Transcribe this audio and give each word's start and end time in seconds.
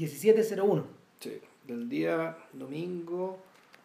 1701. 0.00 0.84
Sí, 1.20 1.40
del 1.66 1.88
día 1.88 2.36
domingo 2.54 3.38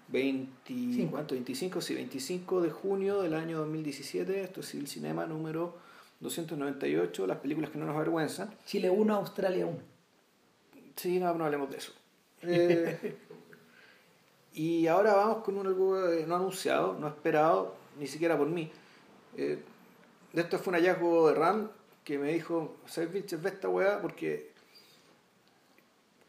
20, 0.07 1.07
¿cuánto? 1.11 1.35
25, 1.35 1.81
sí, 1.81 1.93
25 1.93 2.61
de 2.61 2.69
junio 2.69 3.21
del 3.21 3.33
año 3.33 3.59
2017. 3.59 4.43
Esto 4.43 4.61
es 4.61 4.73
el 4.75 4.87
cinema 4.87 5.25
número 5.25 5.75
298, 6.21 7.27
las 7.27 7.39
películas 7.39 7.69
que 7.69 7.77
no 7.77 7.85
nos 7.85 7.95
avergüenzan. 7.95 8.49
Chile 8.65 8.89
1, 8.89 9.13
Australia 9.13 9.65
1. 9.65 9.77
Sí, 10.95 11.19
no, 11.19 11.33
no 11.33 11.45
hablemos 11.45 11.69
de 11.69 11.77
eso. 11.77 11.91
Eh, 12.47 13.17
y 14.53 14.85
ahora 14.85 15.15
vamos 15.15 15.43
con 15.43 15.57
un 15.57 15.65
algo 15.65 16.11
eh, 16.11 16.25
no 16.27 16.35
anunciado, 16.35 16.95
no 16.99 17.07
esperado, 17.07 17.75
ni 17.99 18.05
siquiera 18.05 18.37
por 18.37 18.47
mí. 18.47 18.71
Eh, 19.35 19.57
esto 20.33 20.59
fue 20.59 20.71
un 20.71 20.79
hallazgo 20.79 21.27
de 21.27 21.33
Ram 21.33 21.69
que 22.03 22.19
me 22.19 22.31
dijo, 22.31 22.77
¿sabes, 22.85 23.11
Vilches, 23.11 23.41
ve 23.41 23.49
esta 23.49 23.67
weá? 23.67 23.99
Porque 23.99 24.51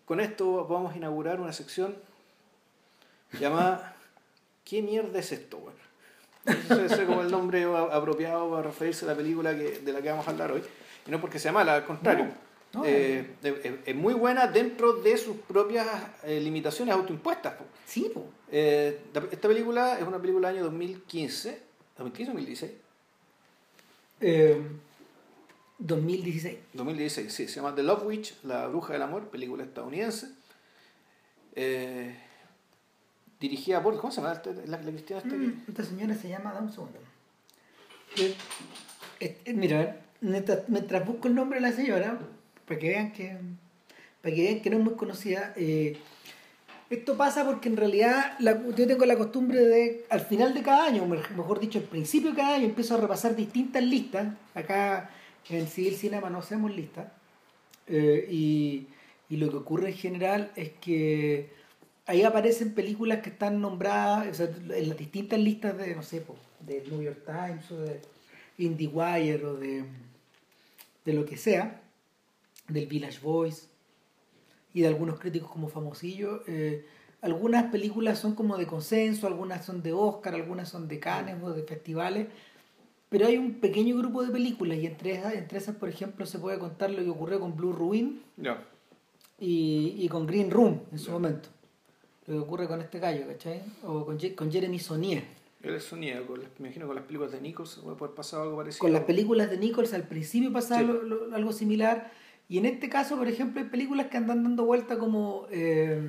con 0.07 0.21
esto 0.21 0.67
vamos 0.67 0.95
a 0.95 0.97
inaugurar 0.97 1.41
una 1.41 1.53
sección 1.53 1.95
llamada 3.39 3.97
¿Qué 4.67 4.83
mierda 4.83 5.21
es 5.21 5.31
esto, 5.31 5.59
weón? 5.59 5.77
Ese 6.85 7.03
es 7.03 7.09
como 7.09 7.23
el 7.23 7.31
nombre 7.31 7.65
apropiado 7.65 8.51
para 8.51 8.63
referirse 8.65 9.05
a 9.05 9.09
la 9.09 9.15
película 9.15 9.57
que, 9.57 9.79
de 9.79 9.93
la 9.93 10.03
que 10.03 10.11
vamos 10.11 10.27
a 10.27 10.31
hablar 10.31 10.51
hoy. 10.51 10.63
Y 11.07 11.11
no 11.11 11.21
porque 11.21 11.39
sea 11.39 11.53
mala, 11.53 11.77
al 11.77 11.85
contrario. 11.85 12.27
Eh, 12.85 13.37
es, 13.85 13.95
muy 13.95 14.13
buena 14.13 14.49
dentro 14.49 14.95
de 14.95 15.17
sus 15.17 15.37
propias 15.37 15.87
eh, 16.25 16.41
limitaciones 16.41 16.95
autoimpuestas. 16.95 17.55
Sí, 17.87 18.13
eh, 18.51 19.01
esta 19.31 19.49
película 19.49 19.99
es 19.99 20.07
una 20.07 20.19
película 20.19 20.49
del 20.49 20.57
año 20.59 20.65
2015. 20.65 21.63
¿2015 21.99 22.23
o 22.23 22.27
2016? 22.27 22.73
2016. 25.79 26.59
2016, 26.73 27.33
sí. 27.33 27.49
Se 27.49 27.57
llama 27.57 27.75
The 27.75 27.83
Love 27.83 28.05
Witch, 28.07 28.35
La 28.45 28.67
Bruja 28.69 28.93
del 28.93 29.03
Amor, 29.03 29.29
película 29.29 29.65
estadounidense. 29.65 30.29
dirigida 33.41 33.83
por. 33.83 33.99
¿Cómo 33.99 34.13
se 34.13 34.21
llama 34.21 34.41
la, 34.67 34.77
la 34.79 34.91
cristiana 34.91 35.23
esta? 35.23 35.35
Mm, 35.35 35.65
esta 35.69 35.85
señora 35.85 36.15
se 36.15 36.29
llama. 36.29 36.53
Dame 36.53 36.67
un 36.69 36.73
segundo. 36.73 36.99
mira, 39.55 40.01
mientras, 40.21 40.69
mientras 40.69 41.07
busco 41.07 41.29
el 41.29 41.35
nombre 41.35 41.61
de 41.61 41.69
la 41.69 41.73
señora 41.73 42.19
para 42.67 42.81
que 42.81 42.89
vean 42.89 43.13
que, 43.13 43.37
para 44.23 44.35
que, 44.35 44.43
vean 44.43 44.61
que 44.61 44.71
no 44.71 44.79
es 44.79 44.85
muy 44.85 44.95
conocida. 44.95 45.53
Eh, 45.57 45.99
esto 46.89 47.17
pasa 47.17 47.45
porque 47.45 47.69
en 47.69 47.77
realidad 47.77 48.39
yo 48.39 48.87
tengo 48.87 49.05
la 49.07 49.17
costumbre 49.17 49.61
de, 49.61 50.05
al 50.09 50.21
final 50.21 50.55
de 50.55 50.63
cada 50.63 50.85
año, 50.85 51.05
mejor 51.05 51.59
dicho, 51.59 51.81
al 51.81 51.85
principio 51.85 52.31
de 52.31 52.37
cada 52.37 52.55
año, 52.55 52.67
empiezo 52.67 52.95
a 52.95 52.99
repasar 52.99 53.35
distintas 53.35 53.83
listas. 53.83 54.29
Acá 54.55 55.11
en 55.51 55.67
Civil 55.67 55.97
Cinema 55.97 56.31
no 56.31 56.39
hacemos 56.39 56.75
listas. 56.75 57.13
Eh, 57.87 58.27
y, 58.31 58.89
y, 59.29 59.37
lo 59.37 59.51
que 59.51 59.57
ocurre 59.57 59.91
en 59.91 59.97
general 59.97 60.51
es 60.57 60.71
que 60.81 61.51
ahí 62.07 62.23
aparecen 62.23 62.75
películas 62.75 63.21
que 63.21 63.31
están 63.31 63.61
nombradas 63.61 64.41
en 64.41 64.89
las 64.89 64.99
distintas 64.99 65.39
listas 65.39 65.77
de, 65.79 65.95
no 65.95 66.03
sé, 66.03 66.25
de 66.61 66.83
New 66.89 67.03
York 67.03 67.23
Times 67.25 67.71
o 67.71 67.79
de 67.79 68.01
IndieWire 68.59 69.45
o 69.45 69.55
de, 69.57 69.85
de 71.05 71.13
lo 71.13 71.25
que 71.25 71.37
sea 71.37 71.81
del 72.69 72.87
Village 72.87 73.21
Voice 73.21 73.69
y 74.75 74.83
de 74.83 74.89
algunos 74.89 75.19
críticos 75.19 75.51
como 75.51 75.69
famosillos. 75.69 76.43
Eh, 76.47 76.85
algunas 77.23 77.71
películas 77.71 78.19
son 78.19 78.35
como 78.35 78.57
de 78.57 78.67
consenso, 78.67 79.27
algunas 79.27 79.65
son 79.65 79.83
de 79.83 79.93
Oscar, 79.93 80.35
algunas 80.35 80.69
son 80.69 80.87
de 80.87 81.01
Cannes 81.01 81.43
o 81.43 81.53
de 81.53 81.63
festivales, 81.63 82.29
pero 83.09 83.27
hay 83.27 83.37
un 83.37 83.55
pequeño 83.61 83.97
grupo 83.97 84.25
de 84.25 84.33
películas 84.33 84.79
y 84.79 84.87
entre 84.87 85.13
esas, 85.13 85.35
entre 85.35 85.59
esas 85.59 85.77
por 85.77 85.89
ejemplo, 85.89 86.27
se 86.27 86.39
puede 86.39 86.59
contar 86.59 86.91
lo 86.91 87.03
que 87.03 87.11
ocurrió 87.11 87.41
con 87.41 87.57
Blue 87.57 87.73
Ruin 87.73 88.23
y, 89.39 89.95
y, 89.99 90.09
con 90.09 90.27
Green 90.27 90.51
Room 90.51 90.81
en 90.93 90.99
su 90.99 91.11
momento. 91.11 91.49
Lo 92.27 92.35
que 92.35 92.41
ocurre 92.41 92.67
con 92.67 92.81
este 92.81 92.99
gallo, 92.99 93.27
¿cachai? 93.27 93.63
O 93.85 94.05
con, 94.05 94.19
con 94.35 94.51
Jeremy 94.51 94.79
Sonier. 94.79 95.23
Él 95.63 95.75
es 95.75 95.93
me 95.93 96.09
imagino 96.61 96.87
con 96.87 96.95
las 96.95 97.05
películas 97.05 97.33
de 97.33 97.41
Nichols 97.41 97.81
puede 97.83 97.97
haber 97.97 98.15
pasado 98.15 98.45
algo 98.45 98.57
parecido. 98.57 98.83
Con 98.83 98.93
las 98.93 99.05
películas 99.05 99.51
de 99.51 99.59
Nichols 99.59 99.93
al 99.95 100.05
principio 100.05 100.53
pasaba 100.53 100.89
algo 101.33 101.53
similar 101.53 102.13
y 102.49 102.59
en 102.59 102.67
este 102.67 102.89
caso, 102.89 103.17
por 103.17 103.27
ejemplo, 103.27 103.61
hay 103.61 103.69
películas 103.69 104.07
que 104.07 104.17
andan 104.17 104.45
dando 104.45 104.65
vuelta 104.65 104.99
como 104.99 105.47
eh, 105.51 106.01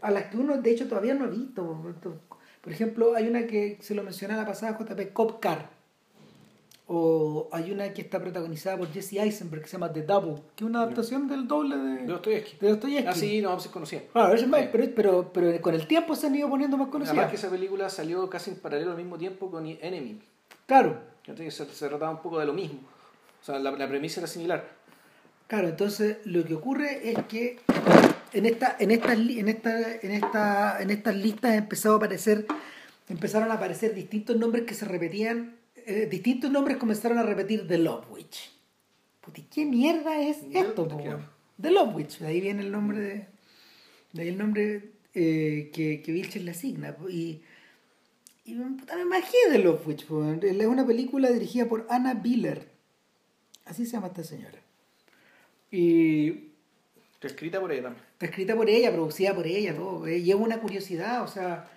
a 0.00 0.10
las 0.10 0.24
que 0.26 0.38
uno 0.38 0.56
de 0.56 0.70
hecho 0.70 0.88
todavía 0.88 1.14
no 1.14 1.24
ha 1.24 1.28
visto. 1.28 1.94
Por 2.62 2.72
ejemplo, 2.72 3.14
hay 3.14 3.28
una 3.28 3.46
que 3.46 3.76
se 3.80 3.94
lo 3.94 4.02
mencioné 4.02 4.34
la 4.36 4.46
pasada, 4.46 4.78
JP, 4.78 5.12
Cop 5.12 5.40
Car. 5.40 5.81
O 6.94 7.48
hay 7.52 7.70
una 7.70 7.90
que 7.94 8.02
está 8.02 8.20
protagonizada 8.20 8.76
por 8.76 8.92
Jesse 8.92 9.14
Eisenberg 9.14 9.62
que 9.62 9.68
se 9.68 9.78
llama 9.78 9.90
The 9.90 10.02
Double, 10.02 10.42
que 10.54 10.62
es 10.62 10.68
una 10.68 10.82
adaptación 10.82 11.26
del 11.26 11.48
doble 11.48 11.78
de 11.78 12.04
Dostoyevsky. 12.04 12.58
De 12.60 12.68
Dostoyevsky. 12.68 13.08
Ah, 13.08 13.14
sí, 13.14 13.40
no, 13.40 13.58
se 13.58 13.70
conocía. 13.70 14.02
Claro, 14.12 14.34
pero, 14.70 14.90
pero, 14.94 15.32
pero, 15.32 15.62
con 15.62 15.74
el 15.74 15.86
tiempo 15.86 16.14
se 16.14 16.26
han 16.26 16.34
ido 16.34 16.50
poniendo 16.50 16.76
más 16.76 16.88
conocidas. 16.88 17.16
Además 17.16 17.30
que 17.30 17.36
esa 17.36 17.48
película 17.48 17.88
salió 17.88 18.28
casi 18.28 18.50
en 18.50 18.56
paralelo 18.56 18.90
al 18.90 18.98
mismo 18.98 19.16
tiempo 19.16 19.50
con 19.50 19.66
Enemy. 19.66 20.18
Claro. 20.66 20.98
Se, 21.24 21.50
se 21.50 21.88
trataba 21.88 22.10
un 22.10 22.20
poco 22.20 22.38
de 22.40 22.44
lo 22.44 22.52
mismo. 22.52 22.80
O 23.40 23.44
sea, 23.44 23.58
la, 23.58 23.70
la 23.70 23.88
premisa 23.88 24.20
era 24.20 24.26
similar. 24.26 24.68
Claro, 25.46 25.68
entonces 25.68 26.18
lo 26.24 26.44
que 26.44 26.54
ocurre 26.54 27.10
es 27.10 27.18
que 27.26 27.58
en 28.34 28.44
esta, 28.44 28.76
en 28.78 28.90
estas, 28.90 29.18
en 29.18 29.48
esta, 29.48 29.96
en 29.96 30.10
esta, 30.10 30.82
en 30.82 30.90
estas 30.90 31.16
listas 31.16 31.54
empezó 31.54 31.94
a 31.94 31.96
aparecer, 31.96 32.46
empezaron 33.08 33.50
a 33.50 33.54
aparecer 33.54 33.94
distintos 33.94 34.36
nombres 34.36 34.64
que 34.64 34.74
se 34.74 34.84
repetían, 34.84 35.56
eh, 35.86 36.08
distintos 36.10 36.50
nombres 36.50 36.76
comenzaron 36.76 37.18
a 37.18 37.22
repetir 37.22 37.66
The 37.66 37.78
Love 37.78 38.10
Witch. 38.10 38.50
¿Qué 39.50 39.64
mierda 39.64 40.20
es 40.20 40.38
esto? 40.52 40.88
The 41.60 41.70
Love 41.70 41.94
Witch, 41.94 42.18
de 42.18 42.26
ahí 42.26 42.40
viene 42.40 42.62
el 42.62 42.72
nombre 42.72 42.98
de, 42.98 43.26
de 44.12 44.22
ahí 44.22 44.28
el 44.28 44.38
nombre 44.38 44.90
eh, 45.14 45.70
que, 45.72 46.02
que 46.02 46.12
Vilches 46.12 46.42
le 46.42 46.50
asigna. 46.50 46.96
Y, 47.08 47.40
y 48.44 48.54
puta, 48.54 48.96
me 48.96 49.02
imaginé 49.02 49.38
The 49.52 49.58
Love 49.58 49.86
Witch. 49.86 50.06
Es 50.42 50.66
una 50.66 50.86
película 50.86 51.30
dirigida 51.30 51.66
por 51.66 51.86
Anna 51.88 52.14
Biller. 52.14 52.68
Así 53.64 53.86
se 53.86 53.92
llama 53.92 54.08
esta 54.08 54.24
señora. 54.24 54.58
Y. 55.70 56.48
Está 57.14 57.28
escrita 57.28 57.60
por 57.60 57.70
ella 57.70 57.82
también. 57.84 58.04
Está 58.14 58.26
escrita 58.26 58.56
por 58.56 58.68
ella, 58.68 58.92
producida 58.92 59.32
por 59.32 59.46
ella, 59.46 59.76
todo. 59.76 60.08
Eh, 60.08 60.18
y 60.18 60.30
es 60.30 60.36
una 60.36 60.60
curiosidad, 60.60 61.22
o 61.22 61.28
sea, 61.28 61.70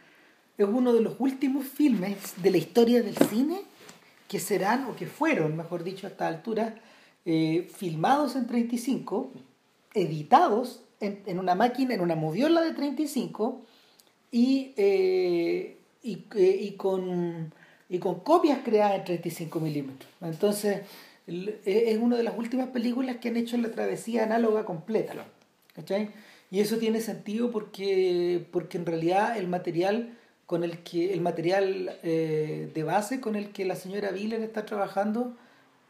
es 0.57 0.67
uno 0.67 0.91
de 0.91 1.01
los 1.01 1.15
últimos 1.19 1.67
filmes 1.67 2.33
de 2.41 2.49
la 2.49 2.57
historia 2.57 3.03
del 3.03 3.15
cine 3.15 3.61
que 4.27 4.39
serán, 4.39 4.85
o 4.85 4.95
que 4.95 5.07
fueron, 5.07 5.55
mejor 5.55 5.83
dicho, 5.83 6.07
a 6.07 6.09
esta 6.09 6.27
altura, 6.27 6.75
eh, 7.25 7.67
filmados 7.73 8.35
en 8.35 8.47
35, 8.47 9.31
editados 9.93 10.83
en, 10.99 11.21
en, 11.25 11.39
una 11.39 11.55
máquina, 11.55 11.93
en 11.93 12.01
una 12.01 12.15
moviola 12.15 12.61
de 12.61 12.73
35 12.73 13.61
y, 14.31 14.73
eh, 14.77 15.77
y, 16.03 16.25
y, 16.33 16.71
con, 16.77 17.53
y 17.89 17.99
con 17.99 18.19
copias 18.19 18.59
creadas 18.63 18.99
en 18.99 19.05
35 19.05 19.59
milímetros. 19.59 20.11
Entonces, 20.21 20.81
es 21.27 21.97
una 21.97 22.17
de 22.17 22.23
las 22.23 22.37
últimas 22.37 22.67
películas 22.67 23.17
que 23.17 23.29
han 23.29 23.37
hecho 23.37 23.57
la 23.57 23.71
travesía 23.71 24.23
análoga 24.23 24.65
completa. 24.65 25.25
¿cachai? 25.75 26.09
Y 26.51 26.61
eso 26.61 26.77
tiene 26.77 27.01
sentido 27.01 27.51
porque, 27.51 28.45
porque 28.51 28.77
en 28.77 28.85
realidad 28.85 29.37
el 29.37 29.47
material 29.47 30.17
con 30.45 30.63
el 30.63 30.79
que 30.79 31.13
el 31.13 31.21
material 31.21 31.97
eh, 32.03 32.69
de 32.73 32.83
base 32.83 33.19
con 33.19 33.35
el 33.35 33.51
que 33.51 33.65
la 33.65 33.75
señora 33.75 34.11
Viller 34.11 34.41
está 34.41 34.65
trabajando 34.65 35.35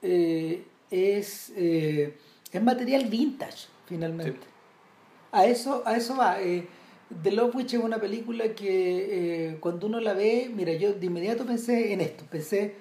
eh, 0.02 0.64
es, 0.92 1.52
eh, 1.58 2.16
es 2.52 2.64
material 2.64 3.06
vintage 3.06 3.68
finalmente. 3.86 4.48
A 5.32 5.46
eso 5.46 5.84
a 5.86 5.98
eso 5.98 6.16
va 6.16 6.38
The 7.22 7.32
Love 7.32 7.56
Witch 7.56 7.74
es 7.74 7.84
una 7.84 8.00
película 8.00 8.56
que 8.56 9.58
cuando 9.60 9.88
uno 9.88 10.00
la 10.00 10.14
ve 10.14 10.50
mira 10.54 10.74
yo 10.74 10.94
de 10.94 11.06
inmediato 11.06 11.46
pensé 11.46 11.92
en 11.92 12.02
esto 12.02 12.24
pensé 12.32 12.76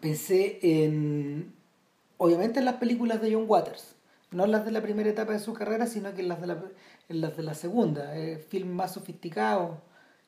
pensé 0.00 0.58
en, 0.62 1.52
obviamente 2.16 2.58
en 2.58 2.64
las 2.64 2.76
películas 2.76 3.20
de 3.20 3.32
John 3.32 3.44
Waters, 3.46 3.94
no 4.30 4.44
en 4.44 4.52
las 4.52 4.64
de 4.64 4.70
la 4.70 4.82
primera 4.82 5.08
etapa 5.08 5.32
de 5.32 5.38
su 5.38 5.54
carrera, 5.54 5.86
sino 5.86 6.14
que 6.14 6.20
en 6.20 6.28
las 6.28 6.40
de 6.40 6.46
la, 6.46 6.62
en 7.08 7.20
las 7.20 7.36
de 7.36 7.42
la 7.42 7.54
segunda, 7.54 8.12
filmes 8.50 8.74
más 8.74 8.92
sofisticados, 8.92 9.78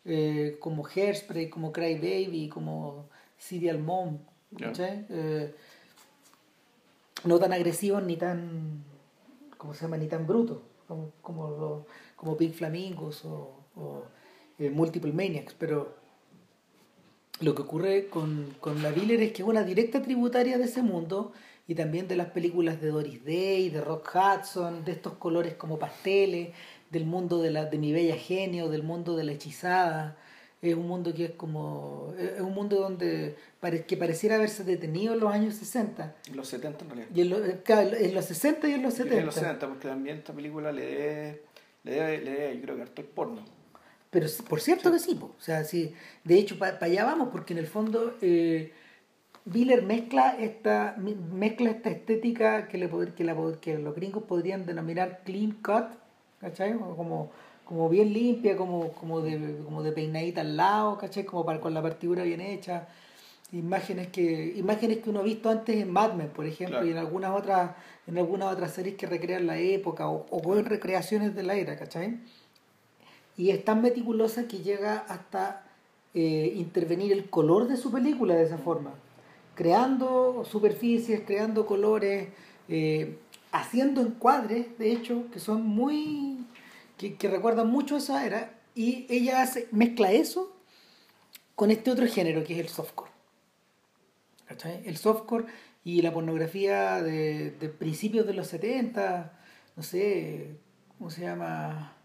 eh, 0.04 0.56
como 0.60 0.86
Hairspray, 0.86 1.50
como 1.50 1.72
Cry 1.72 1.94
Baby, 1.94 2.48
como 2.48 3.08
Serial 3.38 3.78
Mom, 3.78 4.18
eh, 4.58 5.54
no 7.24 7.38
tan 7.38 7.52
agresivos 7.52 8.02
ni 8.02 8.16
tan, 8.16 8.84
¿cómo 9.56 9.74
se 9.74 9.82
llama? 9.82 9.96
Ni 9.96 10.06
tan 10.06 10.26
brutos, 10.26 10.58
como, 10.88 11.12
como, 11.22 11.86
como 12.16 12.36
Pink 12.36 12.54
Flamingos 12.54 13.24
o, 13.24 13.64
o 13.76 14.04
Multiple 14.58 15.12
Maniacs, 15.12 15.54
pero 15.54 15.94
lo 17.40 17.54
que 17.54 17.62
ocurre 17.62 18.08
con, 18.08 18.54
con 18.60 18.82
la 18.82 18.90
Viller 18.90 19.22
es 19.22 19.32
que 19.32 19.42
es 19.42 19.48
una 19.48 19.62
directa 19.62 20.02
tributaria 20.02 20.58
de 20.58 20.64
ese 20.64 20.82
mundo 20.82 21.32
y 21.66 21.74
también 21.74 22.08
de 22.08 22.16
las 22.16 22.28
películas 22.28 22.80
de 22.80 22.88
Doris 22.88 23.24
Day, 23.24 23.70
de 23.70 23.80
Rock 23.80 24.10
Hudson, 24.14 24.84
de 24.84 24.92
estos 24.92 25.14
colores 25.14 25.54
como 25.54 25.78
pasteles, 25.78 26.50
del 26.90 27.04
mundo 27.04 27.40
de, 27.40 27.50
la, 27.50 27.64
de 27.64 27.78
mi 27.78 27.92
bella 27.92 28.16
genio, 28.16 28.68
del 28.68 28.82
mundo 28.82 29.16
de 29.16 29.24
la 29.24 29.32
hechizada. 29.32 30.16
es 30.60 30.74
un 30.74 30.86
mundo 30.86 31.14
que 31.14 31.26
es 31.26 31.30
como 31.32 32.12
es 32.18 32.40
un 32.40 32.52
mundo 32.52 32.76
donde 32.76 33.36
que 33.86 33.96
pareciera 33.96 34.36
haberse 34.36 34.64
detenido 34.64 35.14
en 35.14 35.20
los 35.20 35.32
años 35.32 35.54
60 35.54 36.16
en 36.28 36.36
los 36.36 36.48
70 36.48 36.84
en 36.84 36.90
realidad. 36.90 37.08
Y 37.14 37.20
en, 37.22 38.04
en 38.04 38.14
los 38.14 38.24
60 38.24 38.68
y 38.68 38.72
en 38.72 38.82
los 38.82 38.94
70 38.94 39.18
en 39.18 39.26
los 39.26 39.34
70 39.34 39.68
porque 39.68 39.88
también 39.88 40.18
esta 40.18 40.32
película 40.32 40.72
le 40.72 40.84
debe 40.84 41.42
le 41.84 41.92
debe, 41.92 42.18
le 42.18 42.30
debe 42.32 42.56
yo 42.56 42.62
creo 42.62 42.76
que 42.76 42.82
harto 42.82 43.00
el 43.00 43.08
porno. 43.08 43.44
Pero 44.10 44.26
por 44.48 44.60
cierto 44.60 44.90
que 44.90 44.98
sí 44.98 45.18
o 45.20 45.40
sea 45.40 45.64
sí. 45.64 45.94
De 46.24 46.38
hecho 46.38 46.58
para 46.58 46.78
allá 46.84 47.04
vamos 47.04 47.28
porque 47.30 47.52
en 47.54 47.58
el 47.60 47.66
fondo 47.66 48.16
eh, 48.20 48.72
Biller 49.44 49.82
mezcla 49.82 50.36
esta 50.38 50.96
mezcla 50.98 51.70
esta 51.70 51.90
estética 51.90 52.68
que 52.68 52.76
le 52.76 52.90
que, 53.16 53.24
la, 53.24 53.36
que 53.60 53.78
los 53.78 53.94
gringos 53.94 54.24
podrían 54.24 54.66
denominar 54.66 55.22
clean 55.24 55.52
cut 55.52 56.00
¿cachai? 56.40 56.72
como 56.76 57.30
como 57.70 57.88
bien 57.88 58.12
limpia, 58.12 58.56
como, 58.56 58.90
como, 58.94 59.20
de, 59.20 59.58
como 59.62 59.84
de 59.84 59.92
peinadita 59.92 60.40
al 60.40 60.56
lado, 60.56 60.98
¿cachai? 60.98 61.24
Como 61.24 61.44
para, 61.44 61.60
con 61.60 61.72
la 61.72 61.80
partidura 61.80 62.24
bien 62.24 62.40
hecha. 62.40 62.88
Imágenes 63.52 64.08
que, 64.08 64.54
imágenes 64.56 64.98
que 64.98 65.08
uno 65.08 65.20
ha 65.20 65.22
visto 65.22 65.48
antes 65.48 65.76
en 65.76 65.92
Mad 65.92 66.14
Men, 66.14 66.30
por 66.30 66.46
ejemplo, 66.46 66.84
y 66.84 66.90
en 66.90 66.96
algunas 66.96 67.30
otras, 67.30 67.76
en 68.08 68.18
algunas 68.18 68.52
otras 68.52 68.72
series 68.72 68.96
que 68.96 69.06
recrean 69.06 69.46
la 69.46 69.56
época, 69.56 70.08
o, 70.08 70.26
o 70.30 70.56
en 70.56 70.64
recreaciones 70.64 71.36
de 71.36 71.44
la 71.44 71.54
era, 71.54 71.78
¿cachai? 71.78 72.18
Y 73.36 73.50
es 73.50 73.64
tan 73.64 73.82
meticulosa 73.82 74.48
que 74.48 74.58
llega 74.58 75.04
hasta 75.08 75.62
eh, 76.12 76.52
intervenir 76.56 77.12
el 77.12 77.30
color 77.30 77.68
de 77.68 77.76
su 77.76 77.92
película 77.92 78.34
de 78.34 78.46
esa 78.46 78.58
forma, 78.58 78.94
creando 79.54 80.44
superficies, 80.44 81.20
creando 81.24 81.66
colores, 81.66 82.30
eh, 82.68 83.16
haciendo 83.52 84.00
encuadres, 84.00 84.78
de 84.78 84.92
hecho, 84.92 85.24
que 85.32 85.40
son 85.40 85.66
muy 85.66 86.46
que, 87.00 87.16
que 87.16 87.28
recuerdan 87.28 87.70
mucho 87.70 87.96
esa 87.96 88.26
era, 88.26 88.60
y 88.74 89.06
ella 89.08 89.42
hace, 89.42 89.68
mezcla 89.72 90.12
eso 90.12 90.54
con 91.54 91.70
este 91.70 91.90
otro 91.90 92.06
género 92.06 92.44
que 92.44 92.54
es 92.54 92.60
el 92.60 92.68
softcore. 92.68 93.10
¿Cachai? 94.46 94.82
El 94.84 94.96
softcore 94.96 95.46
y 95.84 96.02
la 96.02 96.12
pornografía 96.12 97.02
de, 97.02 97.52
de, 97.52 97.68
principios 97.68 98.26
de 98.26 98.34
los 98.34 98.48
70, 98.48 99.32
no 99.76 99.82
sé, 99.82 100.58
¿cómo 100.98 101.10
se 101.10 101.22
llama? 101.22 101.96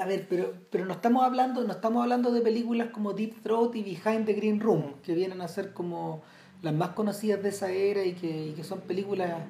A 0.00 0.04
ver, 0.04 0.26
pero, 0.28 0.54
pero 0.70 0.84
no 0.84 0.94
estamos 0.94 1.22
hablando, 1.22 1.62
no 1.62 1.72
estamos 1.72 2.02
hablando 2.02 2.32
de 2.32 2.40
películas 2.40 2.88
como 2.90 3.12
Deep 3.12 3.42
Throat 3.42 3.76
y 3.76 3.82
Behind 3.82 4.26
the 4.26 4.32
Green 4.32 4.58
Room, 4.58 4.94
que 5.04 5.14
vienen 5.14 5.40
a 5.42 5.48
ser 5.48 5.72
como 5.72 6.22
las 6.60 6.74
más 6.74 6.90
conocidas 6.90 7.40
de 7.42 7.50
esa 7.50 7.70
era 7.70 8.04
y 8.04 8.14
que, 8.14 8.46
y 8.48 8.52
que 8.52 8.64
son 8.64 8.80
películas 8.80 9.42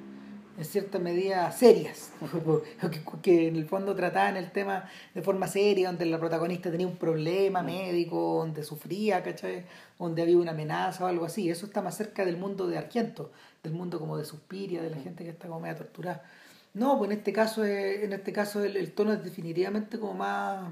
en 0.58 0.64
cierta 0.64 0.98
medida 0.98 1.50
serias, 1.52 2.12
que 3.22 3.48
en 3.48 3.56
el 3.56 3.66
fondo 3.66 3.94
trataban 3.94 4.36
el 4.36 4.50
tema 4.50 4.88
de 5.14 5.22
forma 5.22 5.46
seria, 5.46 5.88
donde 5.88 6.06
la 6.06 6.18
protagonista 6.18 6.70
tenía 6.70 6.86
un 6.86 6.96
problema 6.96 7.62
médico, 7.62 8.38
donde 8.40 8.62
sufría, 8.62 9.22
¿cachai? 9.22 9.64
donde 9.98 10.22
había 10.22 10.36
una 10.38 10.52
amenaza 10.52 11.04
o 11.04 11.06
algo 11.06 11.24
así. 11.24 11.50
Eso 11.50 11.66
está 11.66 11.82
más 11.82 11.96
cerca 11.96 12.24
del 12.24 12.36
mundo 12.36 12.66
de 12.66 12.78
Argento, 12.78 13.32
del 13.62 13.72
mundo 13.72 13.98
como 13.98 14.16
de 14.16 14.24
Suspiria, 14.24 14.82
de 14.82 14.90
la 14.90 14.98
gente 14.98 15.24
que 15.24 15.30
está 15.30 15.48
como 15.48 15.60
media 15.60 15.76
torturada. 15.76 16.24
No, 16.74 16.98
pues 16.98 17.10
en 17.10 17.18
este 17.18 17.32
caso, 17.32 17.64
en 17.64 18.12
este 18.12 18.32
caso 18.32 18.62
el, 18.62 18.92
tono 18.92 19.12
es 19.12 19.24
definitivamente 19.24 19.98
como 19.98 20.14
más, 20.14 20.70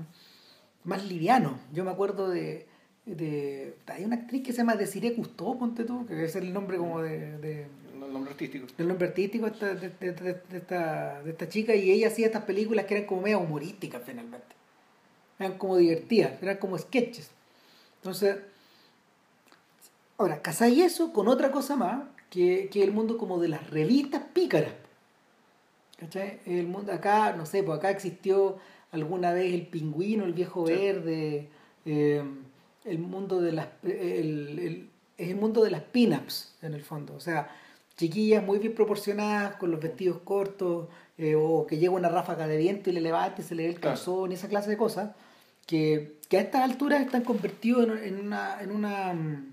más 0.84 1.04
liviano. 1.04 1.58
Yo 1.72 1.84
me 1.84 1.90
acuerdo 1.90 2.28
de, 2.28 2.66
de... 3.04 3.76
Hay 3.86 4.04
una 4.04 4.16
actriz 4.16 4.44
que 4.44 4.52
se 4.52 4.58
llama 4.58 4.76
Desiree 4.76 5.14
Cousteau, 5.14 5.58
ponte 5.58 5.84
tú, 5.84 6.06
que 6.06 6.14
debe 6.14 6.28
ser 6.28 6.42
el 6.42 6.52
nombre 6.52 6.78
como 6.78 7.00
de 7.00 7.66
el 8.08 8.14
nombre 8.14 8.32
artístico. 8.32 8.66
El 8.76 8.88
nombre 8.88 9.08
artístico 9.08 9.50
de, 9.50 9.74
de, 9.74 10.12
de, 10.12 10.40
esta, 10.56 11.22
de 11.22 11.30
esta 11.30 11.48
chica 11.48 11.74
y 11.74 11.90
ella 11.90 12.08
hacía 12.08 12.26
estas 12.26 12.44
películas 12.44 12.86
que 12.86 12.94
eran 12.94 13.06
como 13.06 13.22
medio 13.22 13.38
humorísticas 13.38 14.02
finalmente. 14.04 14.56
Eran 15.38 15.56
como 15.56 15.76
divertidas, 15.76 16.42
eran 16.42 16.56
como 16.56 16.76
sketches. 16.76 17.30
Entonces, 17.96 18.38
ahora, 20.16 20.42
casáis 20.42 20.78
eso 20.82 21.12
con 21.12 21.28
otra 21.28 21.50
cosa 21.50 21.76
más, 21.76 22.02
que, 22.30 22.68
que 22.70 22.82
el 22.82 22.92
mundo 22.92 23.18
como 23.18 23.38
de 23.38 23.48
las 23.48 23.70
revistas 23.70 24.22
pícaras. 24.32 24.72
¿Cachai? 25.98 26.40
El 26.46 26.66
mundo 26.66 26.92
acá, 26.92 27.32
no 27.32 27.44
sé, 27.44 27.62
pues 27.62 27.78
acá 27.78 27.90
existió 27.90 28.58
alguna 28.92 29.32
vez 29.32 29.52
el 29.52 29.66
pingüino, 29.66 30.24
el 30.24 30.32
viejo 30.32 30.64
verde, 30.64 31.48
eh, 31.84 32.22
el 32.84 32.98
mundo 32.98 33.40
de 33.40 33.52
las 33.52 33.68
el, 33.82 34.58
el, 34.58 34.90
el 35.18 35.34
mundo 35.36 35.64
de 35.64 35.70
las 35.72 35.82
pin-ups 35.82 36.54
en 36.62 36.74
el 36.74 36.82
fondo. 36.82 37.14
O 37.14 37.20
sea, 37.20 37.50
chiquillas 37.98 38.44
muy 38.44 38.60
bien 38.60 38.74
proporcionadas, 38.74 39.56
con 39.56 39.70
los 39.70 39.80
vestidos 39.80 40.18
cortos, 40.24 40.88
eh, 41.18 41.34
o 41.36 41.66
que 41.66 41.78
llega 41.78 41.92
una 41.92 42.08
ráfaga 42.08 42.46
de 42.46 42.56
viento 42.56 42.88
y 42.88 42.92
le 42.94 43.00
levanta 43.00 43.42
y 43.42 43.44
se 43.44 43.54
le 43.54 43.64
ve 43.64 43.70
el 43.70 43.80
calzón, 43.80 44.30
y 44.30 44.34
esa 44.36 44.48
clase 44.48 44.70
de 44.70 44.76
cosas, 44.76 45.10
que, 45.66 46.16
que 46.28 46.38
a 46.38 46.40
estas 46.40 46.62
alturas 46.62 47.02
están 47.02 47.24
convertidos 47.24 47.88
en, 48.02 48.18
una, 48.18 48.62
en 48.62 48.70
una 48.70 49.12
mm, 49.12 49.52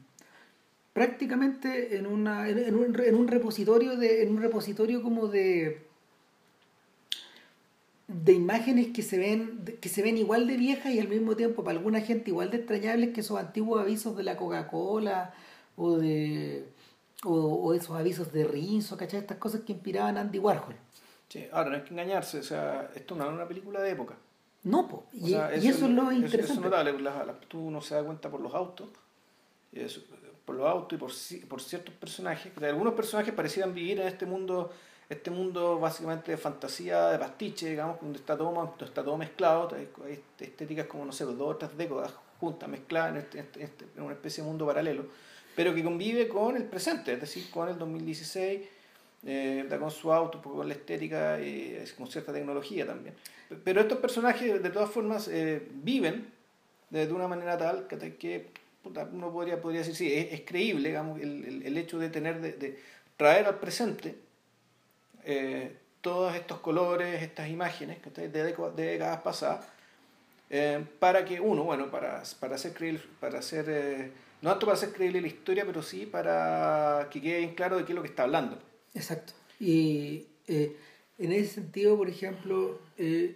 prácticamente 0.93 1.97
en 1.97 2.07
una 2.07 2.47
en, 2.47 2.75
un, 2.75 2.97
en 2.97 3.15
un 3.15 3.27
repositorio 3.27 3.97
de 3.97 4.23
en 4.23 4.31
un 4.31 4.41
repositorio 4.41 5.03
como 5.03 5.27
de 5.27 5.81
de 8.07 8.31
imágenes 8.31 8.87
que 8.93 9.01
se 9.01 9.17
ven 9.17 9.65
que 9.81 9.89
se 9.89 10.01
ven 10.03 10.17
igual 10.17 10.47
de 10.47 10.55
viejas 10.55 10.93
y 10.93 10.99
al 11.01 11.09
mismo 11.09 11.35
tiempo 11.35 11.65
para 11.65 11.77
alguna 11.77 11.99
gente 11.99 12.29
igual 12.29 12.49
de 12.49 12.57
extrañables 12.57 13.09
que 13.09 13.19
esos 13.19 13.37
antiguos 13.37 13.81
avisos 13.81 14.15
de 14.15 14.23
la 14.23 14.37
Coca-Cola 14.37 15.33
o 15.75 15.97
de 15.97 16.63
o, 17.25 17.73
esos 17.73 17.95
avisos 17.95 18.31
de 18.31 18.45
Rinzo, 18.45 18.97
¿cachai? 18.97 19.19
Estas 19.19 19.37
cosas 19.37 19.61
que 19.61 19.73
inspiraban 19.73 20.17
a 20.17 20.21
Andy 20.21 20.39
Warhol. 20.39 20.75
Sí, 21.27 21.47
ahora 21.51 21.71
no 21.71 21.75
hay 21.77 21.81
que 21.81 21.89
engañarse, 21.91 22.39
o 22.39 22.43
sea, 22.43 22.91
esto 22.95 23.15
no 23.15 23.25
es 23.25 23.31
una 23.31 23.47
película 23.47 23.81
de 23.81 23.91
época. 23.91 24.15
No, 24.63 24.87
po. 24.87 25.05
Y, 25.13 25.33
eso, 25.33 25.61
es 25.61 25.81
lo 25.81 26.11
interesante. 26.11 26.43
Eso, 26.43 26.53
es 26.53 26.59
notable, 26.59 26.93
tú 27.47 27.69
no 27.69 27.81
se 27.81 27.95
da 27.95 28.03
cuenta 28.03 28.29
por 28.29 28.41
los 28.41 28.53
autos, 28.53 28.89
por 30.45 30.55
los 30.55 30.67
autos 30.67 30.97
y 30.97 30.99
por, 30.99 31.47
por 31.47 31.61
ciertos 31.61 31.93
personajes. 31.95 32.51
Algunos 32.63 32.93
personajes 32.93 33.33
parecían 33.33 33.73
vivir 33.73 33.99
en 33.99 34.07
este 34.07 34.25
mundo 34.25 34.71
este 35.09 35.29
mundo 35.29 35.79
básicamente 35.79 36.31
de 36.31 36.37
fantasía, 36.37 37.09
de 37.09 37.19
pastiche, 37.19 37.69
digamos, 37.69 37.99
donde 38.01 38.17
está 38.17 38.35
todo, 38.35 38.75
está 38.79 39.03
todo 39.03 39.17
mezclado, 39.17 39.69
hay 39.75 40.23
estéticas 40.39 40.87
como, 40.87 41.05
no 41.05 41.11
sé, 41.11 41.25
dos 41.25 41.39
o 41.39 41.55
tres 41.55 41.77
décadas 41.77 42.11
juntas, 42.39 42.67
mezcladas 42.67 43.11
en, 43.11 43.17
este, 43.17 43.39
este, 43.39 43.63
este, 43.63 43.85
en 43.95 44.03
una 44.03 44.13
especie 44.13 44.43
de 44.43 44.49
mundo 44.49 44.65
paralelo 44.65 45.05
pero 45.55 45.73
que 45.73 45.83
convive 45.83 46.27
con 46.27 46.57
el 46.57 46.63
presente, 46.63 47.13
es 47.13 47.21
decir, 47.21 47.49
con 47.49 47.69
el 47.69 47.77
2016, 47.77 48.61
eh, 49.27 49.77
con 49.79 49.91
su 49.91 50.11
auto, 50.11 50.41
con 50.41 50.67
la 50.67 50.73
estética 50.73 51.39
y 51.39 51.83
con 51.97 52.07
cierta 52.07 52.33
tecnología 52.33 52.85
también. 52.85 53.15
Pero 53.63 53.81
estos 53.81 53.99
personajes, 53.99 54.61
de 54.61 54.69
todas 54.69 54.89
formas, 54.89 55.27
eh, 55.27 55.67
viven 55.71 56.27
de, 56.89 57.11
una 57.11 57.27
manera 57.27 57.57
tal 57.57 57.87
que, 57.87 58.15
que 58.15 58.47
uno 58.83 59.31
podría, 59.31 59.61
podría 59.61 59.81
decir, 59.81 59.95
sí, 59.95 60.13
es, 60.13 60.41
creíble 60.41 60.89
digamos, 60.89 61.19
el, 61.19 61.63
el, 61.65 61.77
hecho 61.77 61.97
de 61.97 62.09
tener, 62.09 62.39
de, 62.39 62.79
traer 63.17 63.45
al 63.47 63.59
presente 63.59 64.15
eh, 65.23 65.75
todos 66.01 66.35
estos 66.35 66.59
colores, 66.59 67.21
estas 67.23 67.49
imágenes 67.49 67.97
de, 68.15 68.29
de 68.29 68.53
décadas 68.75 69.21
pasadas, 69.21 69.65
eh, 70.49 70.85
para 70.99 71.25
que 71.25 71.39
uno, 71.39 71.63
bueno, 71.63 71.89
para, 71.89 72.21
para 72.39 72.55
hacer 72.55 72.73
creíble, 72.73 73.01
para 73.19 73.39
hacer 73.39 74.11
no 74.41 74.49
tanto 74.51 74.65
para 74.65 74.77
hacer 74.77 74.93
creíble 74.93 75.21
la 75.21 75.27
historia, 75.27 75.65
pero 75.65 75.81
sí 75.81 76.05
para 76.05 77.07
que 77.11 77.21
quede 77.21 77.39
bien 77.39 77.55
claro 77.55 77.77
de 77.77 77.85
qué 77.85 77.91
es 77.91 77.95
lo 77.95 78.01
que 78.01 78.09
está 78.09 78.23
hablando. 78.23 78.59
Exacto. 78.93 79.33
Y 79.59 80.27
eh, 80.47 80.75
en 81.17 81.31
ese 81.31 81.55
sentido, 81.55 81.97
por 81.97 82.09
ejemplo, 82.09 82.79
eh, 82.97 83.35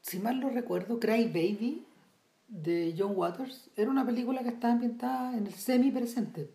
si 0.00 0.18
mal 0.18 0.40
no 0.40 0.50
recuerdo, 0.50 0.98
Cry 0.98 1.26
Baby 1.26 1.84
de 2.48 2.94
John 2.96 3.12
Waters 3.14 3.70
era 3.76 3.90
una 3.90 4.04
película 4.04 4.42
que 4.42 4.50
estaba 4.50 4.74
ambientada 4.74 5.36
en 5.36 5.46
el 5.46 5.54
semi-presente. 5.54 6.50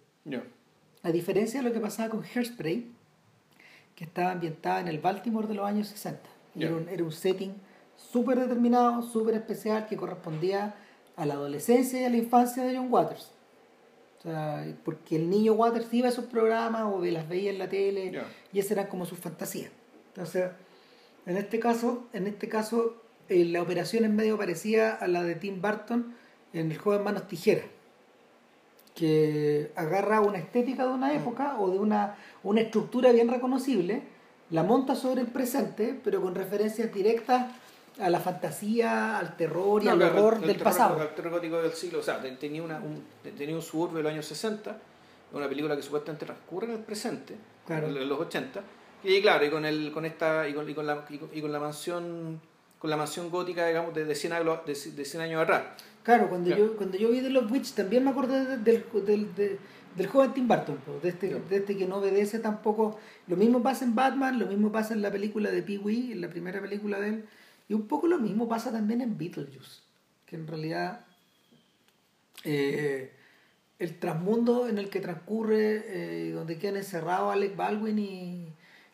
A 1.04 1.12
diferencia 1.12 1.62
de 1.62 1.70
lo 1.70 1.74
que 1.74 1.80
pasaba 1.80 2.10
con 2.10 2.24
Hairspray, 2.24 2.86
que 3.96 4.04
estaba 4.04 4.32
ambientada 4.32 4.82
en 4.82 4.90
el 4.90 5.00
Baltimore 5.00 5.48
de 5.48 5.54
los 5.54 5.66
años 5.66 5.88
60. 5.88 6.20
Era, 6.56 6.76
un, 6.76 6.90
era 6.90 7.04
un 7.04 7.12
setting 7.12 7.54
súper 7.96 8.40
determinado, 8.40 9.02
súper 9.02 9.36
especial, 9.36 9.88
que 9.88 9.96
correspondía 9.96 10.76
a 11.18 11.26
la 11.26 11.34
adolescencia 11.34 12.00
y 12.00 12.06
a 12.06 12.10
la 12.10 12.18
infancia 12.18 12.64
de 12.64 12.78
John 12.78 12.88
Waters. 12.90 13.32
O 14.20 14.22
sea, 14.22 14.66
porque 14.86 15.18
el 15.18 15.30
niño 15.30 15.54
Waters 15.54 15.94
iba 15.94 16.08
a 16.08 16.12
esos 16.12 16.26
programas 16.26 16.84
o 16.86 17.04
las 17.04 17.28
veía 17.28 17.52
en 17.52 17.60
la 17.60 17.68
tele 17.68 18.24
y 18.54 18.60
esas 18.60 18.72
eran 18.72 18.88
como 18.88 19.06
sus 19.06 19.20
fantasías. 19.20 19.72
Entonces, 20.10 20.50
en 21.26 21.38
este 21.38 21.60
caso, 21.60 22.08
en 22.14 22.28
este 22.28 22.48
caso 22.48 22.96
eh, 23.30 23.44
la 23.44 23.62
operación 23.62 24.06
es 24.06 24.12
medio 24.12 24.38
parecida 24.38 24.96
a 24.96 25.08
la 25.08 25.24
de 25.24 25.36
Tim 25.36 25.62
Burton 25.62 26.16
en 26.54 26.72
el 26.72 26.78
de 26.78 27.00
manos 27.00 27.28
tijeras 27.28 27.66
que 28.98 29.72
agarra 29.76 30.22
una 30.22 30.40
estética 30.40 30.88
de 30.88 30.92
una 30.92 31.14
época 31.14 31.60
o 31.60 31.70
de 31.70 31.78
una, 31.78 32.16
una 32.42 32.62
estructura 32.62 33.12
bien 33.12 33.28
reconocible, 33.28 34.02
la 34.50 34.64
monta 34.64 34.96
sobre 34.96 35.22
el 35.22 35.28
presente, 35.28 36.00
pero 36.04 36.20
con 36.20 36.34
referencias 36.34 36.92
directas 36.92 37.54
a 38.00 38.10
la 38.10 38.20
fantasía, 38.20 39.18
al 39.18 39.36
terror 39.36 39.84
y 39.84 39.88
al 39.88 40.02
horror 40.02 40.40
del 40.40 40.58
pasado. 40.58 41.02
El 41.02 41.10
terror 41.10 41.34
gótico 41.34 41.62
del 41.62 41.74
siglo, 41.74 42.00
o 42.00 42.04
sea, 42.04 42.22
tenía, 42.22 42.62
una, 42.64 42.78
un, 42.78 43.04
tenía 43.38 43.56
un 43.56 43.62
suburbio 43.62 43.98
de 43.98 44.04
los 44.04 44.12
años 44.14 44.26
60, 44.26 44.78
una 45.34 45.48
película 45.48 45.76
que 45.76 45.82
supuestamente 45.82 46.26
transcurre 46.26 46.68
en 46.68 46.74
el 46.74 46.80
presente, 46.80 47.36
en 47.70 48.10
los 48.10 48.20
80, 48.20 48.62
y 49.04 49.22
claro, 49.22 49.46
y 49.46 49.50
con, 49.50 49.66
el, 49.66 49.92
con 49.92 50.06
esta 50.06 50.48
y 50.48 50.54
con, 50.54 50.70
y 50.70 50.74
con, 50.74 50.88
la, 50.88 51.06
y 51.10 51.42
con, 51.42 51.52
la 51.52 51.60
mansión 51.60 52.42
con 52.80 52.90
la 52.90 52.98
mansión 52.98 53.30
gótica, 53.30 53.68
digamos, 53.68 53.94
de, 53.94 54.06
de, 54.06 54.16
100, 54.16 54.34
años, 54.34 54.60
de, 54.66 54.74
de 54.74 55.06
100 55.06 55.24
años 55.24 55.42
atrás. 55.42 55.64
Claro, 56.04 56.30
cuando, 56.30 56.56
Yo, 56.56 56.78
cuando 56.78 56.98
yo 56.98 57.10
vi 57.10 57.22
The 57.22 57.30
Love 57.30 57.52
Witch 57.52 57.74
también 57.74 58.04
me 58.04 58.12
acordé 58.12 58.46
del, 58.46 58.64
del, 58.64 59.36
del, 59.36 59.60
del 59.98 60.08
joven 60.08 60.34
Tim 60.34 60.48
Burton, 60.48 60.78
de 61.02 61.10
este, 61.10 61.42
de 61.50 61.58
este 61.58 61.76
que 61.76 61.86
no 61.86 61.98
obedece 61.98 62.40
tampoco. 62.40 63.00
Lo 63.28 63.36
mismo 63.36 63.62
pasa 63.62 63.84
en 63.84 63.96
Batman, 63.96 64.40
lo 64.40 64.46
mismo 64.46 64.72
pasa 64.72 64.94
en 64.94 65.02
la 65.02 65.12
película 65.12 65.52
de 65.52 65.64
Pee 65.64 65.80
Wee, 65.80 66.14
en 66.14 66.22
la 66.22 66.30
primera 66.30 66.62
película 66.62 67.00
de 67.00 67.10
él, 67.10 67.26
y 67.70 67.74
un 67.74 67.88
poco 67.88 68.08
lo 68.08 68.20
mismo 68.20 68.48
pasa 68.48 68.72
también 68.72 69.02
en 69.02 69.18
Beetlejuice, 69.18 69.82
que 70.26 70.36
en 70.36 70.48
realidad 70.48 71.06
eh, 72.44 73.12
el 73.80 74.00
trasmundo 74.00 74.68
en 74.68 74.78
el 74.78 74.90
que 74.90 75.02
transcurre, 75.02 75.84
eh, 75.88 76.32
donde 76.32 76.58
quedan 76.58 76.78
encerrados 76.78 77.34
Alec 77.34 77.56
Baldwin 77.56 78.00
y, 78.00 78.48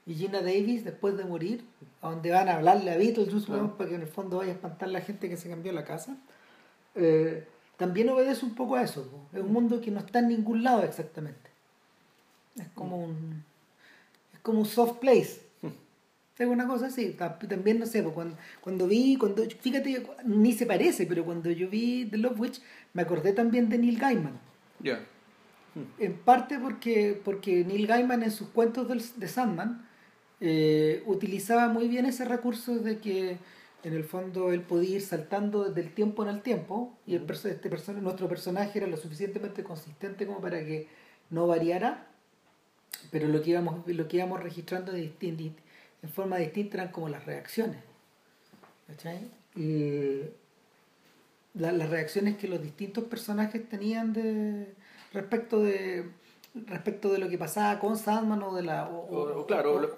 y, 0.05 0.15
Gina 0.15 0.41
Davis 0.41 0.83
después 0.83 1.15
de 1.17 1.25
morir, 1.25 1.63
a 2.01 2.09
donde 2.09 2.31
van 2.31 2.49
a 2.49 2.55
hablarle 2.55 2.91
a 2.91 2.97
Beetlejuice 2.97 3.47
para 3.47 3.89
que 3.89 3.95
en 3.95 4.01
el 4.01 4.07
fondo 4.07 4.37
vaya 4.37 4.51
a 4.51 4.55
espantar 4.55 4.89
a 4.89 4.91
la 4.91 5.01
gente 5.01 5.29
que 5.29 5.37
se 5.37 5.49
cambió 5.49 5.71
la 5.71 5.85
casa. 5.85 6.17
Eh, 6.95 7.47
también 7.77 8.09
obedece 8.09 8.45
un 8.45 8.55
poco 8.55 8.75
a 8.75 8.83
eso. 8.83 9.07
Es 9.33 9.41
un 9.41 9.53
mundo 9.53 9.81
que 9.81 9.91
no 9.91 9.99
está 9.99 10.19
en 10.19 10.29
ningún 10.29 10.63
lado 10.63 10.83
exactamente. 10.83 11.49
Es 12.55 12.67
como 12.75 13.03
un, 13.03 13.43
es 14.33 14.39
como 14.39 14.59
un 14.59 14.65
soft 14.65 14.99
place. 14.99 15.41
Es 16.37 16.47
una 16.47 16.67
cosa 16.67 16.87
así. 16.87 17.15
También, 17.47 17.79
no 17.79 17.85
sé, 17.85 18.03
cuando, 18.03 18.35
cuando 18.61 18.87
vi, 18.87 19.17
cuando, 19.17 19.43
fíjate, 19.43 20.05
ni 20.25 20.53
se 20.53 20.65
parece, 20.65 21.05
pero 21.05 21.23
cuando 21.23 21.51
yo 21.51 21.69
vi 21.69 22.05
The 22.05 22.17
Love 22.17 22.39
Witch, 22.39 22.61
me 22.93 23.03
acordé 23.03 23.33
también 23.33 23.69
de 23.69 23.77
Neil 23.77 23.99
Gaiman. 23.99 24.39
Ya. 24.79 24.99
En 25.99 26.13
parte 26.17 26.59
porque, 26.59 27.19
porque 27.23 27.63
Neil 27.63 27.87
Gaiman 27.87 28.23
en 28.23 28.31
sus 28.31 28.49
cuentos 28.49 28.87
de 29.17 29.27
Sandman 29.27 29.87
eh, 30.39 31.03
utilizaba 31.05 31.67
muy 31.69 31.87
bien 31.87 32.05
ese 32.05 32.25
recurso 32.25 32.77
de 32.77 32.99
que 32.99 33.37
en 33.83 33.93
el 33.93 34.03
fondo 34.03 34.51
él 34.51 34.61
podía 34.61 34.95
ir 34.97 35.01
saltando 35.01 35.63
desde 35.63 35.81
el 35.81 35.93
tiempo 35.93 36.23
en 36.23 36.29
el 36.29 36.41
tiempo 36.41 36.97
y 37.05 37.15
el 37.15 37.29
este 37.29 37.69
person 37.69 38.01
nuestro 38.03 38.27
personaje 38.27 38.79
era 38.79 38.87
lo 38.87 38.97
suficientemente 38.97 39.63
consistente 39.63 40.25
como 40.25 40.41
para 40.41 40.59
que 40.59 40.87
no 41.29 41.47
variara 41.47 42.07
pero 43.11 43.27
lo 43.27 43.41
que 43.41 43.51
íbamos 43.51 43.87
lo 43.87 44.07
que 44.07 44.17
íbamos 44.17 44.41
registrando 44.41 44.91
de 44.91 44.99
en 46.03 46.09
forma 46.09 46.37
distinta 46.37 46.77
eran 46.77 46.91
como 46.91 47.09
las 47.09 47.25
reacciones 47.25 47.79
y 49.55 50.21
las 51.55 51.89
reacciones 51.89 52.37
que 52.37 52.47
los 52.47 52.61
distintos 52.61 53.05
personajes 53.05 53.67
tenían 53.69 54.13
de 54.13 54.73
respecto 55.13 55.61
de 55.61 56.09
respecto 56.55 57.11
de 57.11 57.17
lo 57.17 57.29
que 57.29 57.37
pasaba 57.37 57.79
con 57.79 57.97
Sandman 57.97 58.43
o 58.43 58.53
de 58.55 58.63
la 58.63 58.87
o, 58.87 59.45
claro 59.47 59.91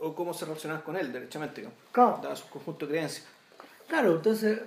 o, 0.00 0.14
cómo 0.14 0.34
se 0.34 0.44
relacionaba 0.44 0.82
con 0.82 0.96
él 0.96 1.12
derechamente 1.12 1.68
claro. 1.92 2.18
daba 2.22 2.34
su 2.34 2.48
conjunto 2.48 2.86
de 2.86 2.92
creencias. 2.92 3.26
Claro 3.86 4.16
entonces 4.16 4.60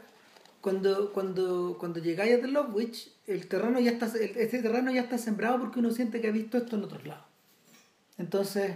cuando 0.61 1.11
cuando 1.11 1.77
cuando 1.79 1.99
llegáis 1.99 2.37
a 2.37 2.41
The 2.41 2.47
Love 2.47 2.73
Witch 2.73 3.11
el 3.27 3.47
terreno 3.47 3.79
ya 3.79 3.91
está 3.91 4.05
este 4.05 4.61
terreno 4.61 4.91
ya 4.91 5.01
está 5.01 5.17
sembrado 5.17 5.59
porque 5.59 5.79
uno 5.79 5.91
siente 5.91 6.21
que 6.21 6.27
ha 6.27 6.31
visto 6.31 6.57
esto 6.57 6.75
en 6.75 6.83
otros 6.83 7.05
lados. 7.05 7.25
Entonces 8.17 8.75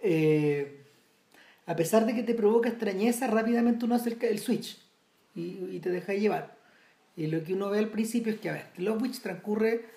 eh, 0.00 0.85
a 1.66 1.76
pesar 1.76 2.06
de 2.06 2.14
que 2.14 2.22
te 2.22 2.34
provoca 2.34 2.68
extrañeza 2.68 3.26
rápidamente 3.26 3.84
uno 3.84 3.96
hace 3.96 4.16
el, 4.20 4.38
switch 4.38 4.78
y, 5.34 5.58
y 5.70 5.80
te 5.80 5.90
deja 5.90 6.14
llevar 6.14 6.56
y 7.16 7.26
lo 7.26 7.42
que 7.42 7.54
uno 7.54 7.70
ve 7.70 7.78
al 7.78 7.88
principio 7.88 8.32
es 8.32 8.40
que 8.40 8.50
a 8.50 8.52
ver 8.52 8.66
The 8.76 8.82
Love 8.82 9.02
Witch 9.02 9.20
transcurre 9.20 9.96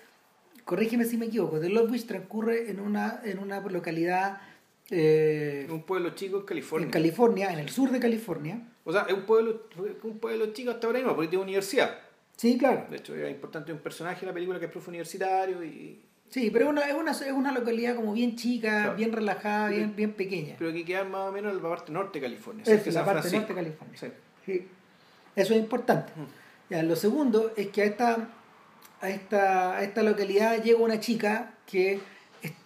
corrígeme 0.70 1.04
si 1.04 1.16
me 1.16 1.26
equivoco, 1.26 1.58
The 1.58 1.68
Love 1.68 1.90
Witch 1.90 2.06
transcurre 2.06 2.70
en 2.70 2.78
una, 2.78 3.20
en 3.24 3.40
una 3.40 3.58
localidad... 3.60 4.40
Eh, 4.88 5.66
un 5.68 5.82
pueblo 5.82 6.10
chico 6.10 6.38
en 6.38 6.46
California. 6.46 6.86
En 6.86 6.92
California, 6.92 7.52
en 7.52 7.58
el 7.58 7.68
sur 7.70 7.90
de 7.90 7.98
California. 7.98 8.68
O 8.84 8.92
sea, 8.92 9.02
es 9.02 9.14
un 9.14 9.22
pueblo, 9.22 9.66
un 10.04 10.18
pueblo 10.20 10.52
chico 10.52 10.70
hasta 10.70 10.86
ahora 10.86 11.00
mismo, 11.00 11.16
porque 11.16 11.28
tiene 11.28 11.42
universidad. 11.42 11.98
Sí, 12.36 12.56
claro. 12.56 12.86
De 12.88 12.98
hecho, 12.98 13.16
es 13.16 13.30
importante 13.30 13.72
un 13.72 13.80
personaje 13.80 14.20
en 14.20 14.28
la 14.28 14.32
película 14.32 14.60
que 14.60 14.66
es 14.66 14.70
profe 14.70 14.90
universitario 14.90 15.62
y... 15.64 16.04
Sí, 16.30 16.50
pero 16.50 16.66
es 16.66 16.70
una, 16.70 16.82
es 16.82 16.94
una, 16.94 17.10
es 17.10 17.32
una 17.32 17.52
localidad 17.52 17.96
como 17.96 18.12
bien 18.12 18.36
chica, 18.36 18.94
bien 18.94 19.12
relajada, 19.12 19.68
bien, 19.68 19.94
bien 19.94 20.12
pequeña. 20.14 20.54
Pero 20.58 20.72
que 20.72 20.84
queda 20.84 21.04
más 21.04 21.28
o 21.28 21.32
menos 21.32 21.54
en 21.54 21.62
la 21.62 21.68
parte 21.68 21.92
norte 21.92 22.20
de 22.20 22.26
California. 22.26 22.64
Es, 22.66 22.94
la 22.94 23.04
parte 23.04 23.30
norte 23.30 23.48
de 23.48 23.54
California. 23.54 23.98
Sí. 23.98 24.06
sí. 24.46 24.68
Eso 25.36 25.54
es 25.54 25.60
importante. 25.60 26.12
Mm. 26.14 26.72
Ya, 26.72 26.82
lo 26.84 26.96
segundo 26.96 27.52
es 27.56 27.68
que 27.68 27.82
a 27.82 27.84
esta 27.84 28.28
a 29.00 29.10
esta, 29.10 29.76
a 29.76 29.82
esta 29.82 30.02
localidad 30.02 30.62
llega 30.62 30.78
una 30.78 31.00
chica 31.00 31.54
que 31.66 32.00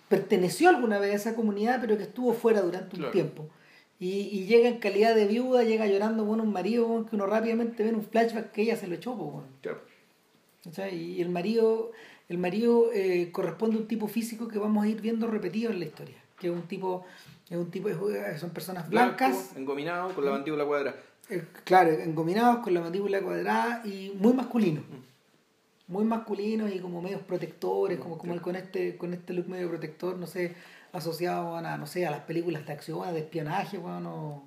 perteneció 0.08 0.68
alguna 0.68 0.98
vez 0.98 1.12
a 1.12 1.16
esa 1.16 1.34
comunidad, 1.34 1.80
pero 1.80 1.96
que 1.96 2.04
estuvo 2.04 2.32
fuera 2.34 2.60
durante 2.60 2.96
un 2.96 3.10
tiempo. 3.10 3.48
Y, 3.98 4.28
y, 4.32 4.46
llega 4.46 4.68
en 4.68 4.78
calidad 4.78 5.14
de 5.14 5.26
viuda, 5.26 5.62
llega 5.62 5.86
llorando 5.86 6.26
con 6.26 6.40
un 6.40 6.52
marido 6.52 7.06
que 7.08 7.14
uno 7.16 7.26
rápidamente 7.26 7.84
ve 7.84 7.90
en 7.90 7.94
un 7.94 8.04
flashback 8.04 8.50
que 8.50 8.62
ella 8.62 8.76
se 8.76 8.88
lo 8.88 8.96
echó. 8.96 9.14
Bueno. 9.14 9.46
Y 10.92 11.22
el 11.22 11.28
marido, 11.28 11.92
el 12.28 12.38
marido 12.38 12.90
eh, 12.92 13.30
corresponde 13.32 13.76
a 13.76 13.80
un 13.80 13.88
tipo 13.88 14.08
físico 14.08 14.48
que 14.48 14.58
vamos 14.58 14.84
a 14.84 14.88
ir 14.88 15.00
viendo 15.00 15.26
repetido 15.26 15.70
en 15.70 15.78
la 15.78 15.84
historia, 15.84 16.16
que 16.38 16.48
es 16.48 16.52
un 16.52 16.62
tipo, 16.62 17.04
es 17.48 17.56
un 17.56 17.70
tipo 17.70 17.88
son 18.38 18.50
personas 18.50 18.88
blancas. 18.88 19.56
engominados 19.56 20.12
con 20.12 20.24
la 20.24 20.32
mandíbula 20.32 20.64
cuadrada. 20.64 20.96
Eh, 21.30 21.44
claro, 21.64 21.90
engominados 21.90 22.58
con 22.58 22.74
la 22.74 22.80
mandíbula 22.80 23.20
cuadrada 23.20 23.82
y 23.84 24.12
muy 24.18 24.32
masculino. 24.32 24.80
Mm 24.80 25.14
muy 25.86 26.04
masculinos 26.04 26.74
y 26.74 26.78
como 26.80 27.02
medios 27.02 27.22
protectores, 27.22 27.98
como, 27.98 28.16
como 28.16 28.40
con 28.40 28.56
este 28.56 28.96
con 28.96 29.12
este 29.12 29.32
look 29.32 29.48
medio 29.48 29.68
protector, 29.68 30.16
no 30.16 30.26
sé, 30.26 30.54
asociado 30.92 31.56
a, 31.56 31.76
no 31.76 31.86
sé, 31.86 32.06
a 32.06 32.10
las 32.10 32.20
películas 32.20 32.66
de 32.66 32.72
acción, 32.72 33.12
de 33.12 33.20
espionaje, 33.20 33.78
bueno, 33.78 34.44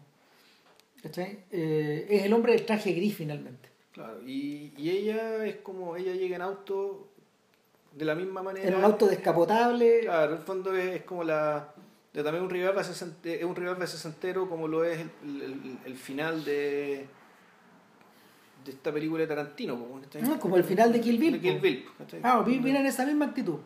eh, 1.03 2.07
es 2.09 2.23
el 2.23 2.33
hombre 2.33 2.53
del 2.53 2.65
traje 2.65 2.93
gris 2.93 3.15
finalmente. 3.15 3.69
Claro, 3.91 4.21
y, 4.27 4.73
y 4.77 4.89
ella 4.91 5.45
es 5.45 5.57
como, 5.57 5.95
ella 5.95 6.13
llega 6.13 6.35
en 6.35 6.41
auto 6.41 7.06
de 7.97 8.05
la 8.05 8.15
misma 8.15 8.43
manera. 8.43 8.67
En 8.67 8.75
un 8.75 8.83
auto 8.83 9.07
descapotable. 9.07 10.01
Claro, 10.01 10.33
en 10.33 10.37
el 10.39 10.43
fondo 10.43 10.75
es, 10.75 11.03
como 11.03 11.23
la... 11.23 11.73
De 12.13 12.23
también 12.23 12.43
un 12.43 12.49
rival 12.49 12.75
es 12.79 13.43
un 13.43 13.55
rival 13.55 13.87
sesentero 13.87 14.49
como 14.49 14.67
lo 14.67 14.83
es 14.83 14.99
el, 15.23 15.77
el 15.85 15.95
final 15.95 16.43
de 16.43 17.05
de 18.67 18.73
esta 18.73 18.91
película 18.91 19.21
de 19.21 19.27
Tarantino. 19.27 19.77
Como, 19.79 20.01
como 20.39 20.57
el 20.57 20.63
final 20.63 20.93
de 20.93 21.01
Kill 21.01 21.17
Bill. 21.17 21.33
De 21.33 21.39
Kill 21.39 21.59
Bill. 21.59 21.85
Ah, 22.21 22.45
en 22.47 22.85
esa 22.85 23.05
misma 23.05 23.25
actitud. 23.25 23.59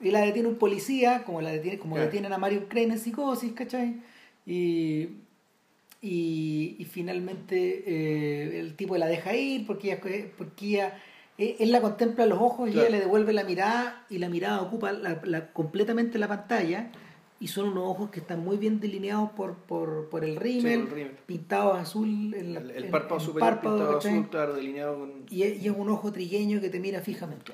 Y 0.00 0.10
la 0.10 0.20
detiene 0.20 0.48
un 0.48 0.56
policía, 0.56 1.24
como 1.24 1.40
la 1.40 1.50
detiene, 1.50 1.78
como 1.78 1.98
detienen 1.98 2.32
a 2.32 2.38
Mario 2.38 2.68
Crane 2.68 2.94
en 2.94 2.98
psicosis, 2.98 3.52
¿cachai? 3.52 4.02
Y, 4.46 5.08
y, 6.00 6.76
y 6.78 6.84
finalmente 6.90 7.84
eh, 7.86 8.60
el 8.60 8.74
tipo 8.74 8.96
la 8.96 9.06
deja 9.06 9.34
ir 9.34 9.66
porque 9.66 9.92
ella, 9.92 10.00
porque 10.36 10.66
ella 10.66 10.98
él 11.38 11.72
la 11.72 11.80
contempla 11.80 12.24
a 12.24 12.26
los 12.26 12.40
ojos 12.40 12.68
y 12.68 12.72
ella 12.72 12.90
le 12.90 13.00
devuelve 13.00 13.32
la 13.32 13.44
mirada 13.44 14.04
y 14.10 14.18
la 14.18 14.28
mirada 14.28 14.60
ocupa 14.60 14.92
la, 14.92 15.52
completamente 15.52 16.18
la 16.18 16.28
pantalla 16.28 16.90
y 17.40 17.48
son 17.48 17.68
unos 17.68 17.88
ojos 17.88 18.10
que 18.10 18.20
están 18.20 18.44
muy 18.44 18.56
bien 18.56 18.78
delineados 18.78 19.30
por, 19.30 19.54
por, 19.54 20.08
por 20.08 20.24
el 20.24 20.36
rímel, 20.36 21.16
pintados 21.26 21.76
azul. 21.76 22.34
el, 22.34 22.70
el, 22.70 22.88
párpado 22.88 23.18
superior 23.18 23.60
pintado 23.60 23.98
azul, 23.98 24.28
claro, 24.30 24.54
delineado 24.54 24.98
con... 24.98 25.26
Y 25.28 25.42
es, 25.42 25.60
y 25.60 25.66
es, 25.66 25.74
un 25.76 25.88
ojo 25.88 26.12
trigueño 26.12 26.60
que 26.60 26.70
te 26.70 26.78
mira 26.78 27.00
fijamente. 27.00 27.52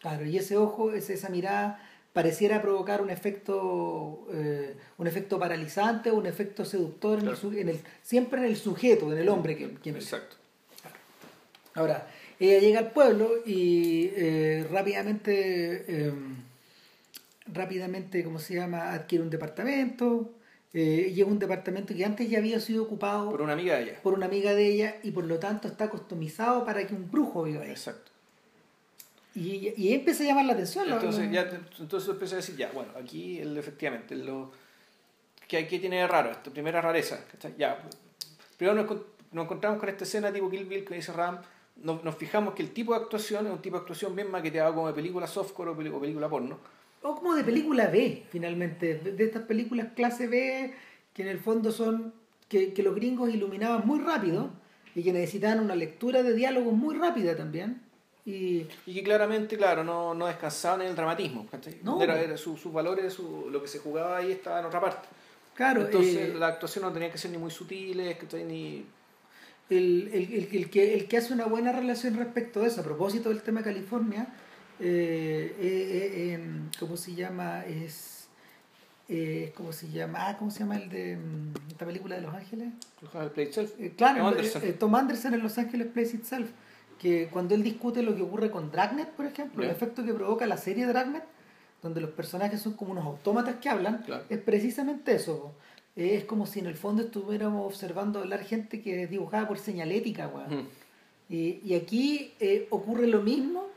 Claro, 0.00 0.24
y 0.24 0.38
ese 0.38 0.56
ojo, 0.56 0.92
esa 0.92 1.28
mirada, 1.28 1.78
pareciera 2.12 2.62
provocar 2.62 3.02
un 3.02 3.10
efecto 3.10 4.26
eh, 4.32 4.76
un 4.98 5.06
efecto 5.06 5.38
paralizante 5.38 6.10
un 6.10 6.26
efecto 6.26 6.64
seductor 6.64 7.18
en, 7.18 7.28
el, 7.28 7.58
en 7.58 7.68
el, 7.68 7.80
siempre 8.02 8.40
en 8.40 8.46
el 8.46 8.56
sujeto, 8.56 9.12
en 9.12 9.18
el 9.18 9.28
hombre 9.28 9.56
que, 9.56 9.74
quien 9.74 9.96
Exacto. 9.96 10.36
Ahora, 11.74 12.06
ella 12.48 12.60
llega 12.60 12.78
al 12.80 12.92
pueblo 12.92 13.30
y 13.44 14.10
eh, 14.16 14.66
rápidamente... 14.70 15.84
Eh, 15.88 16.12
rápidamente, 17.46 18.22
¿cómo 18.24 18.38
se 18.38 18.54
llama?, 18.54 18.92
adquiere 18.92 19.24
un 19.24 19.30
departamento. 19.30 20.30
Eh, 20.74 21.12
llega 21.14 21.28
un 21.28 21.38
departamento 21.38 21.94
que 21.94 22.04
antes 22.04 22.30
ya 22.30 22.38
había 22.38 22.58
sido 22.60 22.84
ocupado 22.84 23.30
por 23.30 23.42
una 23.42 23.52
amiga 23.52 23.76
de 23.76 23.82
ella. 23.82 24.00
Por 24.02 24.14
una 24.14 24.26
amiga 24.26 24.54
de 24.54 24.66
ella 24.66 24.96
y 25.02 25.10
por 25.10 25.24
lo 25.24 25.38
tanto 25.38 25.68
está 25.68 25.90
customizado 25.90 26.64
para 26.64 26.86
que 26.86 26.94
un 26.94 27.10
brujo 27.10 27.42
viva 27.42 27.62
ahí. 27.62 27.70
Exacto. 27.70 28.10
Y, 29.34 29.74
y 29.76 29.92
empieza 29.92 30.22
a 30.24 30.26
llamar 30.26 30.46
la 30.46 30.52
atención. 30.54 30.90
Entonces, 30.90 31.30
ya, 31.30 31.48
entonces 31.78 32.08
empieza 32.08 32.34
a 32.34 32.38
decir, 32.38 32.56
ya, 32.56 32.70
bueno, 32.72 32.92
aquí 32.98 33.38
efectivamente, 33.38 34.14
lo 34.14 34.52
que 35.48 35.66
¿qué 35.66 35.78
tiene 35.78 35.96
de 35.96 36.06
raro 36.06 36.30
esto, 36.30 36.50
primera 36.50 36.80
rareza. 36.80 37.20
Ya, 37.58 37.82
primero 38.56 38.82
nos, 38.82 38.96
nos, 39.32 39.44
encontramos 39.44 39.78
con 39.78 39.88
esta 39.88 40.04
escena 40.04 40.32
tipo 40.32 40.50
Kill 40.50 40.64
Bill 40.64 40.84
que 40.84 40.94
dice 40.94 41.12
Ram, 41.12 41.38
nos, 41.76 42.04
nos, 42.04 42.14
fijamos 42.16 42.54
que 42.54 42.62
el 42.62 42.72
tipo 42.72 42.92
de 42.94 43.00
actuación 43.00 43.46
es 43.46 43.52
un 43.52 43.62
tipo 43.62 43.76
de 43.76 43.80
actuación 43.80 44.14
bien 44.14 44.30
maqueteado 44.30 44.74
como 44.74 44.88
de 44.88 44.94
película 44.94 45.26
softcore 45.26 45.70
o 45.70 46.00
película 46.00 46.28
porno 46.28 46.58
o 47.02 47.16
como 47.16 47.34
de 47.34 47.44
película 47.44 47.88
B, 47.88 48.24
finalmente, 48.30 48.94
de, 48.94 49.24
estas 49.24 49.42
películas 49.42 49.88
clase 49.94 50.28
B, 50.28 50.72
que 51.12 51.22
en 51.22 51.28
el 51.28 51.38
fondo 51.38 51.72
son, 51.72 52.14
que, 52.48 52.72
que, 52.72 52.82
los 52.82 52.94
gringos 52.94 53.28
iluminaban 53.30 53.86
muy 53.86 54.00
rápido 54.00 54.50
y 54.94 55.02
que 55.02 55.12
necesitaban 55.12 55.60
una 55.60 55.74
lectura 55.74 56.22
de 56.22 56.32
diálogo 56.32 56.70
muy 56.70 56.96
rápida 56.96 57.36
también. 57.36 57.82
Y, 58.24 58.68
y 58.86 58.94
que 58.94 59.02
claramente, 59.02 59.56
claro, 59.56 59.82
no, 59.82 60.14
no 60.14 60.26
descansaban 60.26 60.82
en 60.82 60.88
el 60.88 60.96
dramatismo. 60.96 61.48
No. 61.82 62.00
Era, 62.00 62.36
sus 62.36 62.72
valores, 62.72 63.12
su, 63.12 63.48
lo 63.50 63.60
que 63.60 63.66
se 63.66 63.80
jugaba 63.80 64.18
ahí 64.18 64.30
estaba 64.30 64.60
en 64.60 64.66
otra 64.66 64.80
parte. 64.80 65.08
Claro, 65.54 65.82
Entonces 65.82 66.16
eh, 66.16 66.34
la 66.34 66.46
actuación 66.46 66.84
no 66.84 66.92
tenía 66.92 67.10
que 67.10 67.18
ser 67.18 67.32
ni 67.32 67.38
muy 67.38 67.50
sutil, 67.50 68.00
ni 68.46 68.86
el, 69.70 70.10
el, 70.12 70.48
el, 70.52 70.70
que, 70.70 70.94
el 70.94 71.08
que 71.08 71.16
hace 71.16 71.32
una 71.32 71.46
buena 71.46 71.72
relación 71.72 72.16
respecto 72.16 72.62
a 72.62 72.66
eso, 72.66 72.80
a 72.80 72.84
propósito 72.84 73.28
del 73.28 73.42
tema 73.42 73.60
de 73.60 73.64
California, 73.64 74.26
eh, 74.80 75.54
eh, 75.60 76.32
em, 76.34 76.70
¿cómo 76.78 76.96
se 76.96 77.14
llama? 77.14 77.64
Es, 77.64 78.28
¿cómo 79.54 79.72
se 79.72 79.90
llama? 79.90 80.28
Ah, 80.28 80.36
¿cómo 80.38 80.50
se 80.50 80.60
llama 80.60 80.76
el 80.76 80.88
de 80.88 81.16
mm, 81.16 81.70
esta 81.70 81.86
película 81.86 82.16
de 82.16 82.22
Los 82.22 82.34
Ángeles? 82.34 82.68
claro, 83.96 84.18
Tom 84.18 84.26
Anderson. 84.26 84.62
Tom 84.78 84.94
Anderson 84.94 85.34
en 85.34 85.42
Los 85.42 85.58
Ángeles 85.58 85.86
Plays 85.88 86.14
Itself, 86.14 86.50
que 86.98 87.28
cuando 87.30 87.54
él 87.54 87.62
discute 87.62 88.02
lo 88.02 88.16
que 88.16 88.22
ocurre 88.22 88.50
con 88.50 88.70
Dragnet, 88.70 89.10
por 89.10 89.26
ejemplo, 89.26 89.62
el 89.64 89.70
efecto 89.70 90.04
que 90.04 90.14
provoca 90.14 90.46
la 90.46 90.56
serie 90.56 90.86
Dragnet, 90.86 91.24
donde 91.82 92.00
los 92.00 92.10
personajes 92.10 92.60
son 92.60 92.74
como 92.74 92.92
unos 92.92 93.04
autómatas 93.04 93.56
que 93.56 93.68
hablan, 93.68 94.04
es 94.28 94.38
precisamente 94.38 95.14
eso. 95.14 95.54
Es 95.94 96.24
como 96.24 96.46
si 96.46 96.60
en 96.60 96.66
el 96.66 96.74
fondo 96.74 97.02
estuviéramos 97.02 97.66
observando 97.66 98.20
hablar 98.20 98.44
gente 98.44 98.80
que 98.80 99.02
es 99.02 99.10
dibujada 99.10 99.46
por 99.46 99.58
señalética, 99.58 100.30
y, 101.28 101.60
y, 101.64 101.74
aquí 101.74 102.32
eh, 102.40 102.66
ocurre 102.70 103.06
lo 103.06 103.22
mismo, 103.22 103.68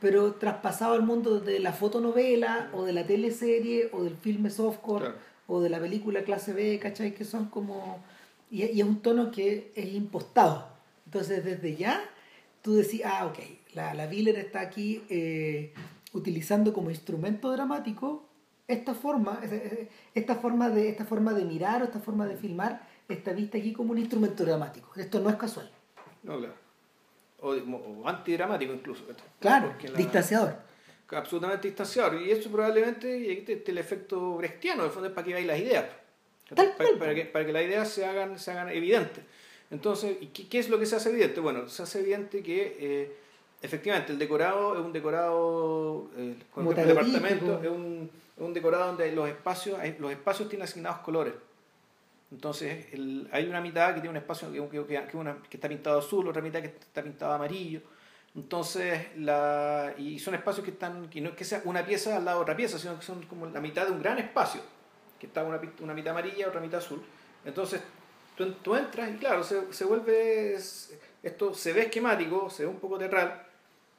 pero 0.00 0.34
traspasado 0.34 0.94
al 0.94 1.02
mundo 1.02 1.40
de 1.40 1.60
la 1.60 1.72
fotonovela, 1.72 2.70
o 2.72 2.84
de 2.84 2.92
la 2.94 3.06
teleserie, 3.06 3.90
o 3.92 4.02
del 4.04 4.16
filme 4.16 4.48
softcore, 4.48 5.12
o 5.46 5.60
de 5.60 5.68
la 5.68 5.78
película 5.78 6.24
clase 6.24 6.52
B, 6.54 6.78
¿cachai? 6.78 7.14
Que 7.14 7.24
son 7.24 7.46
como... 7.46 8.02
Y, 8.50 8.64
y, 8.64 8.80
es 8.80 8.86
un 8.86 9.00
tono 9.00 9.30
que 9.30 9.72
es 9.74 9.92
impostado. 9.92 10.68
Entonces, 11.04 11.44
desde 11.44 11.76
ya, 11.76 12.00
tú 12.62 12.74
decís, 12.74 13.02
ah, 13.04 13.26
ok, 13.26 13.38
la, 13.74 13.92
la 13.94 14.04
está 14.04 14.60
aquí 14.60 15.02
eh, 15.10 15.74
utilizando 16.12 16.72
como 16.72 16.90
instrumento 16.90 17.50
dramático 17.50 18.26
esta 18.72 18.94
forma, 18.94 19.40
esta 20.14 20.36
forma, 20.36 20.70
de, 20.70 20.88
esta 20.88 21.04
forma 21.04 21.32
de 21.32 21.44
mirar 21.44 21.82
o 21.82 21.84
esta 21.84 22.00
forma 22.00 22.26
de 22.26 22.36
filmar 22.36 22.80
está 23.08 23.32
vista 23.32 23.58
aquí 23.58 23.72
como 23.72 23.92
un 23.92 23.98
instrumento 23.98 24.44
dramático. 24.44 24.90
Esto 24.96 25.20
no 25.20 25.30
es 25.30 25.36
casual. 25.36 25.70
No, 26.22 26.38
claro. 26.38 26.54
O, 27.40 28.08
antidramático 28.08 28.72
incluso. 28.72 29.04
Claro, 29.40 29.74
distanciador. 29.96 30.56
Absolutamente 31.10 31.68
distanciador. 31.68 32.22
Y 32.22 32.30
eso 32.30 32.50
probablemente 32.50 33.32
este, 33.32 33.62
el 33.66 33.78
efecto 33.78 34.36
brechtiano, 34.36 34.84
de 34.84 34.90
fondo 34.90 35.08
es 35.08 35.14
para 35.14 35.26
que 35.26 35.32
veáis 35.32 35.46
las 35.46 35.58
ideas. 35.58 35.84
Para, 36.54 36.76
para, 36.98 37.14
que, 37.14 37.24
para 37.24 37.46
que 37.46 37.52
las 37.52 37.62
ideas 37.62 37.88
se 37.88 38.04
hagan, 38.04 38.38
se 38.38 38.50
hagan 38.50 38.68
evidentes. 38.68 39.24
Entonces, 39.70 40.16
¿qué, 40.32 40.48
¿qué, 40.48 40.58
es 40.58 40.68
lo 40.68 40.78
que 40.78 40.86
se 40.86 40.96
hace 40.96 41.10
evidente? 41.10 41.40
Bueno, 41.40 41.68
se 41.68 41.82
hace 41.82 42.00
evidente 42.00 42.42
que 42.42 42.76
eh, 42.78 43.16
efectivamente 43.62 44.12
el 44.12 44.18
decorado 44.18 44.74
es 44.74 44.84
un 44.84 44.92
decorado, 44.92 46.10
eh, 46.16 46.34
con 46.52 46.66
el 46.66 46.86
departamento 46.86 47.60
es 47.62 47.70
un 47.70 48.10
un 48.46 48.54
decorado 48.54 48.86
donde 48.86 49.12
los 49.12 49.28
espacios, 49.28 49.78
los 49.98 50.12
espacios 50.12 50.48
tienen 50.48 50.64
asignados 50.64 50.98
colores. 51.00 51.34
Entonces 52.30 52.86
hay 53.30 53.46
una 53.46 53.60
mitad 53.60 53.88
que 53.94 54.00
tiene 54.00 54.10
un 54.10 54.16
espacio 54.16 54.50
que, 54.50 54.86
que, 54.86 55.56
está 55.56 55.68
pintado 55.68 55.98
azul, 55.98 56.26
otra 56.28 56.40
mitad 56.40 56.60
que 56.60 56.68
está 56.68 57.02
pintado 57.02 57.32
amarillo. 57.32 57.80
Entonces, 58.34 59.08
la, 59.18 59.94
y 59.98 60.18
son 60.18 60.34
espacios 60.34 60.64
que 60.64 60.70
están, 60.70 61.10
que 61.10 61.20
no 61.20 61.30
es 61.30 61.36
que 61.36 61.44
sea 61.44 61.60
una 61.66 61.84
pieza 61.84 62.16
al 62.16 62.24
lado 62.24 62.38
de 62.38 62.42
otra 62.42 62.56
pieza, 62.56 62.78
sino 62.78 62.98
que 62.98 63.04
son 63.04 63.22
como 63.26 63.46
la 63.46 63.60
mitad 63.60 63.84
de 63.84 63.92
un 63.92 64.00
gran 64.00 64.18
espacio, 64.18 64.62
que 65.20 65.26
está 65.26 65.44
una, 65.44 65.60
una 65.80 65.92
mitad 65.92 66.12
amarilla, 66.12 66.48
otra 66.48 66.60
mitad 66.60 66.78
azul. 66.78 67.02
Entonces, 67.44 67.82
tú, 68.34 68.50
tú 68.54 68.74
entras 68.74 69.10
y 69.10 69.18
claro, 69.18 69.44
se, 69.44 69.70
se, 69.70 69.84
vuelve, 69.84 70.54
esto 71.22 71.52
se 71.52 71.72
ve 71.74 71.82
esquemático, 71.82 72.48
se 72.48 72.64
ve 72.64 72.70
un 72.70 72.80
poco 72.80 72.96
teatral. 72.96 73.46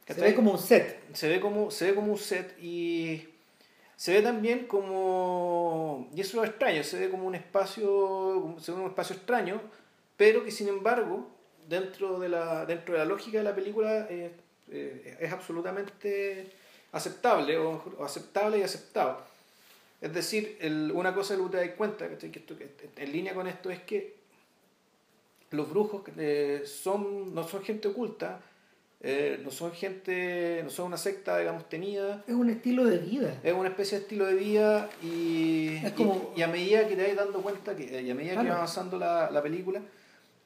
Se 0.07 0.19
ve 0.19 0.33
como 0.33 0.51
un 0.51 0.59
set. 0.59 1.13
Se 1.13 1.29
ve 1.29 1.39
como, 1.39 1.69
se 1.69 1.85
ve 1.91 1.95
como 1.95 2.11
un 2.11 2.17
set 2.17 2.57
y 2.59 3.29
se 4.03 4.11
ve 4.11 4.21
también 4.21 4.67
como, 4.67 6.09
y 6.13 6.19
eso 6.19 6.31
es 6.31 6.33
lo 6.33 6.43
extraño, 6.43 6.83
se 6.83 6.99
ve 6.99 7.09
como 7.09 7.25
un 7.25 7.35
espacio, 7.35 8.53
se 8.59 8.73
ve 8.73 8.79
un 8.79 8.87
espacio 8.87 9.15
extraño, 9.15 9.61
pero 10.17 10.43
que 10.43 10.51
sin 10.51 10.67
embargo, 10.67 11.29
dentro 11.69 12.19
de 12.19 12.27
la, 12.27 12.65
dentro 12.65 12.95
de 12.95 12.99
la 12.99 13.05
lógica 13.05 13.37
de 13.37 13.45
la 13.45 13.55
película 13.55 14.05
eh, 14.09 14.35
es 15.21 15.31
absolutamente 15.31 16.51
aceptable, 16.91 17.57
o, 17.57 18.03
aceptable 18.03 18.57
y 18.57 18.63
aceptado. 18.63 19.21
Es 20.01 20.13
decir, 20.13 20.57
una 20.93 21.15
cosa 21.15 21.37
que 21.37 21.43
te 21.43 21.65
das 21.65 21.75
cuenta, 21.77 22.09
que, 22.09 22.75
en 22.97 23.09
línea 23.09 23.33
con 23.33 23.47
esto, 23.47 23.69
es 23.69 23.83
que 23.83 24.17
los 25.51 25.69
brujos 25.69 26.03
eh, 26.17 26.63
son, 26.65 27.33
no 27.33 27.47
son 27.47 27.63
gente 27.63 27.87
oculta, 27.87 28.41
eh, 29.05 29.41
no 29.43 29.51
son 29.51 29.73
gente, 29.73 30.61
no 30.63 30.69
son 30.69 30.87
una 30.87 30.97
secta, 30.97 31.37
digamos, 31.37 31.67
tenida. 31.67 32.23
Es 32.25 32.33
un 32.33 32.49
estilo 32.49 32.85
de 32.85 32.99
vida. 32.99 33.35
Es 33.43 33.53
una 33.53 33.67
especie 33.67 33.97
de 33.97 34.03
estilo 34.03 34.25
de 34.25 34.35
vida 34.35 34.89
y, 35.03 35.77
y, 36.37 36.41
a 36.41 36.47
medida 36.47 36.87
que 36.87 36.95
te 36.95 37.07
vas 37.07 37.17
dando 37.17 37.41
cuenta, 37.41 37.75
que, 37.75 38.01
y 38.01 38.09
a 38.09 38.15
medida 38.15 38.41
que 38.41 38.47
va 38.47 38.55
avanzando 38.55 38.97
la, 38.97 39.29
la, 39.29 39.43
película, 39.43 39.81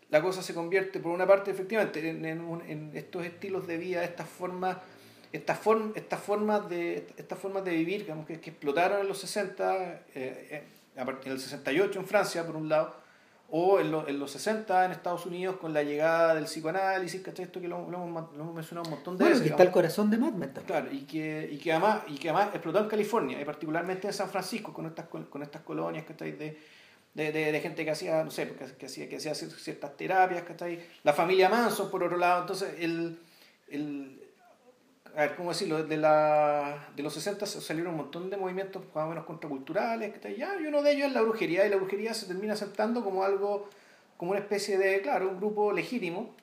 la 0.10 0.24
cosa 0.24 0.42
se 0.42 0.56
convierte, 0.56 1.00
por 1.00 1.12
una 1.12 1.28
parte, 1.28 1.52
efectivamente, 1.52 2.10
en, 2.10 2.26
en, 2.26 2.92
estos 2.96 3.28
estilos 3.28 3.68
de 3.68 3.78
vida, 3.78 4.04
estas 4.04 4.28
formas, 4.28 4.78
estas, 5.32 5.60
form, 5.60 5.92
estas, 5.94 6.20
formas, 6.20 6.68
de, 6.68 7.06
estas 7.16 7.38
formas 7.38 7.64
de 7.64 7.72
vivir 7.72 8.02
digamos, 8.02 8.26
que, 8.26 8.40
que 8.40 8.50
explotaron 8.50 9.02
en 9.02 9.08
los 9.08 9.20
60, 9.20 9.76
eh, 9.86 10.02
eh, 10.16 10.64
en 10.96 11.32
el 11.32 11.40
68 11.40 12.00
en 12.00 12.08
Francia, 12.08 12.44
por 12.44 12.56
un 12.56 12.70
lado, 12.70 12.96
o 13.50 13.80
en, 13.80 13.94
en, 14.08 14.20
los 14.20 14.32
60 14.32 14.86
en 14.86 14.92
Estados 14.92 15.26
Unidos 15.26 15.56
con 15.58 15.74
la 15.74 15.82
llegada 15.82 16.36
del 16.36 16.46
psicoanálisis, 16.46 17.22
¿cachai? 17.22 17.46
Esto 17.46 17.62
que 17.62 17.68
lo, 17.68 17.78
hemos, 17.78 18.54
mencionado 18.54 18.90
un 18.90 18.96
montón 18.96 19.18
de 19.18 19.24
veces. 19.24 19.40
Bueno, 19.40 19.54
está 19.54 19.64
el 19.64 19.72
corazón 19.72 20.10
de 20.10 20.18
Mad 20.18 20.34
Men 20.34 20.52
Claro, 20.66 20.92
y 20.92 21.02
que, 21.06 21.48
y, 21.52 21.58
que 21.58 21.72
además, 21.72 22.02
y 22.08 22.16
que 22.16 22.30
además 22.30 22.50
explotó 22.54 22.80
en 22.80 22.90
California, 22.90 23.40
y 23.40 23.46
particularmente 23.46 24.08
en 24.08 24.14
San 24.14 24.30
Francisco, 24.30 24.74
con 24.74 24.86
estas, 24.86 25.06
con, 25.08 25.42
estas 25.42 25.62
colonias, 25.62 26.06
¿cachai? 26.06 26.34
De, 26.34 26.58
de, 27.14 27.32
de, 27.32 27.52
de, 27.52 27.60
gente 27.62 27.86
que 27.86 27.92
hacía, 27.92 28.24
no 28.24 28.32
sé, 28.32 28.54
que, 28.78 28.86
hacía, 28.86 29.08
que 29.08 29.16
hacía 29.16 29.34
ciertas 29.34 29.96
terapias, 29.96 30.44
¿cachai? 30.44 30.80
La 31.04 31.14
familia 31.14 31.48
Manson, 31.48 31.90
por 31.90 32.04
otro 32.04 32.18
lado, 32.18 32.42
entonces 32.42 32.76
el, 32.80 33.18
el 33.70 34.27
a 35.18 35.22
ver, 35.22 35.36
¿cómo 35.36 35.50
decirlo? 35.50 35.84
De, 35.84 35.98
la, 35.98 36.90
de 36.96 37.02
los 37.02 37.12
60 37.12 37.48
salieron 37.48 37.94
un 37.94 37.98
montón 37.98 38.30
de 38.30 38.38
movimientos 38.38 38.84
más 38.94 39.06
o 39.06 39.10
menos 39.10 39.26
contraculturales, 39.26 40.16
que 40.20 40.38
ya, 40.38 40.56
y 40.62 40.68
uno 40.68 40.84
de 40.84 40.92
ellos 40.92 41.08
es 41.08 41.14
la 41.14 41.24
brujería, 41.24 41.66
y 41.66 41.72
la 41.72 41.78
brujería 41.78 42.14
se 42.14 42.28
termina 42.28 42.54
aceptando 42.54 43.04
como 43.04 43.24
algo, 43.24 43.68
como 44.16 44.32
una 44.32 44.40
especie 44.42 44.78
de, 44.78 45.02
claro, 45.02 45.28
un 45.28 45.38
grupo 45.38 45.74
legítimo, 45.74 46.36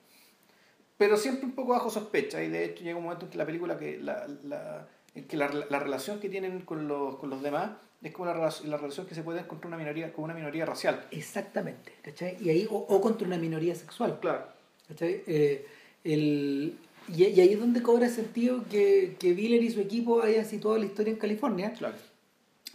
pero 0.97 1.15
siempre 1.15 1.45
un 1.45 1.53
poco 1.53 1.71
bajo 1.71 1.89
sospecha, 1.89 2.43
y 2.43 2.49
de 2.49 2.65
hecho 2.65 2.83
llega 2.83 2.97
un 2.97 3.05
momento 3.05 3.23
en 3.23 3.31
que 3.31 3.37
la 3.37 3.45
película, 3.45 3.79
que 3.79 3.97
la, 3.97 4.27
la, 4.43 4.89
que 5.25 5.37
la, 5.37 5.47
la 5.69 5.79
relación 5.79 6.19
que 6.19 6.27
tienen 6.27 6.59
con 6.59 6.89
los, 6.89 7.15
con 7.15 7.29
los 7.29 7.41
demás 7.41 7.71
es 8.03 8.11
como 8.11 8.25
la, 8.25 8.35
la 8.65 8.77
relación 8.77 9.05
que 9.05 9.15
se 9.15 9.23
puede 9.23 9.39
encontrar 9.39 9.69
una 9.69 9.77
minoría, 9.77 10.11
con 10.11 10.25
una 10.25 10.33
minoría 10.33 10.65
racial. 10.65 11.07
Exactamente, 11.11 11.93
¿cachai? 12.01 12.35
Y 12.41 12.49
ahí, 12.49 12.67
o, 12.69 12.75
o 12.75 12.99
contra 12.99 13.25
una 13.25 13.37
minoría 13.37 13.73
sexual. 13.73 14.19
Claro. 14.19 14.47
¿cachai? 14.89 15.23
Eh, 15.27 15.65
el, 16.03 16.77
y, 17.07 17.23
ahí 17.23 17.53
es 17.53 17.59
donde 17.59 17.81
cobra 17.81 18.09
sentido 18.09 18.63
que, 18.69 19.15
que 19.19 19.33
Biller 19.33 19.63
y 19.63 19.71
su 19.71 19.79
equipo 19.79 20.21
hayan 20.21 20.45
situado 20.45 20.77
la 20.77 20.85
historia 20.85 21.11
en 21.11 21.19
California. 21.19 21.73
Claro. 21.73 21.95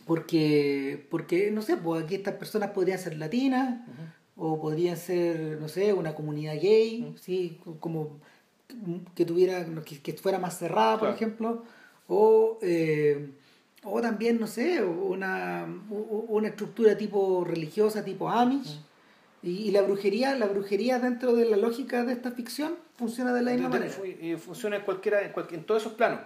Porque, 0.07 1.07
porque, 1.11 1.51
no 1.51 1.63
sé, 1.63 1.77
pues 1.77 2.05
aquí 2.05 2.17
estas 2.17 2.35
personas 2.35 2.71
podrían 2.71 2.99
ser 2.99 3.17
latinas, 3.17 3.81
o 4.37 4.61
podrían 4.61 4.97
ser, 4.97 5.59
no 5.61 5.69
sé, 5.69 5.93
una 5.93 6.15
comunidad 6.15 6.55
gay, 6.55 7.15
¿sí? 7.21 7.61
como 7.79 8.19
que 9.15 9.25
tuviera, 9.25 9.67
que, 10.03 10.13
fuera 10.15 10.39
más 10.39 10.59
cerrada, 10.59 10.99
por 10.99 11.11
ejemplo, 11.11 11.65
o, 12.09 12.59
eh, 12.63 13.31
o 13.85 14.01
también, 14.01 14.41
no 14.41 14.47
sé, 14.47 14.83
una, 14.83 15.67
una 15.91 16.49
estructura 16.49 16.97
tipo 16.97 17.45
religiosa, 17.45 18.05
tipo 18.05 18.29
Amish. 18.29 18.81
Y, 19.43 19.71
la 19.71 19.83
brujería, 19.83 20.37
la 20.37 20.47
brujería 20.47 20.99
dentro 20.99 21.35
de 21.35 21.47
la 21.47 21.57
lógica 21.57 22.05
de 22.05 22.13
esta 22.13 22.31
ficción 22.31 22.75
funciona 22.97 23.33
de 23.33 23.43
la 23.43 23.53
misma 23.53 23.71
manera. 23.71 23.95
Y 24.21 24.37
funciona 24.37 24.77
en 24.77 24.83
cualquiera, 24.83 25.23
en, 25.23 25.33
en 25.51 25.65
todos 25.65 25.83
esos 25.83 25.95
planos. 25.95 26.21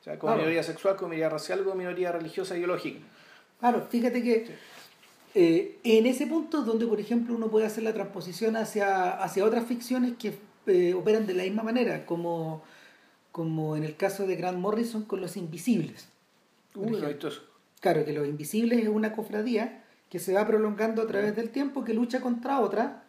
O 0.00 0.04
sea, 0.04 0.18
como 0.18 0.36
minoría 0.36 0.62
sexual, 0.62 0.96
como 0.96 1.10
minoría 1.10 1.28
racial, 1.28 1.62
como 1.62 1.76
minoría 1.76 2.10
religiosa, 2.10 2.56
ideológica. 2.56 3.00
Claro, 3.60 3.86
fíjate 3.88 4.22
que 4.22 4.46
eh, 5.34 5.78
en 5.84 6.06
ese 6.06 6.26
punto 6.26 6.62
donde, 6.62 6.86
por 6.86 6.98
ejemplo, 6.98 7.34
uno 7.34 7.48
puede 7.48 7.66
hacer 7.66 7.84
la 7.84 7.92
transposición 7.92 8.56
hacia, 8.56 9.10
hacia 9.22 9.44
otras 9.44 9.66
ficciones 9.66 10.14
que 10.18 10.34
eh, 10.66 10.94
operan 10.94 11.26
de 11.26 11.34
la 11.34 11.44
misma 11.44 11.62
manera, 11.62 12.04
como, 12.06 12.62
como 13.32 13.76
en 13.76 13.84
el 13.84 13.96
caso 13.96 14.26
de 14.26 14.34
Grant 14.34 14.58
Morrison 14.58 15.04
con 15.04 15.20
Los 15.20 15.36
Invisibles. 15.36 16.08
Uy, 16.74 16.96
Claro, 17.80 18.04
que 18.04 18.12
Los 18.12 18.26
Invisibles 18.26 18.82
es 18.82 18.88
una 18.88 19.12
cofradía 19.12 19.84
que 20.08 20.18
se 20.18 20.32
va 20.32 20.46
prolongando 20.46 21.02
a 21.02 21.06
través 21.06 21.34
del 21.34 21.50
tiempo, 21.50 21.84
que 21.84 21.94
lucha 21.94 22.20
contra 22.20 22.60
otra, 22.60 23.04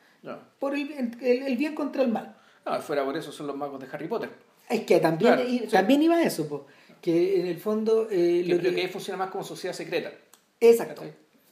por 0.59 0.75
el, 0.75 1.15
el, 1.21 1.57
bien 1.57 1.75
contra 1.75 2.01
el 2.01 2.09
mal. 2.09 2.35
No, 2.65 2.81
fuera 2.81 3.05
por 3.05 3.15
eso 3.15 3.31
son 3.31 3.47
los 3.47 3.55
magos 3.55 3.79
de 3.79 3.87
Harry 3.91 4.07
Potter. 4.07 4.29
Es 4.69 4.81
que 4.81 4.99
también, 4.99 5.67
también 5.69 6.01
iba 6.01 6.21
eso, 6.21 6.65
que 7.01 7.39
en 7.39 7.47
el 7.47 7.59
fondo... 7.59 8.07
Eh, 8.09 8.43
lo 8.45 8.59
que, 8.59 8.73
que 8.73 8.87
funciona 8.89 9.17
más 9.17 9.29
como 9.29 9.43
sociedad 9.43 9.73
secreta. 9.73 10.11
Exacto. 10.59 11.03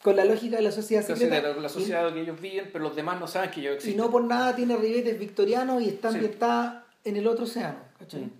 Con 0.01 0.15
la 0.15 0.25
lógica 0.25 0.57
de 0.57 0.61
la 0.61 0.71
sociedad 0.71 1.03
secreta. 1.03 1.53
la 1.53 1.69
sociedad 1.69 2.13
que 2.13 2.21
ellos 2.21 2.39
viven, 2.39 2.69
pero 2.71 2.83
los 2.83 2.95
demás 2.95 3.19
no 3.19 3.27
saben 3.27 3.51
que 3.51 3.61
yo 3.61 3.71
existo. 3.71 3.95
Y 3.95 3.97
no 3.97 4.11
por 4.11 4.23
nada 4.23 4.55
tiene 4.55 4.75
ribetes 4.75 5.17
victorianos 5.17 5.81
y 5.81 5.89
está 5.89 6.09
ambientada 6.09 6.85
en 7.03 7.15
el 7.15 7.27
otro 7.27 7.45
océano. 7.45 7.79
¿cachai? 7.97 8.21
Mm. 8.21 8.31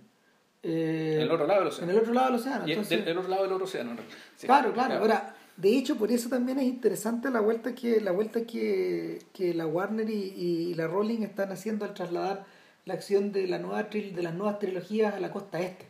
Eh, 0.62 1.14
en 1.16 1.22
el 1.22 1.30
otro 1.30 1.46
lado 1.46 1.60
del 1.60 1.68
océano. 1.68 1.90
En 1.90 1.96
el 1.96 2.02
otro 2.02 2.14
lado 2.14 2.26
del 2.26 2.36
océano. 2.36 2.68
Y 2.68 2.72
el, 2.72 2.78
otro 3.18 3.28
lado 3.28 3.42
del 3.44 3.52
otro 3.52 3.64
océano. 3.64 3.96
claro, 4.40 4.72
claro, 4.72 4.94
Ahora, 4.96 5.35
De 5.56 5.70
hecho, 5.70 5.96
por 5.96 6.12
eso 6.12 6.28
también 6.28 6.58
es 6.58 6.64
interesante 6.64 7.30
la 7.30 7.40
vuelta 7.40 7.74
que 7.74 8.00
la 8.00 8.12
vuelta 8.12 8.42
que, 8.44 9.20
que 9.32 9.54
la 9.54 9.66
Warner 9.66 10.08
y, 10.10 10.34
y, 10.36 10.74
la 10.74 10.86
Rowling 10.86 11.22
están 11.22 11.50
haciendo 11.50 11.86
al 11.86 11.94
trasladar 11.94 12.44
la 12.84 12.94
acción 12.94 13.32
de 13.32 13.46
la 13.46 13.58
nueva 13.58 13.84
de 13.84 14.22
las 14.22 14.34
nuevas 14.34 14.58
trilogías 14.58 15.14
a 15.14 15.20
la 15.20 15.30
costa 15.30 15.60
este. 15.60 15.86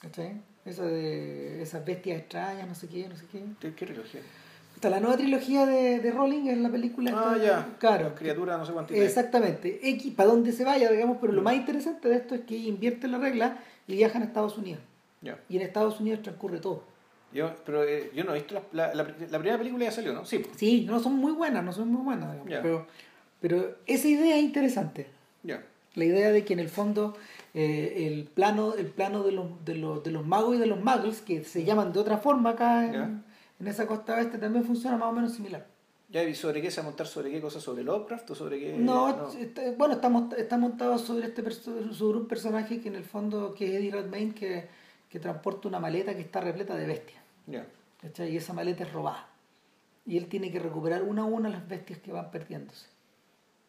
¿Cachai? 0.00 0.40
Esa 0.64 0.84
de 0.84 1.62
esas 1.62 1.84
bestias 1.84 2.18
extrañas, 2.18 2.66
no 2.66 2.74
sé 2.74 2.88
qué, 2.88 3.08
no 3.08 3.16
sé 3.16 3.24
qué. 3.30 3.44
¿Qué, 3.60 3.86
trilogía? 3.86 4.20
Está 4.74 4.90
la 4.90 4.98
nueva 4.98 5.16
trilogía 5.16 5.64
de, 5.64 6.00
de 6.00 6.10
Rowling 6.10 6.48
en 6.48 6.62
la 6.62 6.70
película. 6.70 7.12
Ah, 7.14 7.38
ya. 7.38 7.76
Claro. 7.78 8.14
criatura, 8.16 8.58
no 8.58 8.66
sé 8.66 8.72
cuánto. 8.72 8.94
Exactamente. 8.94 9.78
X, 9.90 10.12
para 10.14 10.30
donde 10.30 10.52
se 10.52 10.64
vaya, 10.64 10.90
digamos, 10.90 11.18
pero 11.20 11.32
lo 11.32 11.40
mm. 11.40 11.44
más 11.44 11.54
interesante 11.54 12.08
de 12.08 12.16
esto 12.16 12.34
es 12.34 12.40
que 12.42 12.56
invierte 12.56 13.06
la 13.06 13.18
regla 13.18 13.58
y 13.86 13.94
viajan 13.96 14.22
a 14.22 14.24
Estados 14.24 14.58
Unidos. 14.58 14.80
Y 15.48 15.56
en 15.56 15.62
Estados 15.62 16.00
Unidos 16.00 16.22
transcurre 16.22 16.58
todo. 16.58 16.93
Yo, 17.34 17.50
pero 17.66 17.82
eh, 17.82 18.12
yo 18.14 18.22
no 18.22 18.30
he 18.30 18.38
visto 18.38 18.62
la, 18.72 18.94
la, 18.94 19.04
primera 19.04 19.58
película 19.58 19.84
ya 19.84 19.90
salió, 19.90 20.12
¿no? 20.12 20.24
Sí. 20.24 20.40
Sí, 20.56 20.84
no 20.88 21.00
son 21.00 21.14
muy 21.14 21.32
buenas, 21.32 21.64
no 21.64 21.72
son 21.72 21.88
muy 21.88 22.02
buenas, 22.02 22.36
pero, 22.46 22.86
pero 23.40 23.74
esa 23.86 24.06
idea 24.06 24.36
es 24.36 24.44
interesante. 24.44 25.08
La 25.96 26.04
idea 26.04 26.32
de 26.32 26.44
que 26.44 26.54
en 26.54 26.58
el 26.58 26.68
fondo 26.68 27.16
eh, 27.54 28.08
el 28.08 28.24
plano, 28.24 28.74
el 28.74 28.86
plano 28.86 29.22
de, 29.22 29.30
los, 29.30 29.64
de, 29.64 29.76
los, 29.76 30.02
de 30.02 30.10
los 30.10 30.26
magos 30.26 30.56
y 30.56 30.58
de 30.58 30.66
los 30.66 30.82
muggles, 30.82 31.20
que 31.20 31.44
se 31.44 31.64
llaman 31.64 31.92
de 31.92 32.00
otra 32.00 32.18
forma 32.18 32.50
acá 32.50 32.84
en, 32.84 33.24
en 33.60 33.68
esa 33.68 33.86
costa 33.86 34.16
oeste, 34.16 34.38
también 34.38 34.64
funciona 34.64 34.96
más 34.96 35.10
o 35.10 35.12
menos 35.12 35.34
similar. 35.34 35.64
¿Ya? 36.10 36.24
¿Y 36.24 36.34
sobre 36.34 36.60
qué 36.60 36.70
se 36.70 36.80
va 36.80 36.86
a 36.86 36.90
montar? 36.90 37.06
¿Sobre 37.06 37.30
qué 37.30 37.40
cosa? 37.40 37.60
¿Sobre 37.60 37.84
Lovecraft 37.84 38.30
o 38.30 38.34
sobre 38.34 38.58
qué? 38.58 38.76
No, 38.76 39.30
bueno, 39.76 39.94
está, 39.94 40.36
está 40.36 40.58
montado 40.58 40.98
sobre, 40.98 41.26
este, 41.26 41.42
sobre 41.92 42.18
un 42.18 42.26
personaje 42.26 42.80
que 42.80 42.88
en 42.88 42.96
el 42.96 43.04
fondo 43.04 43.54
que 43.54 43.66
es 43.66 43.74
Eddie 43.74 43.92
Redmayne, 43.92 44.34
que, 44.34 44.68
que 45.08 45.20
transporta 45.20 45.68
una 45.68 45.78
maleta 45.78 46.14
que 46.14 46.22
está 46.22 46.40
repleta 46.40 46.74
de 46.74 46.86
bestias. 46.86 47.23
Y 47.46 48.36
esa 48.36 48.52
maleta 48.52 48.84
es 48.84 48.92
robada. 48.92 49.28
Y 50.06 50.18
él 50.18 50.26
tiene 50.26 50.50
que 50.50 50.58
recuperar 50.58 51.02
una 51.02 51.22
a 51.22 51.24
una 51.24 51.48
las 51.48 51.66
bestias 51.66 51.98
que 51.98 52.12
van 52.12 52.30
perdiéndose. 52.30 52.86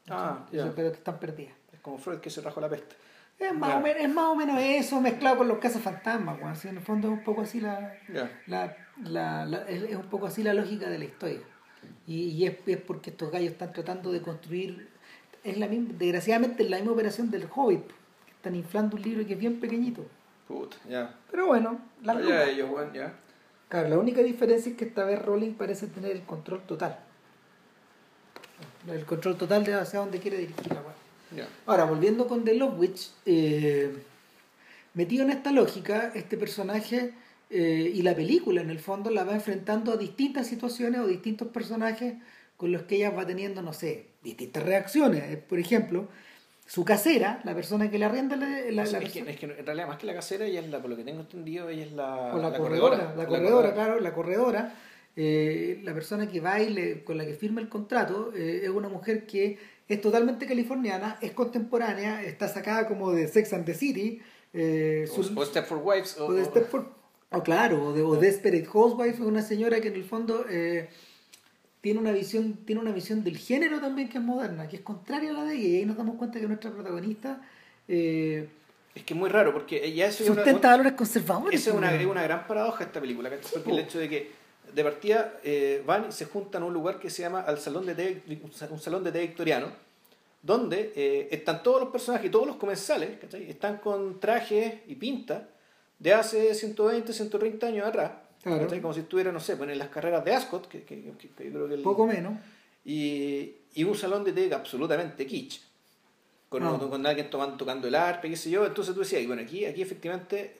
Ah, 0.09 0.45
Pero 0.51 0.73
que 0.73 0.87
están 0.87 1.19
perdidas. 1.19 1.53
Es 1.71 1.79
como 1.79 1.97
Freud 1.97 2.19
que 2.19 2.29
se 2.29 2.41
rajó 2.41 2.61
la 2.61 2.69
peste. 2.69 2.95
Es 3.37 3.53
más, 3.53 3.75
o 3.75 3.79
menos, 3.81 4.01
es 4.01 4.09
más 4.09 4.25
o 4.27 4.35
menos 4.35 4.57
eso 4.61 5.01
mezclado 5.01 5.39
con 5.39 5.47
los 5.49 5.57
casos 5.57 5.81
fantasmas, 5.81 6.63
en 6.63 6.77
el 6.77 6.81
fondo 6.81 7.09
es 7.09 7.17
un 7.17 7.23
poco 7.25 7.41
así 7.41 7.59
la, 7.59 7.93
la, 8.47 8.77
la, 9.03 9.65
es 9.67 9.93
un 9.93 10.09
poco 10.09 10.27
así 10.27 10.41
la 10.41 10.53
lógica 10.53 10.89
de 10.89 10.99
la 10.99 11.05
historia. 11.05 11.41
Y, 12.07 12.29
y 12.29 12.45
es, 12.45 12.55
es, 12.65 12.77
porque 12.77 13.09
estos 13.09 13.29
gallos 13.31 13.51
están 13.51 13.73
tratando 13.73 14.13
de 14.13 14.21
construir, 14.21 14.89
es 15.43 15.57
la 15.57 15.67
misma, 15.67 15.89
desgraciadamente 15.97 16.63
es 16.63 16.69
la 16.69 16.77
misma 16.77 16.93
operación 16.93 17.29
del 17.29 17.45
Hobbit, 17.53 17.85
que 18.25 18.31
están 18.31 18.55
inflando 18.55 18.95
un 18.95 19.03
libro 19.03 19.25
que 19.27 19.33
es 19.33 19.39
bien 19.39 19.59
pequeñito. 19.59 20.05
ya. 20.87 21.13
Pero 21.29 21.47
bueno, 21.47 21.77
la 22.03 22.21
ya, 22.21 22.45
ellos, 22.45 22.69
ya. 22.93 23.13
Claro, 23.69 23.89
la 23.89 23.97
única 23.97 24.21
diferencia 24.21 24.71
es 24.71 24.77
que 24.77 24.85
esta 24.85 25.05
vez 25.05 25.21
Rowling 25.21 25.53
parece 25.53 25.87
tener 25.87 26.11
el 26.11 26.21
control 26.21 26.61
total. 26.65 26.99
El 28.87 29.05
control 29.05 29.37
total 29.37 29.63
de 29.63 29.73
hacia 29.73 29.99
dónde 29.99 30.19
quiere 30.19 30.37
dirigir 30.37 30.67
la 30.67 30.81
web. 30.81 31.47
Ahora, 31.65 31.85
volviendo 31.85 32.27
con 32.27 32.43
The 32.43 32.53
Love 32.53 32.79
Witch, 32.79 33.11
eh, 33.25 33.91
metido 34.93 35.23
en 35.23 35.31
esta 35.31 35.51
lógica, 35.51 36.11
este 36.13 36.37
personaje 36.37 37.13
eh, 37.49 37.91
y 37.93 38.01
la 38.03 38.15
película 38.15 38.61
en 38.61 38.69
el 38.69 38.79
fondo 38.79 39.09
la 39.09 39.23
va 39.23 39.33
enfrentando 39.33 39.91
a 39.91 39.97
distintas 39.97 40.47
situaciones 40.47 41.01
o 41.01 41.07
distintos 41.07 41.47
personajes 41.49 42.15
con 42.57 42.71
los 42.71 42.83
que 42.83 42.97
ella 42.97 43.09
va 43.09 43.25
teniendo, 43.25 43.61
no 43.61 43.73
sé, 43.73 44.07
distintas 44.23 44.63
reacciones. 44.63 45.37
Por 45.37 45.59
ejemplo, 45.59 46.07
su 46.65 46.83
casera, 46.83 47.41
la 47.43 47.53
persona 47.53 47.91
que 47.91 47.99
le 47.99 48.05
arrienda 48.05 48.35
la, 48.35 48.47
la, 48.71 48.83
es, 48.83 49.11
que, 49.11 49.19
es, 49.19 49.37
que, 49.37 49.45
en 49.45 49.65
realidad 49.65 49.87
más 49.87 49.97
que 49.97 50.07
la 50.07 50.15
casera, 50.15 50.45
ella 50.45 50.61
es 50.61 50.69
la, 50.69 50.81
por 50.81 50.89
lo 50.89 50.97
que 50.97 51.03
tengo 51.03 51.21
entendido, 51.21 51.69
ella 51.69 51.83
es 51.83 51.91
la, 51.91 52.35
la, 52.35 52.57
corredora, 52.57 53.13
La 53.15 53.27
corredora, 53.27 53.73
claro, 53.73 53.99
la 53.99 54.13
corredora. 54.13 54.75
Eh, 55.17 55.79
la 55.83 55.93
persona 55.93 56.27
que 56.27 56.41
va 56.41 56.59
y 56.59 57.03
con 57.05 57.17
la 57.17 57.25
que 57.25 57.35
firma 57.35 57.61
el 57.61 57.69
contrato 57.69 58.33
eh, 58.35 58.61
es 58.63 58.69
una 58.69 58.89
mujer 58.89 59.25
que 59.25 59.57
es 59.87 60.01
totalmente 60.01 60.45
californiana, 60.45 61.17
es 61.21 61.31
contemporánea, 61.31 62.23
está 62.23 62.49
sacada 62.49 62.87
como 62.87 63.11
de 63.11 63.27
Sex 63.27 63.53
and 63.53 63.65
the 63.65 63.73
City. 63.73 64.19
Eh, 64.51 65.07
o, 65.15 65.45
Step 65.45 65.65
for 65.65 65.77
Wives. 65.77 66.19
O, 66.19 66.33
de 66.33 66.43
Step 66.43 66.67
for, 66.67 66.89
o 67.29 67.43
claro, 67.43 67.87
o 67.89 67.93
de, 67.93 68.01
o 68.01 68.15
Desperate 68.15 68.65
Housewife, 68.65 69.21
una 69.21 69.43
señora 69.43 69.79
que 69.79 69.89
en 69.89 69.95
el 69.95 70.03
fondo... 70.03 70.45
Eh, 70.49 70.89
tiene 71.85 71.99
una 71.99 72.13
visión 72.13 72.65
tiene 72.65 72.81
una 72.81 72.91
visión 72.91 73.23
del 73.23 73.37
género 73.37 73.79
también 73.79 74.09
que 74.09 74.17
es 74.17 74.23
moderna 74.23 74.67
que 74.67 74.77
es 74.77 74.81
contraria 74.81 75.29
a 75.29 75.33
la 75.33 75.43
de 75.43 75.53
ella 75.53 75.67
y 75.67 75.75
ahí 75.75 75.85
nos 75.85 75.95
damos 75.95 76.15
cuenta 76.15 76.39
que 76.39 76.47
nuestra 76.47 76.71
protagonista 76.71 77.39
eh, 77.87 78.49
es 78.95 79.03
que 79.03 79.13
es 79.13 79.19
muy 79.19 79.29
raro 79.29 79.53
porque 79.53 79.93
ya 79.93 80.07
eso 80.07 80.23
sustenta 80.25 80.71
valores 80.71 80.93
conservadores 80.93 81.61
esa 81.61 81.69
es 81.69 81.75
una, 81.75 81.91
una 82.09 82.23
gran 82.23 82.47
paradoja 82.47 82.85
esta 82.85 82.99
película 82.99 83.29
porque 83.53 83.69
el 83.69 83.77
hecho 83.77 83.99
de 83.99 84.09
que 84.09 84.31
de 84.73 84.83
partida 84.83 85.35
eh, 85.43 85.83
van 85.85 86.07
y 86.09 86.11
se 86.11 86.25
juntan 86.25 86.63
a 86.63 86.65
un 86.65 86.73
lugar 86.73 86.97
que 86.97 87.11
se 87.11 87.21
llama 87.21 87.41
al 87.41 87.59
salón 87.59 87.85
de 87.85 88.23
un 88.41 88.79
salón 88.79 89.03
de 89.03 89.11
té 89.11 89.19
victoriano 89.19 89.67
donde 90.41 90.91
eh, 90.95 91.27
están 91.29 91.61
todos 91.61 91.81
los 91.81 91.91
personajes 91.91 92.25
y 92.25 92.31
todos 92.31 92.47
los 92.47 92.55
comensales 92.55 93.19
¿cachai? 93.21 93.47
están 93.47 93.77
con 93.77 94.19
trajes 94.19 94.73
y 94.87 94.95
pinta 94.95 95.49
de 95.99 96.13
hace 96.15 96.55
120 96.55 97.13
130 97.13 97.67
años 97.67 97.85
atrás 97.85 98.24
como 98.81 98.93
si 98.93 98.99
estuviera, 98.99 99.31
no 99.31 99.39
sé, 99.39 99.57
pues 99.57 99.69
en 99.71 99.79
las 99.79 99.89
carreras 99.89 100.23
de 100.23 100.33
Ascot, 100.33 100.67
que, 100.67 100.83
que, 100.83 101.11
que, 101.17 101.29
creo 101.29 101.67
que... 101.67 101.77
Poco 101.77 102.05
menos. 102.05 102.33
Y, 102.83 103.55
y, 103.73 103.83
un 103.83 103.95
salón 103.95 104.23
de 104.23 104.33
té 104.33 104.53
absolutamente 104.53 105.25
kitsch. 105.25 105.61
Con, 106.47 106.63
no. 106.63 106.89
con 106.89 107.03
alguien 107.05 107.29
tomando, 107.31 107.57
tocando 107.57 107.87
el 107.87 107.95
arpa, 107.95 108.27
qué 108.27 108.35
sé 108.35 108.51
yo. 108.51 108.65
Entonces 108.65 108.93
tú 108.93 108.99
decías, 108.99 109.23
y 109.23 109.25
bueno, 109.25 109.41
aquí, 109.41 109.65
aquí 109.65 109.81
efectivamente, 109.81 110.57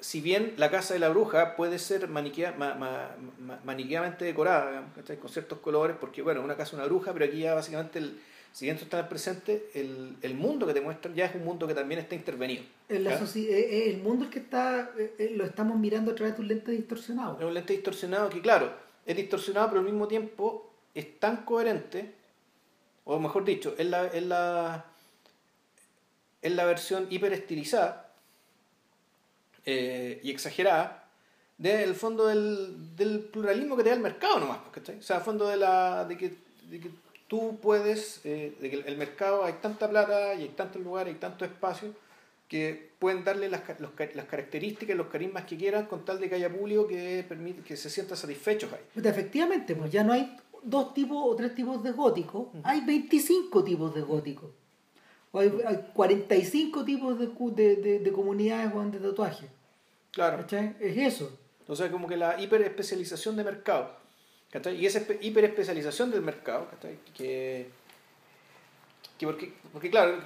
si 0.00 0.20
bien 0.20 0.54
la 0.56 0.68
casa 0.68 0.94
de 0.94 1.00
la 1.00 1.10
bruja 1.10 1.54
puede 1.54 1.78
ser 1.78 2.08
maniquea, 2.08 2.56
ma, 2.58 2.74
ma, 2.74 3.10
maniqueamente 3.64 4.24
decorada, 4.24 4.92
con 5.20 5.30
ciertos 5.30 5.60
colores, 5.60 5.96
porque 6.00 6.22
bueno, 6.22 6.42
una 6.42 6.56
casa 6.56 6.72
de 6.72 6.78
una 6.78 6.86
bruja, 6.86 7.12
pero 7.12 7.24
aquí 7.24 7.38
ya 7.38 7.54
básicamente 7.54 8.00
el 8.00 8.20
si 8.56 8.64
bien 8.64 8.78
está 8.78 9.06
presente, 9.06 9.68
el, 9.74 10.16
el, 10.22 10.34
mundo 10.34 10.66
que 10.66 10.72
te 10.72 10.80
muestran 10.80 11.14
ya 11.14 11.26
es 11.26 11.34
un 11.34 11.44
mundo 11.44 11.66
que 11.66 11.74
también 11.74 12.00
está 12.00 12.14
intervenido. 12.14 12.64
El, 12.88 13.06
eh, 13.06 13.12
eh, 13.36 13.90
el 13.90 13.98
mundo 13.98 14.24
es 14.24 14.30
que 14.30 14.38
está 14.38 14.92
eh, 14.96 15.34
lo 15.36 15.44
estamos 15.44 15.78
mirando 15.78 16.12
a 16.12 16.14
través 16.14 16.36
de 16.36 16.40
un 16.40 16.48
lente 16.48 16.72
distorsionado. 16.72 17.36
Es 17.38 17.44
un 17.44 17.52
lente 17.52 17.74
distorsionado 17.74 18.30
que, 18.30 18.40
claro, 18.40 18.72
es 19.04 19.14
distorsionado, 19.14 19.68
pero 19.68 19.80
al 19.80 19.84
mismo 19.84 20.08
tiempo 20.08 20.72
es 20.94 21.20
tan 21.20 21.44
coherente, 21.44 22.14
o 23.04 23.18
mejor 23.18 23.44
dicho, 23.44 23.74
es 23.76 23.84
la, 23.88 24.06
es 24.06 24.22
la, 24.22 24.86
es 26.40 26.52
la 26.52 26.64
versión 26.64 27.08
hiperestilizada 27.10 28.10
y 29.66 30.30
exagerada 30.30 31.10
del 31.58 31.94
fondo 31.94 32.26
del, 32.26 32.96
del, 32.96 33.20
pluralismo 33.20 33.76
que 33.76 33.82
te 33.82 33.90
da 33.90 33.96
el 33.96 34.00
mercado 34.00 34.40
nomás. 34.40 34.60
O 34.74 35.02
sea, 35.02 35.18
el 35.18 35.22
fondo 35.22 35.46
de, 35.46 35.58
la, 35.58 36.06
de 36.06 36.16
que, 36.16 36.34
de 36.70 36.80
que 36.80 36.90
tú 37.28 37.58
puedes, 37.60 38.20
eh, 38.24 38.56
el 38.86 38.96
mercado 38.96 39.44
hay 39.44 39.54
tanta 39.54 39.88
plata 39.88 40.34
y 40.34 40.42
hay 40.42 40.48
tantos 40.50 40.82
lugares, 40.82 41.14
hay 41.14 41.20
tanto 41.20 41.44
espacio, 41.44 41.94
que 42.48 42.92
pueden 42.98 43.24
darle 43.24 43.48
las, 43.48 43.62
las 43.80 44.24
características, 44.26 44.96
los 44.96 45.08
carismas 45.08 45.44
que 45.44 45.56
quieran 45.56 45.86
con 45.86 46.04
tal 46.04 46.20
de 46.20 46.28
que 46.28 46.36
haya 46.36 46.52
público 46.52 46.86
que, 46.86 47.24
permite, 47.28 47.62
que 47.62 47.76
se 47.76 47.90
sienta 47.90 48.14
satisfechos 48.14 48.72
ahí. 48.72 48.80
Pues 48.94 49.04
efectivamente, 49.04 49.74
pues 49.74 49.90
ya 49.90 50.04
no 50.04 50.12
hay 50.12 50.36
dos 50.62 50.94
tipos 50.94 51.18
o 51.20 51.34
tres 51.34 51.54
tipos 51.54 51.82
de 51.82 51.92
gótico, 51.92 52.52
hay 52.62 52.82
25 52.82 53.64
tipos 53.64 53.94
de 53.94 54.02
gótico. 54.02 54.52
O 55.32 55.40
hay, 55.40 55.52
hay 55.66 55.90
45 55.92 56.84
tipos 56.84 57.18
de, 57.18 57.26
de, 57.26 57.76
de, 57.76 57.98
de 57.98 58.12
comunidades 58.12 58.72
de 58.92 58.98
tatuaje. 59.00 59.48
Claro. 60.12 60.46
Es 60.48 60.96
eso. 60.96 61.38
Entonces, 61.60 61.90
como 61.90 62.06
que 62.06 62.16
la 62.16 62.40
hiperespecialización 62.40 63.36
de 63.36 63.44
mercado 63.44 64.05
y 64.72 64.86
esa 64.86 65.02
hiperespecialización 65.20 66.10
del 66.10 66.22
mercado, 66.22 66.68
que, 67.14 67.68
que 69.18 69.26
porque, 69.26 69.52
porque 69.72 69.90
claro, 69.90 70.18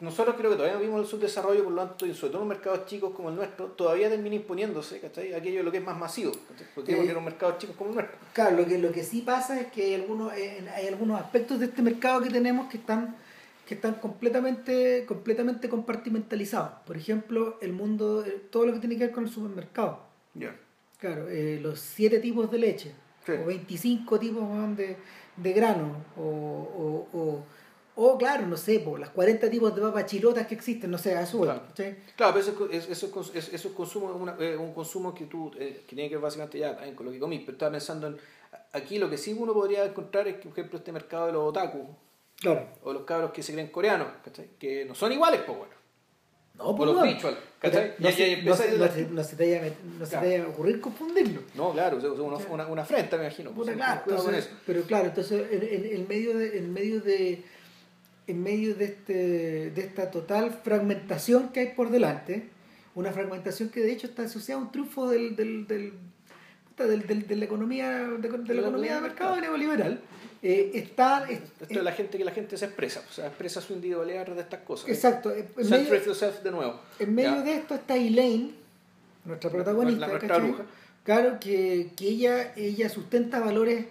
nosotros 0.00 0.36
creo 0.38 0.50
que 0.50 0.56
todavía 0.56 0.78
no 0.78 0.82
vimos 0.82 1.02
el 1.02 1.06
subdesarrollo, 1.06 1.62
por 1.62 1.72
lo 1.74 1.86
tanto, 1.86 2.06
y 2.06 2.14
sobre 2.14 2.32
todo 2.32 2.42
en 2.42 2.48
mercados 2.48 2.86
chicos 2.86 3.12
como 3.14 3.28
el 3.28 3.36
nuestro, 3.36 3.66
todavía 3.66 4.08
termina 4.08 4.34
imponiéndose 4.34 5.00
aquello 5.36 5.62
lo 5.62 5.70
que 5.70 5.78
es 5.78 5.84
más 5.84 5.98
masivo, 5.98 6.32
porque 6.74 6.98
eh, 6.98 7.12
los 7.12 7.22
mercados 7.22 7.58
chicos 7.58 7.76
como 7.76 7.90
el 7.90 7.96
nuestro. 7.96 8.16
Claro, 8.32 8.56
lo 8.56 8.66
que, 8.66 8.78
lo 8.78 8.92
que 8.92 9.04
sí 9.04 9.20
pasa 9.20 9.60
es 9.60 9.66
que 9.66 9.84
hay 9.84 9.94
algunos, 9.94 10.32
eh, 10.32 10.66
hay 10.74 10.86
algunos 10.88 11.20
aspectos 11.20 11.60
de 11.60 11.66
este 11.66 11.82
mercado 11.82 12.22
que 12.22 12.30
tenemos 12.30 12.68
que 12.70 12.78
están 12.78 13.16
que 13.66 13.74
están 13.74 13.94
completamente, 13.94 15.04
completamente 15.06 15.68
compartimentalizados. 15.68 16.80
Por 16.84 16.96
ejemplo, 16.96 17.56
el 17.60 17.72
mundo, 17.72 18.24
eh, 18.26 18.42
todo 18.50 18.66
lo 18.66 18.72
que 18.72 18.80
tiene 18.80 18.96
que 18.96 19.04
ver 19.04 19.12
con 19.12 19.24
el 19.24 19.30
supermercado. 19.30 20.00
Claro, 20.98 21.28
los 21.60 21.78
siete 21.78 22.18
tipos 22.18 22.50
de 22.50 22.58
leche 22.58 22.92
o 23.38 23.46
25 23.46 24.18
tipos 24.18 24.76
de, 24.76 24.96
de 25.36 25.52
grano, 25.52 25.96
o, 26.16 27.06
o, 27.12 27.44
o, 27.96 28.18
claro, 28.18 28.46
no 28.46 28.56
sé, 28.56 28.80
por 28.80 28.98
las 28.98 29.10
40 29.10 29.50
tipos 29.50 29.74
de 29.74 29.82
papas 29.82 30.06
chilotas 30.06 30.46
que 30.46 30.54
existen, 30.54 30.90
no 30.90 30.98
sé, 30.98 31.16
azul. 31.16 31.46
Claro, 31.46 31.62
claro 32.16 32.34
pero 32.34 32.70
eso, 32.70 32.90
eso, 32.90 33.32
eso, 33.52 33.74
consumo 33.74 34.34
es 34.38 34.58
un 34.58 34.72
consumo 34.72 35.14
que 35.14 35.26
tú, 35.26 35.50
eh, 35.58 35.84
que 35.86 35.94
tiene 35.94 36.08
que 36.08 36.16
ver 36.16 36.22
básicamente 36.22 36.58
ya 36.58 36.74
también 36.74 36.94
con 36.94 37.06
lo 37.06 37.12
que 37.12 37.18
comí, 37.18 37.40
pero 37.40 37.52
estaba 37.52 37.72
pensando 37.72 38.06
en, 38.06 38.16
aquí 38.72 38.98
lo 38.98 39.10
que 39.10 39.18
sí 39.18 39.36
uno 39.38 39.52
podría 39.52 39.84
encontrar 39.84 40.28
es 40.28 40.36
que, 40.36 40.48
por 40.48 40.52
ejemplo, 40.52 40.78
este 40.78 40.92
mercado 40.92 41.26
de 41.26 41.32
los 41.32 41.48
otaku, 41.48 41.86
claro. 42.36 42.68
o 42.82 42.92
los 42.92 43.02
cabros 43.02 43.32
que 43.32 43.42
se 43.42 43.52
creen 43.52 43.68
coreanos, 43.68 44.08
que 44.58 44.84
no 44.84 44.94
son 44.94 45.12
iguales, 45.12 45.42
pues 45.46 45.58
bueno. 45.58 45.79
No, 46.62 46.76
por 46.76 46.88
los 46.88 47.02
rituals, 47.02 47.38
¿cachai? 47.58 47.94
No, 47.98 48.10
se, 48.10 48.42
no, 48.42 48.54
se, 48.54 48.78
no, 48.78 48.88
se, 48.88 49.06
no 49.06 49.24
se 49.24 49.36
te 49.36 49.70
vaya 50.16 50.44
a 50.44 50.48
ocurrir 50.48 50.80
confundirlo. 50.80 51.42
No, 51.54 51.72
claro, 51.72 51.96
una, 51.96 52.36
una, 52.36 52.66
una 52.66 52.82
afrenta, 52.82 53.16
me 53.16 53.24
imagino. 53.24 53.50
Pues, 53.52 53.70
claro, 53.70 54.02
entonces, 54.06 54.50
pero 54.66 54.82
claro, 54.82 55.06
entonces 55.06 55.46
en, 55.50 55.96
en, 55.96 56.08
medio 56.08 56.36
de, 56.36 56.58
en 56.58 56.72
medio 56.72 57.00
de 57.00 57.42
en 58.26 58.42
medio 58.42 58.74
de, 58.74 58.84
este, 58.84 59.70
de 59.70 59.80
esta 59.80 60.10
total 60.10 60.60
fragmentación 60.62 61.48
que 61.48 61.60
hay 61.60 61.66
por 61.68 61.90
delante, 61.90 62.48
una 62.94 63.12
fragmentación 63.12 63.70
que 63.70 63.80
de 63.80 63.92
hecho 63.92 64.06
está 64.06 64.22
asociada 64.22 64.60
a 64.60 64.64
un 64.64 64.70
triunfo 64.70 65.08
del, 65.08 65.34
del, 65.34 65.66
del, 65.66 65.92
del 66.76 67.26
de 67.26 67.36
la 67.36 67.44
economía 67.44 67.98
de, 67.98 68.54
la 68.54 68.60
economía 68.60 68.94
de 68.96 69.00
mercado 69.00 69.40
neoliberal 69.40 70.00
eh, 70.42 70.70
está 70.74 71.26
esto 71.28 71.52
es 71.68 71.82
la 71.82 71.92
gente 71.92 72.16
que 72.16 72.24
la 72.24 72.30
gente 72.30 72.56
se 72.56 72.64
expresa 72.64 73.02
o 73.08 73.12
sea 73.12 73.26
expresa 73.26 73.60
su 73.60 73.74
individualidad 73.74 74.26
de 74.26 74.40
estas 74.40 74.60
cosas. 74.60 74.88
Exacto 74.88 75.30
en 75.32 75.46
medio, 75.68 75.90
de 75.90 76.50
nuevo. 76.50 76.80
en 76.98 77.14
medio 77.14 77.42
de 77.42 77.54
esto 77.56 77.74
está 77.74 77.96
Elaine 77.96 78.54
nuestra 79.24 79.50
protagonista 79.50 80.08
claro 81.04 81.38
que, 81.40 81.90
que, 81.94 82.08
ella 82.08 82.54
ella 82.56 82.88
sustenta 82.88 83.38
valores 83.40 83.84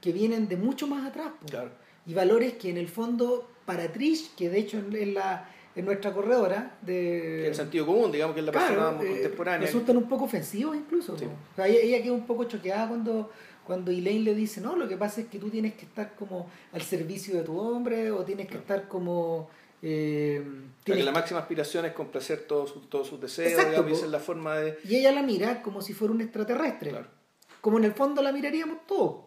que 0.00 0.12
vienen 0.12 0.48
de 0.48 0.56
mucho 0.56 0.88
más 0.88 1.06
atrás 1.06 1.28
y 2.04 2.14
valores 2.14 2.54
que 2.54 2.70
en 2.70 2.76
el 2.76 2.88
fondo 2.88 3.48
para 3.64 3.92
Trish 3.92 4.34
que 4.34 4.50
de 4.50 4.58
hecho 4.58 4.78
en 4.78 5.14
la 5.14 5.50
en 5.76 5.84
nuestra 5.84 6.12
corredora 6.12 6.76
de 6.82 7.46
el 7.46 7.54
sentido 7.54 7.86
común 7.86 8.10
digamos 8.10 8.34
que 8.34 8.40
es 8.40 8.46
la 8.46 8.52
persona 8.52 8.90
eh, 9.02 9.08
contemporánea. 9.08 9.66
resultan 9.66 9.96
un 9.96 10.08
poco 10.08 10.24
ofensivos 10.24 10.76
incluso 10.76 11.16
ella, 11.58 12.02
queda 12.02 12.12
un 12.12 12.26
poco 12.26 12.44
choqueada 12.44 12.88
cuando 12.88 13.30
cuando 13.66 13.90
Elaine 13.90 14.24
le 14.24 14.34
dice 14.34 14.60
no 14.60 14.76
lo 14.76 14.88
que 14.88 14.96
pasa 14.96 15.22
es 15.22 15.28
que 15.28 15.38
tú 15.38 15.50
tienes 15.50 15.74
que 15.74 15.86
estar 15.86 16.14
como 16.14 16.48
al 16.72 16.82
servicio 16.82 17.36
de 17.36 17.42
tu 17.42 17.58
hombre 17.58 18.10
o 18.10 18.24
tienes 18.24 18.46
que 18.48 18.56
estar 18.56 18.88
como 18.88 19.48
eh, 19.82 20.42
que 20.84 21.02
la 21.02 21.12
máxima 21.12 21.40
aspiración 21.40 21.84
es 21.84 21.92
complacer 21.92 22.46
todos 22.46 22.70
sus, 22.70 22.88
todos 22.88 23.06
sus 23.06 23.20
deseos 23.20 23.68
digamos, 23.68 24.02
y 24.02 24.08
la 24.08 24.20
forma 24.20 24.56
de 24.56 24.78
y 24.84 24.96
ella 24.96 25.12
la 25.12 25.22
mira 25.22 25.62
como 25.62 25.82
si 25.82 25.92
fuera 25.92 26.14
un 26.14 26.20
extraterrestre. 26.20 26.94
Como 27.60 27.78
en 27.78 27.84
el 27.84 27.92
fondo 27.92 28.20
la 28.20 28.30
miraríamos 28.30 28.86
todos. 28.86 29.24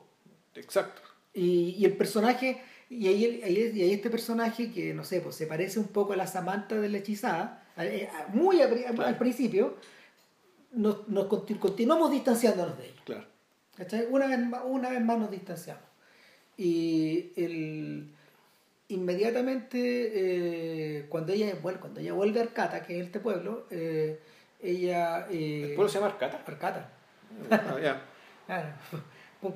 Exacto. 0.54 1.02
Y, 1.34 1.76
y 1.78 1.86
el 1.86 1.97
personaje 1.97 2.62
y 2.89 3.08
ahí, 3.08 3.41
ahí, 3.43 3.91
este 3.91 4.10
personaje 4.10 4.71
que, 4.71 4.93
no 4.93 5.04
sé, 5.04 5.19
pues 5.19 5.36
se 5.36 5.45
parece 5.45 5.80
un 5.80 5.88
poco 5.88 6.13
a 6.13 6.15
la 6.15 6.28
Samantha 6.28 6.76
de 6.76 6.88
la 6.89 7.00
hechizada, 7.00 7.65
eh, 7.78 8.10
muy 8.34 8.62
al 8.62 9.17
principio, 9.17 9.76
nos, 10.71 11.08
nos 11.08 11.26
continuamos 11.26 12.12
distanciándonos 12.12 12.78
de 12.78 12.86
ella. 12.86 13.02
Claro. 13.04 13.28
Una 14.09 14.27
vez, 14.27 14.39
una 14.65 14.89
vez 14.89 15.01
más 15.01 15.19
nos 15.19 15.31
distanciamos. 15.31 15.83
Y 16.57 17.31
el, 17.35 18.11
inmediatamente, 18.89 19.77
eh, 19.79 21.05
cuando, 21.09 21.33
ella, 21.33 21.53
bueno, 21.61 21.79
cuando 21.79 21.99
ella 21.99 22.13
vuelve 22.13 22.39
a 22.39 22.43
Arcata, 22.43 22.81
que 22.83 22.99
es 22.99 23.05
este 23.05 23.19
pueblo, 23.19 23.67
eh, 23.69 24.19
ella... 24.61 25.27
¿El 25.29 25.73
pueblo 25.75 25.89
se 25.89 25.99
llama 25.99 26.11
Arcata? 26.11 26.41
Arcata. 26.45 26.89
Ah, 27.51 27.77
ya. 27.81 28.01
claro 28.47 28.69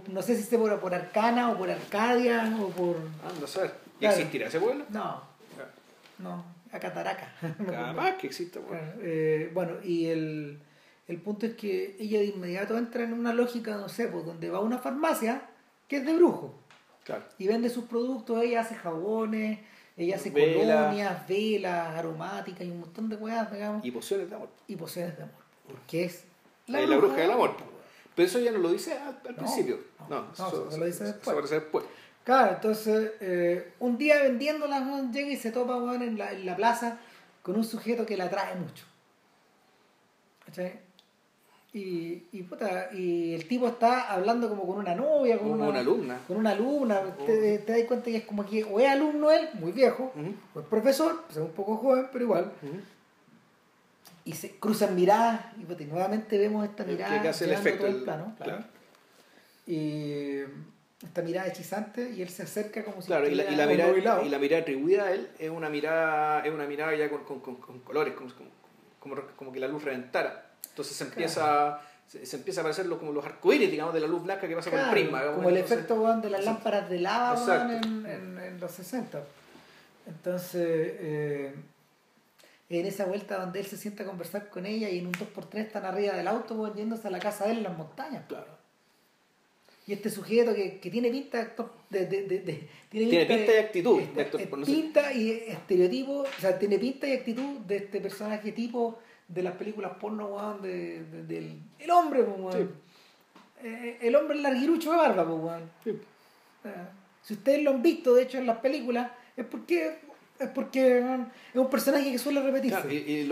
no 0.08 0.22
sé 0.22 0.36
si 0.36 0.44
esté 0.44 0.58
por, 0.58 0.80
por 0.80 0.94
Arcana 0.94 1.52
o 1.52 1.58
por 1.58 1.70
Arcadia 1.70 2.56
o 2.62 2.70
por... 2.70 2.98
Ah, 3.24 3.32
no 3.40 3.48
sé. 3.48 3.72
¿Y 4.00 4.06
existirá 4.06 4.48
ese 4.48 4.60
pueblo? 4.60 4.86
No. 4.90 5.30
No, 6.20 6.46
a 6.72 6.80
Cataraca. 6.80 7.34
Capaz 7.66 8.18
que 8.18 8.28
exista. 8.28 8.60
Bueno. 8.60 8.84
Eh, 9.02 9.50
bueno, 9.54 9.78
y 9.84 10.06
el, 10.06 10.60
el 11.12 11.22
punto 11.22 11.46
es 11.46 11.56
que 11.56 11.98
ella 12.00 12.20
de 12.20 12.28
inmediato 12.28 12.78
entra 12.78 13.04
en 13.04 13.12
una 13.14 13.34
lógica, 13.34 13.76
no 13.76 13.90
sé, 13.90 14.08
pues 14.08 14.26
donde 14.26 14.50
va 14.50 14.60
a 14.60 14.62
una 14.62 14.80
farmacia 14.80 15.42
que 15.88 15.98
es 15.98 16.06
de 16.06 16.16
brujo. 16.16 16.56
Claro. 17.04 17.26
Y 17.38 17.48
vende 17.48 17.70
sus 17.70 17.86
productos, 17.86 18.42
ella 18.42 18.62
hace 18.62 18.76
jabones, 18.76 19.60
ella 19.98 20.16
hace 20.16 20.32
colonias, 20.32 21.28
velas, 21.28 21.98
aromáticas 21.98 22.66
y 22.66 22.72
un 22.72 22.80
montón 22.80 23.10
de 23.10 23.20
cosas, 23.20 23.52
digamos. 23.52 23.86
Y 23.86 23.92
pociones 23.92 24.30
de 24.30 24.36
amor. 24.36 24.50
Y 24.68 24.76
pociones 24.78 25.18
de 25.18 25.24
amor. 25.24 25.36
Porque 25.68 26.06
es 26.06 26.24
la, 26.68 26.80
la 26.80 26.98
bruja 26.98 27.18
del 27.18 27.32
amor. 27.32 27.58
Pero 28.16 28.28
eso 28.28 28.40
ya 28.40 28.52
no 28.52 28.60
lo 28.60 28.72
dice 28.72 28.94
al, 28.94 29.18
principio. 29.36 29.80
No, 30.10 30.32
eso, 30.32 30.70
lo 30.78 30.86
dice 30.86 31.04
después. 31.04 31.50
Después. 31.50 31.86
Claro, 32.24 32.54
entonces 32.56 33.14
eh, 33.20 33.74
un 33.80 33.98
día 33.98 34.22
vendiéndolas 34.22 35.12
llega 35.12 35.30
y 35.30 35.36
se 35.36 35.52
topa 35.52 35.76
en, 35.96 36.18
la, 36.18 36.32
en 36.32 36.46
la 36.46 36.56
plaza 36.56 37.00
con 37.42 37.58
un 37.58 37.66
sujeto 37.66 38.06
que 38.06 38.16
la 38.16 38.26
atrae 38.26 38.56
mucho. 38.56 38.86
¿Cachai? 40.46 40.91
Y, 41.74 42.24
y, 42.34 42.44
puta, 42.44 42.90
y 42.94 43.34
el 43.34 43.48
tipo 43.48 43.68
está 43.68 44.12
hablando 44.12 44.50
como 44.50 44.68
con 44.68 44.80
una 44.80 44.94
novia, 44.94 45.40
con 45.40 45.52
una, 45.52 45.80
alumna. 45.80 46.20
Con 46.28 46.38
una 46.38 46.52
alumna. 46.52 47.02
Oh. 47.18 47.24
Te, 47.24 47.60
das 47.60 47.84
cuenta 47.88 48.06
que 48.06 48.18
es 48.18 48.26
como 48.26 48.46
que 48.46 48.66
o 48.66 48.80
es 48.80 48.90
alumno 48.90 49.32
él, 49.32 49.48
muy 49.54 49.72
viejo, 49.72 50.12
o 50.54 50.60
es 50.60 50.66
profesor, 50.66 51.24
pues 51.28 51.38
es 51.38 51.44
un 51.44 51.52
poco 51.52 51.78
joven, 51.78 52.08
pero 52.12 52.26
igual 52.26 52.52
y 54.24 54.34
se 54.34 54.52
cruzan 54.58 54.96
miradas 54.96 55.46
y, 55.58 55.66
pues, 55.66 55.80
nuevamente 55.88 56.38
vemos 56.38 56.68
esta 56.68 56.84
mirada 56.84 57.22
que 57.22 57.30
hace 57.30 57.46
el 57.46 57.52
efecto 57.52 57.86
todo 57.86 57.98
el 57.98 58.04
plano 58.04 58.36
claro. 58.38 58.64
y 59.66 60.40
esta 61.04 61.22
mirada 61.24 61.48
hechizante 61.48 62.12
y 62.12 62.22
él 62.22 62.30
se 62.30 62.44
acerca 62.44 62.84
como 62.84 63.02
si 63.02 63.08
claro 63.08 63.28
y 63.28 63.34
la, 63.34 63.52
y 63.52 63.56
la 63.56 63.66
mirada 63.66 64.24
y 64.24 64.30
la 64.30 64.38
mirada 64.38 64.62
atribuida 64.62 65.06
a 65.06 65.14
él 65.14 65.30
es 65.40 65.50
una 65.50 65.70
mirada 65.70 66.46
es 66.46 66.54
una 66.54 66.68
mirada 66.68 66.96
ya 66.96 67.10
con, 67.10 67.24
con, 67.24 67.56
con, 67.56 67.80
colores 67.80 68.14
como, 68.14 68.30
como, 69.00 69.16
como, 69.36 69.52
que 69.52 69.60
la 69.60 69.68
luz 69.68 69.84
reventara 69.84 70.51
entonces 70.82 70.98
se 70.98 71.04
empieza 71.04 71.82
se, 72.08 72.36
empieza 72.36 72.62
a 72.62 72.64
parecer 72.64 72.88
como 72.90 73.14
los 73.14 73.26
arcoíris 73.26 73.72
digamos 73.72 73.94
de 73.94 74.02
la 74.02 74.08
luz 74.08 74.24
blanca 74.24 74.48
que 74.48 74.56
pasa 74.56 74.70
por 74.70 74.80
el 74.80 74.90
prisma 74.90 75.26
como 75.34 75.50
el 75.50 75.58
efecto 75.58 76.22
de 76.22 76.30
las 76.30 76.44
lámparas 76.44 76.90
de 76.90 77.00
lava 77.00 77.72
en, 77.72 78.06
en, 78.06 78.38
en, 78.38 78.60
los 78.60 78.72
60 78.72 79.24
entonces 80.08 80.96
eh, 81.00 81.54
en 82.80 82.86
esa 82.86 83.06
vuelta 83.06 83.38
donde 83.38 83.60
él 83.60 83.66
se 83.66 83.78
sienta 83.78 84.04
a 84.04 84.06
conversar 84.06 84.50
con 84.50 84.66
ella 84.66 84.90
y 84.90 85.00
en 85.00 85.08
un 85.08 85.14
2x3 85.14 85.58
están 85.58 85.86
arriba 85.86 86.14
del 86.14 86.28
auto 86.28 86.74
yéndose 86.74 87.08
a 87.08 87.12
la 87.12 87.20
casa 87.20 87.46
de 87.46 87.52
él 87.52 87.58
en 87.58 87.64
las 87.64 87.78
montañas. 87.78 88.24
Claro. 88.28 88.62
Y 89.88 89.94
este 89.94 90.10
sujeto 90.10 90.54
que, 90.54 90.80
que 90.80 90.90
tiene 90.90 91.10
pinta 91.10 91.54
de, 91.90 92.06
de, 92.06 92.24
de, 92.24 92.68
tiene, 92.90 93.26
pinta, 93.26 93.54
y 93.54 93.58
actitud 93.58 94.02
pinta 94.66 95.12
y 95.12 95.32
estereotipo, 95.48 96.22
o 96.22 96.40
sea, 96.40 96.58
tiene 96.58 96.78
pinta 96.78 97.08
y 97.08 97.14
actitud 97.14 97.58
de 97.68 97.78
este 97.78 98.00
personaje 98.00 98.52
tipo 98.52 99.00
de 99.34 99.44
las 99.44 99.56
películas 99.56 99.94
porno, 100.00 100.28
weón, 100.28 100.62
de, 100.62 101.04
del 101.24 101.60
el 101.80 101.92
hombre, 101.92 102.22
weón. 102.24 102.72
Eh, 103.64 103.98
el 104.02 104.16
hombre 104.16 104.38
larguirucho 104.40 104.92
de 104.92 104.98
barba, 104.98 105.24
weón. 105.24 105.70
Eh, 105.86 105.94
si 107.22 107.34
ustedes 107.34 107.64
lo 107.64 107.72
han 107.72 107.82
visto, 107.82 108.14
de 108.14 108.24
hecho, 108.24 108.38
en 108.38 108.48
las 108.48 108.58
películas, 108.58 109.12
es 109.36 109.46
porque 109.46 110.00
es 110.40 110.50
porque 110.50 111.00
es 111.00 111.56
un 111.56 111.70
personaje 111.70 112.12
que 112.12 112.18
suele 112.18 112.42
repetirse. 112.42 112.94
y, 112.94 113.32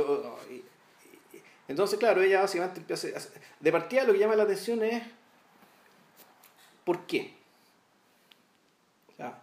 entonces, 1.68 2.00
claro, 2.00 2.22
ella 2.22 2.42
básicamente 2.42 2.82
De 3.60 3.72
partida 3.72 4.04
lo 4.04 4.14
que 4.14 4.20
llama 4.20 4.36
la 4.36 4.44
atención 4.44 4.84
es. 4.84 5.04
¿Por 6.84 7.06
qué? 7.06 7.36
O 9.14 9.16
sea, 9.16 9.40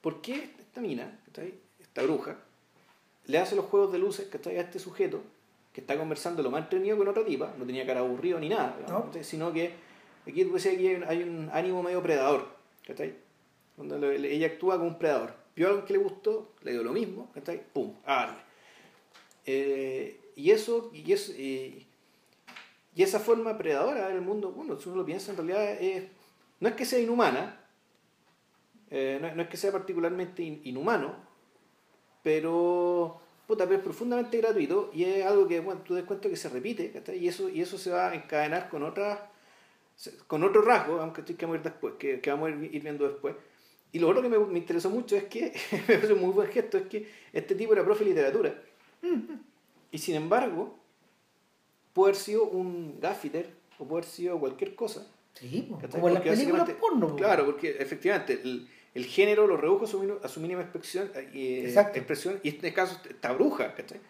¿por 0.00 0.20
qué 0.20 0.50
esta 0.58 0.80
mina, 0.80 1.20
esta 1.78 2.02
bruja, 2.02 2.36
le 3.26 3.38
hace 3.38 3.54
los 3.54 3.66
juegos 3.66 3.92
de 3.92 3.98
luces 3.98 4.26
que 4.26 4.48
a 4.48 4.60
este 4.60 4.80
sujeto 4.80 5.22
que 5.78 5.82
está 5.82 5.96
conversando 5.96 6.42
lo 6.42 6.50
más 6.50 6.62
entretenido 6.62 6.96
con 6.98 7.06
otra 7.06 7.24
tipa, 7.24 7.54
no 7.56 7.64
tenía 7.64 7.86
cara 7.86 8.00
aburrido 8.00 8.40
ni 8.40 8.48
nada, 8.48 8.76
sino 9.22 9.52
que 9.52 9.74
aquí, 10.26 10.42
hay 10.42 11.22
un 11.22 11.48
ánimo 11.52 11.84
medio 11.84 12.02
predador, 12.02 12.48
Cuando 13.76 14.10
ella 14.10 14.48
actúa 14.48 14.76
como 14.76 14.88
un 14.88 14.98
predador. 14.98 15.34
Vio 15.54 15.68
algo 15.68 15.84
que 15.84 15.92
le 15.92 16.00
gustó, 16.00 16.50
le 16.62 16.72
dio 16.72 16.82
lo 16.82 16.92
mismo, 16.92 17.30
ahí, 17.46 17.62
¡Pum! 17.72 17.94
A 18.04 18.36
eh, 19.46 20.20
y 20.34 20.50
eso, 20.50 20.90
y, 20.92 21.12
eso 21.12 21.32
y, 21.32 21.86
esa 22.96 23.20
forma 23.20 23.56
predadora 23.56 24.08
del 24.08 24.20
mundo, 24.20 24.50
bueno, 24.50 24.80
si 24.80 24.88
uno 24.88 24.98
lo 24.98 25.06
piensa, 25.06 25.30
en 25.30 25.36
realidad 25.36 25.80
es, 25.80 26.08
no 26.58 26.68
es 26.68 26.74
que 26.74 26.84
sea 26.86 26.98
inhumana, 26.98 27.64
eh, 28.90 29.32
no, 29.36 29.42
es 29.42 29.48
que 29.48 29.56
sea 29.56 29.70
particularmente 29.70 30.42
inhumano, 30.42 31.14
pero, 32.24 33.20
puta, 33.48 33.64
pero 33.64 33.78
es 33.78 33.82
profundamente 33.82 34.36
gratuito 34.36 34.90
y 34.92 35.04
es 35.04 35.24
algo 35.24 35.48
que, 35.48 35.58
bueno, 35.58 35.80
tú 35.80 35.94
des 35.94 36.04
cuenta 36.04 36.28
que 36.28 36.36
se 36.36 36.50
repite, 36.50 36.92
y 37.18 37.26
eso, 37.26 37.48
y 37.48 37.62
eso 37.62 37.78
se 37.78 37.90
va 37.90 38.10
a 38.10 38.14
encadenar 38.14 38.68
con 38.68 38.82
otras 38.84 39.18
con 40.28 40.44
otro 40.44 40.62
rasgo, 40.62 41.00
aunque 41.00 41.22
estoy 41.22 41.34
que 41.34 41.46
vamos 41.46 41.56
a 41.56 41.58
ir 41.58 41.64
después, 41.64 41.94
que, 41.98 42.20
que 42.20 42.30
vamos 42.30 42.50
a 42.50 42.52
ir 42.52 42.82
viendo 42.82 43.08
después, 43.08 43.34
y 43.90 43.98
lo 43.98 44.08
otro 44.08 44.22
que 44.22 44.28
me, 44.28 44.38
me 44.38 44.58
interesó 44.58 44.90
mucho 44.90 45.16
es 45.16 45.24
que, 45.24 45.52
me 45.72 45.94
parece 45.94 46.12
un 46.12 46.20
muy 46.20 46.30
buen 46.30 46.48
gesto, 46.50 46.76
es 46.76 46.86
que 46.86 47.08
este 47.32 47.54
tipo 47.54 47.72
era 47.72 47.84
profe 47.84 48.04
de 48.04 48.10
literatura. 48.10 48.62
Y 49.90 49.98
sin 49.98 50.16
embargo, 50.16 50.76
puede 51.94 52.10
haber 52.10 52.20
sido 52.20 52.44
un 52.44 53.00
gaffiter 53.00 53.50
o 53.78 53.86
puede 53.86 54.02
haber 54.02 54.10
sido 54.12 54.38
cualquier 54.38 54.74
cosa. 54.74 55.06
Sí, 55.32 55.72
como 55.90 56.08
en 56.08 56.14
las 56.14 56.22
películas 56.22 56.68
porno. 56.80 57.16
Claro, 57.16 57.46
porque 57.46 57.76
efectivamente 57.78 58.40
el, 58.42 58.68
el 58.94 59.04
género 59.06 59.46
lo 59.46 59.56
redujo 59.56 59.84
a 59.84 59.88
su, 59.88 60.18
a 60.22 60.28
su 60.28 60.40
mínima 60.40 60.62
expresión, 60.62 61.10
eh, 61.14 61.72
expresión, 61.94 62.40
y 62.42 62.48
en 62.50 62.54
este 62.56 62.72
caso 62.72 63.00
esta 63.08 63.32
bruja, 63.32 63.74
¿cachai? 63.74 64.00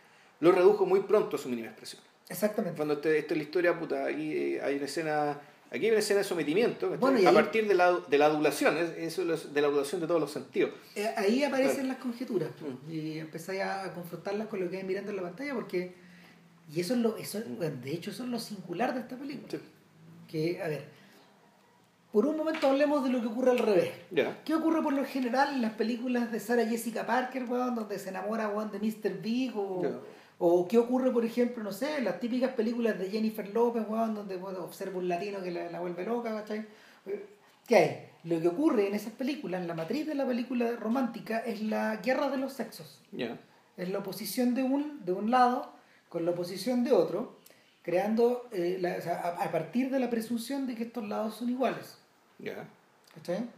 Lo 0.41 0.53
redujo 0.53 0.87
muy 0.87 1.01
pronto 1.01 1.37
a 1.37 1.38
su 1.38 1.49
mínima 1.49 1.69
expresión. 1.69 2.01
Exactamente. 2.29 2.77
Cuando 2.77 2.95
este, 2.95 3.19
esta 3.19 3.35
es 3.35 3.38
la 3.38 3.43
historia, 3.45 3.79
puta, 3.79 4.05
ahí 4.05 4.33
eh, 4.57 4.61
hay 4.62 4.77
una 4.77 4.85
escena 4.87 5.41
Aquí 5.71 5.85
hay 5.85 5.91
una 5.91 5.99
escena 6.01 6.21
de 6.21 6.25
sometimiento 6.25 6.88
Bueno, 6.97 7.19
a 7.19 7.29
ahí- 7.29 7.35
partir 7.35 7.69
de 7.69 7.75
la, 7.75 7.93
de 8.09 8.17
la 8.17 8.25
adulación, 8.25 8.79
es- 8.79 8.97
eso 8.97 9.31
es 9.35 9.53
de 9.53 9.61
la 9.61 9.67
adulación 9.69 10.01
de 10.01 10.07
todos 10.07 10.19
los 10.19 10.31
sentidos. 10.33 10.71
Eh, 10.97 11.07
ahí 11.14 11.45
aparecen 11.45 11.75
Claro. 11.75 11.88
las 11.88 11.99
conjeturas 11.99 12.49
po, 12.59 12.69
Mm. 12.69 12.91
y 12.91 13.19
empezáis 13.19 13.61
a 13.61 13.93
confrontarlas 13.93 14.47
con 14.49 14.61
lo 14.64 14.71
que 14.71 14.79
hay 14.79 14.85
mirando 14.85 15.11
en 15.11 15.17
la 15.17 15.23
pantalla 15.25 15.53
porque 15.53 15.93
y 16.75 16.81
eso 16.81 16.95
es 16.95 17.01
lo 17.01 17.19
eso 17.19 17.43
bueno, 17.59 17.77
de 17.83 17.91
hecho 17.93 18.11
eso 18.12 18.23
es 18.25 18.31
lo 18.31 18.38
singular 18.38 18.95
de 18.95 19.01
esta 19.01 19.17
película 19.19 19.47
Sí. 19.51 19.59
que 20.27 20.62
a 20.62 20.69
ver 20.69 20.85
por 22.12 22.27
un 22.27 22.37
momento 22.37 22.68
hablemos 22.68 23.05
de 23.05 23.11
lo 23.11 23.21
que 23.21 23.27
ocurre 23.27 23.51
al 23.53 23.59
revés 23.59 23.90
Ya. 24.11 24.42
¿Qué 24.44 24.55
ocurre 24.55 24.83
por 24.83 24.92
lo 24.92 25.05
general 25.05 25.55
en 25.55 25.62
las 25.62 25.73
películas 25.75 26.33
de 26.33 26.40
Sarah 26.40 26.64
Jessica 26.66 27.07
Parker, 27.07 27.44
weón, 27.44 27.75
donde 27.75 27.99
se 27.99 28.09
enamora 28.09 28.49
weón, 28.49 28.71
de 28.71 28.79
Mr. 28.79 29.21
Big? 29.21 29.53
O, 29.57 29.83
Ya. 29.83 29.90
o 30.38 30.66
qué 30.68 30.79
ocurre, 30.79 31.11
por 31.11 31.25
ejemplo, 31.25 31.62
no 31.62 31.73
sé, 31.73 31.99
en 31.99 32.05
las 32.05 32.18
típicas 32.21 32.53
películas 32.55 32.99
de 32.99 33.11
Jennifer 33.11 33.49
López, 33.53 33.85
weón, 33.88 34.14
donde 34.14 34.37
bueno, 34.37 34.61
observa 34.64 34.99
un 34.99 35.09
latino 35.09 35.42
que 35.42 35.51
la, 35.51 35.71
la 35.71 35.81
vuelve 35.81 36.05
loca, 36.05 36.31
¿cachai? 36.33 36.66
¿Qué 37.66 37.77
hay? 37.77 38.05
Lo 38.25 38.40
que 38.40 38.49
ocurre 38.49 38.88
en 38.88 38.94
esas 38.94 39.12
películas, 39.12 39.61
en 39.61 39.68
la 39.68 39.75
matriz 39.75 40.07
de 40.07 40.14
la 40.14 40.27
película 40.27 40.71
romántica, 40.73 41.38
es 41.40 41.62
la 41.62 41.97
guerra 41.97 42.29
de 42.31 42.38
los 42.38 42.53
sexos. 42.53 43.01
Ya. 43.12 43.38
Es 43.77 43.88
la 43.90 43.99
oposición 44.01 44.55
de 44.55 44.62
un, 44.62 45.05
de 45.05 45.12
un 45.12 45.31
lado 45.31 45.73
con 46.09 46.25
la 46.25 46.31
oposición 46.33 46.83
de 46.85 46.92
otro, 46.92 47.37
creando, 47.88 48.48
eh, 48.53 48.77
la- 48.81 48.96
o 48.98 49.01
sea, 49.01 49.14
a, 49.20 49.44
a 49.44 49.51
partir 49.51 49.90
de 49.90 49.98
la 49.98 50.11
presunción 50.11 50.66
de 50.66 50.74
que 50.74 50.83
estos 50.85 51.09
lados 51.09 51.37
son 51.37 51.48
iguales. 51.48 51.96
Ya. 52.38 52.68
¿Cachai? 53.14 53.48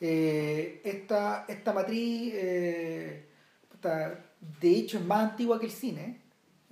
Eh, 0.00 0.80
esta, 0.82 1.44
esta 1.46 1.72
matriz, 1.72 2.32
eh, 2.34 3.26
de 4.60 4.70
hecho, 4.70 4.98
es 4.98 5.04
más 5.04 5.30
antigua 5.30 5.60
que 5.60 5.66
el 5.66 5.72
cine. 5.72 6.18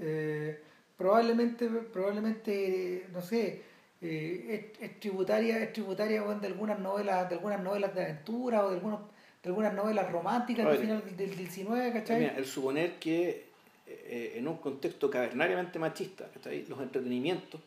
Eh, 0.00 0.60
probablemente, 0.96 1.68
probablemente, 1.68 3.06
no 3.12 3.22
sé, 3.22 3.62
eh, 4.02 4.72
es, 4.80 4.82
es 4.90 4.98
tributaria, 5.00 5.62
es 5.62 5.72
tributaria 5.72 6.20
de 6.22 6.46
algunas 6.48 6.80
novelas, 6.80 7.28
de 7.28 7.36
algunas 7.36 7.62
novelas 7.62 7.94
de 7.94 8.02
aventura 8.02 8.64
o 8.64 8.70
de 8.70 8.74
algunos, 8.76 9.00
de 9.42 9.48
algunas 9.50 9.72
novelas 9.72 10.10
románticas 10.10 10.66
del 10.66 10.78
final 10.78 11.04
del, 11.04 11.16
del 11.16 11.36
19, 11.36 11.92
¿cachai? 11.92 12.18
Mira, 12.20 12.34
el 12.36 12.44
suponer 12.46 12.98
que 12.98 13.47
eh, 13.88 14.34
en 14.36 14.46
un 14.48 14.56
contexto 14.58 15.10
cavernariamente 15.10 15.78
machista, 15.78 16.28
¿cachai? 16.32 16.66
los 16.66 16.80
entretenimientos 16.80 17.60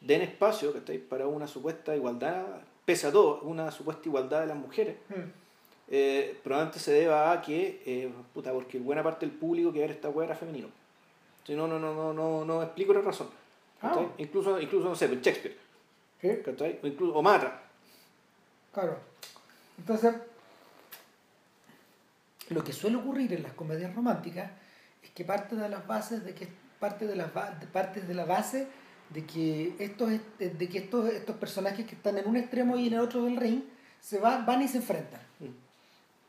den 0.00 0.22
espacio 0.22 0.72
¿cachai? 0.72 0.98
para 0.98 1.26
una 1.26 1.46
supuesta 1.46 1.94
igualdad, 1.94 2.44
pese 2.84 3.06
a 3.06 3.12
todo, 3.12 3.40
una 3.42 3.70
supuesta 3.70 4.02
igualdad 4.06 4.40
de 4.42 4.46
las 4.46 4.56
mujeres, 4.56 4.96
Mm. 5.08 5.14
eh, 5.90 6.38
probablemente 6.44 6.78
se 6.78 6.92
deba 6.92 7.32
a 7.32 7.40
que, 7.42 7.82
eh, 7.86 8.10
puta, 8.34 8.52
porque 8.52 8.78
buena 8.78 9.02
parte 9.02 9.26
del 9.26 9.34
público 9.34 9.72
que 9.72 9.80
ver 9.80 9.90
esta 9.90 10.08
weá 10.08 10.26
era 10.26 10.36
femenino. 10.36 10.68
Si 11.46 11.54
no, 11.54 11.66
no, 11.66 11.78
no, 11.78 11.94
no, 11.94 12.12
no, 12.12 12.44
no 12.44 12.62
explico 12.62 12.92
la 12.92 13.00
razón. 13.00 13.28
Ah. 13.80 14.06
Incluso, 14.18 14.60
incluso, 14.60 14.88
no 14.88 14.94
sé, 14.94 15.08
pues, 15.08 15.22
Shakespeare, 15.22 15.56
¿Sí? 16.20 16.28
O, 16.82 16.86
incluso, 16.86 17.14
o 17.14 17.22
Matra. 17.22 17.62
Claro. 18.72 18.98
Entonces, 19.78 20.14
lo 22.50 22.64
que 22.64 22.72
suele 22.72 22.96
ocurrir 22.96 23.32
en 23.32 23.42
las 23.42 23.52
comedias 23.52 23.94
románticas 23.94 24.50
que 25.14 25.24
parte 25.24 25.56
de 25.56 25.68
las 25.68 25.86
bases 25.86 26.24
de 26.24 26.34
que 26.34 26.48
parte 26.80 27.06
de 27.06 27.16
las 27.16 27.32
ba- 27.34 27.50
de- 27.58 28.14
la 28.14 28.24
base 28.24 28.66
de 29.10 29.24
que 29.24 29.74
estos 29.78 30.12
est- 30.12 30.38
de 30.38 30.68
que 30.68 30.78
estos 30.78 31.08
estos 31.12 31.36
personajes 31.36 31.86
que 31.86 31.94
están 31.94 32.18
en 32.18 32.26
un 32.28 32.36
extremo 32.36 32.76
y 32.78 32.86
en 32.88 32.94
el 32.94 33.00
otro 33.00 33.24
del 33.24 33.36
ring 33.36 33.62
se 34.00 34.18
van 34.18 34.44
van 34.46 34.62
y 34.62 34.68
se 34.68 34.78
enfrentan. 34.78 35.20
Mm. 35.40 35.46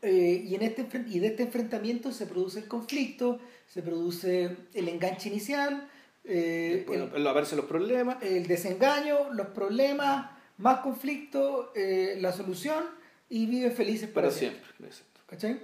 Eh, 0.02 0.44
y 0.48 0.54
en 0.54 0.62
este 0.62 0.86
y 1.08 1.18
de 1.18 1.26
este 1.28 1.42
enfrentamiento 1.42 2.10
se 2.10 2.26
produce 2.26 2.60
el 2.60 2.68
conflicto, 2.68 3.38
se 3.68 3.82
produce 3.82 4.56
el 4.72 4.88
enganche 4.88 5.28
inicial, 5.28 5.88
eh, 6.24 6.72
Después 6.86 7.12
el- 7.14 7.26
aparecen 7.26 7.58
los 7.58 7.66
problemas. 7.66 8.16
el 8.22 8.46
desengaño, 8.46 9.32
los 9.34 9.48
problemas, 9.48 10.30
más 10.56 10.80
conflicto, 10.80 11.72
eh, 11.76 12.16
la 12.20 12.32
solución 12.32 12.82
y 13.28 13.46
vive 13.46 13.70
felices 13.70 14.08
para, 14.08 14.28
Para 14.28 14.38
siempre. 14.38 14.62
siempre. 14.90 15.22
¿Cachai? 15.26 15.60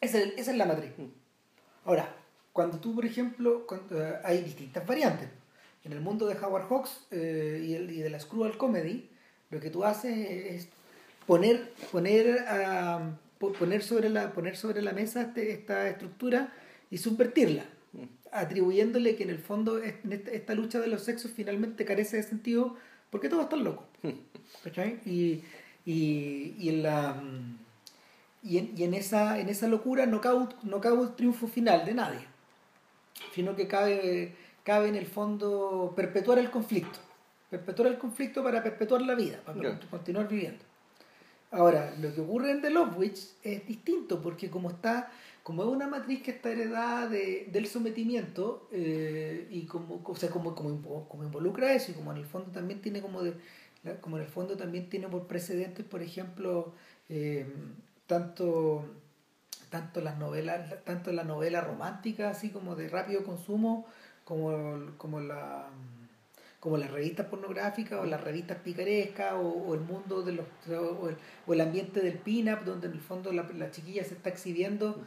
Esa 0.00 0.18
es, 0.18 0.32
esa 0.36 0.50
es 0.50 0.56
la 0.56 0.66
matriz. 0.66 0.90
Mm. 0.98 1.04
Ahora, 1.84 2.14
cuando 2.52 2.78
tú, 2.78 2.94
por 2.94 3.04
ejemplo, 3.04 3.66
cuando, 3.66 4.02
eh, 4.02 4.14
hay 4.24 4.42
distintas 4.42 4.86
variantes. 4.86 5.28
En 5.84 5.92
el 5.92 6.00
mundo 6.00 6.26
de 6.26 6.34
Howard 6.36 6.68
Hawks 6.68 7.06
eh, 7.10 7.64
y, 7.66 7.74
el- 7.74 7.90
y 7.90 8.00
de 8.00 8.10
la 8.10 8.20
Screwball 8.20 8.56
Comedy, 8.58 9.08
lo 9.50 9.60
que 9.60 9.70
tú 9.70 9.84
haces 9.84 10.16
es 10.16 10.68
poner, 11.26 11.72
poner, 11.90 12.44
po- 13.38 13.52
poner, 13.52 13.82
sobre, 13.82 14.08
la, 14.10 14.32
poner 14.32 14.56
sobre 14.56 14.82
la 14.82 14.92
mesa 14.92 15.22
este- 15.22 15.52
esta 15.52 15.88
estructura 15.88 16.52
y 16.90 16.98
subvertirla, 16.98 17.64
Mm. 17.92 18.04
atribuyéndole 18.32 19.16
que 19.16 19.22
en 19.24 19.30
el 19.30 19.38
fondo 19.38 19.78
es- 19.78 19.94
en 20.04 20.12
esta, 20.12 20.30
esta 20.32 20.54
lucha 20.54 20.78
de 20.80 20.86
los 20.88 21.02
sexos 21.02 21.30
finalmente 21.34 21.84
carece 21.84 22.16
de 22.18 22.22
sentido 22.24 22.76
porque 23.10 23.28
todos 23.28 23.44
están 23.44 23.64
locos. 23.64 23.86
¿Cachai? 24.64 25.00
Y, 25.06 25.42
y, 25.86 26.54
y 26.58 26.68
en 26.68 26.82
la 26.82 27.22
y 28.42 28.56
en, 28.58 28.72
y 28.76 28.84
en 28.84 28.94
esa 28.94 29.38
en 29.38 29.48
esa 29.48 29.66
locura 29.68 30.06
no 30.06 30.20
cabe, 30.20 30.38
un- 30.38 30.54
no 30.62 30.80
cabe 30.80 30.96
un 30.98 31.16
triunfo 31.16 31.46
final 31.48 31.84
de 31.84 31.94
nadie 31.94 32.20
sino 33.34 33.56
que 33.56 33.66
cabe 33.66 34.34
cabe 34.64 34.88
en 34.88 34.96
el 34.96 35.06
fondo 35.06 35.92
perpetuar 35.96 36.38
el 36.38 36.50
conflicto 36.50 36.98
perpetuar 37.50 37.88
el 37.88 37.98
conflicto 37.98 38.42
para 38.42 38.62
perpetuar 38.62 39.02
la 39.02 39.14
vida 39.14 39.40
para 39.44 39.58
continuar 39.90 40.28
viviendo. 40.28 40.64
Ahora 41.52 41.92
lo 42.00 42.14
que 42.14 42.20
ocurre 42.20 42.52
en 42.52 42.60
The 42.62 42.70
Love 42.70 42.96
Witch 42.96 43.20
es 43.42 43.66
distinto 43.66 44.22
porque 44.22 44.48
como 44.50 44.70
está 44.70 45.10
como 45.42 45.62
es 45.64 45.68
una 45.68 45.88
matriz 45.88 46.22
que 46.22 46.30
está 46.32 46.50
heredada 46.50 47.08
de, 47.08 47.48
del 47.50 47.66
sometimiento 47.66 48.68
eh, 48.70 49.48
y 49.50 49.62
como, 49.62 50.00
o 50.04 50.14
sea, 50.14 50.28
como, 50.30 50.54
como, 50.54 50.68
invo- 50.70 51.08
como 51.08 51.24
involucra 51.24 51.72
eso 51.72 51.90
y 51.90 51.94
como 51.94 52.12
en 52.12 52.18
el 52.18 52.26
fondo 52.26 52.50
también 52.52 52.80
tiene 52.82 53.00
como 53.00 53.22
de 53.22 53.34
como 54.02 54.18
en 54.18 54.24
el 54.24 54.28
fondo 54.28 54.56
también 54.56 54.88
tiene 54.90 55.08
por 55.08 55.26
precedentes 55.26 55.84
por 55.86 56.02
ejemplo 56.02 56.72
eh, 57.08 57.46
tanto 58.06 58.84
tanto 59.70 60.00
las 60.00 60.18
novelas 60.18 60.74
tanto 60.84 61.12
la 61.12 61.24
novela 61.24 61.60
romántica 61.60 62.30
así 62.30 62.50
como 62.50 62.74
de 62.76 62.88
rápido 62.88 63.24
consumo 63.24 63.86
como, 64.24 64.78
como 64.98 65.20
la 65.20 65.66
como 66.60 66.76
las 66.76 66.90
revistas 66.90 67.26
pornográficas 67.26 68.00
o 68.00 68.04
las 68.04 68.20
revistas 68.22 68.58
picarescas 68.58 69.32
o, 69.34 69.40
o 69.48 69.74
el 69.74 69.80
mundo 69.80 70.22
de 70.22 70.32
los 70.32 70.46
o 70.68 71.08
el, 71.08 71.16
o 71.46 71.52
el 71.54 71.60
ambiente 71.62 72.00
del 72.00 72.18
pin-up 72.18 72.64
donde 72.64 72.88
en 72.88 72.92
el 72.92 73.00
fondo 73.00 73.32
la, 73.32 73.44
la 73.56 73.70
chiquilla 73.70 74.04
se 74.04 74.14
está 74.14 74.28
exhibiendo 74.28 75.00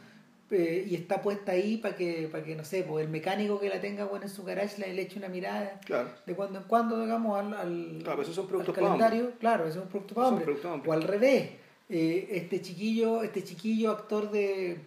eh, 0.50 0.84
y 0.88 0.94
está 0.94 1.22
puesta 1.22 1.52
ahí 1.52 1.76
para 1.78 1.94
que 1.96 2.28
para 2.30 2.42
que 2.44 2.54
no 2.56 2.64
sé 2.64 2.82
pues 2.82 3.04
el 3.04 3.10
mecánico 3.10 3.60
que 3.60 3.68
la 3.68 3.80
tenga 3.80 4.04
bueno, 4.04 4.24
en 4.24 4.30
su 4.30 4.44
garage 4.44 4.78
le, 4.80 4.92
le 4.92 5.02
eche 5.02 5.18
una 5.18 5.28
mirada 5.28 5.78
Claro. 5.84 6.10
de 6.26 6.34
cuando 6.34 6.58
en 6.58 6.64
cuando 6.64 7.00
digamos 7.00 7.38
al, 7.38 7.54
al, 7.54 8.00
Claro, 8.02 8.22
esos 8.22 8.34
son 8.34 8.44
al 8.44 8.48
productos 8.50 8.74
para 8.74 8.86
calendario 8.88 9.32
claro 9.38 9.66
eso 9.66 9.78
es 9.78 9.84
un 9.84 9.90
producto 9.90 10.14
hombre 10.20 10.44
para 10.56 10.74
hombre. 10.74 10.90
o 10.90 10.92
al 10.92 11.02
revés 11.02 11.50
eh, 11.96 12.28
este 12.40 12.56
chiquillo 12.60 13.22
este 13.22 13.40
chiquillo 13.44 13.90
actor 13.92 14.30
de 14.30 14.78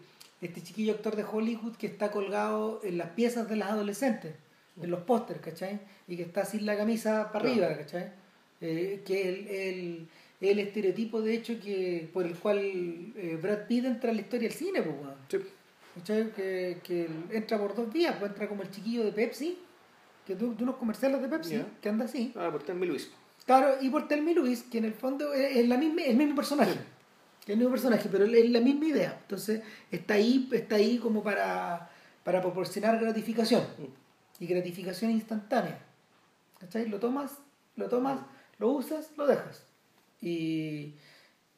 este 0.41 0.61
chiquillo 0.61 0.91
actor 0.97 1.15
de 1.15 1.23
Hollywood 1.23 1.75
que 1.77 1.87
está 1.87 2.11
colgado 2.11 2.81
en 2.83 2.97
las 2.97 3.09
piezas 3.11 3.47
de 3.49 3.55
las 3.55 3.69
adolescentes 3.71 4.33
en 4.81 4.89
los 4.91 5.01
pósters 5.09 5.39
¿cachai? 5.41 5.79
y 6.07 6.17
que 6.17 6.23
está 6.23 6.43
sin 6.45 6.65
la 6.65 6.75
camisa 6.77 7.31
para 7.31 7.45
Claro. 7.45 7.65
arriba 7.65 7.77
¿cachai? 7.83 8.11
Eh, 8.61 9.01
que 9.05 9.21
es 9.21 9.27
el, 9.27 9.47
el, 9.47 10.07
el 10.49 10.59
estereotipo 10.59 11.21
de 11.21 11.33
hecho 11.35 11.53
que 11.63 12.09
por 12.13 12.25
el 12.25 12.35
cual 12.35 12.59
eh, 12.59 13.37
Brad 13.41 13.67
Pitt 13.67 13.85
entra 13.85 14.09
en 14.09 14.17
la 14.17 14.21
historia 14.23 14.49
del 14.49 14.57
cine 14.57 14.81
pues, 14.81 14.95
weón. 15.01 15.15
Sí. 15.29 15.37
¿Cachai? 15.95 16.31
Que, 16.35 16.77
que 16.83 17.07
entra 17.31 17.57
por 17.57 17.73
dos 17.75 17.91
vías, 17.91 18.15
pues 18.19 18.29
entra 18.31 18.47
como 18.47 18.61
el 18.63 18.69
chiquillo 18.69 19.03
de 19.03 19.11
Pepsi, 19.11 19.57
que 20.27 20.35
tú, 20.35 20.53
de 20.55 20.61
unos 20.63 20.75
comerciales 20.75 21.19
de 21.23 21.27
Pepsi, 21.27 21.55
que 21.81 21.89
anda 21.89 22.05
así. 22.05 22.31
Ah, 22.35 22.49
por 22.51 22.61
Telmi 22.61 22.85
Luis. 22.85 23.09
Claro, 23.47 23.77
y 23.81 23.89
por 23.89 24.07
Telmi 24.07 24.35
Luis, 24.35 24.61
que 24.61 24.77
en 24.77 24.85
el 24.85 24.93
fondo 24.93 25.33
es, 25.33 25.67
la 25.67 25.75
misma, 25.77 26.03
el 26.03 26.15
mismo 26.17 26.35
personaje. 26.35 26.75
El 27.53 27.57
mismo 27.57 27.71
personaje, 27.71 28.09
pero 28.11 28.25
es 28.25 28.49
la 28.49 28.59
misma 28.59 28.85
idea. 28.85 29.17
Entonces, 29.21 29.61
está 29.91 30.15
ahí, 30.15 30.49
está 30.51 30.75
ahí 30.75 30.97
como 30.97 31.23
para, 31.23 31.89
para 32.23 32.41
proporcionar 32.41 32.99
gratificación. 32.99 33.63
Y 34.39 34.47
gratificación 34.47 35.11
instantánea. 35.11 35.79
¿Cachai? 36.59 36.87
Lo 36.87 36.99
tomas, 36.99 37.37
lo 37.75 37.87
tomas, 37.89 38.19
lo 38.59 38.71
usas, 38.71 39.09
lo 39.17 39.27
dejas. 39.27 39.63
Y, 40.21 40.95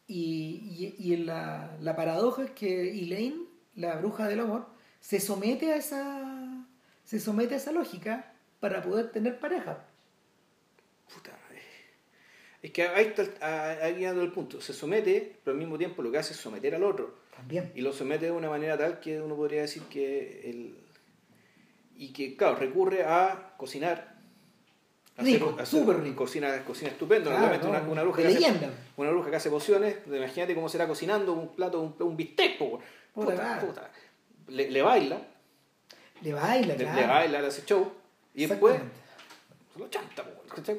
y, 0.08 0.96
y, 0.98 1.14
y 1.14 1.18
la, 1.18 1.78
la 1.82 1.96
paradoja 1.96 2.44
es 2.44 2.52
que 2.52 2.92
Elaine, 2.92 3.46
la 3.76 3.96
bruja 3.98 4.28
del 4.28 4.42
amor, 4.42 4.68
se 5.00 5.20
somete 5.20 5.72
a 5.72 5.76
esa 5.78 6.66
se 7.10 7.20
somete 7.20 7.56
a 7.56 7.58
esa 7.58 7.72
lógica 7.72 8.34
para 8.60 8.84
poder 8.84 9.12
tener 9.12 9.40
pareja. 9.40 9.84
Puta. 11.12 11.32
Es 12.62 12.72
que 12.72 12.84
ahí 12.84 13.06
está 13.06 13.22
el, 13.22 13.34
ah, 13.42 13.76
ahí 13.84 14.04
el 14.04 14.32
punto. 14.32 14.60
Se 14.60 14.74
somete, 14.74 15.38
pero 15.44 15.54
al 15.54 15.60
mismo 15.60 15.78
tiempo 15.78 16.02
lo 16.02 16.12
que 16.12 16.18
hace 16.18 16.34
es 16.34 16.40
someter 16.40 16.76
al 16.76 16.84
otro. 16.84 17.16
También. 17.36 17.72
Y 17.74 17.82
lo 17.82 17.94
somete 17.94 18.26
de 18.26 18.32
una 18.32 18.50
manera 18.50 18.78
tal 18.78 19.00
que 19.00 19.22
uno 19.22 19.36
podría 19.36 19.62
decir 19.62 19.84
que 19.84 20.50
el. 20.50 20.76
Y 21.96 22.12
que, 22.14 22.36
claro, 22.36 22.56
recurre 22.56 23.04
a 23.04 23.54
cocinar. 23.58 24.16
a 25.18 25.22
Rico, 25.24 25.58
súper 25.66 26.02
rico. 26.02 26.24
Cocina, 26.24 26.64
cocina 26.64 26.92
estupendo. 26.92 27.30
Claro, 27.30 27.58
no, 27.62 27.70
una, 27.70 27.82
una 27.82 28.04
bruja 28.04 28.22
que 28.22 28.28
hace, 28.30 28.70
una 28.96 29.10
bruja 29.12 29.30
que 29.30 29.36
hace 29.36 29.50
pociones, 29.50 29.98
imagínate 30.06 30.56
cómo 30.56 30.70
será 30.70 30.88
cocinando 30.88 31.34
un 31.34 31.56
plato, 31.56 31.82
un, 31.82 31.96
un 32.00 32.16
bistec. 32.16 32.58
Puta, 32.58 33.60
Puta. 33.60 33.92
Le, 34.48 34.72
le 34.72 34.82
baila, 34.82 35.22
Le 36.22 36.34
baila, 36.34 36.76
le, 36.76 36.84
claro. 36.84 37.02
le 37.02 37.08
baila, 37.08 37.42
le 37.42 37.48
hace 37.48 37.66
show, 37.66 37.92
y 38.34 38.46
después 38.46 38.80
se 39.74 39.80
lo 39.80 39.90
chanta. 39.90 40.24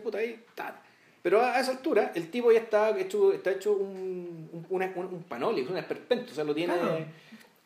Puta, 0.02 0.18
ahí, 0.18 0.42
ta. 0.54 0.82
Pero 1.22 1.42
a, 1.42 1.60
esa 1.60 1.72
altura, 1.72 2.12
el 2.14 2.30
tipo 2.30 2.50
ya 2.50 2.60
está 2.60 2.98
hecho, 2.98 3.32
está 3.32 3.50
hecho 3.50 3.72
un, 3.72 4.48
un, 4.52 4.66
una- 4.70 4.92
un, 4.96 5.06
un 5.06 5.22
panoli, 5.24 5.62
un 5.62 5.76
esperpento, 5.76 6.32
o 6.32 6.34
sea, 6.34 6.44
lo 6.44 6.54
tiene... 6.54 6.74
Claro. 6.74 7.04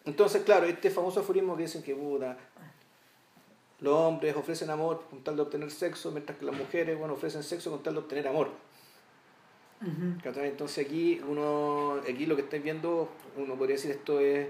Entonces, 0.06 0.42
claro, 0.42 0.66
este 0.66 0.90
famoso 0.90 1.20
aforismo 1.20 1.56
que 1.56 1.62
dicen 1.62 1.82
que, 1.82 1.94
puta, 1.94 2.36
los 3.80 3.94
hombres 3.94 4.36
ofrecen 4.36 4.68
amor 4.70 5.02
con 5.08 5.22
tal 5.24 5.36
de 5.36 5.42
obtener 5.42 5.70
sexo, 5.70 6.10
mientras 6.10 6.38
que 6.38 6.44
las 6.44 6.54
mujeres, 6.54 6.98
bueno, 6.98 7.14
ofrecen 7.14 7.42
sexo 7.42 7.70
con 7.70 7.82
tal 7.82 7.94
de 7.94 8.00
obtener 8.00 8.28
amor. 8.28 8.50
Entonces 10.42 10.86
aquí 10.86 11.20
uno, 11.28 12.00
aquí 12.08 12.24
lo 12.26 12.36
que 12.36 12.42
estáis 12.42 12.62
viendo, 12.62 13.08
uno 13.36 13.54
podría 13.56 13.76
decir 13.76 13.90
esto 13.90 14.18
es, 14.20 14.48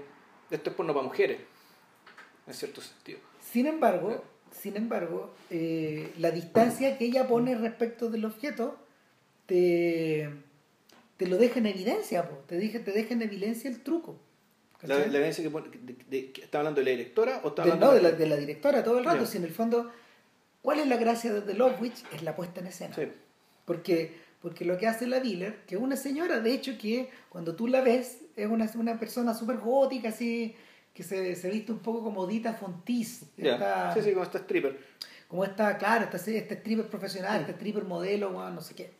esto 0.49 0.69
es 0.69 0.75
porno 0.75 0.93
para 0.93 1.05
mujeres, 1.05 1.39
en 2.47 2.53
cierto 2.53 2.79
sentido. 2.81 3.19
Sin 3.41 3.65
embargo, 3.67 4.23
sin 4.51 4.77
embargo, 4.77 5.33
eh, 5.49 6.13
la 6.19 6.31
distancia 6.31 6.97
que 6.97 7.05
ella 7.05 7.27
pone 7.27 7.55
respecto 7.55 8.09
del 8.09 8.23
objeto 8.25 8.77
te, 9.45 10.29
te 11.17 11.27
lo 11.27 11.37
deja 11.37 11.59
en 11.59 11.67
evidencia, 11.67 12.27
po. 12.29 12.35
Te, 12.47 12.57
deja, 12.57 12.79
te 12.83 12.91
deja 12.91 13.13
en 13.13 13.21
evidencia 13.21 13.69
el 13.69 13.81
truco. 13.81 14.19
La, 14.83 15.03
evidencia 15.03 15.43
que 15.43 15.49
pone, 15.49 15.67
de- 16.09 16.31
¿está 16.41 16.59
hablando 16.59 16.79
de 16.81 16.85
la 16.85 16.91
directora 16.91 17.41
o 17.43 17.47
está 17.49 17.63
hablando 17.63 17.87
no, 17.87 17.93
de 17.93 18.01
la, 18.01 18.11
de 18.11 18.27
la 18.27 18.35
directora 18.35 18.83
todo 18.83 18.99
el 18.99 19.05
rato, 19.05 19.25
si 19.25 19.37
en 19.37 19.45
el 19.45 19.51
fondo, 19.51 19.91
¿cuál 20.61 20.79
es 20.79 20.87
la 20.87 20.97
gracia 20.97 21.33
de 21.33 21.41
The 21.41 21.55
Love 21.55 21.81
Witch? 21.81 22.03
Es 22.13 22.21
la 22.21 22.35
puesta 22.35 22.59
en 22.59 22.67
escena. 22.67 22.93
Sí. 22.93 23.07
Porque, 23.65 24.13
porque 24.43 24.63
lo 24.63 24.77
que 24.77 24.85
hace 24.87 25.07
la 25.07 25.19
dealer, 25.21 25.61
que 25.65 25.75
es 25.75 25.81
una 25.81 25.95
señora, 25.95 26.39
de 26.39 26.53
hecho, 26.53 26.77
que 26.77 27.09
cuando 27.29 27.55
tú 27.55 27.67
la 27.67 27.81
ves, 27.81 28.19
es 28.35 28.47
una, 28.47 28.69
una 28.75 28.99
persona 28.99 29.33
súper 29.33 29.57
gótica, 29.57 30.09
así, 30.09 30.53
que 30.93 31.01
se, 31.01 31.35
se 31.35 31.49
viste 31.49 31.71
un 31.71 31.79
poco 31.79 32.03
como 32.03 32.27
Dita 32.27 32.53
Fontis. 32.53 33.23
Esta- 33.37 33.91
Sí, 33.95 34.01
sí, 34.03 34.11
como 34.11 34.23
está 34.23 34.37
stripper. 34.39 34.77
como 35.27 35.43
esta, 35.45 35.77
claro, 35.79 36.03
esta, 36.05 36.17
stripper 36.17 36.85
profesional, 36.87 37.39
Mm. 37.39 37.41
este 37.41 37.53
stripper 37.53 37.85
modelo, 37.85 38.29
no 38.51 38.61
sé 38.61 38.75
qué. 38.75 38.91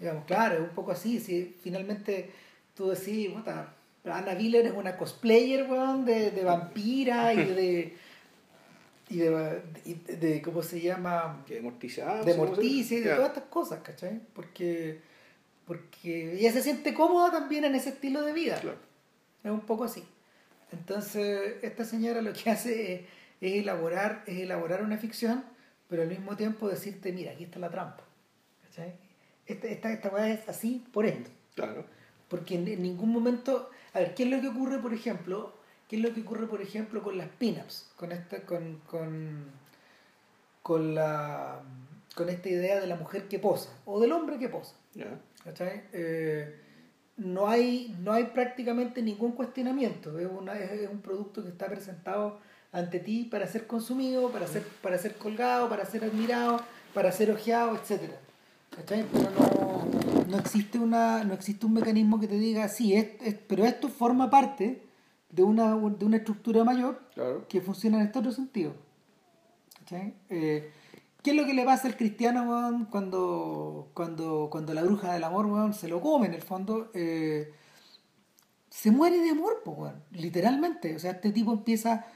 Digamos, 0.00 0.24
claro, 0.24 0.54
es 0.56 0.60
un 0.62 0.74
poco 0.74 0.90
así. 0.92 1.20
Si 1.20 1.54
finalmente 1.62 2.30
tú 2.74 2.88
decís, 2.88 3.28
puta, 3.30 3.74
Anna 4.04 4.32
Wheeler 4.32 4.66
es 4.66 4.72
una 4.72 4.96
cosplayer, 4.96 5.70
weón, 5.70 6.04
de, 6.06 6.30
de 6.30 6.42
vampira 6.44 7.32
y 7.34 7.36
de. 7.54 7.96
y 9.10 9.16
de, 9.18 9.62
y 9.84 9.94
de, 9.94 10.16
de- 10.16 10.42
¿cómo 10.42 10.62
se 10.62 10.80
llama? 10.80 11.44
Que 11.46 11.60
morticia. 11.60 12.22
de 12.24 12.34
morticia 12.34 12.96
y 12.98 13.00
de 13.02 13.14
todas 13.14 13.28
estas 13.28 13.44
cosas, 13.44 13.80
¿cachai? 13.82 14.20
Porque, 14.32 15.00
porque 15.66 16.34
ella 16.38 16.50
se 16.52 16.62
siente 16.62 16.94
cómoda 16.94 17.30
también 17.30 17.64
en 17.64 17.74
ese 17.74 17.90
estilo 17.90 18.22
de 18.22 18.32
vida. 18.32 18.58
Claro. 18.60 18.78
Es 19.44 19.50
un 19.50 19.60
poco 19.60 19.84
así. 19.84 20.02
Entonces, 20.72 21.56
esta 21.62 21.84
señora 21.84 22.22
lo 22.22 22.32
que 22.32 22.48
hace 22.50 22.94
es, 22.94 23.00
es 23.40 23.54
elaborar, 23.54 24.22
es 24.26 24.38
elaborar 24.38 24.82
una 24.82 24.96
ficción, 24.98 25.44
pero 25.88 26.02
al 26.02 26.08
mismo 26.08 26.36
tiempo 26.36 26.68
decirte, 26.68 27.12
mira, 27.12 27.32
aquí 27.32 27.44
está 27.44 27.58
la 27.58 27.68
trampa. 27.70 28.04
¿Cachai? 28.62 28.94
Esta, 29.52 29.66
esta, 29.68 29.92
esta 29.92 30.08
weá 30.10 30.28
es 30.28 30.48
así 30.48 30.84
por 30.92 31.06
esto. 31.06 31.30
Claro. 31.54 31.84
Porque 32.28 32.54
en, 32.54 32.68
en 32.68 32.82
ningún 32.82 33.10
momento. 33.10 33.70
A 33.92 33.98
ver, 34.00 34.14
¿qué 34.14 34.24
es 34.24 34.30
lo 34.30 34.40
que 34.40 34.48
ocurre, 34.48 34.78
por 34.78 34.94
ejemplo? 34.94 35.52
¿Qué 35.88 35.96
es 35.96 36.02
lo 36.02 36.14
que 36.14 36.20
ocurre, 36.20 36.46
por 36.46 36.62
ejemplo, 36.62 37.02
con 37.02 37.18
las 37.18 37.28
pin-ups? 37.28 37.90
Con 37.96 38.12
esta, 38.12 38.42
con, 38.42 38.80
con, 38.86 39.46
con 40.62 40.94
la 40.94 41.62
con 42.14 42.28
esta 42.28 42.48
idea 42.48 42.80
de 42.80 42.86
la 42.86 42.96
mujer 42.96 43.28
que 43.28 43.38
posa, 43.38 43.70
o 43.84 44.00
del 44.00 44.12
hombre 44.12 44.38
que 44.38 44.48
posa. 44.48 44.74
Eh, 45.92 46.54
no 47.16 47.48
hay, 47.48 47.96
no 48.00 48.12
hay 48.12 48.24
prácticamente 48.24 49.02
ningún 49.02 49.32
cuestionamiento. 49.32 50.18
Es, 50.18 50.28
una, 50.30 50.58
es, 50.58 50.72
es 50.72 50.90
un 50.90 51.00
producto 51.00 51.42
que 51.42 51.50
está 51.50 51.66
presentado 51.66 52.40
ante 52.72 52.98
ti 53.00 53.24
para 53.24 53.46
ser 53.46 53.66
consumido, 53.66 54.30
para 54.30 54.46
ser, 54.46 54.62
para 54.82 54.98
ser 54.98 55.14
colgado, 55.14 55.68
para 55.68 55.84
ser 55.84 56.04
admirado, 56.04 56.60
para 56.94 57.12
ser 57.12 57.30
ojeado, 57.30 57.76
etc. 57.76 58.12
¿Cachai? 58.70 59.04
Pero 59.12 59.30
no, 59.30 60.24
no, 60.28 60.38
existe 60.38 60.78
una, 60.78 61.24
no 61.24 61.34
existe 61.34 61.66
un 61.66 61.74
mecanismo 61.74 62.20
que 62.20 62.28
te 62.28 62.38
diga, 62.38 62.68
sí, 62.68 62.94
es, 62.94 63.08
es- 63.20 63.34
pero 63.48 63.64
esto 63.64 63.88
forma 63.88 64.30
parte 64.30 64.86
de 65.30 65.42
una, 65.42 65.76
de 65.76 66.04
una 66.04 66.16
estructura 66.16 66.64
mayor 66.64 67.02
Claro. 67.14 67.46
que 67.48 67.60
funciona 67.60 67.98
en 68.00 68.06
este 68.06 68.18
otro 68.18 68.32
sentido. 68.32 68.72
¿Cachai? 69.80 70.14
Eh, 70.28 70.70
¿Qué 71.22 71.30
es 71.32 71.36
lo 71.36 71.44
que 71.44 71.52
le 71.52 71.64
pasa 71.64 71.86
al 71.88 71.96
cristiano 71.96 72.42
weón, 72.44 72.86
cuando, 72.86 73.90
cuando, 73.92 74.48
cuando 74.50 74.72
la 74.72 74.82
bruja 74.82 75.12
del 75.12 75.24
amor 75.24 75.46
weón, 75.46 75.74
se 75.74 75.88
lo 75.88 76.00
come 76.00 76.26
en 76.26 76.34
el 76.34 76.42
fondo? 76.42 76.90
Eh, 76.94 77.52
se 78.70 78.90
muere 78.90 79.18
de 79.18 79.30
amor, 79.30 79.60
weón, 79.66 80.02
literalmente. 80.12 80.94
O 80.96 80.98
sea, 80.98 81.10
este 81.12 81.30
tipo 81.32 81.52
empieza, 81.52 82.06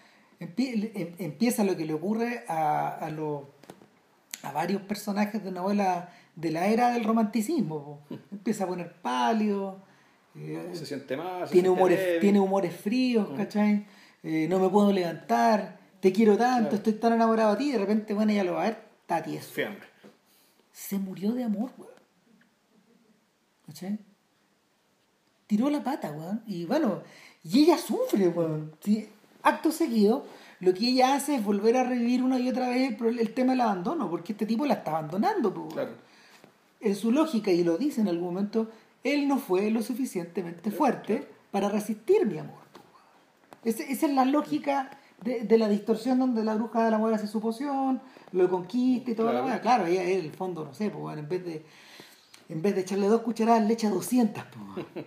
empie- 0.40 0.90
em- 0.94 1.14
empieza 1.18 1.64
lo 1.64 1.76
que 1.76 1.84
le 1.84 1.92
ocurre 1.94 2.44
a, 2.48 2.88
a, 2.88 3.10
los- 3.10 3.42
a 4.42 4.52
varios 4.52 4.80
personajes 4.82 5.42
de 5.44 5.50
novela 5.50 6.08
de 6.36 6.50
la 6.50 6.66
era 6.66 6.90
del 6.92 7.04
romanticismo. 7.04 8.00
po. 8.08 8.16
Empieza 8.32 8.64
a 8.64 8.66
poner 8.66 8.92
pálido. 9.00 9.82
eh, 10.36 10.70
Se 10.72 10.86
siente 10.86 11.16
más. 11.16 11.50
tiene 11.50 11.68
humores, 11.70 12.20
tiene 12.20 12.40
humores 12.40 12.74
fríos, 12.76 13.28
¿cachai? 13.36 13.86
Eh, 14.22 14.46
no 14.48 14.58
me 14.58 14.68
puedo 14.68 14.90
levantar, 14.92 15.78
te 16.00 16.12
quiero 16.12 16.36
tanto, 16.36 16.70
Claro. 16.70 16.76
estoy 16.76 16.92
tan 16.94 17.12
enamorado 17.12 17.52
de 17.52 17.56
ti, 17.58 17.72
de 17.72 17.78
repente, 17.78 18.14
bueno, 18.14 18.32
ella 18.32 18.44
lo 18.44 18.54
va 18.54 18.62
a 18.62 18.64
ver, 18.70 18.78
está 19.02 19.22
tieso. 19.22 19.52
Fiambre. 19.52 19.86
Se 20.72 20.98
murió 20.98 21.32
de 21.32 21.44
amor, 21.44 21.70
weón. 21.78 21.92
¿Cachai? 23.66 23.98
Tiró 25.46 25.70
la 25.70 25.82
pata, 25.84 26.10
weón. 26.10 26.42
Y 26.46 26.64
bueno, 26.64 27.02
y 27.44 27.62
ella 27.64 27.78
sufre, 27.78 28.28
weón. 28.28 28.72
Sí, 28.80 29.08
Acto 29.42 29.70
seguido, 29.70 30.24
lo 30.60 30.72
que 30.72 30.88
ella 30.88 31.14
hace 31.14 31.34
es 31.34 31.44
volver 31.44 31.76
a 31.76 31.84
revivir 31.84 32.22
una 32.22 32.38
y 32.38 32.48
otra 32.48 32.70
vez 32.70 32.98
el, 32.98 33.18
el 33.18 33.34
tema 33.34 33.52
del 33.52 33.60
abandono, 33.60 34.08
porque 34.08 34.32
este 34.32 34.46
tipo 34.46 34.64
la 34.64 34.74
está 34.74 34.92
abandonando, 34.92 35.52
pues, 35.52 35.74
Claro. 35.74 35.90
En 36.84 36.94
su 36.94 37.10
lógica, 37.10 37.50
y 37.50 37.64
lo 37.64 37.76
dice 37.78 38.00
en 38.00 38.08
algún 38.08 38.24
momento, 38.34 38.70
él 39.02 39.26
no 39.28 39.38
fue 39.38 39.70
lo 39.70 39.82
suficientemente 39.82 40.70
fuerte 40.70 41.26
para 41.50 41.68
resistir 41.68 42.26
mi 42.26 42.38
amor. 42.38 42.62
Esa 43.64 43.82
es 43.84 44.02
la 44.12 44.24
lógica 44.24 44.90
de, 45.22 45.40
de 45.44 45.58
la 45.58 45.68
distorsión 45.68 46.18
donde 46.18 46.44
la 46.44 46.54
bruja 46.54 46.84
del 46.84 46.94
amor 46.94 47.14
hace 47.14 47.26
su 47.26 47.40
poción, 47.40 48.00
lo 48.32 48.50
conquista 48.50 49.10
y 49.10 49.14
todo 49.14 49.30
Claro. 49.30 49.48
lo. 49.48 49.60
Claro, 49.60 49.86
ella 49.86 50.04
en 50.04 50.20
el 50.20 50.32
fondo, 50.32 50.64
no 50.64 50.74
sé, 50.74 50.90
pues, 50.90 51.16
en 51.18 51.28
vez 51.28 51.44
de 51.44 51.64
en 52.50 52.60
vez 52.60 52.74
de 52.74 52.82
echarle 52.82 53.06
dos 53.08 53.22
cucharadas, 53.22 53.66
le 53.66 53.72
echa 53.72 53.88
200 53.88 54.44
pues, 54.74 54.86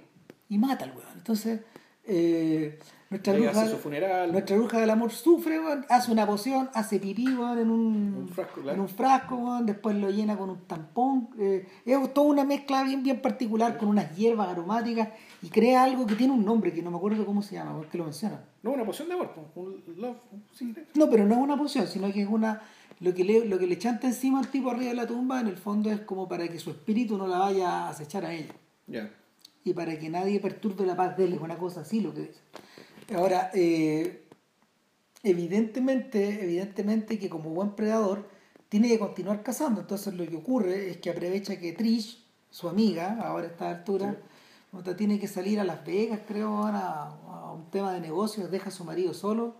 y 0.49 0.57
mata 0.57 0.85
al 0.85 0.91
weón. 0.91 1.03
Entonces, 1.15 1.61
eh, 2.07 2.79
nuestra, 3.09 3.33
bruja, 3.33 3.51
hace 3.51 3.71
su 3.71 3.77
funeral. 3.77 4.31
nuestra 4.31 4.57
bruja 4.57 4.79
del 4.81 4.89
amor 4.89 5.11
sufre, 5.11 5.59
hace 5.87 6.11
una 6.11 6.27
poción, 6.27 6.69
hace 6.73 6.99
pipí 6.99 7.25
en 7.25 7.69
un, 7.71 8.15
Un 8.17 8.27
frasco, 8.29 8.61
claro. 8.61 8.75
en 8.75 8.81
un 8.81 8.89
frasco, 8.89 9.59
después 9.63 9.95
lo 9.95 10.09
llena 10.09 10.37
con 10.37 10.49
un 10.49 10.59
tampón. 10.67 11.29
eh, 11.39 11.67
es 11.85 12.13
toda 12.13 12.27
una 12.27 12.43
mezcla 12.43 12.83
bien, 12.83 13.03
bien 13.03 13.21
particular 13.21 13.77
con 13.77 13.87
unas 13.89 14.15
hierbas 14.15 14.49
aromáticas 14.49 15.09
y 15.41 15.49
crea 15.49 15.83
algo 15.83 16.05
que 16.05 16.15
tiene 16.15 16.33
un 16.33 16.43
nombre 16.43 16.73
que 16.73 16.81
no 16.81 16.91
me 16.91 16.97
acuerdo 16.97 17.25
cómo 17.25 17.41
se 17.41 17.55
llama, 17.55 17.77
porque 17.77 17.97
lo 17.97 18.03
mencionan. 18.03 18.41
No, 18.63 18.71
una 18.71 18.83
poción 18.85 19.07
de 19.07 19.13
amor. 19.13 19.33
Un 19.55 19.83
love. 19.97 20.17
un 20.31 20.43
secret. 20.53 20.89
No, 20.95 21.09
pero 21.09 21.25
no 21.25 21.35
es 21.35 21.41
una 21.41 21.57
poción, 21.57 21.87
sino 21.87 22.11
que 22.11 22.23
es 22.23 22.27
una. 22.29 22.61
Lo 22.99 23.13
que, 23.13 23.23
le, 23.23 23.45
lo 23.45 23.59
que 23.59 23.67
le 23.67 23.77
chanta 23.77 24.07
encima 24.07 24.39
al 24.39 24.47
tipo 24.47 24.71
arriba 24.71 24.89
de 24.89 24.95
la 24.95 25.05
tumba, 25.07 25.39
en 25.39 25.47
el 25.47 25.55
fondo 25.57 25.91
es 25.91 25.99
como 26.01 26.27
para 26.27 26.47
que 26.47 26.57
su 26.59 26.71
espíritu 26.71 27.17
no 27.17 27.27
la 27.27 27.37
vaya 27.37 27.69
a 27.69 27.89
acechar 27.89 28.25
a 28.25 28.33
ella. 28.33 28.53
Ya. 28.87 29.09
Y 29.67 29.73
para 29.73 29.99
que 29.99 30.09
nadie 30.09 30.39
perturbe 30.39 30.85
la 30.85 30.95
paz 30.95 31.17
de 31.17 31.25
él, 31.25 31.33
es 31.33 31.41
una 31.41 31.57
cosa 31.57 31.81
así 31.81 31.99
lo 31.99 32.13
que 32.13 32.21
dice. 32.21 32.39
Ahora, 33.13 33.51
eh, 33.53 34.23
evidentemente, 35.23 36.41
evidentemente 36.41 37.19
que 37.19 37.29
como 37.29 37.49
buen 37.49 37.71
predador 37.71 38.25
tiene 38.69 38.87
que 38.87 38.97
continuar 38.97 39.43
cazando. 39.43 39.81
Entonces 39.81 40.13
lo 40.13 40.25
que 40.25 40.37
ocurre 40.37 40.89
es 40.89 40.97
que 40.97 41.09
aprovecha 41.09 41.59
que 41.59 41.73
Trish, 41.73 42.23
su 42.49 42.69
amiga, 42.69 43.17
ahora 43.21 43.47
a 43.47 43.49
esta 43.49 43.69
altura, 43.69 44.15
puta, 44.71 44.95
tiene 44.95 45.19
que 45.19 45.27
salir 45.27 45.59
a 45.59 45.65
Las 45.65 45.85
Vegas, 45.85 46.21
creo, 46.25 46.63
a, 46.63 47.09
a 47.09 47.51
un 47.51 47.69
tema 47.69 47.91
de 47.91 47.99
negocios, 47.99 48.49
deja 48.49 48.69
a 48.69 48.71
su 48.71 48.85
marido 48.85 49.13
solo. 49.13 49.55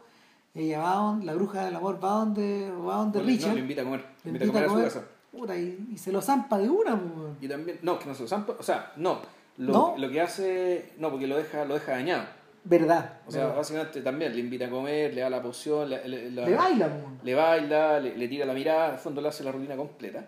Ella 0.56 0.80
va 0.80 0.96
donde, 0.96 1.26
la 1.26 1.36
bruja 1.36 1.66
del 1.66 1.76
amor 1.76 2.02
va 2.02 2.12
donde, 2.12 2.72
va 2.72 2.96
donde 2.96 3.22
Richard. 3.24 3.50
no, 3.50 3.56
le 3.56 3.62
invita 3.62 3.82
a 3.82 3.84
comer. 3.84 4.06
le 4.24 4.32
invita 4.32 4.46
a 4.46 4.68
comer 4.68 4.86
a 4.86 4.90
su 4.90 5.00
casa. 5.00 5.56
y, 5.60 5.94
y 5.94 5.98
se 5.98 6.14
lo 6.14 6.22
zampa 6.22 6.58
de 6.58 6.70
una. 6.70 6.98
Y 7.42 7.48
también, 7.50 7.80
no, 7.82 8.00
que 8.00 8.06
no 8.06 8.16
se 8.16 8.24
lo 8.24 8.30
zampa, 8.30 8.56
o 8.58 8.64
sea, 8.64 8.94
no. 8.96 9.37
Lo, 9.58 9.74
¿No? 9.74 9.96
lo 9.98 10.10
que 10.12 10.22
hace, 10.22 10.92
no, 11.00 11.10
porque 11.10 11.26
lo 11.28 11.36
deja, 11.38 11.66
lo 11.66 11.74
deja 11.74 11.94
dañado. 11.94 12.26
Verdad. 12.64 13.20
O 13.26 13.32
sea, 13.32 13.44
verdad. 13.44 13.58
básicamente 13.58 14.02
también 14.02 14.34
le 14.34 14.40
invita 14.42 14.66
a 14.68 14.70
comer, 14.70 15.14
le 15.14 15.22
da 15.22 15.30
la 15.30 15.42
poción, 15.42 15.90
le, 15.90 16.08
le- 16.08 16.32
la- 16.32 16.48
le 16.48 16.56
baila. 16.56 16.90
le 17.24 17.34
baila, 17.34 18.00
le, 18.00 18.18
le 18.18 18.28
tira 18.28 18.46
la 18.46 18.54
mirada, 18.54 18.94
al 18.94 19.00
fondo 19.00 19.22
le 19.22 19.30
hace 19.30 19.44
la 19.44 19.52
rutina 19.52 19.76
completa. 19.78 20.28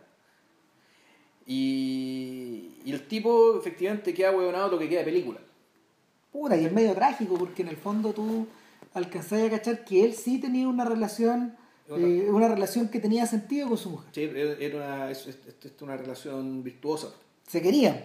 Y, 1.46 2.76
y 2.86 2.92
el 2.92 3.08
tipo 3.08 3.58
efectivamente 3.58 4.14
queda 4.14 4.32
huevonado 4.32 4.70
lo 4.72 4.80
que 4.80 4.88
queda 4.88 5.00
de 5.00 5.06
película. 5.06 5.40
Puta, 6.32 6.56
y 6.56 6.66
es 6.66 6.72
medio 6.72 6.94
trágico 6.94 7.38
porque 7.38 7.64
en 7.64 7.70
el 7.70 7.78
fondo 7.78 8.14
tú 8.14 8.48
alcanzás 8.94 9.44
a 9.44 9.50
cachar 9.50 9.84
que 9.84 10.06
él 10.06 10.14
sí 10.14 10.40
tenía 10.40 10.68
una 10.68 10.86
relación, 10.86 11.56
eh, 11.90 12.28
una 12.30 12.48
relación 12.48 12.88
que 12.90 13.00
tenía 13.00 13.26
sentido 13.26 13.68
con 13.68 13.78
su 13.78 13.90
mujer. 13.90 14.10
Sí, 14.12 14.24
era 14.24 14.54
era 14.60 14.76
una, 14.78 15.12
es- 15.12 15.26
es 15.28 15.82
una 15.82 15.98
relación 15.98 16.64
virtuosa. 16.64 17.08
Se 17.48 17.62
querían. 17.62 18.02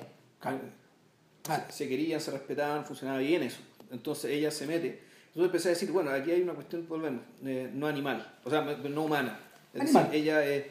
Se, 1.44 1.72
se 1.72 1.88
querían, 1.88 2.20
se 2.20 2.30
respetaban, 2.30 2.84
funcionaba 2.84 3.18
bien 3.20 3.42
eso. 3.42 3.58
Entonces 3.90 4.30
ella 4.30 4.50
se 4.50 4.66
mete. 4.66 5.02
Entonces 5.28 5.44
empecé 5.46 5.68
a 5.68 5.72
decir, 5.72 5.90
bueno, 5.90 6.10
aquí 6.10 6.30
hay 6.30 6.40
una 6.42 6.54
cuestión, 6.54 6.86
volvemos, 6.88 7.22
eh, 7.44 7.70
no 7.72 7.86
animal, 7.86 8.34
o 8.44 8.50
sea, 8.50 8.62
no 8.62 9.02
humana. 9.04 9.38
Es 9.74 9.80
Animal. 9.82 10.04
decir, 10.04 10.20
ella 10.22 10.44
es 10.46 10.64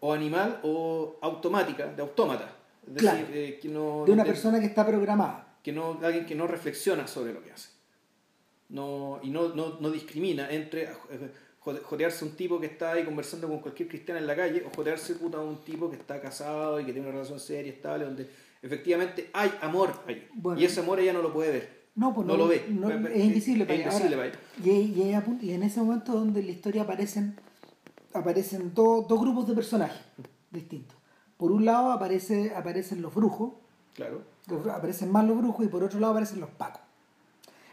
o 0.00 0.12
animal 0.12 0.60
o 0.62 1.16
automática, 1.20 1.86
de 1.86 2.02
autómata. 2.02 2.50
Es 2.86 2.94
decir, 2.94 3.10
Claro. 3.10 3.26
eh, 3.32 3.58
que 3.60 3.68
no, 3.68 4.04
de 4.06 4.12
una 4.12 4.24
de- 4.24 4.30
persona 4.30 4.58
que 4.60 4.66
está 4.66 4.86
programada. 4.86 5.42
que 5.62 5.72
no, 5.72 5.98
alguien 6.02 6.24
que 6.26 6.34
no 6.34 6.46
reflexiona 6.46 7.06
sobre 7.06 7.32
lo 7.32 7.42
que 7.42 7.50
hace. 7.52 7.70
No, 8.68 9.20
y 9.22 9.30
no, 9.30 9.48
no, 9.50 9.78
no 9.80 9.90
discrimina 9.90 10.48
entre 10.50 10.84
eh, 10.84 10.88
a 11.66 12.24
un 12.24 12.30
tipo 12.36 12.60
que 12.60 12.66
está 12.66 12.92
ahí 12.92 13.04
conversando 13.04 13.48
con 13.48 13.58
cualquier 13.60 13.88
cristiano 13.88 14.20
en 14.20 14.26
la 14.26 14.36
calle 14.36 14.64
o 14.64 14.70
jodearse 14.74 15.14
puta 15.16 15.38
a 15.38 15.42
un 15.42 15.64
tipo 15.64 15.90
que 15.90 15.96
está 15.96 16.20
casado 16.20 16.78
y 16.80 16.84
que 16.84 16.92
tiene 16.92 17.08
una 17.08 17.16
relación 17.16 17.40
seria, 17.40 17.72
estable, 17.72 18.04
donde 18.04 18.28
efectivamente 18.62 19.30
hay 19.32 19.52
amor 19.62 19.92
ahí. 20.06 20.28
Bueno. 20.34 20.60
y 20.60 20.64
ese 20.64 20.80
amor 20.80 21.00
ella 21.00 21.12
no 21.12 21.22
lo 21.22 21.32
puede 21.32 21.50
ver. 21.52 21.76
No, 21.94 22.12
pues 22.14 22.26
No 22.26 22.34
no, 22.34 22.38
lo 22.44 22.48
ve. 22.48 22.66
no, 22.68 22.90
Es- 22.90 23.16
es 23.16 23.24
invisible 23.24 23.62
es 23.62 23.66
para 23.68 23.78
ella. 23.78 23.84
invisible 23.88 24.16
Ahora, 24.16 24.32
para 24.32 24.66
y, 24.66 24.70
y, 24.70 25.02
ella 25.02 25.24
y 25.40 25.50
en 25.52 25.62
ese 25.62 25.80
momento 25.80 26.12
donde 26.12 26.40
en 26.40 26.46
la 26.46 26.52
historia 26.52 26.82
aparecen 26.82 27.36
aparecen 28.12 28.72
dos 28.74 29.06
dos 29.08 29.20
grupos 29.20 29.46
de 29.46 29.54
personajes 29.54 30.00
distintos. 30.50 30.96
Por 31.36 31.52
un 31.52 31.64
lado 31.64 31.92
aparece, 31.92 32.52
aparecen 32.54 33.02
los 33.02 33.14
brujos, 33.14 33.52
Claro. 33.94 34.22
aparecen 34.72 35.10
más 35.12 35.24
los 35.26 35.36
brujos 35.38 35.64
y 35.66 35.68
por 35.68 35.82
otro 35.84 35.98
lado 36.00 36.12
aparecen 36.12 36.40
los 36.40 36.50
pacos. 36.50 36.80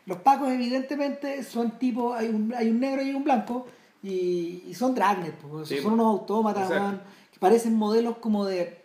Los 0.06 0.18
pacos 0.20 0.50
evidentemente 0.50 1.44
son 1.44 1.78
tipos, 1.80 2.18
hay 2.18 2.28
un, 2.28 2.54
hay 2.54 2.70
un 2.70 2.80
negro 2.80 3.02
y 3.02 3.14
un 3.14 3.24
blanco 3.24 3.68
y, 4.02 4.64
y 4.68 4.74
son 4.74 4.94
dragnet, 4.96 5.36
pues, 5.36 5.70
Sí, 5.70 5.78
son 5.78 5.94
unos 5.94 6.08
autómatas, 6.08 6.70
que 7.32 7.40
parecen 7.40 7.74
modelos 7.76 8.18
como 8.18 8.44
de 8.46 8.83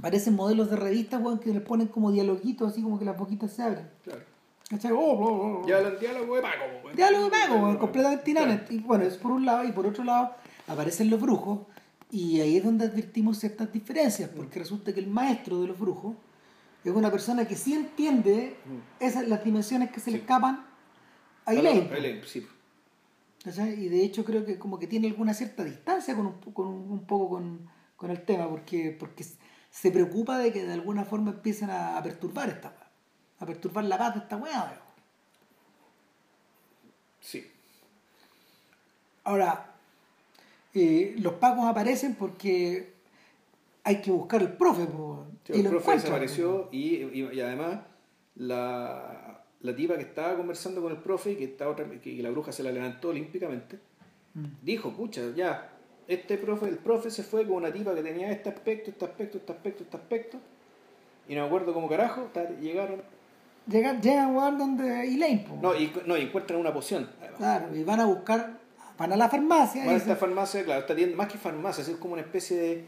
parecen 0.00 0.34
modelos 0.34 0.70
de 0.70 0.76
revistas 0.76 1.20
weón, 1.22 1.38
que 1.38 1.52
les 1.52 1.62
ponen 1.62 1.88
como 1.88 2.10
dialoguitos 2.12 2.72
así 2.72 2.82
como 2.82 2.98
que 2.98 3.04
las 3.04 3.16
boquitas 3.18 3.52
se 3.52 3.62
abren. 3.62 3.88
claro. 4.02 4.20
¿Cachai? 4.70 4.92
Oh, 4.92 4.96
oh, 4.96 5.24
oh, 5.24 5.60
oh. 5.62 5.68
Ya 5.68 5.78
el 5.78 5.98
diálogo 6.00 6.36
de 6.36 6.42
Paco. 6.42 6.64
pues. 6.82 6.96
Diálogo 6.96 7.30
pago, 7.30 7.56
weón, 7.56 7.76
completamente 7.76 8.32
Claro. 8.32 8.50
inane. 8.52 8.64
Y 8.70 8.78
bueno, 8.78 9.04
es 9.04 9.16
por 9.18 9.32
un 9.32 9.44
lado, 9.44 9.62
y 9.64 9.72
por 9.72 9.86
otro 9.86 10.04
lado 10.04 10.30
aparecen 10.66 11.10
los 11.10 11.20
brujos, 11.20 11.60
y 12.10 12.40
ahí 12.40 12.56
es 12.56 12.64
donde 12.64 12.86
advertimos 12.86 13.38
ciertas 13.38 13.70
diferencias, 13.72 14.30
porque 14.34 14.58
resulta 14.60 14.94
que 14.94 15.00
el 15.00 15.06
maestro 15.08 15.60
de 15.60 15.68
los 15.68 15.78
brujos 15.78 16.16
es 16.82 16.92
una 16.92 17.10
persona 17.10 17.46
que 17.46 17.56
sí 17.56 17.74
entiende 17.74 18.56
esas, 19.00 19.28
las 19.28 19.44
dimensiones 19.44 19.90
que 19.90 20.00
se 20.00 20.10
le 20.10 20.18
escapan 20.18 20.64
a 21.44 21.52
Elaine. 21.52 22.22
Sí. 22.24 22.46
¿cachai? 23.44 23.84
Y 23.84 23.88
de 23.90 24.02
hecho 24.02 24.24
creo 24.24 24.46
que 24.46 24.58
como 24.58 24.78
que 24.78 24.86
tiene 24.86 25.08
alguna 25.08 25.34
cierta 25.34 25.62
distancia 25.62 26.16
con 26.16 26.26
un, 26.26 26.32
con 26.52 26.66
un, 26.68 26.90
un 26.90 27.06
poco 27.06 27.28
con, 27.28 27.68
con 27.96 28.10
el 28.10 28.22
tema, 28.24 28.48
porque, 28.48 28.96
porque 28.98 29.24
se 29.80 29.90
preocupa 29.90 30.38
de 30.38 30.52
que 30.52 30.64
de 30.64 30.72
alguna 30.72 31.04
forma 31.04 31.32
empiecen 31.32 31.68
a, 31.68 31.98
a 31.98 32.02
perturbar 32.02 32.48
esta 32.48 32.68
weá, 32.68 32.86
a 33.40 33.46
perturbar 33.46 33.84
la 33.84 33.98
paz 33.98 34.14
de 34.14 34.20
esta 34.20 34.36
weá. 34.36 34.80
Sí. 37.20 37.50
Ahora, 39.24 39.74
eh, 40.74 41.16
los 41.18 41.34
pacos 41.34 41.64
aparecen 41.66 42.14
porque 42.14 42.92
hay 43.82 44.00
que 44.00 44.10
buscar 44.12 44.42
el 44.42 44.52
profe, 44.52 44.86
po, 44.86 45.26
Sí, 45.44 45.52
y 45.54 45.56
el 45.58 45.64
lo 45.64 45.70
profe 45.70 45.92
desapareció 45.92 46.68
y, 46.70 46.96
y, 47.02 47.28
y 47.32 47.40
además 47.40 47.80
la, 48.36 49.42
la 49.60 49.76
tipa 49.76 49.96
que 49.96 50.02
estaba 50.02 50.36
conversando 50.36 50.80
con 50.82 50.92
el 50.92 50.98
profe 50.98 51.32
y 51.32 51.36
que, 51.36 51.44
estaba 51.44 51.74
que 51.76 52.22
la 52.22 52.30
bruja 52.30 52.52
se 52.52 52.62
la 52.62 52.70
levantó 52.70 53.08
olímpicamente, 53.08 53.78
Mm. 54.36 54.46
dijo, 54.62 54.90
pucha, 54.92 55.20
ya, 55.36 55.73
este 56.08 56.36
profe, 56.38 56.68
el 56.68 56.78
profe 56.78 57.10
se 57.10 57.22
fue 57.22 57.44
con 57.46 57.56
una 57.56 57.72
tipa 57.72 57.94
que 57.94 58.02
tenía 58.02 58.30
este 58.30 58.48
aspecto, 58.50 58.90
este 58.90 59.04
aspecto, 59.04 59.38
este 59.38 59.52
aspecto, 59.52 59.82
este 59.84 59.96
aspecto, 59.96 60.38
y 61.28 61.34
no 61.34 61.40
me 61.42 61.46
acuerdo 61.46 61.72
cómo 61.72 61.88
carajo, 61.88 62.28
llegaron, 62.60 63.02
Llegan, 63.66 64.02
llegan 64.02 64.24
a 64.24 64.28
un 64.28 64.34
lugar 64.34 64.58
donde 64.58 65.04
Elaine, 65.08 65.38
po. 65.46 65.56
no, 65.62 65.74
y, 65.74 65.90
no, 66.04 66.18
y 66.18 66.22
encuentran 66.22 66.60
una 66.60 66.72
poción, 66.74 67.08
claro, 67.38 67.74
y 67.74 67.82
van 67.82 68.00
a 68.00 68.04
buscar, 68.06 68.58
van 68.98 69.12
a 69.14 69.16
la 69.16 69.30
farmacia 69.30 69.82
Bueno, 69.84 69.98
dicen, 69.98 70.12
esta 70.12 70.20
farmacia, 70.20 70.62
claro, 70.64 70.80
esta 70.82 70.94
tienda, 70.94 71.16
más 71.16 71.32
que 71.32 71.38
farmacia, 71.38 71.80
es 71.82 71.88
como 71.96 72.12
una 72.12 72.22
especie 72.22 72.56
de. 72.58 72.84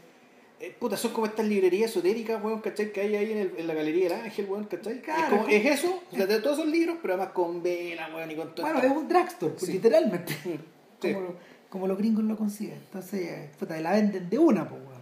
eh, 0.59 0.75
puta, 0.79 0.95
son 0.95 1.13
como 1.13 1.25
estas 1.25 1.47
librerías 1.47 1.89
esotéricas, 1.89 2.43
weón, 2.43 2.61
¿cachai? 2.61 2.91
Que 2.91 3.01
hay 3.01 3.15
ahí 3.15 3.31
en, 3.31 3.37
el- 3.39 3.53
en 3.57 3.65
la 3.67 3.73
galería 3.73 4.09
del 4.09 4.19
ángel, 4.25 4.45
weón, 4.47 4.65
¿cachai? 4.65 5.01
Claro, 5.01 5.21
es, 5.23 5.29
como- 5.41 5.47
es 5.47 5.65
eso, 5.65 5.99
o 6.11 6.15
sea, 6.15 6.25
de 6.27 6.39
todos 6.41 6.59
esos 6.59 6.69
libros, 6.71 6.97
pero 7.01 7.15
además 7.15 7.33
con 7.33 7.63
vela, 7.63 8.09
weón, 8.15 8.29
y 8.29 8.35
con 8.35 8.53
todo. 8.53 8.67
bueno, 8.67 8.79
es 8.83 8.91
un 8.91 9.07
drugstore, 9.07 9.53
Sí. 9.57 9.71
literalmente, 9.73 10.33
sí. 11.01 11.13
como, 11.13 11.33
como 11.69 11.87
los 11.87 11.97
gringos 11.97 12.23
lo 12.23 12.37
consiguen. 12.37 12.75
Entonces, 12.77 13.49
puta, 13.57 13.79
la 13.79 13.91
venden 13.91 14.29
de 14.29 14.37
una, 14.39 14.67
pues, 14.67 14.81
weón. 14.81 15.01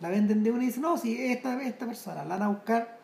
La 0.00 0.08
venden 0.10 0.42
de 0.42 0.50
una 0.50 0.62
y 0.62 0.66
dicen, 0.66 0.82
no, 0.82 0.96
si 0.96 1.16
esta, 1.24 1.62
esta 1.62 1.86
persona 1.86 2.22
la 2.24 2.36
van 2.36 2.42
a 2.42 2.48
buscar, 2.48 2.98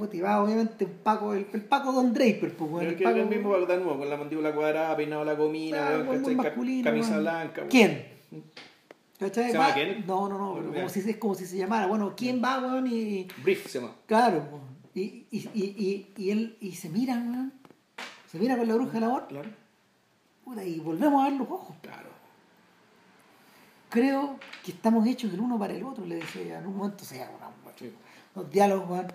va 0.00 0.42
obviamente 0.42 0.84
un 0.84 0.92
Paco, 1.02 1.34
el, 1.34 1.46
el 1.52 1.62
Paco 1.64 1.92
Don 1.92 2.12
Draper, 2.12 2.56
pues, 2.56 2.70
weón. 2.70 2.86
El 2.86 2.96
que 2.96 3.04
Paco- 3.04 3.16
el 3.16 3.26
mismo 3.26 3.52
Paco 3.52 3.66
de 3.66 3.76
nuevo, 3.78 3.98
con 3.98 4.08
la 4.10 4.16
mandíbula 4.16 4.54
cuadrada, 4.54 4.96
peinado 4.96 5.24
la 5.24 5.36
comina, 5.36 6.04
Camisa 6.84 7.10
weón. 7.10 7.22
blanca, 7.22 7.60
weón. 7.62 7.70
¿Quién? 7.70 8.06
¿Cachai? 9.18 9.46
¿Se 9.48 9.52
llama 9.54 9.74
quién? 9.74 10.04
No, 10.06 10.28
no, 10.28 10.38
no, 10.38 10.54
pero 10.60 10.72
como 10.74 10.88
si, 10.88 11.00
es 11.00 11.16
como 11.16 11.34
si 11.34 11.44
se 11.44 11.56
llamara. 11.56 11.86
Bueno, 11.88 12.14
¿quién 12.16 12.40
va, 12.42 12.60
weón? 12.60 12.86
Y, 12.86 13.26
Brief 13.42 13.66
se 13.66 13.80
llama. 13.80 13.94
claro, 14.06 14.44
weón. 14.50 14.78
Y, 14.94 15.26
y, 15.30 15.48
y, 15.54 15.64
y, 15.64 16.12
y 16.16 16.30
él 16.30 16.56
y 16.60 16.72
se 16.72 16.88
mira, 16.88 17.14
weón. 17.14 17.52
Se 18.30 18.38
mira 18.38 18.56
con 18.56 18.68
la 18.68 18.74
bruja 18.74 18.92
del 18.92 19.04
amor. 19.04 19.26
Claro. 19.28 19.48
Puta, 20.48 20.64
y 20.64 20.80
volvemos 20.80 21.20
a 21.22 21.28
ver 21.28 21.38
los 21.38 21.50
ojos. 21.50 21.76
Claro. 21.82 22.08
Creo 23.90 24.38
que 24.64 24.72
estamos 24.72 25.06
hechos 25.06 25.32
el 25.34 25.40
uno 25.40 25.58
para 25.58 25.74
el 25.74 25.82
otro, 25.84 26.06
le 26.06 26.16
decía 26.16 26.58
en 26.58 26.66
un 26.66 26.76
momento, 26.76 27.04
se 27.04 27.18
llama, 27.18 27.32
Sí. 27.76 27.92
los 28.34 28.50
diálogos, 28.50 28.88
weón. 28.88 29.06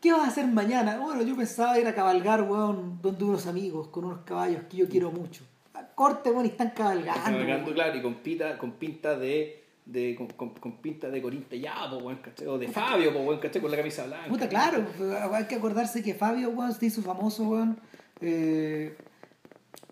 ¿Qué 0.00 0.12
vas 0.12 0.22
a 0.22 0.28
hacer 0.28 0.46
mañana? 0.46 0.98
Bueno, 0.98 1.22
yo 1.22 1.36
pensaba 1.36 1.78
ir 1.80 1.86
a 1.88 1.94
cabalgar, 1.94 2.42
weón, 2.42 3.00
donde 3.02 3.24
unos 3.24 3.46
amigos, 3.48 3.88
con 3.88 4.04
unos 4.04 4.20
caballos 4.20 4.62
que 4.70 4.76
yo 4.76 4.88
quiero 4.88 5.10
mucho. 5.10 5.42
A 5.74 5.82
Corte, 5.82 6.30
weón, 6.30 6.46
y 6.46 6.50
están 6.50 6.70
cabalgando. 6.70 7.22
Cabalgando, 7.24 7.64
weón. 7.64 7.74
claro, 7.74 7.98
y 7.98 8.02
con, 8.02 8.14
pita, 8.14 8.56
con 8.56 8.72
pinta 8.72 9.16
de. 9.18 9.64
de 9.84 10.14
con, 10.16 10.28
con, 10.28 10.50
con 10.50 10.76
pinta 10.76 11.08
de 11.10 11.20
Corinta 11.20 11.56
ya, 11.56 11.74
po, 11.90 12.00
¿cachai? 12.22 12.46
O 12.46 12.56
de 12.56 12.68
Fabio, 12.68 13.12
po, 13.12 13.40
¿cachai? 13.40 13.60
Con 13.60 13.70
la 13.72 13.76
camisa 13.76 14.06
blanca. 14.06 14.28
Puta, 14.28 14.48
claro, 14.48 14.86
hay 15.34 15.44
que 15.46 15.56
acordarse 15.56 16.02
que 16.02 16.14
Fabio, 16.14 16.50
weón, 16.50 16.72
se 16.72 16.86
hizo 16.86 17.02
famoso, 17.02 17.42
weón, 17.44 17.78
eh, 18.20 18.96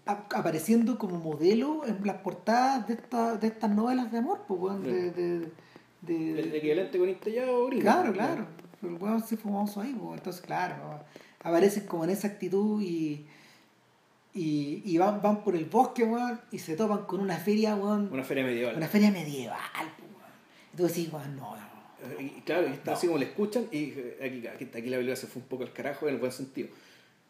apareciendo 0.06 0.98
como 0.98 1.18
modelo 1.18 1.84
en 1.86 1.98
las 2.06 2.16
portadas 2.18 2.86
de, 2.86 2.94
esta, 2.94 3.36
de 3.36 3.48
estas 3.48 3.70
novelas 3.70 4.10
de 4.12 4.18
amor, 4.18 4.44
pues, 4.46 4.60
weón, 4.60 4.82
de, 4.84 5.10
de, 5.10 5.48
de- 6.02 6.40
El 6.40 6.54
equivalente 6.54 6.96
Corinta 6.98 7.28
ya 7.30 7.50
o 7.50 7.66
gringo. 7.66 7.82
Claro, 7.82 8.12
claro. 8.12 8.46
El 8.82 8.94
weón 8.94 9.20
se 9.22 9.36
famoso 9.36 9.80
ahí, 9.80 9.92
pues, 10.00 10.18
entonces, 10.18 10.42
claro, 10.42 11.00
aparecen 11.42 11.86
como 11.86 12.04
en 12.04 12.10
esa 12.10 12.28
actitud 12.28 12.80
y, 12.82 13.26
y, 14.34 14.82
y 14.84 14.98
van, 14.98 15.20
van 15.22 15.42
por 15.42 15.56
el 15.56 15.64
bosque, 15.64 16.04
weón, 16.04 16.40
y 16.52 16.58
se 16.58 16.76
topan 16.76 17.04
con 17.06 17.20
una 17.20 17.36
feria, 17.36 17.74
weón, 17.74 18.08
Una 18.12 18.22
feria 18.22 18.44
medieval. 18.44 18.76
una 18.76 18.86
feria 18.86 19.10
medieval, 19.10 19.58
pues, 19.98 20.10
weón. 20.10 20.76
Tú 20.76 20.82
decís, 20.86 21.12
weón, 21.12 21.36
no, 21.36 21.56
no. 21.56 21.66
Y 22.20 22.42
claro, 22.42 22.68
y 22.68 22.72
está 22.72 22.92
No. 22.92 22.96
así 22.96 23.06
como 23.08 23.18
le 23.18 23.24
escuchan, 23.24 23.64
y 23.72 23.92
eh, 23.96 24.18
aquí, 24.22 24.46
aquí, 24.46 24.64
aquí 24.78 24.88
la 24.88 24.98
película 24.98 25.16
se 25.16 25.26
fue 25.26 25.42
un 25.42 25.48
poco 25.48 25.64
al 25.64 25.72
carajo 25.72 26.06
en 26.06 26.14
el 26.14 26.20
buen 26.20 26.30
sentido. 26.30 26.68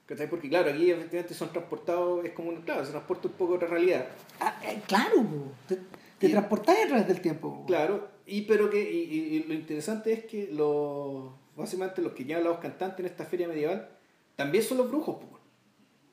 ¿Cachai? 0.07 0.31
Porque 0.31 0.49
claro, 0.49 0.71
aquí 0.71 0.91
efectivamente 0.91 1.35
son 1.35 1.51
transportados, 1.53 2.25
es 2.25 2.33
como, 2.33 2.51
un- 2.51 2.63
claro, 2.63 2.85
se 2.85 2.93
transporta 2.93 3.27
un 3.29 3.35
poco 3.35 3.55
otra 3.55 3.67
realidad. 3.69 4.07
Ah, 4.41 4.61
eh, 4.65 4.81
claro, 4.87 5.25
te, 5.67 5.79
te 6.19 6.29
Y- 6.29 6.31
transportás 6.31 6.79
a 6.85 6.87
través 6.89 7.09
del 7.09 7.21
tiempo. 7.21 7.53
po. 7.61 7.67
Claro, 7.67 8.09
y 8.25 8.43
pero 8.43 8.71
que 8.71 8.81
y, 8.91 8.99
y- 9.03 9.37
y 9.37 9.43
lo 9.45 9.55
interesante 9.55 10.13
es 10.13 10.25
que 10.25 10.49
los 10.53 11.31
básicamente 11.57 12.03
los 12.03 12.13
que 12.13 12.25
llevan 12.25 12.45
la 12.45 12.51
voz 12.51 12.61
cantante 12.61 13.03
en 13.03 13.07
esta 13.07 13.25
feria 13.25 13.49
medieval 13.49 13.89
también 14.37 14.63
son 14.63 14.79
los 14.79 14.89
brujos, 14.89 15.17
po. 15.17 15.39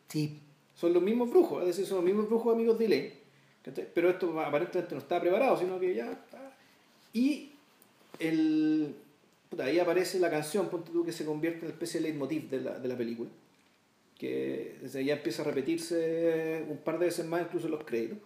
Sí, 0.07 0.39
son 0.75 0.93
los 0.93 1.03
mismos 1.03 1.29
brujos, 1.29 1.61
es 1.61 1.67
decir, 1.67 1.85
son 1.85 1.97
los 1.97 2.05
mismos 2.05 2.27
brujos 2.27 2.53
amigos 2.55 2.79
de 2.79 3.21
¿cachai? 3.63 3.87
pero 3.93 4.09
esto 4.09 4.39
aparentemente 4.39 4.95
no 4.95 5.01
estaba 5.01 5.21
preparado, 5.21 5.57
sino 5.57 5.79
que 5.79 5.93
ya 5.93 6.11
está. 6.11 6.55
Y 7.13 7.51
el, 8.19 8.95
puta, 9.49 9.65
ahí 9.65 9.79
aparece 9.79 10.19
la 10.19 10.29
canción, 10.29 10.69
ponte 10.69 10.91
tú, 10.91 11.03
que 11.05 11.11
se 11.11 11.25
convierte 11.25 11.59
en 11.59 11.65
una 11.65 11.73
especie 11.73 11.99
de 11.99 12.07
leitmotiv 12.09 12.49
de 12.49 12.61
la, 12.61 12.79
de 12.79 12.87
la 12.87 12.97
película, 12.97 13.29
que 14.23 14.77
desde 14.81 15.03
ya 15.03 15.15
empieza 15.15 15.41
a 15.41 15.45
repetirse 15.45 16.63
un 16.69 16.77
par 16.77 16.97
de 16.97 17.07
veces 17.07 17.25
más, 17.25 17.41
incluso 17.41 17.65
en 17.65 17.71
los 17.71 17.83
créditos. 17.83 18.19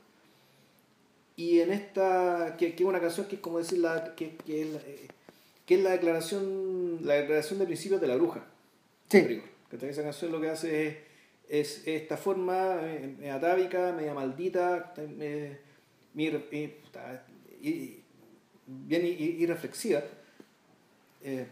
Y 1.36 1.60
en 1.62 1.72
esta, 1.72 2.56
que, 2.58 2.76
que 2.76 2.84
es 2.84 2.90
una 2.90 3.00
canción 3.00 3.28
que 3.28 3.36
es 3.38 3.42
como 3.42 3.58
decir, 3.58 3.80
la, 3.80 4.14
que, 4.16 4.36
que 4.46 4.62
es 4.62 4.68
la, 4.68 4.78
eh, 4.80 5.08
que 5.66 5.76
es 5.76 5.82
la 5.82 5.92
declaración 5.92 7.00
la 7.04 7.16
declaración 7.16 7.58
de 7.60 7.66
principios 7.66 8.00
de 8.00 8.08
la 8.08 8.16
bruja. 8.16 8.46
Sí. 9.10 9.42
¿Cachai? 9.72 9.90
Esa 9.90 10.04
canción 10.04 10.32
lo 10.32 10.40
que 10.40 10.50
hace 10.50 10.88
es, 10.88 10.98
es 11.50 11.88
esta 11.88 12.16
forma 12.18 12.80
eh, 12.84 13.16
media 13.18 13.36
atávica, 13.36 13.92
media 13.92 14.14
maldita, 14.14 14.94
eh, 14.98 15.58
eh, 16.14 18.00
bien 18.68 19.06
irreflexiva, 19.06 20.04
eh, 21.24 21.48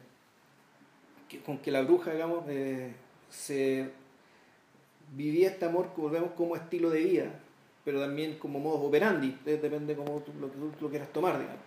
que- 1.29 1.39
con 1.39 1.57
que 1.59 1.71
la 1.71 1.81
bruja, 1.81 2.11
digamos, 2.13 2.45
eh, 2.47 2.91
se 3.29 3.89
vivía 5.15 5.49
este 5.49 5.65
amor, 5.65 5.91
volvemos 5.95 6.31
como 6.31 6.55
estilo 6.55 6.89
de 6.89 7.03
vida, 7.03 7.39
pero 7.83 8.01
también 8.01 8.37
como 8.37 8.59
modo 8.59 8.81
operandi, 8.81 9.37
eh, 9.45 9.59
depende 9.61 9.95
como 9.95 10.19
tú, 10.19 10.31
lo 10.39 10.51
que 10.51 10.57
tú 10.57 10.85
lo 10.85 10.89
quieras 10.89 11.11
tomar, 11.13 11.39
digamos. 11.39 11.61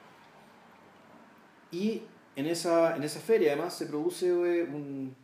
Y 1.71 2.03
en 2.37 2.47
esa, 2.47 2.97
en 2.97 3.03
esa 3.03 3.21
feria 3.21 3.53
además 3.53 3.75
se 3.75 3.87
produce 3.87 4.27
eh, 4.29 4.63
un, 4.65 5.15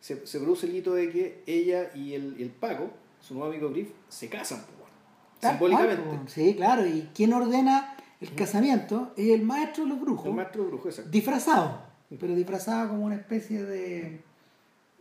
se, 0.00 0.26
se 0.26 0.40
produce 0.40 0.66
el 0.66 0.76
hito 0.76 0.94
de 0.94 1.10
que 1.10 1.42
ella 1.46 1.90
y 1.94 2.14
el, 2.14 2.36
el 2.40 2.50
Paco, 2.50 2.90
su 3.20 3.34
nuevo 3.34 3.50
amigo 3.50 3.70
Griff, 3.70 3.90
se 4.08 4.28
casan, 4.28 4.64
pues, 4.64 4.76
bueno, 4.78 4.92
simbólicamente. 5.40 6.02
cual. 6.02 6.28
Sí, 6.28 6.54
claro. 6.54 6.86
¿Y 6.86 7.10
quién 7.14 7.32
ordena 7.32 7.96
el 8.20 8.34
casamiento? 8.34 9.12
Es 9.16 9.28
el 9.30 9.42
maestro 9.42 9.84
de 9.84 9.90
los 9.90 10.00
brujos. 10.00 10.26
El 10.26 10.34
maestro 10.34 10.64
brujo, 10.64 10.88
exacto. 10.88 11.10
Disfrazado. 11.10 11.82
pero 12.18 12.34
disfrazada 12.34 12.88
como 12.88 13.04
una 13.04 13.16
especie 13.16 13.62
de 13.64 14.22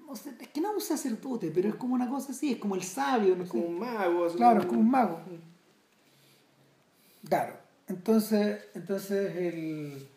no 0.10 0.16
sé, 0.16 0.34
es 0.39 0.47
que 0.49 0.60
no 0.60 0.70
es 0.72 0.76
un 0.76 0.82
sacerdote, 0.82 1.51
pero 1.53 1.70
es 1.70 1.76
como 1.76 1.93
una 1.93 2.10
cosa 2.10 2.32
así, 2.32 2.53
es 2.53 2.57
como 2.57 2.76
el 2.76 2.84
sabio, 2.84 3.36
no 3.36 3.43
Es 3.43 3.49
sé. 3.49 3.57
como 3.57 3.70
un 3.70 3.80
mago. 3.80 4.28
Claro, 4.36 4.60
es 4.62 4.66
como 4.66 4.80
un 4.80 4.89
mago. 4.89 5.20
Claro. 7.28 7.53
Entonces, 7.88 8.66
entonces 8.76 9.36
el, 9.36 10.07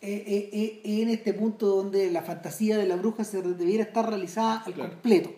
eh, 0.00 0.24
eh, 0.26 0.50
eh, 0.52 1.02
en 1.02 1.08
este 1.10 1.34
punto 1.34 1.66
donde 1.66 2.10
la 2.10 2.22
fantasía 2.22 2.78
de 2.78 2.86
la 2.86 2.96
bruja 2.96 3.24
se 3.24 3.42
debiera 3.42 3.84
estar 3.84 4.08
realizada 4.08 4.58
al 4.66 4.74
Claro. 4.74 4.90
completo. 4.92 5.34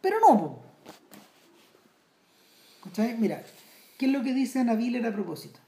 Pero 0.00 0.18
no. 0.20 0.58
¿Cachai? 2.84 3.16
Mira, 3.18 3.42
¿qué 3.98 4.06
es 4.06 4.12
lo 4.12 4.22
que 4.22 4.32
dice 4.34 4.58
Ana 4.58 4.74
Viller 4.74 5.06
a 5.06 5.12
propósito? 5.12 5.60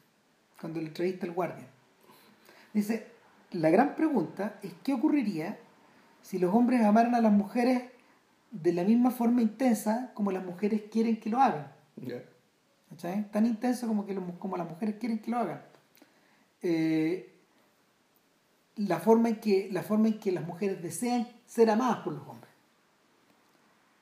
Cuando 0.61 0.81
le 0.81 0.89
entrevista 0.89 1.27
al 1.27 1.33
guardia. 1.33 1.67
Dice, 2.73 3.07
la 3.53 3.71
gran 3.71 3.95
pregunta 3.95 4.59
es 4.63 4.73
qué 4.83 4.95
ocurriría 4.95 5.59
si 6.25 6.39
los 6.39 6.55
hombres 6.55 6.83
amaran 6.83 7.14
a 7.14 7.20
las 7.20 7.33
mujeres 7.33 7.83
de 8.51 8.72
la 8.72 8.83
misma 8.83 9.11
forma 9.11 9.43
intensa 9.43 10.11
como 10.14 10.33
las 10.33 10.43
mujeres 10.43 10.85
quieren 10.91 11.20
que 11.20 11.29
lo 11.29 11.39
hagan. 11.39 11.70
Tan 13.31 13.45
intenso 13.45 13.87
como, 13.87 14.07
que 14.07 14.14
los- 14.14 14.25
como 14.39 14.57
las 14.57 14.66
mujeres 14.68 14.97
quieren 14.99 15.18
que 15.18 15.31
lo 15.31 15.37
hagan. 15.37 15.62
Eh, 16.62 17.31
la, 18.77 19.01
forma 19.01 19.29
en 19.29 19.37
que, 19.41 19.68
la 19.70 19.83
forma 19.83 20.09
en 20.09 20.18
que 20.18 20.33
las 20.33 20.47
mujeres 20.47 20.83
desean 20.83 21.29
ser 21.45 21.68
amadas 21.68 21.99
por 21.99 22.14
los 22.14 22.27
hombres. 22.27 22.51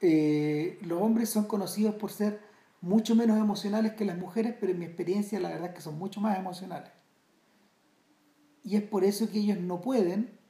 Eh, 0.00 0.78
los 0.82 1.02
hombres 1.02 1.28
son 1.28 1.46
conocidos 1.46 1.96
por 1.96 2.12
ser 2.12 2.40
mucho 2.82 3.16
menos 3.16 3.36
emocionales 3.36 3.94
que 3.94 4.04
las 4.04 4.16
mujeres, 4.16 4.54
pero 4.60 4.70
en 4.70 4.78
mi 4.78 4.84
experiencia 4.84 5.40
la 5.40 5.48
verdad 5.48 5.70
es 5.70 5.74
que 5.74 5.80
son 5.80 5.98
mucho 5.98 6.20
más 6.20 6.38
emocionales. 6.38 6.90
Y 8.62 8.76
es 8.76 8.82
por 8.82 9.02
eso 9.02 9.28
que 9.28 9.38
ellos 9.40 9.58
no 9.58 9.80
pueden 9.80 10.41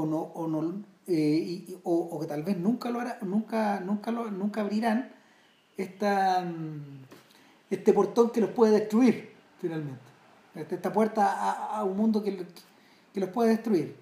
o 0.00 0.06
no, 0.06 0.20
o 0.40 0.46
no 0.52 0.60
eh, 1.06 1.38
y- 1.68 1.78
o, 1.84 1.94
o 2.12 2.20
que 2.20 2.26
tal 2.26 2.42
vez 2.42 2.56
nunca 2.58 2.90
lo 2.90 3.00
hará, 3.00 3.18
nunca, 3.22 3.80
nunca 3.80 4.10
lo, 4.16 4.30
nunca 4.30 4.60
abrirán 4.62 4.98
esta, 5.76 6.42
mm, 6.44 6.80
este 7.70 7.92
portón 7.92 8.30
que 8.32 8.40
los 8.40 8.50
puede 8.50 8.72
destruir 8.80 9.30
finalmente. 9.60 10.00
Esta 10.54 10.74
esta 10.76 10.92
puerta 10.92 11.22
a, 11.32 11.78
a 11.78 11.84
un 11.84 11.96
mundo 11.96 12.22
que, 12.24 12.46
que 13.14 13.20
los 13.20 13.30
puede 13.30 13.50
destruir. 13.50 13.96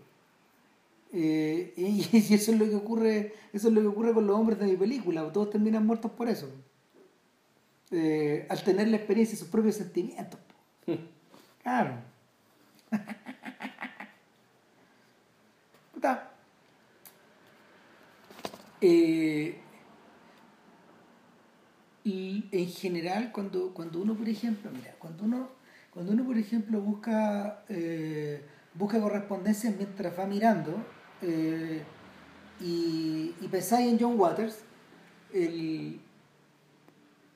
Eh, 1.13 1.73
y, 1.77 1.83
y 2.31 2.35
eso 2.35 2.53
es 2.53 2.59
lo 2.59 2.67
que 2.69 2.75
ocurre, 2.75 3.35
eso 3.53 3.69
es 3.69 3.75
lo 3.75 3.81
que 3.81 3.87
ocurre 3.87 4.13
con 4.15 4.27
los 4.27 4.37
hombres 4.37 4.59
de 4.59 4.67
mi 4.67 4.77
película, 4.77 5.31
todos 5.33 5.51
terminan 5.51 5.87
muertos 5.87 6.11
por 6.13 6.29
eso. 6.29 6.49
Eh, 7.91 8.47
al 8.49 8.63
tener 8.65 8.89
la 8.89 8.97
experiencia 8.97 9.35
de 9.35 9.39
sus 9.41 9.49
propios 9.49 9.77
sentimientos. 9.77 10.41
Claro. 11.63 11.97
Eh, 18.81 19.59
y 22.05 22.49
en 22.53 22.69
general, 22.69 23.33
cuando, 23.33 23.73
cuando 23.73 24.01
uno, 24.01 24.15
por 24.15 24.29
ejemplo, 24.29 24.71
mira, 24.71 24.95
cuando 24.99 25.25
uno, 25.25 25.49
cuando 25.91 26.13
uno 26.13 26.25
por 26.25 26.37
ejemplo, 26.37 26.81
busca, 26.81 27.65
eh, 27.69 28.45
busca 28.75 29.01
correspondencias 29.01 29.75
mientras 29.77 30.19
va 30.19 30.27
mirando 30.27 30.85
eh, 31.23 31.83
y, 32.61 33.35
y 33.41 33.49
pensáis 33.49 33.91
en 33.91 33.99
John 33.99 34.21
Waters, 34.21 34.59
el, 35.33 36.01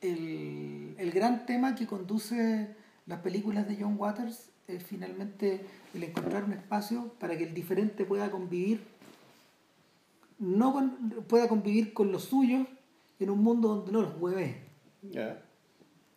el, 0.03 0.95
el 0.99 1.11
gran 1.13 1.47
tema 1.47 1.75
que 1.75 1.87
conduce 1.87 2.69
las 3.07 3.21
películas 3.21 3.67
de 3.67 3.79
John 3.81 3.95
Waters 3.99 4.48
es 4.69 4.83
finalmente 4.85 5.61
el 5.95 6.05
encontrar 6.05 6.45
un 6.45 6.53
espacio 6.53 7.11
para 7.19 7.37
que 7.37 7.45
el 7.45 7.55
diferente 7.55 8.05
pueda 8.05 8.31
convivir, 8.31 8.81
no 10.39 10.73
con- 10.73 11.25
pueda 11.27 11.49
convivir 11.49 11.93
con 11.95 12.13
los 12.13 12.25
suyos 12.25 12.67
en 13.19 13.31
un 13.31 13.43
mundo 13.43 13.69
donde 13.69 13.93
no 13.93 14.03
los. 14.03 14.13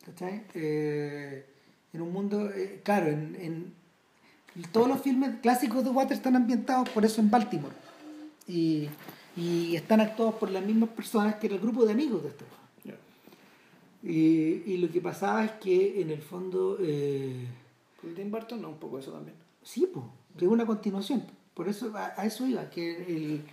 ¿Cachai? 0.05 0.43
Eh, 0.53 1.45
en 1.93 2.01
un 2.01 2.11
mundo, 2.11 2.49
eh, 2.51 2.81
claro, 2.83 3.07
en, 3.07 3.35
en 3.39 3.73
todos 4.71 4.87
los 4.87 5.01
filmes 5.01 5.39
clásicos 5.41 5.83
de 5.83 5.89
Waters 5.91 6.17
están 6.19 6.35
ambientados 6.35 6.89
por 6.89 7.05
eso 7.05 7.21
en 7.21 7.29
Baltimore. 7.31 7.73
Y, 8.47 8.89
y 9.37 9.75
están 9.77 10.01
actuados 10.01 10.35
por 10.35 10.51
las 10.51 10.65
mismas 10.65 10.89
personas 10.89 11.35
que 11.35 11.47
era 11.47 11.55
el 11.55 11.61
grupo 11.61 11.85
de 11.85 11.93
amigos 11.93 12.23
de 12.23 12.29
este. 12.29 12.45
Ya. 12.83 12.95
y, 14.03 14.63
y 14.65 14.77
lo 14.77 14.91
que 14.91 14.99
pasaba 14.99 15.45
es 15.45 15.51
que 15.53 16.01
en 16.01 16.09
el 16.09 16.21
fondo, 16.21 16.77
eh, 16.81 17.45
Pues 18.01 18.15
Tim 18.15 18.31
Burton 18.31 18.61
no, 18.61 18.69
un 18.69 18.77
poco 18.77 18.99
eso 18.99 19.11
también. 19.11 19.35
sí, 19.63 19.87
pues, 19.91 20.05
que 20.37 20.45
es 20.45 20.51
una 20.51 20.65
continuación. 20.65 21.23
Por 21.53 21.67
eso 21.67 21.95
a, 21.95 22.13
a 22.17 22.25
eso 22.25 22.47
iba, 22.47 22.69
que, 22.69 23.03
el, 23.15 23.43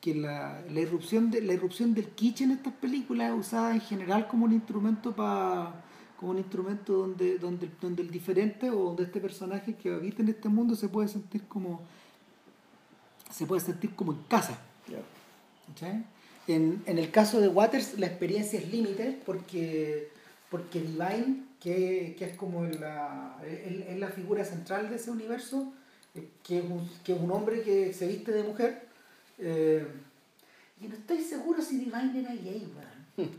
que 0.00 0.14
la, 0.14 0.62
la, 0.70 0.80
irrupción 0.80 1.30
de, 1.30 1.40
la 1.40 1.54
irrupción 1.54 1.94
del 1.94 2.08
kitsch 2.10 2.42
en 2.42 2.52
estas 2.52 2.74
películas 2.74 3.32
es 3.32 3.38
usada 3.38 3.74
en 3.74 3.80
general 3.80 4.28
como 4.28 4.44
un 4.44 4.52
instrumento 4.52 5.14
para 5.14 5.82
como 6.18 6.32
un 6.32 6.38
instrumento 6.38 6.94
donde, 6.94 7.38
donde, 7.38 7.68
donde 7.80 8.02
el 8.02 8.10
diferente 8.10 8.70
o 8.70 8.76
donde 8.76 9.04
este 9.04 9.20
personaje 9.20 9.74
que 9.74 9.92
habita 9.92 10.22
en 10.22 10.30
este 10.30 10.48
mundo 10.48 10.74
se 10.74 10.88
puede 10.88 11.08
sentir 11.08 11.42
como 11.46 11.80
se 13.30 13.46
puede 13.46 13.60
sentir 13.60 13.94
como 13.94 14.12
en 14.12 14.22
casa. 14.28 14.58
Ya. 14.88 14.98
¿cachai? 15.68 16.04
En, 16.46 16.82
en 16.86 16.98
el 16.98 17.10
caso 17.10 17.40
de 17.40 17.48
Waters 17.48 17.98
la 17.98 18.06
experiencia 18.06 18.58
es 18.58 18.70
límite 18.70 19.20
porque, 19.26 20.10
porque 20.50 20.80
Divine, 20.80 21.44
que, 21.60 22.14
que 22.18 22.24
es 22.26 22.36
como 22.36 22.64
la, 22.64 23.36
es, 23.46 23.98
la 23.98 24.08
figura 24.08 24.44
central 24.44 24.88
de 24.88 24.96
ese 24.96 25.10
universo, 25.10 25.72
eh, 26.14 26.28
que 26.42 26.58
es 26.58 26.64
un, 26.64 26.88
que 27.04 27.14
es 27.14 27.20
un 27.20 27.30
hombre 27.30 27.62
que 27.62 27.92
se 27.92 28.06
viste 28.06 28.32
de 28.32 28.42
mujer, 28.42 28.86
eh, 29.38 29.86
y 30.80 30.88
no 30.88 30.94
estoy 30.94 31.20
seguro 31.22 31.62
si 31.62 31.78
Divine 31.78 32.12
era 32.20 32.34
gay, 32.34 32.68
weón. 32.76 33.30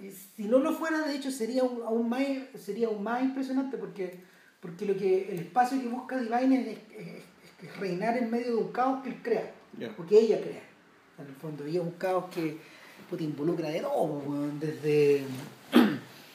Y 0.00 0.10
Si 0.10 0.44
no 0.44 0.58
lo 0.58 0.72
fuera, 0.74 1.06
de 1.06 1.14
hecho, 1.16 1.30
sería 1.30 1.62
aún, 1.62 1.80
aún 1.86 2.08
más, 2.08 2.20
sería 2.62 2.88
aún 2.88 3.02
más 3.02 3.22
impresionante 3.22 3.76
porque, 3.78 4.18
porque 4.60 4.84
lo 4.86 4.96
que 4.96 5.30
el 5.32 5.38
espacio 5.40 5.80
que 5.80 5.88
busca 5.88 6.18
Divine 6.18 6.60
es, 6.60 6.66
es- 6.68 6.98
es- 7.06 7.22
es 7.62 7.76
reinar 7.78 8.18
en 8.18 8.30
medio 8.30 8.48
de 8.48 8.54
un 8.56 8.72
caos 8.72 9.02
que 9.02 9.08
él 9.10 9.16
crea. 9.22 9.50
Ya. 9.78 9.88
Porque 9.96 10.18
ella 10.18 10.38
crea, 10.40 10.62
en 11.18 11.26
el 11.26 11.34
fondo. 11.36 11.66
Y 11.66 11.76
es 11.76 11.82
un 11.82 11.92
caos 11.92 12.26
que 12.34 12.58
puta, 13.08 13.22
involucra 13.22 13.70
de 13.70 13.80
todo, 13.80 14.02
weón, 14.04 14.60
desde, 14.60 15.22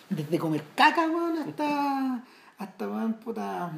desde 0.09 0.39
comer 0.39 0.63
caca, 0.75 1.07
weón, 1.09 1.37
hasta, 1.39 2.23
hasta 2.57 2.87
weón, 2.87 3.13
puta, 3.15 3.71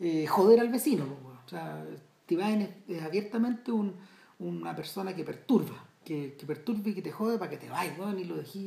eh, 0.00 0.26
joder 0.26 0.60
al 0.60 0.68
vecino. 0.68 1.04
weón. 1.04 1.38
O 1.46 1.48
sea, 1.48 1.84
Divine 2.28 2.76
es, 2.88 2.96
es 2.98 3.02
abiertamente 3.02 3.72
un- 3.72 3.94
una 4.38 4.74
persona 4.74 5.14
que 5.14 5.24
perturba, 5.24 5.84
que, 6.04 6.36
que 6.38 6.46
perturba 6.46 6.88
y 6.90 6.94
que 6.94 7.02
te 7.02 7.12
jode 7.12 7.38
para 7.38 7.50
que 7.50 7.56
te 7.58 7.68
vayas, 7.68 7.98
weón, 7.98 8.18
y 8.18 8.24
lo 8.24 8.36
dejé 8.36 8.58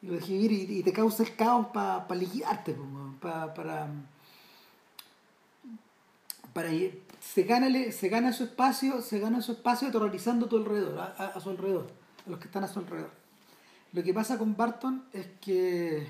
y 0.00 0.06
lo 0.06 0.12
dejé 0.14 0.32
vivir 0.34 0.52
y, 0.52 0.78
y 0.78 0.82
te 0.84 0.92
causa 0.92 1.24
el 1.24 1.34
caos 1.34 1.66
para 1.74 2.06
liquidarte, 2.14 2.72
pues, 2.72 2.88
weón, 2.88 3.16
pa- 3.18 3.52
para 3.54 3.88
para 6.52 6.70
se 7.20 7.42
gana 7.42 7.68
se 7.92 8.08
gana 8.08 8.32
su 8.32 8.44
espacio 8.44 9.00
se 9.02 9.18
gana 9.18 9.40
su 9.42 9.52
espacio 9.52 9.88
aterrorizando 9.88 10.46
a 10.46 10.48
tu 10.48 10.56
alrededor 10.56 10.98
a, 10.98 11.04
a- 11.18 11.26
a 11.36 11.40
su 11.40 11.50
alrededor 11.50 11.86
a 12.26 12.30
los 12.30 12.38
que 12.38 12.46
están 12.46 12.64
a 12.64 12.68
su 12.68 12.78
alrededor 12.80 13.10
lo 13.92 14.02
que 14.02 14.12
pasa 14.14 14.38
con 14.38 14.56
Barton 14.56 15.04
es 15.12 15.26
que 15.40 16.06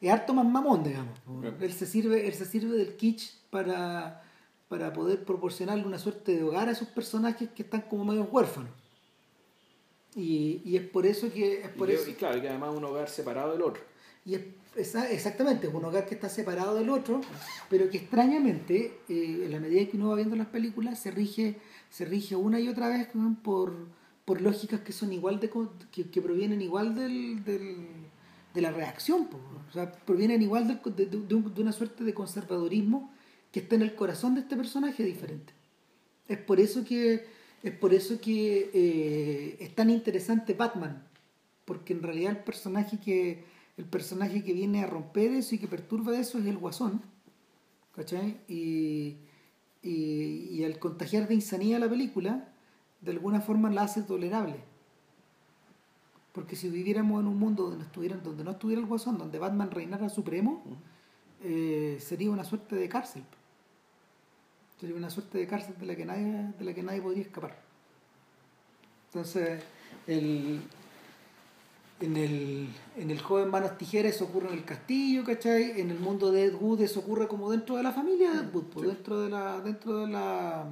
es 0.00 0.10
harto 0.12 0.34
más 0.34 0.44
mamón 0.46 0.84
digamos 0.84 1.18
Claro. 1.40 1.56
él 1.60 1.72
se 1.72 1.86
sirve 1.86 2.26
él 2.26 2.34
se 2.34 2.44
sirve 2.44 2.76
del 2.76 2.96
kitsch 2.96 3.32
para 3.50 4.22
para 4.68 4.92
poder 4.92 5.24
proporcionarle 5.24 5.84
una 5.86 5.98
suerte 5.98 6.34
de 6.36 6.42
hogar 6.42 6.68
a 6.68 6.72
esos 6.72 6.88
personajes 6.88 7.48
que 7.50 7.62
están 7.62 7.82
como 7.82 8.04
medio 8.04 8.24
huérfanos 8.24 8.70
y, 10.14 10.62
y 10.64 10.76
es 10.76 10.82
por 10.88 11.06
eso 11.06 11.30
que 11.32 11.62
es 11.62 11.68
por 11.70 11.88
y, 11.90 11.92
eso 11.92 12.10
y 12.10 12.14
claro, 12.14 12.40
que 12.40 12.48
además 12.48 12.74
un 12.74 12.84
hogar 12.84 13.08
separado 13.08 13.52
del 13.52 13.62
otro. 13.62 13.82
y 14.24 14.34
es, 14.34 14.42
esa- 14.74 15.10
exactamente, 15.10 15.68
es 15.68 15.74
un 15.74 15.84
hogar 15.84 16.06
que 16.06 16.14
está 16.14 16.28
separado 16.28 16.74
del 16.74 16.88
otro, 16.90 17.20
pero 17.70 17.88
que 17.90 17.98
extrañamente, 17.98 18.98
eh, 19.08 19.42
en 19.44 19.50
la 19.52 19.60
medida 19.60 19.88
que 19.90 19.96
uno 19.96 20.08
va 20.10 20.16
viendo 20.16 20.36
las 20.36 20.48
películas, 20.48 20.98
se 20.98 21.10
rige, 21.10 21.56
se 21.90 22.04
rige 22.04 22.34
una 22.36 22.60
y 22.60 22.68
otra 22.68 22.88
vez 22.88 23.08
por, 23.42 23.74
por 24.26 24.42
lógicas 24.42 24.80
que 24.80 24.92
son 24.92 25.12
igual 25.14 25.40
de 25.40 25.50
que, 25.92 26.10
que 26.10 26.20
provienen 26.20 26.60
igual 26.60 26.94
del, 26.94 27.42
del- 27.44 27.86
de 28.52 28.60
la 28.60 28.70
reacción, 28.72 29.28
o 29.68 29.72
sea, 29.72 29.92
provienen 29.92 30.42
igual 30.42 30.66
del- 30.68 30.80
de, 30.94 31.06
de- 31.06 31.26
de 31.26 31.34
un- 31.34 31.54
de 31.54 31.62
una 31.62 31.72
suerte 31.72 32.04
de 32.04 32.12
conservadurismo 32.12 33.10
que 33.52 33.60
está 33.60 33.74
en 33.76 33.82
el 33.82 33.94
corazón 33.94 34.34
de 34.34 34.40
este 34.42 34.56
personaje 34.56 35.02
diferente. 35.04 35.52
Es 36.28 36.38
por 36.38 36.60
eso 36.60 36.84
que 36.84 37.24
es 37.62 37.72
por 37.72 37.94
eso 37.94 38.20
que 38.20 38.70
eh, 38.74 39.56
es 39.60 39.74
tan 39.74 39.88
interesante 39.90 40.52
Batman, 40.54 41.02
porque 41.64 41.92
en 41.94 42.02
realidad 42.02 42.32
el 42.32 42.44
personaje 42.44 42.98
que 43.00 43.44
el 43.76 43.84
personaje 43.84 44.42
que 44.44 44.52
viene 44.52 44.82
a 44.82 44.86
romper 44.86 45.32
eso 45.32 45.54
y 45.54 45.58
que 45.58 45.66
perturba 45.68 46.18
eso 46.18 46.38
es 46.38 46.46
el 46.46 46.58
guasón. 46.58 47.02
Y, 48.48 49.16
y, 49.82 50.48
y 50.52 50.64
al 50.64 50.78
contagiar 50.78 51.28
de 51.28 51.34
insanía 51.34 51.78
la 51.78 51.88
película, 51.88 52.52
de 53.00 53.12
alguna 53.12 53.40
forma 53.40 53.70
la 53.70 53.82
hace 53.82 54.02
tolerable. 54.02 54.56
Porque 56.32 56.56
si 56.56 56.68
viviéramos 56.68 57.20
en 57.20 57.28
un 57.28 57.38
mundo 57.38 57.64
donde 57.64 57.78
no, 57.78 57.84
estuvieran, 57.84 58.22
donde 58.22 58.44
no 58.44 58.50
estuviera 58.50 58.80
el 58.80 58.86
guasón, 58.86 59.16
donde 59.16 59.38
Batman 59.38 59.70
reinara 59.70 60.08
supremo, 60.08 60.62
eh, 61.42 61.96
sería 62.00 62.30
una 62.30 62.44
suerte 62.44 62.76
de 62.76 62.88
cárcel. 62.88 63.24
Sería 64.78 64.96
una 64.96 65.08
suerte 65.08 65.38
de 65.38 65.46
cárcel 65.46 65.74
de 65.78 65.86
la 65.86 65.96
que 65.96 66.04
nadie, 66.04 66.52
de 66.58 66.64
la 66.64 66.74
que 66.74 66.82
nadie 66.82 67.00
podría 67.00 67.22
escapar. 67.22 67.58
Entonces, 69.08 69.62
el, 70.06 70.60
en, 72.00 72.16
el, 72.16 72.68
en 72.96 73.10
el 73.10 73.20
joven 73.20 73.50
Manos 73.50 73.78
Tijeras 73.78 74.16
eso 74.16 74.24
ocurre 74.24 74.48
en 74.48 74.58
el 74.58 74.64
castillo, 74.64 75.24
¿cachai? 75.24 75.80
En 75.80 75.90
el 75.90 75.98
mundo 75.98 76.30
de 76.30 76.44
Ed 76.44 76.54
Wood 76.54 76.82
eso 76.82 77.00
ocurre 77.00 77.26
como 77.26 77.50
dentro 77.50 77.76
de 77.76 77.82
la 77.82 77.92
familia 77.92 78.32
de 78.32 78.38
Ed 78.40 78.54
Wood, 78.54 78.64
pues, 78.64 78.86
dentro 78.86 79.20
de 79.20 79.30
la, 79.30 79.60
dentro 79.60 79.98
de 80.00 80.08
la 80.08 80.66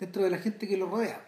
dentro 0.00 0.24
de 0.24 0.30
la 0.30 0.38
gente 0.38 0.66
que 0.66 0.76
lo 0.76 0.88
rodea. 0.88 1.24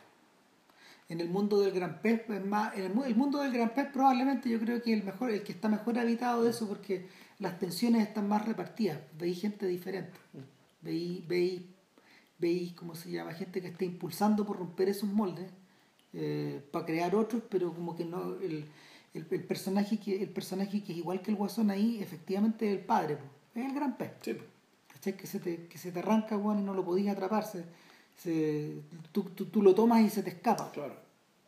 En 1.08 1.20
el 1.20 1.28
mundo 1.28 1.60
del 1.60 1.72
gran 1.72 2.00
pez, 2.00 2.22
es 2.28 2.44
más, 2.44 2.74
en 2.74 2.84
el, 2.84 3.02
el 3.04 3.14
mundo 3.14 3.38
del 3.38 3.52
gran 3.52 3.74
pez 3.74 3.88
probablemente 3.92 4.48
yo 4.48 4.58
creo 4.58 4.82
que 4.82 4.94
el 4.94 5.04
mejor, 5.04 5.30
el 5.30 5.42
que 5.42 5.52
está 5.52 5.68
mejor 5.68 5.98
habitado 5.98 6.42
de 6.42 6.50
eso 6.50 6.66
porque 6.66 7.06
las 7.38 7.58
tensiones 7.58 8.08
están 8.08 8.28
más 8.28 8.46
repartidas, 8.46 8.98
veis 9.18 9.40
gente 9.40 9.66
diferente, 9.66 10.18
veis, 10.80 11.26
veis, 11.28 11.62
veis, 12.38 12.72
¿cómo 12.72 12.94
se 12.94 13.10
llama? 13.10 13.34
Gente 13.34 13.60
que 13.60 13.68
está 13.68 13.84
impulsando 13.84 14.46
por 14.46 14.58
romper 14.58 14.88
esos 14.88 15.10
moldes 15.10 15.50
eh, 16.14 16.64
para 16.70 16.86
crear 16.86 17.14
otros, 17.14 17.42
pero 17.50 17.74
como 17.74 17.94
que 17.94 18.06
no, 18.06 18.36
el, 18.36 18.64
el, 19.12 19.44
personaje 19.44 19.98
que, 19.98 20.22
el 20.22 20.30
personaje 20.30 20.82
que 20.82 20.92
es 20.92 20.98
igual 20.98 21.20
que 21.20 21.30
el 21.30 21.36
guasón 21.36 21.70
ahí, 21.70 22.00
efectivamente 22.00 22.72
es 22.72 22.78
el 22.78 22.84
padre, 22.84 23.18
es 23.54 23.64
el 23.66 23.74
gran 23.74 23.98
pez. 23.98 24.12
Que 25.02 25.26
se 25.26 25.40
te, 25.40 25.66
que 25.66 25.78
se 25.78 25.90
te 25.90 25.98
arranca, 25.98 26.36
bueno, 26.36 26.60
y 26.60 26.64
no 26.64 26.74
lo 26.74 26.84
podías 26.84 27.16
atraparse 27.16 27.64
se, 28.16 28.82
tú, 29.12 29.24
tú, 29.24 29.62
lo 29.62 29.74
tomas 29.74 30.02
y 30.02 30.10
se 30.10 30.22
te 30.22 30.30
escapa. 30.30 30.70
Claro, 30.72 30.94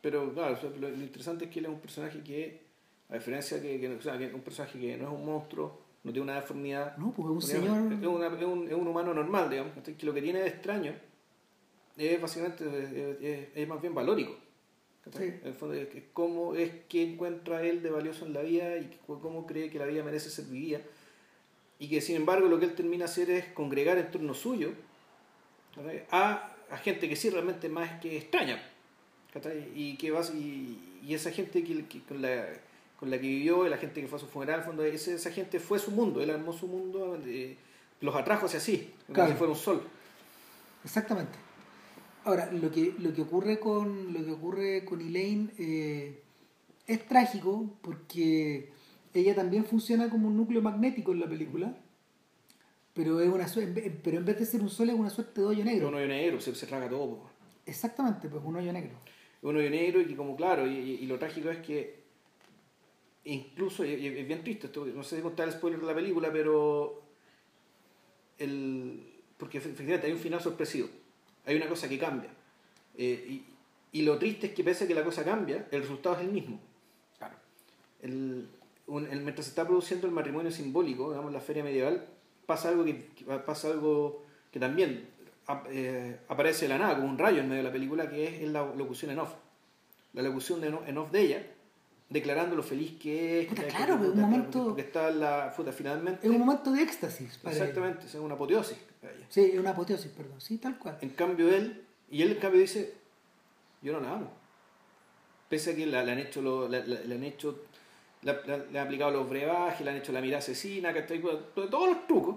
pero 0.00 0.32
claro, 0.32 0.58
lo, 0.78 0.88
interesante 0.88 1.46
es 1.46 1.50
que 1.50 1.60
él 1.60 1.66
es 1.66 1.70
un 1.70 1.80
personaje 1.80 2.20
que, 2.22 2.62
a 3.08 3.14
diferencia 3.14 3.60
que, 3.60 3.80
que, 3.80 3.88
o 3.88 4.02
sea, 4.02 4.18
que 4.18 4.26
es 4.26 4.34
un 4.34 4.42
personaje 4.42 4.78
que 4.78 4.96
no 4.96 5.08
es 5.08 5.14
un 5.14 5.24
monstruo, 5.24 5.84
no 6.04 6.12
tiene 6.12 6.24
una 6.24 6.36
deformidad. 6.36 6.96
No, 6.98 7.12
pues 7.12 7.26
es 7.26 7.32
un 7.32 7.42
señor. 7.42 7.92
Es, 7.92 8.06
un, 8.06 8.68
es, 8.68 8.74
un, 8.74 8.86
humano 8.86 9.14
normal, 9.14 9.48
digamos. 9.48 9.72
Que 9.82 10.06
lo 10.06 10.12
que 10.12 10.20
tiene 10.20 10.40
de 10.40 10.48
extraño 10.48 10.92
es 11.96 12.20
básicamente 12.20 13.50
es, 13.54 13.68
más 13.68 13.80
bien 13.80 13.94
valórico. 13.94 14.36
En 15.06 15.40
el 15.44 15.54
fondo 15.54 15.74
es, 15.74 15.88
cómo 16.12 16.54
es 16.54 16.70
que 16.88 17.02
encuentra 17.02 17.62
él 17.62 17.82
de 17.82 17.90
valioso 17.90 18.26
en 18.26 18.32
la 18.32 18.42
vida 18.42 18.76
y 18.78 18.98
cómo 19.06 19.46
cree 19.46 19.70
que 19.70 19.78
la 19.78 19.86
vida 19.86 20.02
merece 20.02 20.30
ser 20.30 20.46
vivida. 20.46 20.80
Y 21.78 21.88
que 21.88 22.00
sin 22.00 22.16
embargo 22.16 22.48
lo 22.48 22.58
que 22.58 22.66
él 22.66 22.74
termina 22.74 23.06
hacer 23.06 23.30
es 23.30 23.46
congregar 23.46 23.98
en 23.98 24.10
torno 24.10 24.34
suyo 24.34 24.72
a 26.10 26.53
a 26.74 26.78
gente 26.78 27.08
que 27.08 27.14
sí 27.14 27.30
realmente 27.30 27.68
más 27.68 28.00
que 28.00 28.16
extraña. 28.16 28.60
Y, 29.74 29.96
que 29.96 30.10
vas, 30.10 30.32
y, 30.34 31.00
y 31.02 31.14
esa 31.14 31.30
gente 31.30 31.64
que, 31.64 31.84
con, 32.02 32.22
la, 32.22 32.46
con 32.98 33.10
la 33.10 33.16
que 33.18 33.26
vivió, 33.26 33.66
la 33.68 33.78
gente 33.78 34.00
que 34.00 34.06
fue 34.06 34.18
a 34.18 34.20
su 34.20 34.26
funeral, 34.26 34.62
fondo, 34.62 34.84
esa, 34.84 35.12
esa 35.12 35.30
gente 35.30 35.58
fue 35.58 35.78
su 35.78 35.90
mundo, 35.90 36.20
él 36.20 36.30
armó 36.30 36.52
su 36.52 36.68
mundo, 36.68 37.18
los 38.00 38.14
atrajo 38.14 38.46
hacia 38.46 38.60
sí, 38.60 38.92
como 39.12 39.26
si 39.26 39.34
fuera 39.34 39.52
un 39.52 39.58
sol. 39.58 39.82
Exactamente. 40.84 41.38
Ahora, 42.24 42.50
lo 42.52 42.70
que, 42.70 42.94
lo 42.98 43.12
que 43.12 43.22
ocurre 43.22 43.58
con 43.58 44.12
lo 44.12 44.24
que 44.24 44.30
ocurre 44.30 44.84
con 44.84 45.00
Elaine 45.00 45.50
eh, 45.58 46.22
es 46.86 47.06
trágico 47.06 47.70
porque 47.82 48.70
ella 49.12 49.34
también 49.34 49.64
funciona 49.64 50.08
como 50.08 50.28
un 50.28 50.36
núcleo 50.36 50.62
magnético 50.62 51.12
en 51.12 51.20
la 51.20 51.28
película 51.28 51.76
pero 52.94 53.20
es 53.20 53.28
una 53.28 53.46
pero 54.02 54.18
en 54.18 54.24
vez 54.24 54.38
de 54.38 54.46
ser 54.46 54.60
un 54.62 54.70
sol 54.70 54.88
es 54.88 54.94
una 54.94 55.10
suerte 55.10 55.40
de 55.40 55.46
hoyo 55.48 55.64
negro. 55.64 55.88
Un 55.88 55.94
hoyo 55.94 56.06
negro, 56.06 56.40
se, 56.40 56.54
se 56.54 56.66
traga 56.66 56.88
todo. 56.88 57.28
Exactamente, 57.66 58.28
pues 58.28 58.42
un 58.44 58.56
hoyo 58.56 58.72
negro. 58.72 58.96
Un 59.42 59.56
hoyo 59.56 59.68
negro 59.68 60.00
y 60.00 60.06
que 60.06 60.16
como 60.16 60.36
claro, 60.36 60.66
y, 60.66 61.04
lo 61.06 61.18
trágico 61.18 61.50
es 61.50 61.58
que 61.58 62.04
incluso, 63.24 63.84
es 63.84 64.26
bien 64.26 64.44
triste, 64.44 64.66
esto, 64.66 64.86
no 64.86 65.02
sé 65.02 65.16
si 65.16 65.22
contar 65.22 65.48
el 65.48 65.54
spoiler 65.54 65.80
de 65.80 65.86
la 65.86 65.94
película, 65.94 66.30
pero 66.32 67.02
el, 68.38 69.02
porque 69.36 69.58
efectivamente 69.58 70.06
hay 70.06 70.12
un 70.12 70.18
final 70.18 70.40
sorpresivo, 70.40 70.88
hay 71.44 71.56
una 71.56 71.68
cosa 71.68 71.88
que 71.88 71.98
cambia. 71.98 72.30
Eh, 72.96 73.42
y, 73.92 74.02
lo 74.02 74.18
triste 74.18 74.48
es 74.48 74.52
que 74.54 74.64
pese 74.64 74.84
a 74.84 74.88
que 74.88 74.94
la 74.94 75.04
cosa 75.04 75.24
cambia, 75.24 75.68
el 75.70 75.82
resultado 75.82 76.16
es 76.16 76.22
el 76.22 76.32
mismo. 76.32 76.60
Claro. 77.18 77.36
El, 78.02 78.48
mientras 78.88 79.46
se 79.46 79.50
está 79.50 79.66
produciendo 79.66 80.06
el 80.06 80.12
matrimonio 80.12 80.50
simbólico, 80.50 81.10
digamos, 81.10 81.32
la 81.32 81.40
feria 81.40 81.62
medieval, 81.62 82.06
pasa 82.46 82.68
algo 82.68 82.84
que, 82.84 82.94
pasa 83.46 83.68
algo 83.68 84.22
que 84.50 84.60
también 84.60 85.08
eh, 85.70 86.18
aparece 86.28 86.66
de 86.66 86.70
la 86.70 86.78
nada, 86.78 86.96
como 86.96 87.08
un 87.08 87.18
rayo 87.18 87.40
en 87.40 87.48
medio 87.48 87.62
de 87.62 87.68
la 87.68 87.72
película, 87.72 88.08
que 88.08 88.44
es, 88.44 88.50
la 88.50 88.64
locución 88.74 89.10
en 89.10 89.18
off. 89.18 89.32
La 90.12 90.22
locución 90.22 90.60
de 90.60 90.68
en 90.68 90.98
off 90.98 91.10
de 91.10 91.20
ella, 91.20 91.46
declarando 92.08 92.54
lo 92.56 92.62
feliz 92.62 92.98
que 93.00 93.42
es. 93.42 93.48
claro, 93.74 93.96
un 93.96 94.20
momento. 94.20 94.74
Que 94.74 94.82
está 94.82 95.10
la 95.10 95.52
fruta 95.54 95.72
finalmente. 95.72 96.26
Es 96.26 96.32
un 96.32 96.38
momento 96.38 96.70
de 96.72 96.82
éxtasis. 96.82 97.40
exactamente, 97.44 98.06
es 98.06 98.14
una 98.14 98.34
apoteosis. 98.34 98.78
Sí, 99.28 99.50
es 99.52 99.58
una 99.58 99.70
apoteosis, 99.70 100.10
perdón. 100.12 100.40
Sí, 100.40 100.58
tal 100.58 100.78
cual. 100.78 100.98
En 101.00 101.10
cambio, 101.10 101.48
él, 101.52 101.84
y 102.10 102.22
él 102.22 102.32
en 102.32 102.38
cambio 102.38 102.60
dice: 102.60 102.94
Yo 103.82 103.92
no 103.92 104.00
la 104.00 104.12
amo. 104.12 104.30
Pese 105.48 105.72
a 105.72 105.76
que 105.76 105.86
le 105.86 105.98
han 105.98 106.18
hecho, 106.18 106.40
lo, 106.40 106.68
le 106.68 107.14
han 107.14 107.24
hecho 107.24 107.64
le, 108.24 108.78
han 108.78 108.86
aplicado 108.86 109.10
los 109.10 109.28
brebajes, 109.28 109.84
le 109.84 109.90
han 109.90 109.96
hecho 109.98 110.12
la 110.12 110.20
mirada 110.20 110.38
asesina, 110.38 110.92
todos 111.54 111.88
los 111.88 112.06
trucos. 112.06 112.36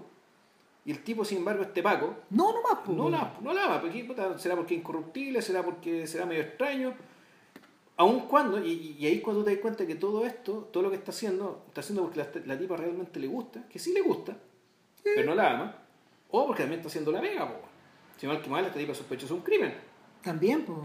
Y 0.86 0.92
el 0.92 1.04
tipo, 1.04 1.26
sin 1.26 1.40
embargo, 1.40 1.64
este 1.64 1.84
Paco. 1.84 2.16
No, 2.30 2.54
no 2.54 2.62
más, 2.62 2.88
No 2.88 3.10
la, 3.10 3.34
no 3.42 3.54
la 3.54 3.66
ama. 3.66 3.82
Porque, 3.82 4.08
será 4.38 4.56
porque 4.56 4.74
es 4.74 4.80
incorruptible, 4.80 5.42
será 5.42 5.64
porque 5.64 6.08
será 6.08 6.26
medio 6.26 6.44
extraño. 6.44 6.94
Aun 7.98 8.22
cuando, 8.22 8.64
y, 8.64 8.96
y, 8.98 9.06
ahí 9.06 9.20
cuando 9.20 9.44
te 9.44 9.52
das 9.52 9.60
cuenta 9.60 9.86
que 9.88 9.96
todo 9.96 10.26
esto, 10.26 10.70
todo 10.72 10.84
lo 10.84 10.90
que 10.90 10.98
está 10.98 11.12
haciendo, 11.12 11.64
está 11.68 11.82
haciendo 11.82 12.04
porque 12.04 12.20
la, 12.20 12.30
la 12.46 12.58
tipa 12.58 12.78
realmente 12.78 13.20
le 13.20 13.28
gusta, 13.28 13.68
que 13.68 13.80
sí 13.80 13.92
le 13.92 14.02
gusta, 14.02 14.38
pero 15.04 15.26
no 15.26 15.36
la 15.36 15.52
ama. 15.52 15.76
O 16.30 16.46
porque 16.46 16.62
también 16.62 16.80
está 16.80 16.90
haciendo 16.90 17.12
la 17.12 17.22
mega, 17.22 17.48
po. 17.48 17.68
Si 18.18 18.28
mal 18.28 18.42
que 18.42 18.50
mal, 18.50 18.64
esta 18.66 18.78
tipa 18.78 18.94
sospechosa 18.94 19.34
un 19.34 19.42
crimen. 19.42 19.74
También, 20.22 20.64
pues. 20.64 20.78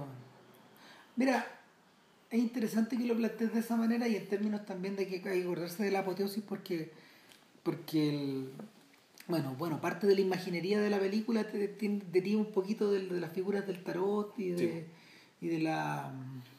Mira, 1.17 1.47
es 2.33 2.39
interesante 2.39 2.97
que 2.97 3.05
lo 3.05 3.15
plantees 3.15 3.53
de 3.53 3.61
esa 3.61 3.77
manera 3.77 4.09
y 4.09 4.17
en 4.17 4.27
términos 4.27 4.65
también 4.65 4.97
de 4.97 5.07
que 5.07 5.17
hay 5.17 5.21
que 5.21 5.43
acordarse 5.43 5.85
de 5.85 5.91
la 5.91 5.99
apoteosis 5.99 6.43
porque, 6.43 6.91
porque 7.63 8.09
el, 8.09 8.51
bueno, 9.29 9.55
bueno, 9.59 9.81
parte 9.83 10.07
de 10.07 10.15
la 10.15 10.23
imaginería 10.23 10.81
de 10.81 10.89
la 10.89 10.99
película 10.99 11.45
deriva 11.45 12.41
un 12.41 12.51
poquito 12.51 12.91
de, 12.91 13.07
de, 13.07 13.21
las 13.21 13.33
figuras 13.33 13.67
del 13.67 13.85
tarot 13.85 14.33
y 14.39 14.51
de, 14.51 14.87
y 15.43 15.49
de 15.49 15.59
la... 15.59 16.11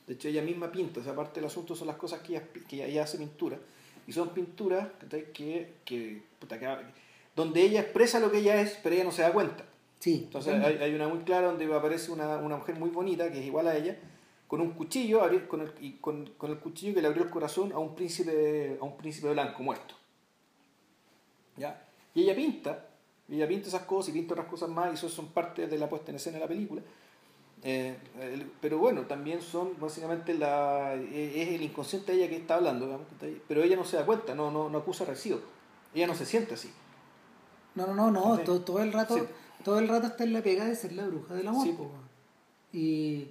De 0.06 0.14
hecho, 0.14 0.28
ella 0.28 0.44
misma 0.44 0.72
pinta, 0.72 1.00
o 1.00 1.04
sea, 1.04 1.16
parte 1.16 1.40
del 1.40 1.48
asunto 1.48 1.76
son 1.76 1.88
las 1.88 1.96
cosas 1.96 2.22
que 2.22 2.34
ella, 2.34 2.44
que 2.68 2.86
ella, 2.86 3.04
hace 3.04 3.18
pintura. 3.18 3.58
Y 4.06 4.12
son 4.12 4.30
pinturas 4.30 4.90
que, 5.34 5.74
que, 5.84 6.22
puta, 6.40 6.60
que, 6.60 6.68
donde 7.36 7.62
ella 7.62 7.82
expresa 7.82 8.20
lo 8.20 8.30
que 8.30 8.40
ella 8.40 8.62
es, 8.62 8.78
pero 8.84 8.94
ella 8.94 9.06
no 9.06 9.12
se 9.12 9.24
da 9.24 9.32
cuenta. 9.32 9.66
Sí, 10.00 10.24
Entonces 10.26 10.54
hay, 10.62 10.76
hay, 10.78 10.94
una 10.94 11.08
muy 11.08 11.20
clara 11.20 11.48
donde 11.48 11.66
aparece 11.74 12.12
una, 12.12 12.38
una 12.38 12.58
mujer 12.58 12.76
muy 12.76 12.90
bonita, 12.90 13.32
que 13.32 13.40
es 13.40 13.46
igual 13.46 13.68
a 13.68 13.78
ella, 13.78 13.98
con 14.54 14.62
un 14.62 14.74
cuchillo, 14.74 15.22
con 15.48 15.62
el, 15.62 15.72
y 15.82 15.94
con, 15.94 16.28
con, 16.38 16.52
el 16.52 16.60
cuchillo 16.60 16.94
que 16.94 17.02
le 17.02 17.08
abrió 17.08 17.24
el 17.24 17.32
corazón 17.32 17.72
a 17.72 17.80
un 17.80 17.96
príncipe, 17.96 18.78
a 18.80 18.84
un 18.84 18.96
príncipe 18.96 19.32
blanco 19.32 19.64
muerto. 19.64 19.96
¿Ya? 21.58 21.84
Y 22.14 22.22
ella 22.22 22.36
pinta, 22.36 22.86
ella 23.28 23.48
pinta 23.48 23.70
esas 23.70 23.82
cosas 23.82 24.10
y 24.10 24.12
pinta 24.12 24.36
otras 24.36 24.46
cosas 24.46 24.70
más, 24.70 24.92
y 24.92 24.94
eso 24.94 25.10
son 25.10 25.30
parte 25.30 25.66
de 25.66 25.76
la 25.80 25.90
puesta 25.90 26.12
en 26.12 26.18
escena 26.18 26.36
de 26.36 26.42
la 26.42 26.48
película. 26.48 26.84
Eh, 27.64 27.98
pero 28.62 28.78
bueno, 28.78 29.08
también 29.08 29.42
son 29.42 29.72
básicamente 29.80 30.36
la, 30.36 30.94
es 30.94 31.48
el 31.48 31.64
inconsciente 31.64 32.12
de 32.12 32.20
ella 32.20 32.30
que 32.30 32.36
está 32.36 32.58
hablando, 32.58 33.08
pero 33.48 33.64
ella 33.64 33.76
no 33.76 33.86
se 33.86 33.98
da 33.98 34.06
cuenta, 34.06 34.36
no, 34.36 34.52
no, 34.52 34.70
no 34.70 34.78
acusa 34.78 35.04
recibo, 35.04 35.40
ella 35.96 36.06
no 36.06 36.14
se 36.14 36.28
siente 36.28 36.54
así. 36.54 36.72
No, 37.74 37.88
no, 37.88 37.96
no, 37.96 38.12
no, 38.12 38.38
todo, 38.42 38.62
todo, 38.62 38.84
el 38.84 38.94
rato, 38.94 39.18
todo 39.64 39.80
el 39.80 39.88
rato 39.88 40.06
está 40.06 40.26
en 40.26 40.34
la 40.34 40.44
pega 40.44 40.66
de 40.66 40.76
ser 40.76 40.94
la 40.94 41.08
bruja 41.08 41.34
del 41.34 41.48
amor. 41.48 41.66
Sí. 41.66 41.76
Y 42.72 43.28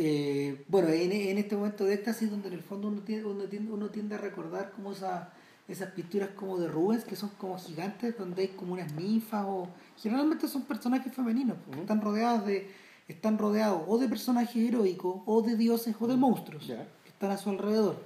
eh, 0.00 0.64
bueno, 0.68 0.90
en, 0.90 1.10
en, 1.10 1.38
este 1.38 1.56
momento 1.56 1.84
de 1.84 1.94
éxtasis 1.94 2.30
donde 2.30 2.48
en 2.48 2.54
el 2.54 2.62
fondo 2.62 2.86
uno 2.86 3.02
tiende, 3.02 3.26
uno 3.26 3.44
tiende, 3.44 3.72
uno 3.72 3.90
tiende 3.90 4.14
a 4.14 4.18
recordar 4.18 4.70
como 4.70 4.92
esa, 4.92 5.32
esas 5.66 5.90
pinturas 5.90 6.30
como 6.36 6.56
de 6.56 6.68
Rubens 6.68 7.04
que 7.04 7.16
son 7.16 7.30
como 7.30 7.58
gigantes 7.58 8.16
donde 8.16 8.42
hay 8.42 8.48
como 8.48 8.74
unas 8.74 8.92
ninfas 8.92 9.44
o 9.44 9.68
generalmente 9.96 10.46
son 10.46 10.62
personajes 10.62 11.12
femeninos 11.12 11.56
porque 11.64 11.80
están 11.80 12.00
rodeados 12.00 12.46
de 12.46 12.70
están 13.08 13.38
rodeados 13.38 13.82
o 13.88 13.98
de 13.98 14.06
personajes 14.06 14.56
heroicos 14.56 15.22
o 15.26 15.42
de 15.42 15.56
dioses 15.56 15.96
o 15.98 16.06
de 16.06 16.16
monstruos 16.16 16.64
que 16.66 17.08
están 17.08 17.30
a 17.32 17.38
su 17.38 17.50
alrededor. 17.50 17.96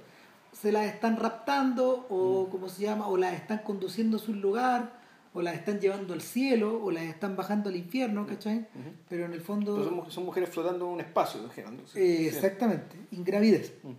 Se 0.51 0.71
las 0.71 0.85
están 0.85 1.17
raptando 1.17 2.07
o 2.09 2.47
como 2.49 2.69
se 2.69 2.83
llama 2.83 3.07
o 3.07 3.17
las 3.17 3.33
están 3.33 3.59
conduciendo 3.59 4.17
a 4.17 4.19
su 4.19 4.33
lugar 4.33 5.02
o 5.33 5.41
las 5.41 5.55
están 5.55 5.79
llevando 5.79 6.13
al 6.13 6.21
cielo 6.21 6.79
o 6.83 6.91
las 6.91 7.03
están 7.03 7.35
bajando 7.35 7.69
al 7.69 7.75
infierno, 7.75 8.27
¿cachai? 8.27 8.67
Pero 9.09 9.25
en 9.25 9.33
el 9.33 9.41
fondo... 9.41 10.05
son, 10.09 10.25
mujeres 10.25 10.49
flotando 10.49 10.85
en 10.85 10.93
un 10.93 11.01
espacio, 11.01 11.41
eh, 11.95 12.27
exactamente, 12.27 12.95
ingravides. 13.11 13.73
Mm. 13.81 13.91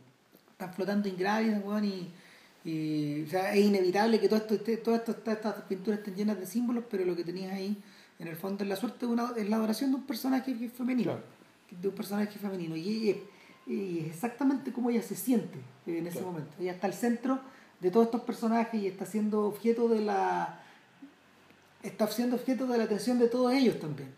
Están 0.53 0.75
flotando 0.75 1.09
ingrávidas, 1.09 1.61
y, 1.83 2.69
y 2.69 3.23
o 3.25 3.29
sea, 3.29 3.53
es 3.53 3.65
inevitable 3.65 4.21
que 4.21 4.29
todo 4.29 4.39
esto, 4.39 4.57
todo 4.83 4.95
esto, 4.95 5.17
estas 5.27 5.55
pinturas 5.63 5.99
estén 5.99 6.15
llenas 6.15 6.39
de 6.39 6.47
símbolos, 6.47 6.85
pero 6.89 7.05
lo 7.05 7.17
que 7.17 7.25
tenías 7.25 7.53
ahí, 7.53 7.77
en 8.21 8.29
el 8.29 8.37
fondo, 8.37 8.63
es 8.63 8.69
la 8.69 8.77
suerte 8.77 9.07
de 9.07 9.13
una, 9.13 9.33
es 9.37 9.49
la 9.49 9.57
adoración 9.57 9.91
de 9.91 9.97
un 9.97 10.05
personaje 10.05 10.55
femenino. 10.69 11.19
De 11.69 11.89
un 11.89 11.95
personaje 11.95 12.39
femenino. 12.39 12.77
Y, 12.77 13.11
es 13.67 14.07
exactamente 14.07 14.73
como 14.73 14.91
ella 14.91 15.03
se 15.03 15.17
siente 15.17 15.59
en 15.87 16.07
ese 16.07 16.21
momento. 16.21 16.53
Ella 16.61 16.73
está 16.73 16.87
al 16.87 16.93
centro 16.93 17.41
de 17.81 17.91
todos 17.91 18.07
estos 18.07 18.21
personajes 18.21 18.81
y 18.81 18.87
está 18.87 19.07
siendo 19.07 19.47
objeto 19.47 19.89
de 19.89 20.03
la 20.03 20.64
está 21.85 22.07
siendo 22.09 22.37
objeto 22.37 22.67
de 22.67 22.79
la 22.79 22.85
atención 22.85 23.19
de 23.19 23.29
todos 23.29 23.53
ellos 23.53 23.79
también. 23.79 24.13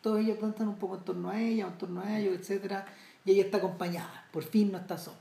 Todos 0.00 0.20
ellos 0.20 0.38
están 0.40 0.68
un 0.68 0.76
poco 0.76 0.96
en 0.96 1.04
torno 1.04 1.30
a 1.30 1.40
ella, 1.40 1.66
en 1.66 1.78
torno 1.78 2.00
a 2.00 2.18
ellos, 2.18 2.38
etc. 2.38 2.84
Y 3.24 3.32
ella 3.32 3.44
está 3.44 3.58
acompañada, 3.58 4.26
por 4.30 4.44
fin 4.44 4.70
no 4.70 4.78
está 4.78 4.96
sola. 4.96 5.16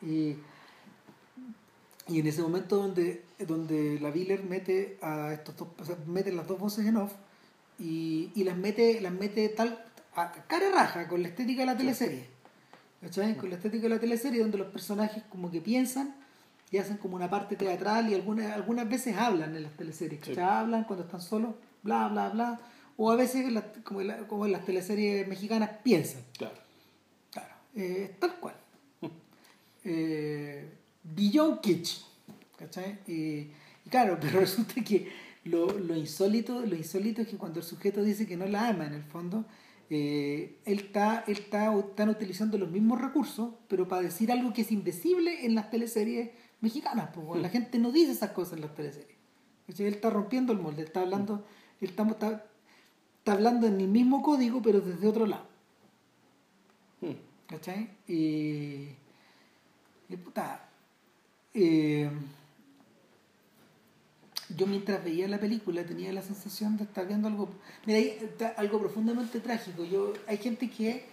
Y, 0.00 0.36
y 2.06 2.20
en 2.20 2.26
ese 2.26 2.42
momento 2.42 2.76
donde, 2.76 3.24
donde 3.46 3.98
la 4.00 4.10
Viller 4.10 4.44
mete 4.44 4.98
a 5.02 5.32
estos 5.32 5.56
dos, 5.56 5.68
mete 6.06 6.30
las 6.32 6.46
dos 6.46 6.58
voces 6.58 6.86
en 6.86 6.96
off 6.96 7.12
y, 7.78 8.30
y 8.34 8.44
las 8.44 8.56
mete, 8.56 9.00
las 9.00 9.12
mete 9.12 9.48
tal 9.48 9.84
a 10.14 10.30
cara 10.46 10.70
raja 10.70 11.08
con 11.08 11.22
la 11.22 11.28
estética 11.28 11.62
de 11.62 11.66
la 11.66 11.76
teleserie. 11.76 12.28
Con 13.36 13.50
la 13.50 13.56
estética 13.56 13.82
de 13.82 13.88
la 13.88 13.98
teleserie 13.98 14.40
donde 14.40 14.58
los 14.58 14.68
personajes 14.68 15.24
como 15.24 15.50
que 15.50 15.60
piensan 15.60 16.14
y 16.72 16.78
hacen 16.78 16.96
como 16.96 17.16
una 17.16 17.28
parte 17.28 17.54
teatral 17.54 18.08
y 18.10 18.14
algunas, 18.14 18.50
algunas 18.50 18.88
veces 18.88 19.14
hablan 19.16 19.54
en 19.54 19.62
las 19.64 19.76
teleseries. 19.76 20.38
Hablan 20.38 20.84
cuando 20.84 21.04
están 21.04 21.20
solos, 21.20 21.54
bla, 21.82 22.08
bla, 22.08 22.30
bla. 22.30 22.60
O 22.96 23.10
a 23.10 23.16
veces, 23.16 23.44
como, 23.84 24.00
en 24.46 24.52
las 24.52 24.64
teleseries 24.64 25.28
mexicanas, 25.28 25.68
piensan. 25.82 26.22
Claro. 26.36 26.54
Claro. 27.30 27.54
Eh, 27.74 28.16
tal 28.18 28.40
cual. 28.40 28.54
eh, 29.84 30.72
Beyond 31.02 31.60
Kitsch. 31.60 32.04
¿Cachai? 32.56 33.00
Y, 33.06 33.50
claro, 33.90 34.16
pero 34.20 34.40
resulta 34.40 34.82
que 34.82 35.12
lo, 35.44 35.78
lo, 35.78 35.94
insólito, 35.94 36.64
lo 36.64 36.74
insólito 36.74 37.20
es 37.20 37.28
que 37.28 37.36
cuando 37.36 37.60
el 37.60 37.66
sujeto 37.66 38.02
dice 38.02 38.26
que 38.26 38.38
no 38.38 38.46
la 38.46 38.68
ama, 38.68 38.86
en 38.86 38.94
el 38.94 39.04
fondo, 39.04 39.44
eh, 39.90 40.56
él, 40.64 40.78
está, 40.78 41.22
él 41.26 41.36
está, 41.36 41.78
están 41.78 42.08
utilizando 42.08 42.56
los 42.56 42.70
mismos 42.70 42.98
recursos, 42.98 43.50
pero 43.68 43.86
para 43.88 44.00
decir 44.00 44.32
algo 44.32 44.54
que 44.54 44.62
es 44.62 44.72
indecible 44.72 45.44
en 45.44 45.54
las 45.54 45.70
teleseries 45.70 46.30
mexicanas. 46.62 47.10
Pues, 47.14 47.42
La 47.42 47.48
hmm. 47.48 47.52
gente 47.52 47.78
no 47.78 47.92
dice 47.92 48.12
esas 48.12 48.30
cosas 48.30 48.54
en 48.54 48.62
las 48.62 48.74
teleseries. 48.74 49.18
Él 49.68 49.94
está 49.94 50.10
rompiendo 50.10 50.52
el 50.52 50.58
molde, 50.58 50.82
está 50.82 51.00
hablando, 51.00 51.44
él 51.80 51.90
está, 51.90 52.02
está, 52.08 52.46
hablando 53.26 53.66
en 53.66 53.80
el 53.80 53.88
mismo 53.88 54.22
código, 54.22 54.62
pero 54.62 54.80
desde 54.80 55.06
otro 55.06 55.26
lado. 55.26 55.46
Hmm. 57.00 57.12
¿Cachai? 57.46 57.90
Y, 58.08 58.88
y 60.08 60.16
puta. 60.16 60.68
Eh, 61.54 62.10
yo 64.56 64.66
mientras 64.66 65.02
veía 65.04 65.28
la 65.28 65.38
película 65.38 65.84
tenía 65.84 66.12
la 66.12 66.22
sensación 66.22 66.76
de 66.76 66.84
estar 66.84 67.06
viendo 67.06 67.28
algo 67.28 67.48
mira 67.86 68.00
algo 68.56 68.80
profundamente 68.80 69.40
trágico 69.40 69.84
yo 69.84 70.12
hay 70.26 70.38
gente 70.38 70.68
que 70.68 71.04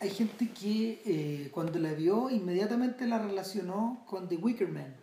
hay 0.00 0.10
gente 0.10 0.50
que 0.50 1.00
eh, 1.04 1.50
cuando 1.52 1.78
la 1.78 1.92
vio 1.92 2.30
inmediatamente 2.30 3.06
la 3.06 3.18
relacionó 3.18 4.02
con 4.06 4.28
The 4.28 4.36
Wicker 4.36 4.68
Man 4.68 4.94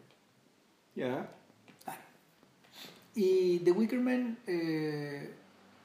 ya 0.96 1.30
y 3.16 3.60
The 3.60 3.72
Wicker 3.72 4.00
Man 4.00 4.38
eh, 4.48 5.34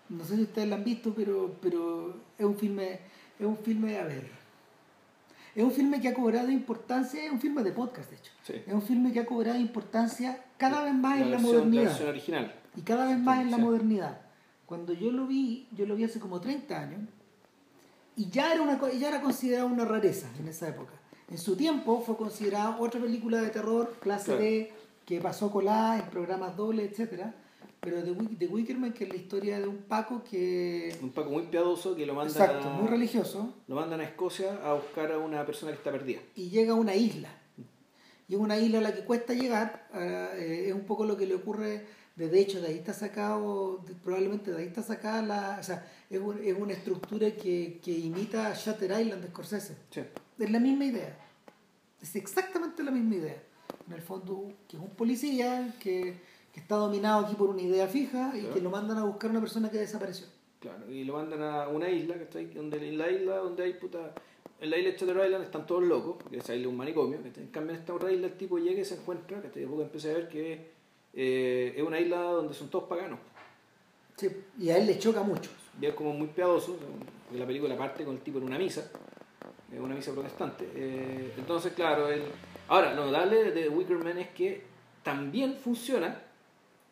no 0.08 0.24
sé 0.24 0.36
si 0.36 0.42
ustedes 0.42 0.68
la 0.68 0.76
han 0.76 0.84
visto 0.84 1.14
pero 1.14 1.56
pero 1.60 2.16
es 2.38 2.44
un 2.44 2.56
filme 2.56 3.00
es 3.38 3.46
un 3.46 3.58
filme 3.58 3.98
a 3.98 4.04
ver 4.04 4.36
es 5.56 5.64
un 5.64 5.72
filme 5.72 6.02
que 6.02 6.08
ha 6.08 6.12
cobrado 6.12 6.50
importancia, 6.50 7.24
es 7.24 7.32
un 7.32 7.40
filme 7.40 7.62
de 7.62 7.72
podcast, 7.72 8.10
de 8.10 8.16
hecho. 8.16 8.30
Es 8.66 8.74
un 8.74 8.82
filme 8.82 9.10
que 9.10 9.20
ha 9.20 9.24
cobrado 9.24 9.58
importancia 9.58 10.44
cada 10.58 10.84
vez 10.84 10.92
más 10.92 11.18
en 11.18 11.30
la 11.30 11.38
modernidad. 11.38 11.98
original. 12.06 12.54
Y 12.76 12.82
cada 12.82 13.06
vez 13.06 13.18
más 13.18 13.40
en 13.40 13.50
la 13.50 13.56
modernidad. 13.56 14.20
Cuando 14.66 14.92
yo 14.92 15.10
lo 15.10 15.26
vi, 15.26 15.66
yo 15.72 15.86
lo 15.86 15.96
vi 15.96 16.04
hace 16.04 16.20
como 16.20 16.42
30 16.42 16.78
años, 16.78 17.00
y 18.16 18.30
ya 18.30 18.52
era, 18.52 18.62
una, 18.62 18.80
ya 18.92 19.08
era 19.08 19.20
considerado 19.20 19.66
una 19.68 19.84
rareza 19.84 20.28
en 20.38 20.48
esa 20.48 20.68
época. 20.68 20.92
En 21.30 21.38
su 21.38 21.56
tiempo 21.56 22.00
fue 22.00 22.16
considerado 22.16 22.80
otra 22.80 23.00
película 23.00 23.40
de 23.40 23.50
terror, 23.50 23.96
clase 24.00 24.36
D, 24.36 24.72
que 25.04 25.20
pasó 25.20 25.50
colada 25.50 25.98
en 25.98 26.10
programas 26.10 26.56
dobles, 26.56 26.90
etcétera 26.90 27.34
pero 27.86 28.02
de, 28.02 28.14
de 28.14 28.46
Wickerman, 28.48 28.92
que 28.92 29.04
es 29.04 29.10
la 29.10 29.16
historia 29.16 29.60
de 29.60 29.68
un 29.68 29.76
Paco 29.76 30.24
que... 30.28 30.96
Un 31.00 31.10
Paco 31.10 31.30
muy 31.30 31.44
piadoso 31.44 31.94
que 31.94 32.04
lo 32.04 32.14
manda 32.14 32.32
Exacto, 32.32 32.68
muy 32.70 32.88
religioso. 32.88 33.54
Lo 33.68 33.76
mandan 33.76 34.00
a 34.00 34.02
Escocia 34.02 34.58
a 34.64 34.74
buscar 34.74 35.12
a 35.12 35.18
una 35.18 35.46
persona 35.46 35.70
que 35.70 35.78
está 35.78 35.92
perdida. 35.92 36.20
Y 36.34 36.50
llega 36.50 36.72
a 36.72 36.74
una 36.74 36.96
isla. 36.96 37.28
Y 38.28 38.34
es 38.34 38.40
una 38.40 38.58
isla 38.58 38.78
a 38.78 38.80
la 38.80 38.92
que 38.92 39.04
cuesta 39.04 39.34
llegar. 39.34 39.88
Eh, 39.94 40.64
es 40.66 40.74
un 40.74 40.84
poco 40.84 41.04
lo 41.04 41.16
que 41.16 41.26
le 41.26 41.36
ocurre... 41.36 41.86
De 42.16 42.40
hecho, 42.40 42.60
de 42.60 42.68
ahí 42.68 42.76
está 42.76 42.92
sacado, 42.92 43.84
probablemente 44.02 44.50
de 44.50 44.58
ahí 44.58 44.66
está 44.66 44.82
sacada 44.82 45.22
la... 45.22 45.58
O 45.60 45.62
sea, 45.62 45.86
es, 46.10 46.20
es 46.42 46.58
una 46.58 46.72
estructura 46.72 47.30
que, 47.30 47.78
que 47.82 47.92
imita 47.92 48.54
Shutter 48.54 48.98
Island 49.00 49.22
de 49.22 49.28
Scorsese. 49.28 49.76
Sí. 49.90 50.00
Es 50.38 50.50
la 50.50 50.58
misma 50.58 50.86
idea. 50.86 51.18
Es 52.00 52.16
exactamente 52.16 52.82
la 52.82 52.90
misma 52.90 53.16
idea. 53.16 53.42
En 53.86 53.92
el 53.92 54.02
fondo, 54.02 54.52
que 54.66 54.76
es 54.76 54.82
un 54.82 54.90
policía 54.90 55.74
que 55.78 56.18
que 56.56 56.60
está 56.60 56.76
dominado 56.76 57.26
aquí 57.26 57.34
por 57.34 57.50
una 57.50 57.60
idea 57.60 57.86
fija 57.86 58.32
y 58.34 58.46
que 58.46 58.62
lo 58.62 58.70
mandan 58.70 58.96
a 58.96 59.04
buscar 59.04 59.28
a 59.28 59.32
una 59.32 59.40
persona 59.40 59.70
que 59.70 59.76
desapareció. 59.76 60.26
Claro, 60.58 60.90
y 60.90 61.04
lo 61.04 61.12
mandan 61.12 61.42
a 61.42 61.68
una 61.68 61.90
isla, 61.90 62.14
que 62.14 62.22
está 62.22 62.38
ahí, 62.38 62.46
donde 62.46 62.78
en 62.78 62.96
la 62.96 63.10
isla 63.10 63.36
donde 63.36 63.62
hay 63.62 63.74
puta... 63.74 64.14
En 64.58 64.70
la 64.70 64.78
isla 64.78 64.92
de 64.92 64.96
Chatter 64.96 65.22
Island 65.22 65.44
están 65.44 65.66
todos 65.66 65.84
locos, 65.84 66.16
porque 66.18 66.38
esa 66.38 66.54
isla 66.54 66.68
es 66.68 66.70
un 66.70 66.78
manicomio. 66.78 67.18
En 67.22 67.48
cambio, 67.48 67.74
en 67.74 67.80
esta 67.80 67.92
otra 67.92 68.10
isla 68.10 68.28
el 68.28 68.38
tipo 68.38 68.56
llega 68.56 68.80
y 68.80 68.86
se 68.86 68.94
encuentra, 68.94 69.42
que 69.42 69.50
después 69.50 69.82
empieza 69.82 70.08
a 70.08 70.12
ver 70.14 70.30
que 70.30 70.70
eh, 71.16 71.74
es 71.76 71.82
una 71.82 71.98
isla 71.98 72.20
donde 72.20 72.54
son 72.54 72.68
todos 72.68 72.84
paganos. 72.84 73.18
Sí, 74.16 74.28
y 74.58 74.70
a 74.70 74.76
él 74.76 74.86
le 74.86 74.98
choca 74.98 75.22
mucho. 75.22 75.50
Y 75.80 75.86
es 75.86 75.94
como 75.94 76.12
muy 76.12 76.28
piadoso, 76.28 76.76
porque 76.76 77.38
la 77.38 77.46
película 77.46 77.76
parte 77.76 78.04
con 78.04 78.14
el 78.14 78.20
tipo 78.20 78.38
en 78.38 78.44
una 78.44 78.58
misa, 78.58 78.90
una 79.78 79.94
misa 79.94 80.12
protestante. 80.12 80.68
Eh, 80.74 81.32
entonces, 81.36 81.72
claro, 81.72 82.08
él... 82.08 82.22
Ahora, 82.68 82.94
lo 82.94 83.06
notable 83.06 83.52
de 83.52 83.68
Wickerman 83.68 84.18
es 84.18 84.28
que 84.28 84.62
también 85.02 85.56
funciona 85.56 86.22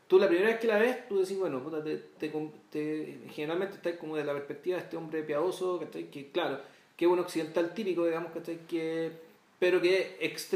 tú 0.07 0.19
la 0.19 0.29
primera 0.29 0.51
vez 0.51 0.61
que 0.61 0.67
la 0.67 0.79
ves, 0.79 1.09
tú 1.09 1.19
decís, 1.19 1.39
bueno, 1.39 1.63
puta, 1.63 1.83
te, 1.83 1.97
te, 2.21 3.19
generalmente 3.31 3.77
estás 3.77 3.95
como 3.95 4.17
de 4.17 4.25
la 4.25 4.33
perspectiva 4.33 4.77
de 4.77 4.85
este 4.85 4.97
hombre 4.97 5.23
piadoso, 5.23 5.81
que, 5.81 6.09
que 6.09 6.31
claro, 6.31 6.61
que 6.97 7.05
es 7.07 7.11
un 7.11 7.19
occidental 7.19 7.73
típico, 7.75 8.05
digamos, 8.05 8.31
que 8.69 9.11
pero 9.59 9.81
que 9.81 10.19
es 10.21 10.51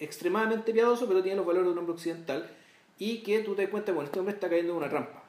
extremadamente 0.00 0.72
piadoso, 0.72 1.06
pero 1.06 1.22
tiene 1.22 1.36
los 1.36 1.46
valores 1.46 1.66
de 1.66 1.72
un 1.72 1.78
hombre 1.78 1.94
occidental, 1.94 2.50
y 2.98 3.18
que 3.18 3.40
tú 3.40 3.54
te 3.54 3.62
das 3.62 3.70
cuenta, 3.70 3.92
bueno, 3.92 4.06
este 4.06 4.18
hombre 4.18 4.34
está 4.34 4.48
cayendo 4.48 4.72
en 4.72 4.78
una 4.78 4.88
trampa, 4.88 5.24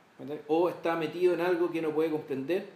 o 0.47 0.69
está 0.69 0.95
metido 0.95 1.33
en 1.33 1.41
algo 1.41 1.71
que 1.71 1.81
no 1.81 1.93
puede 1.93 2.09
comprender, 2.09 2.67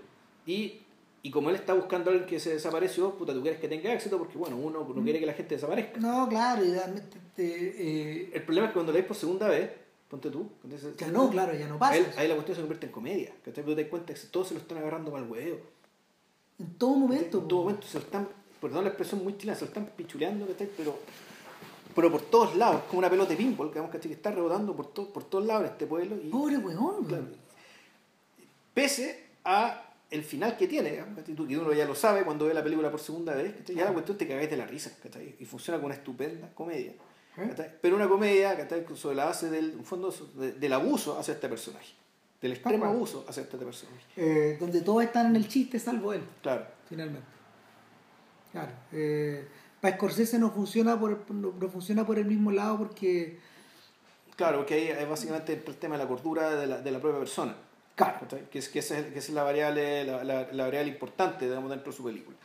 y, 0.45 0.81
y 1.23 1.31
como 1.31 1.49
él 1.49 1.55
está 1.55 1.73
buscando 1.73 2.09
a 2.09 2.13
alguien 2.13 2.29
que 2.29 2.39
se 2.39 2.53
desapareció, 2.53 3.15
puta, 3.15 3.33
tú 3.33 3.41
quieres 3.41 3.59
que 3.59 3.67
tenga 3.67 3.93
éxito, 3.93 4.17
porque 4.17 4.37
bueno, 4.37 4.57
uno 4.57 4.87
no 4.87 5.03
quiere 5.03 5.19
que 5.19 5.25
la 5.25 5.33
gente 5.33 5.55
desaparezca. 5.55 5.99
No, 5.99 6.27
claro, 6.27 6.63
idealmente... 6.63 7.17
Eh, 7.37 8.31
el 8.33 8.43
problema 8.43 8.67
es 8.67 8.71
que 8.71 8.73
cuando 8.75 8.91
la 8.91 8.97
ves 8.99 9.07
por 9.07 9.15
segunda 9.15 9.47
vez, 9.47 9.69
Ponte 10.11 10.29
tú. 10.29 10.49
ya 10.97 11.07
no, 11.07 11.29
claro, 11.29 11.53
ya 11.53 11.69
no 11.69 11.79
pasa. 11.79 11.93
Ahí, 12.17 12.27
la 12.27 12.33
cuestión 12.33 12.57
se 12.57 12.61
convierte 12.61 12.85
en 12.87 12.91
comedia. 12.91 13.33
Que 13.45 13.51
te 13.51 13.63
das 13.63 13.85
cuenta 13.85 14.13
que 14.13 14.19
todos 14.29 14.49
se 14.49 14.53
lo 14.55 14.59
están 14.59 14.79
agarrando 14.79 15.09
mal 15.09 15.23
huevo. 15.23 15.61
En 16.59 16.73
todo 16.73 16.95
momento. 16.95 17.39
En 17.39 17.47
todo 17.47 17.61
momento 17.61 17.87
se 17.87 17.97
lo 17.97 18.03
están, 18.03 18.27
perdón 18.59 18.83
la 18.83 18.89
expresión 18.89 19.23
muy 19.23 19.37
chilena, 19.37 19.57
se 19.57 19.61
lo 19.61 19.69
están 19.69 19.85
pichuleando, 19.95 20.45
pero, 20.75 20.99
pero 21.95 22.11
por 22.11 22.21
todos 22.21 22.55
lados, 22.55 22.83
como 22.87 22.99
una 22.99 23.09
pelota 23.09 23.31
de 23.31 23.37
pinball, 23.37 23.71
que 23.71 24.11
está 24.11 24.31
rebotando 24.31 24.75
por, 24.75 24.91
por 24.91 25.23
todos 25.25 25.45
lados 25.45 25.63
en 25.63 25.71
este 25.71 25.85
pueblo. 25.85 26.15
Y, 26.15 26.29
Pobre 26.29 26.57
weón, 26.57 27.35
Pese 28.73 29.31
a 29.43 29.91
el 30.09 30.23
final 30.23 30.57
que 30.57 30.67
tiene, 30.67 31.03
que 31.25 31.57
uno 31.57 31.73
ya 31.73 31.85
lo 31.85 31.95
sabe 31.95 32.23
cuando 32.23 32.45
ve 32.45 32.53
la 32.53 32.63
película 32.63 32.91
por 32.91 32.99
segunda 32.99 33.33
vez, 33.33 33.63
ya 33.65 33.85
la 33.85 33.93
cuestión 33.93 34.17
te 34.17 34.27
cagáis 34.27 34.49
de 34.49 34.57
la 34.57 34.65
risa, 34.65 34.91
y 35.39 35.45
funciona 35.45 35.79
con 35.79 35.85
una 35.85 35.95
estupenda 35.95 36.49
comedia. 36.53 36.93
¿Eh? 37.37 37.77
Pero 37.81 37.95
una 37.95 38.09
comedia 38.09 38.55
que 38.57 38.63
está 38.63 38.75
sobre 38.95 39.15
la 39.15 39.25
base 39.25 39.49
del, 39.49 39.81
fondo, 39.83 40.13
del 40.35 40.73
abuso 40.73 41.17
hacia 41.17 41.33
este 41.33 41.47
personaje. 41.47 41.93
Del 42.41 42.53
extremo 42.53 42.85
abuso 42.85 43.25
hacia 43.27 43.43
este 43.43 43.57
personaje. 43.57 44.03
Eh, 44.17 44.57
donde 44.59 44.81
todos 44.81 45.03
están 45.03 45.27
en 45.27 45.37
el 45.37 45.47
chiste 45.47 45.79
salvo 45.79 46.11
él. 46.11 46.23
Claro. 46.41 46.65
Finalmente. 46.89 47.27
Claro. 48.51 48.71
Eh, 48.91 49.47
para 49.81 49.95
Scorsese 49.95 50.37
no 50.37 50.51
funciona, 50.51 50.99
por, 50.99 51.29
no, 51.31 51.69
funciona 51.69 52.05
por 52.05 52.19
el 52.19 52.25
mismo 52.25 52.51
lado 52.51 52.77
porque... 52.77 53.39
Claro, 54.35 54.57
porque 54.57 54.75
ahí 54.75 54.87
es 54.87 55.09
básicamente 55.09 55.53
el 55.53 55.75
tema 55.75 55.97
de 55.97 56.03
la 56.03 56.07
cordura 56.07 56.51
de 56.51 56.67
la, 56.67 56.81
de 56.81 56.91
la 56.91 56.99
propia 56.99 57.19
persona. 57.19 57.55
Claro. 57.95 58.27
Que 58.49 58.59
es, 58.59 58.69
que 58.69 58.79
es, 58.79 58.87
que 58.87 59.19
es 59.19 59.29
la, 59.29 59.43
variable, 59.43 60.05
la, 60.05 60.23
la, 60.23 60.63
variable 60.63 60.91
importante 60.91 61.45
digamos, 61.45 61.69
dentro 61.69 61.91
de 61.91 61.97
su 61.97 62.03
película. 62.03 62.37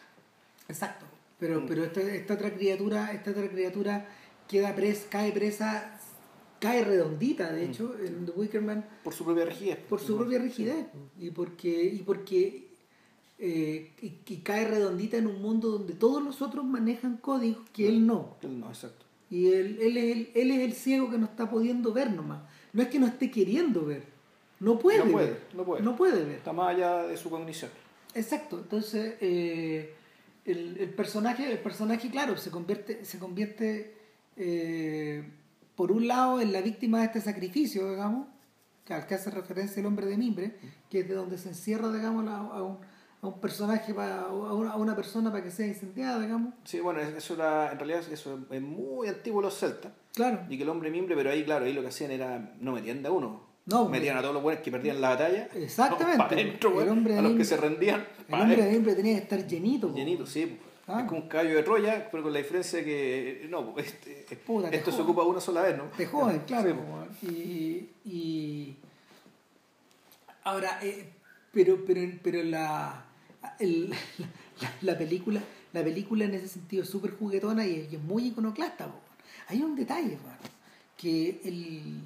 Exacto. 0.68 1.06
Pero, 1.38 1.60
mm. 1.60 1.66
pero 1.66 1.84
esta, 1.84 2.00
esta 2.00 2.34
otra 2.34 2.52
criatura, 2.52 3.12
esta 3.12 3.30
otra 3.30 3.48
criatura 3.48 4.06
queda 4.48 4.74
presa, 4.74 5.06
cae 5.10 5.32
presa, 5.32 5.98
cae 6.58 6.84
redondita, 6.84 7.52
de 7.52 7.66
mm. 7.66 7.70
hecho, 7.70 7.96
en 8.02 8.26
The 8.26 8.32
Wickerman. 8.32 8.84
Por 9.04 9.14
su 9.14 9.24
propia 9.24 9.44
rigidez. 9.44 9.78
Por 9.88 10.00
su 10.00 10.16
propia 10.16 10.38
rigidez. 10.38 10.86
Y 11.18 11.30
porque, 11.30 11.84
y 11.84 11.98
porque 11.98 12.65
eh, 13.38 13.92
y, 14.00 14.36
cae 14.38 14.66
redondita 14.66 15.16
en 15.16 15.26
un 15.26 15.42
mundo 15.42 15.70
donde 15.70 15.94
todos 15.94 16.22
los 16.22 16.40
otros 16.42 16.64
manejan 16.64 17.16
códigos 17.16 17.68
que 17.70 17.88
él 17.88 18.06
no. 18.06 18.36
Él 18.42 18.60
no, 18.60 18.68
exacto. 18.68 19.04
Y 19.30 19.46
él, 19.48 19.78
él, 19.80 19.96
es 19.96 20.16
el, 20.16 20.30
él 20.34 20.50
es 20.52 20.60
el 20.60 20.72
ciego 20.72 21.10
que 21.10 21.18
no 21.18 21.26
está 21.26 21.50
pudiendo 21.50 21.92
ver 21.92 22.12
nomás. 22.12 22.42
No 22.72 22.82
es 22.82 22.88
que 22.88 22.98
no 22.98 23.06
esté 23.06 23.30
queriendo 23.30 23.84
ver. 23.84 24.04
No 24.60 24.78
puede, 24.78 25.04
no 25.04 25.12
puede 25.12 25.26
ver. 25.26 25.42
No 25.54 25.64
puede. 25.64 25.82
No 25.82 25.96
puede 25.96 26.24
ver. 26.24 26.36
Está 26.36 26.52
más 26.52 26.74
allá 26.74 27.02
de 27.02 27.16
su 27.16 27.28
cognición. 27.28 27.70
Exacto. 28.14 28.58
Entonces, 28.58 29.16
eh, 29.20 29.94
el, 30.44 30.78
el, 30.78 30.90
personaje, 30.90 31.50
el 31.50 31.58
personaje, 31.58 32.08
claro, 32.08 32.36
se 32.36 32.50
convierte, 32.50 33.04
se 33.04 33.18
convierte 33.18 33.96
eh, 34.36 35.24
por 35.74 35.92
un 35.92 36.06
lado, 36.06 36.40
en 36.40 36.52
la 36.52 36.60
víctima 36.60 37.00
de 37.00 37.06
este 37.06 37.20
sacrificio, 37.20 37.90
digamos, 37.90 38.28
al 38.88 39.06
que 39.06 39.14
hace 39.14 39.30
referencia 39.30 39.80
el 39.80 39.86
hombre 39.86 40.06
de 40.06 40.16
mimbre, 40.16 40.56
que 40.90 41.00
es 41.00 41.08
de 41.08 41.14
donde 41.14 41.38
se 41.38 41.50
encierra, 41.50 41.92
digamos, 41.92 42.26
a 42.28 42.62
un, 42.62 42.78
a 43.22 43.26
un 43.28 43.40
personaje, 43.40 43.94
para, 43.94 44.22
a, 44.22 44.32
una, 44.32 44.72
a 44.72 44.76
una 44.76 44.94
persona 44.94 45.30
para 45.30 45.42
que 45.42 45.50
sea 45.50 45.66
incendiada, 45.66 46.20
digamos. 46.20 46.54
Sí, 46.64 46.80
bueno, 46.80 47.00
eso 47.00 47.34
era, 47.34 47.72
en 47.72 47.78
realidad 47.78 48.02
eso 48.10 48.38
es 48.50 48.62
muy 48.62 49.08
antiguo 49.08 49.40
los 49.42 49.58
celtas. 49.58 49.92
Claro. 50.14 50.40
Y 50.48 50.56
que 50.56 50.62
el 50.62 50.68
hombre 50.68 50.90
mimbre, 50.90 51.14
pero 51.16 51.30
ahí, 51.30 51.44
claro, 51.44 51.64
ahí 51.64 51.72
lo 51.72 51.82
que 51.82 51.88
hacían 51.88 52.10
era, 52.10 52.54
no 52.60 52.72
metían 52.72 53.02
de 53.02 53.10
uno. 53.10 53.44
No, 53.66 53.88
metían 53.88 54.16
a 54.16 54.20
todos 54.20 54.34
los 54.34 54.42
buenos 54.44 54.62
que 54.62 54.70
perdían 54.70 55.00
la 55.00 55.08
batalla. 55.10 55.48
Exactamente. 55.54 56.18
Para 56.22 56.30
adentro, 56.30 56.80
El 56.80 56.88
hombre 56.88 57.18
a 57.18 57.22
los 57.22 57.32
que 57.36 57.44
se 57.44 57.56
rendían. 57.56 58.06
El 58.28 58.34
hombre 58.40 58.62
de 58.62 58.70
mimbre 58.72 58.94
tenía 58.94 59.14
que 59.16 59.22
estar 59.22 59.44
llenito. 59.46 59.88
po. 59.88 59.94
Llenito, 59.96 60.24
sí. 60.24 60.58
Ah. 60.86 61.00
Es 61.00 61.08
como 61.08 61.22
un 61.22 61.28
caballo 61.28 61.56
de 61.56 61.62
Troya, 61.64 62.08
pero 62.08 62.22
con 62.22 62.32
la 62.32 62.38
diferencia 62.38 62.84
que, 62.84 63.44
no, 63.50 63.72
pues, 63.74 63.88
este, 63.88 64.36
Puta, 64.36 64.70
te 64.70 64.76
esto 64.76 64.92
se 64.92 64.98
joden. 64.98 65.10
ocupa 65.10 65.24
una 65.24 65.40
sola 65.40 65.62
vez, 65.62 65.76
¿no? 65.76 65.84
De 65.98 66.06
joven, 66.06 66.42
claro. 66.46 66.76
Sí, 67.20 67.90
y, 68.04 68.08
y 68.08 68.76
ahora, 70.44 70.78
eh, 70.82 71.12
pero, 71.52 71.84
pero, 71.84 72.00
pero 72.22 72.42
la, 72.44 73.04
el- 73.58 73.90
la, 74.60 74.72
la 74.82 74.98
película, 74.98 75.40
la 75.72 75.82
película 75.84 76.24
en 76.24 76.34
ese 76.34 76.48
sentido 76.48 76.82
es 76.82 76.88
súper 76.88 77.12
juguetona 77.12 77.66
y 77.66 77.88
es, 77.92 78.02
muy 78.02 78.26
iconoclasta. 78.28 78.86
po. 78.86 78.98
Hay 79.48 79.62
un 79.62 79.74
detalle, 79.76 80.18
weón, 80.24 80.38
que 80.96 81.40
el, 81.44 82.00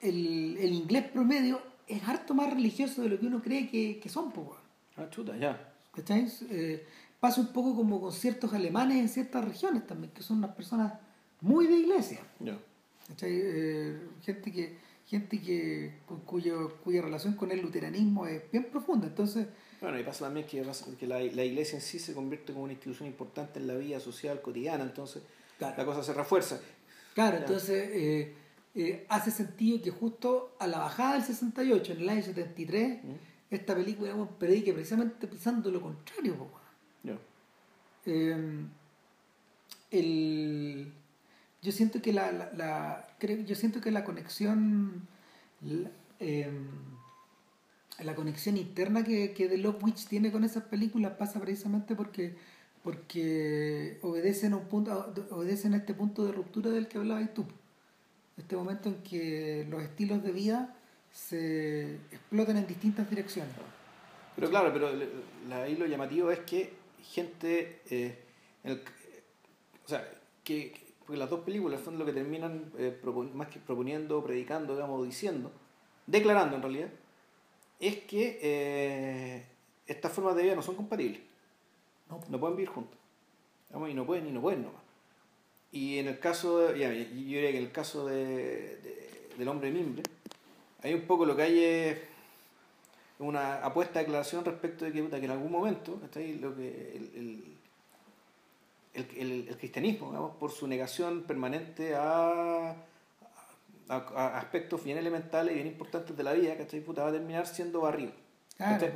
el, 0.00 0.56
el 0.58 0.72
inglés 0.72 1.04
promedio 1.12 1.60
es 1.86 2.02
harto 2.08 2.34
más 2.34 2.52
religioso 2.52 3.02
de 3.02 3.08
lo 3.08 3.18
que 3.20 3.26
uno 3.26 3.42
cree 3.42 3.68
que, 3.68 3.98
que 4.00 4.08
son, 4.08 4.32
po. 4.32 4.56
Ah, 4.96 5.08
chuta, 5.10 5.36
ya. 5.36 5.72
¿Cachai? 5.94 6.26
Eh, 6.50 6.86
pasa 7.20 7.40
un 7.40 7.52
poco 7.52 7.74
como 7.76 8.00
con 8.00 8.12
ciertos 8.12 8.52
alemanes 8.52 8.98
en 8.98 9.08
ciertas 9.08 9.44
regiones 9.44 9.86
también, 9.86 10.12
que 10.12 10.22
son 10.22 10.38
unas 10.38 10.54
personas 10.54 10.94
muy 11.40 11.66
de 11.66 11.76
iglesia. 11.78 12.20
¿cachai? 13.08 13.30
Eh, 13.32 14.00
gente 14.22 14.50
que 14.52 14.92
gente 15.06 15.38
que 15.40 15.98
cu- 16.06 16.20
cuyo, 16.24 16.76
cuya 16.82 17.02
relación 17.02 17.34
con 17.34 17.50
el 17.50 17.60
luteranismo 17.60 18.26
es 18.26 18.50
bien 18.50 18.64
profunda. 18.70 19.08
Entonces, 19.08 19.46
Bueno, 19.82 19.98
y 19.98 20.04
pasa 20.04 20.24
también 20.26 20.46
que, 20.46 20.62
pasa 20.62 20.86
que 20.98 21.06
la, 21.06 21.18
la 21.20 21.44
iglesia 21.44 21.74
en 21.76 21.82
sí 21.82 21.98
se 21.98 22.14
convierte 22.14 22.52
como 22.52 22.64
una 22.64 22.72
institución 22.72 23.06
importante 23.08 23.58
en 23.58 23.66
la 23.66 23.74
vida 23.74 23.98
social 24.00 24.40
cotidiana, 24.40 24.84
entonces 24.84 25.22
Claro. 25.58 25.74
la 25.76 25.84
cosa 25.84 26.02
se 26.02 26.14
refuerza. 26.14 26.60
claro, 27.14 27.36
Ya. 27.36 27.44
entonces 27.44 27.88
eh, 27.92 28.34
eh, 28.74 29.06
hace 29.08 29.30
sentido 29.30 29.82
que 29.82 29.90
justo 29.90 30.54
a 30.58 30.66
la 30.66 30.78
bajada 30.78 31.14
del 31.14 31.22
68, 31.24 31.92
en 31.92 32.00
el 32.00 32.08
año 32.08 32.22
73, 32.22 33.04
¿Mm? 33.04 33.08
esta 33.50 33.74
película 33.74 34.08
digamos, 34.10 34.30
predique 34.38 34.72
precisamente 34.72 35.26
pensando 35.26 35.70
lo 35.70 35.80
contrario. 35.80 36.48
Eh, 38.06 38.64
el, 39.90 40.92
yo 41.60 41.72
siento 41.72 42.00
que 42.02 42.12
la, 42.12 42.32
la, 42.32 42.52
la- 42.54 43.08
creo, 43.18 43.44
yo 43.44 43.54
siento 43.54 43.80
que 43.80 43.90
la 43.90 44.04
conexión 44.04 45.06
la, 45.60 45.90
eh, 46.18 46.50
la 48.04 48.14
conexión 48.14 48.56
interna 48.56 49.04
que, 49.04 49.32
que 49.32 49.48
The 49.48 49.58
Love 49.58 49.82
Witch 49.84 50.06
tiene 50.06 50.30
con 50.32 50.44
esas 50.44 50.64
películas 50.64 51.12
pasa 51.18 51.40
precisamente 51.40 51.94
porque 51.94 52.34
porque 52.82 53.98
obedecen 54.02 54.54
a 54.54 54.56
un 54.56 54.64
punto 54.64 55.12
obedecen 55.30 55.74
a 55.74 55.76
este 55.76 55.94
punto 55.94 56.24
de 56.24 56.32
ruptura 56.32 56.70
del 56.70 56.88
que 56.88 56.98
hablabas 56.98 57.32
tú. 57.32 57.44
Este 58.36 58.56
momento 58.56 58.88
en 58.88 58.96
que 59.02 59.66
los 59.70 59.82
estilos 59.82 60.22
de 60.24 60.32
vida 60.32 60.74
se 61.12 61.94
explotan 62.10 62.56
en 62.56 62.66
distintas 62.66 63.08
direcciones. 63.08 63.52
Pero 64.34 64.48
claro, 64.50 64.72
pero 64.72 64.88
ahí 65.54 65.76
lo 65.76 65.86
llamativo 65.86 66.30
es 66.30 66.40
que 66.40 66.72
gente, 67.02 67.80
eh, 67.90 68.16
o 69.84 69.88
sea, 69.88 70.08
que, 70.42 70.72
que- 70.72 70.92
porque 71.06 71.18
las 71.18 71.30
dos 71.30 71.40
películas 71.40 71.80
son 71.84 71.98
lo 71.98 72.04
que 72.06 72.12
terminan 72.12 72.72
eh, 72.78 72.96
más 73.34 73.48
que 73.48 73.58
proponiendo, 73.60 74.24
predicando, 74.24 74.74
digamos, 74.74 75.04
diciendo, 75.04 75.52
declarando 76.06 76.56
en 76.56 76.62
realidad, 76.62 76.88
es 77.82 77.96
que 78.04 78.38
eh, 78.42 79.44
estas 79.86 80.12
formas 80.12 80.36
de 80.36 80.44
vida 80.44 80.54
no 80.54 80.62
son 80.62 80.76
compatibles, 80.76 81.20
¿no? 82.08 82.20
no 82.28 82.38
pueden 82.40 82.56
vivir 82.56 82.70
Digamos, 83.68 83.90
y 83.90 83.94
no 83.94 84.06
pueden 84.06 84.26
y 84.28 84.30
no 84.30 84.40
pueden 84.40 84.62
nomás. 84.62 84.82
Y 85.72 85.98
en 85.98 86.06
el 86.08 86.18
caso, 86.18 86.58
de- 86.58 86.78
ya, 86.78 86.92
yo 86.92 87.04
diría 87.14 87.50
que 87.50 87.58
en 87.58 87.64
el 87.64 87.72
caso 87.72 88.06
de, 88.06 88.24
de- 88.76 89.28
del 89.36 89.48
hombre 89.48 89.70
mimbre, 89.70 90.02
hay 90.82 90.94
un 90.94 91.02
poco 91.02 91.24
lo 91.26 91.34
que 91.34 91.42
hay 91.42 91.64
es 91.64 91.98
una 93.18 93.64
apuesta 93.64 93.98
de 93.98 94.04
declaración 94.04 94.44
respecto 94.44 94.84
de 94.84 94.92
que, 94.92 94.98
en 94.98 95.30
algún 95.30 95.50
momento 95.50 95.98
¿cachai? 96.00 96.34
lo 96.38 96.54
que 96.54 96.96
el, 96.96 97.10
el, 97.16 97.44
el, 98.94 99.18
el- 99.18 99.48
el 99.48 99.56
cristianismo, 99.56 100.08
digamos, 100.08 100.36
por 100.36 100.50
su 100.52 100.66
negación 100.66 101.22
permanente 101.22 101.94
a, 101.96 102.76
a, 103.96 103.96
a 104.14 104.38
aspectos 104.38 104.82
bien 104.84 104.98
elementales 104.98 105.52
y 105.52 105.54
bien 105.56 105.66
importantes 105.66 106.16
de 106.16 106.22
la 106.22 106.32
vida, 106.32 106.56
¿cachai? 106.56 106.80
Puta, 106.80 107.02
va 107.02 107.08
a 107.08 107.12
terminar 107.12 107.46
siendo 107.46 107.80
barrido 107.80 108.12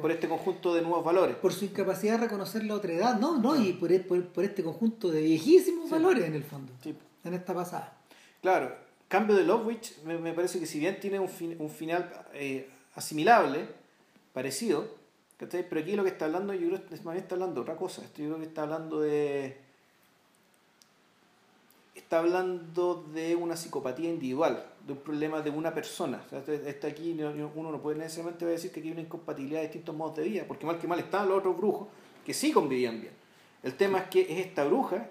por 0.01 0.11
este 0.13 0.29
conjunto 0.29 0.75
de 0.75 0.83
nuevos 0.83 1.05
valores. 1.05 1.35
por 1.37 1.53
su 1.53 1.65
incapacidad 1.65 2.15
de 2.15 2.25
reconocer 2.27 2.63
la 2.65 2.75
otra 2.75 2.93
edad, 2.93 3.19
no, 3.19 3.39
no, 3.39 3.57
y 3.61 3.73
por, 3.73 3.91
e- 3.91 3.99
por, 4.01 4.25
por 4.29 4.45
este 4.45 4.63
conjunto 4.63 5.11
de 5.11 5.23
viejísimos 5.23 5.91
valores 5.91 6.25
en 6.25 6.35
el 6.35 6.45
fondo, 6.45 6.73
Sí. 6.83 6.95
en 7.25 7.35
esta 7.35 7.53
pasada. 7.53 7.97
Claro, 8.43 8.77
cambio 9.09 9.35
de 9.35 9.43
Love 9.43 9.67
Witch 9.67 10.03
me, 10.05 10.19
me 10.19 10.33
parece 10.35 10.61
que 10.61 10.67
si 10.67 10.79
bien 10.79 11.01
tiene 11.01 11.19
un, 11.19 11.29
fin- 11.29 11.57
un 11.59 11.69
final 11.71 12.27
eh, 12.35 12.69
asimilable, 12.95 13.67
parecido, 14.33 14.87
¿cachai? 15.37 15.69
pero 15.69 15.81
aquí 15.81 15.97
lo 15.97 16.05
que 16.05 16.11
está 16.11 16.27
hablando, 16.27 16.55
yo 16.55 16.69
creo 16.69 16.85
que 16.87 16.95
más 16.97 17.15
bien 17.15 17.17
está 17.25 17.35
hablando 17.35 17.55
de 17.57 17.61
otra 17.63 17.77
cosa. 17.77 18.03
Esto 18.03 18.23
yo 18.23 18.29
creo 18.29 18.39
que 18.39 18.47
está 18.47 18.63
hablando 18.63 19.01
de. 19.01 19.57
Está 21.95 22.19
hablando 22.19 23.05
de 23.15 23.35
una 23.37 23.57
psicopatía 23.57 24.11
individual, 24.11 24.65
de 24.87 24.93
un 24.93 24.99
problema 25.01 25.41
de 25.43 25.51
una 25.51 25.75
persona. 25.75 26.23
Sea, 26.31 26.39
este- 26.47 26.87
aquí 26.87 27.13
no- 27.15 27.33
no- 27.35 27.51
uno 27.57 27.71
no 27.73 27.81
puede 27.83 27.99
necesariamente 27.99 28.45
decir 28.47 28.71
que 28.71 28.81
aquí 28.81 28.89
hay 28.89 28.93
una 28.93 29.03
incompatibilidad 29.03 29.61
de 29.61 29.67
distintos 29.67 29.95
modos 29.97 30.17
de 30.17 30.23
vida, 30.25 30.45
porque 30.47 30.65
mal 30.65 30.79
que 30.79 30.87
mal 30.87 30.99
estaban 31.01 31.29
los 31.29 31.39
otros 31.39 31.57
brujos 31.57 31.89
que 32.25 32.33
sí 32.33 32.53
convivían 32.53 33.01
bien. 33.01 33.13
El 33.63 33.75
tema 33.77 33.99
es 33.99 34.05
que 34.09 34.21
es 34.23 34.47
esta 34.47 34.65
bruja 34.65 35.09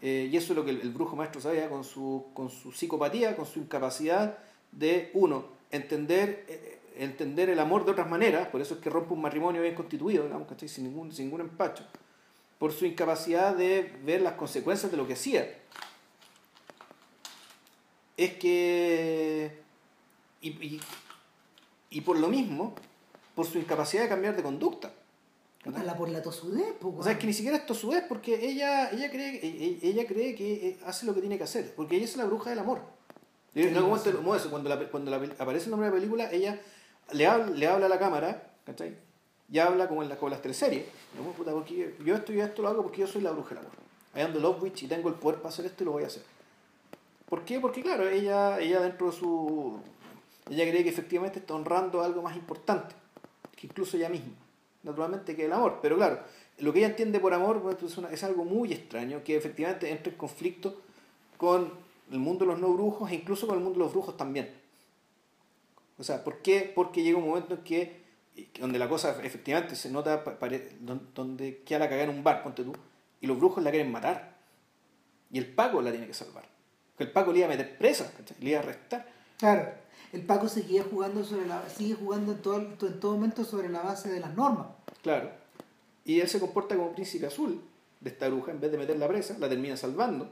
eh, 0.00 0.28
y 0.32 0.36
eso 0.36 0.52
es 0.52 0.56
lo 0.56 0.64
que 0.64 0.70
el, 0.72 0.80
el 0.80 0.90
brujo 0.90 1.14
maestro 1.16 1.40
sabía 1.40 1.68
con 1.68 1.84
su, 1.84 2.24
con 2.34 2.50
su 2.50 2.72
psicopatía, 2.72 3.36
con 3.36 3.46
su 3.46 3.60
incapacidad 3.60 4.38
de, 4.72 5.10
uno, 5.14 5.44
entender, 5.70 6.44
eh, 6.48 6.78
entender 6.96 7.50
el 7.50 7.58
amor 7.60 7.84
de 7.84 7.92
otras 7.92 8.08
maneras, 8.08 8.48
por 8.48 8.60
eso 8.60 8.74
es 8.74 8.80
que 8.80 8.90
rompe 8.90 9.12
un 9.14 9.20
matrimonio 9.20 9.62
bien 9.62 9.74
constituido, 9.74 10.24
digamos, 10.24 10.48
¿cachai? 10.48 10.68
Sin 10.68 10.84
ningún, 10.84 11.12
sin 11.12 11.26
ningún 11.26 11.42
empacho, 11.42 11.84
por 12.58 12.72
su 12.72 12.84
incapacidad 12.86 13.54
de 13.54 13.92
ver 14.04 14.22
las 14.22 14.32
consecuencias 14.32 14.90
de 14.90 14.96
lo 14.96 15.06
que 15.06 15.12
hacía. 15.12 15.46
Es 18.22 18.34
que, 18.34 19.50
y, 20.40 20.48
y, 20.50 20.80
y 21.90 22.00
por 22.02 22.16
lo 22.20 22.28
mismo, 22.28 22.72
por 23.34 23.46
su 23.46 23.58
incapacidad 23.58 24.04
de 24.04 24.08
cambiar 24.08 24.36
de 24.36 24.44
conducta. 24.44 24.92
A 25.74 25.82
la 25.82 25.96
por 25.96 26.08
la 26.08 26.22
tosudez, 26.22 26.76
O 26.80 27.02
sea, 27.02 27.12
es 27.12 27.18
que 27.18 27.26
ni 27.26 27.32
siquiera 27.32 27.56
esto 27.56 27.74
su 27.74 27.88
vez, 27.88 28.04
porque 28.08 28.48
ella, 28.48 28.90
ella, 28.92 29.10
cree, 29.10 29.44
ella, 29.44 29.78
ella 29.82 30.06
cree 30.06 30.36
que 30.36 30.68
eh, 30.68 30.78
hace 30.86 31.04
lo 31.04 31.14
que 31.14 31.20
tiene 31.20 31.36
que 31.36 31.42
hacer, 31.42 31.74
porque 31.74 31.96
ella 31.96 32.04
es 32.04 32.16
la 32.16 32.24
bruja 32.24 32.50
del 32.50 32.60
amor. 32.60 32.82
Y 33.56 33.64
momento, 33.64 33.90
razón. 33.90 34.12
como 34.18 34.36
eso, 34.36 34.50
cuando, 34.50 34.68
la, 34.68 34.78
cuando 34.88 35.10
la 35.10 35.16
aparece 35.38 35.64
el 35.64 35.70
nombre 35.72 35.88
de 35.88 35.94
la 35.94 36.00
película, 36.00 36.30
ella 36.30 36.60
le 37.10 37.26
habla, 37.26 37.50
le 37.50 37.66
habla 37.66 37.86
a 37.86 37.88
la 37.88 37.98
cámara, 37.98 38.52
¿cachai? 38.64 38.96
Y 39.50 39.58
habla 39.58 39.88
como 39.88 40.04
en, 40.04 40.08
la, 40.08 40.16
como 40.16 40.28
en 40.28 40.34
las 40.34 40.42
teleseries. 40.42 40.84
¿no? 41.16 41.32
Puta, 41.32 41.50
porque 41.50 41.96
yo 42.04 42.14
esto 42.14 42.32
y 42.32 42.40
esto 42.40 42.62
lo 42.62 42.68
hago 42.68 42.84
porque 42.84 43.00
yo 43.00 43.08
soy 43.08 43.22
la 43.22 43.32
bruja 43.32 43.56
del 43.56 43.58
amor. 43.58 43.72
I 44.14 44.20
am 44.20 44.32
the 44.32 44.38
love 44.38 44.62
witch 44.62 44.84
y 44.84 44.86
tengo 44.86 45.08
el 45.08 45.16
poder 45.16 45.38
para 45.38 45.48
hacer 45.48 45.66
esto 45.66 45.82
y 45.82 45.86
lo 45.86 45.92
voy 45.92 46.04
a 46.04 46.06
hacer. 46.06 46.22
¿Por 47.32 47.46
qué? 47.46 47.60
Porque 47.60 47.80
claro, 47.80 48.06
ella, 48.10 48.60
ella 48.60 48.82
dentro 48.82 49.06
de 49.10 49.16
su... 49.16 49.80
Ella 50.50 50.68
cree 50.68 50.84
que 50.84 50.90
efectivamente 50.90 51.38
está 51.38 51.54
honrando 51.54 52.02
algo 52.02 52.20
más 52.20 52.36
importante, 52.36 52.94
que 53.56 53.68
incluso 53.68 53.96
ella 53.96 54.10
misma. 54.10 54.34
Naturalmente 54.82 55.34
que 55.34 55.46
el 55.46 55.52
amor, 55.54 55.78
pero 55.80 55.96
claro, 55.96 56.20
lo 56.58 56.74
que 56.74 56.80
ella 56.80 56.88
entiende 56.88 57.20
por 57.20 57.32
amor 57.32 57.74
es, 58.10 58.24
algo 58.24 58.44
muy 58.44 58.74
extraño, 58.74 59.24
que 59.24 59.34
efectivamente 59.34 59.90
entra 59.90 60.12
en 60.12 60.18
conflicto 60.18 60.82
con 61.38 61.72
el 62.10 62.18
mundo 62.18 62.44
de 62.44 62.50
los 62.50 62.60
no 62.60 62.68
brujos 62.74 63.10
e 63.10 63.14
incluso 63.14 63.46
con 63.46 63.56
el 63.56 63.64
mundo 63.64 63.78
de 63.78 63.84
los 63.86 63.92
brujos 63.94 64.14
también. 64.14 64.54
O 65.96 66.02
sea, 66.02 66.24
¿por 66.24 66.42
qué? 66.42 66.70
Porque 66.74 67.02
llega 67.02 67.16
un 67.16 67.26
momento 67.26 67.54
en 67.54 67.62
que, 67.62 68.02
donde 68.60 68.78
la 68.78 68.90
cosa 68.90 69.18
efectivamente 69.24 69.74
se 69.74 69.88
nota, 69.88 70.22
donde 71.14 71.62
queda 71.64 71.78
la 71.78 71.88
cagada 71.88 72.10
en 72.10 72.18
un 72.18 72.22
bar, 72.22 72.42
ponte 72.42 72.62
tú, 72.62 72.74
y 73.22 73.26
los 73.26 73.38
brujos 73.38 73.64
la 73.64 73.70
quieren 73.70 73.90
matar. 73.90 74.36
Y 75.30 75.38
el 75.38 75.46
Paco 75.46 75.80
la 75.80 75.92
tiene 75.92 76.06
que 76.06 76.12
salvar. 76.12 76.51
Que 76.98 77.04
el 77.04 77.10
Paco 77.12 77.32
le 77.32 77.38
iba 77.38 77.46
a 77.46 77.50
meter 77.50 77.76
presa, 77.78 78.12
¿cachai? 78.16 78.36
le 78.40 78.50
iba 78.50 78.60
a 78.60 78.62
arrestar. 78.62 79.06
Claro, 79.38 79.68
el 80.12 80.22
Paco 80.26 80.48
seguía 80.48 80.84
jugando 80.84 81.24
sobre 81.24 81.46
la, 81.46 81.68
sigue 81.68 81.94
jugando 81.94 82.32
en 82.32 82.42
todo, 82.42 82.56
en 82.58 83.00
todo 83.00 83.12
momento 83.14 83.44
sobre 83.44 83.68
la 83.68 83.80
base 83.82 84.10
de 84.10 84.20
las 84.20 84.34
normas. 84.34 84.66
Claro. 85.02 85.30
Y 86.04 86.20
él 86.20 86.28
se 86.28 86.38
comporta 86.40 86.76
como 86.76 86.92
príncipe 86.92 87.26
azul 87.26 87.60
de 88.00 88.10
esta 88.10 88.28
bruja, 88.28 88.50
en 88.52 88.60
vez 88.60 88.70
de 88.72 88.78
meterla 88.78 89.08
presa, 89.08 89.36
la 89.38 89.48
termina 89.48 89.76
salvando. 89.76 90.30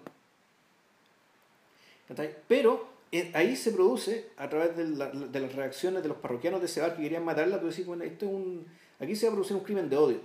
Pero 2.48 2.88
eh, 3.12 3.30
ahí 3.34 3.56
se 3.56 3.70
produce, 3.72 4.30
a 4.36 4.48
través 4.48 4.76
de, 4.76 4.88
la- 4.88 5.10
de 5.10 5.40
las 5.40 5.54
reacciones 5.54 6.02
de 6.02 6.08
los 6.08 6.18
parroquianos 6.18 6.60
de 6.60 6.66
ese 6.66 6.80
bar 6.80 6.96
que 6.96 7.02
querían 7.02 7.24
matarla, 7.24 7.60
tú 7.60 7.68
decís, 7.68 7.86
bueno, 7.86 8.04
esto 8.04 8.26
es 8.26 8.32
un. 8.32 8.66
Aquí 8.98 9.14
se 9.16 9.26
va 9.26 9.32
a 9.32 9.34
producir 9.34 9.56
un 9.56 9.62
crimen 9.62 9.88
de 9.88 9.96
odio. 9.96 10.20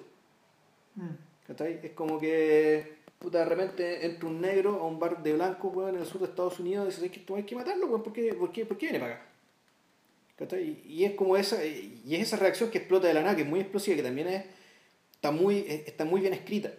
Mm. 0.95 1.09
¿Cachai? 1.47 1.79
Es 1.83 1.91
como 1.91 2.19
que 2.19 2.97
puta, 3.25 3.39
de 3.39 3.45
repente 3.45 4.05
entra 4.05 4.29
un 4.29 4.39
negro 4.39 4.79
a 4.79 4.85
un 4.85 4.99
bar 4.99 5.23
de 5.23 5.33
blancos 5.33 5.75
weón, 5.75 5.95
en 5.95 6.01
el 6.01 6.05
sur 6.05 6.21
de 6.21 6.27
Estados 6.27 6.59
Unidos 6.59 6.83
y 6.83 6.87
dice, 6.87 6.97
"¿Sabes 6.97 7.11
que 7.11 7.19
esto 7.21 7.35
hay 7.35 7.43
que 7.43 7.55
matarlo, 7.55 7.87
weón? 7.87 8.03
¿Por 8.03 8.13
qué, 8.13 8.33
por, 8.35 8.51
qué, 8.51 8.65
¿Por 8.67 8.77
qué 8.77 8.85
viene 8.85 8.99
para 8.99 9.15
acá? 9.15 10.57
Y, 10.59 11.03
es 11.03 11.13
como 11.15 11.35
esa, 11.35 11.65
y 11.65 12.03
es 12.11 12.21
esa 12.21 12.37
reacción 12.37 12.69
que 12.69 12.77
explota 12.77 13.07
de 13.07 13.15
la 13.15 13.21
nada, 13.21 13.35
que 13.35 13.41
es 13.41 13.47
muy 13.47 13.61
explosiva, 13.61 13.95
que 13.95 14.03
también 14.03 14.27
es, 14.27 14.45
está, 15.13 15.31
muy, 15.31 15.65
está 15.67 16.05
muy 16.05 16.21
bien 16.21 16.33
escrita. 16.33 16.71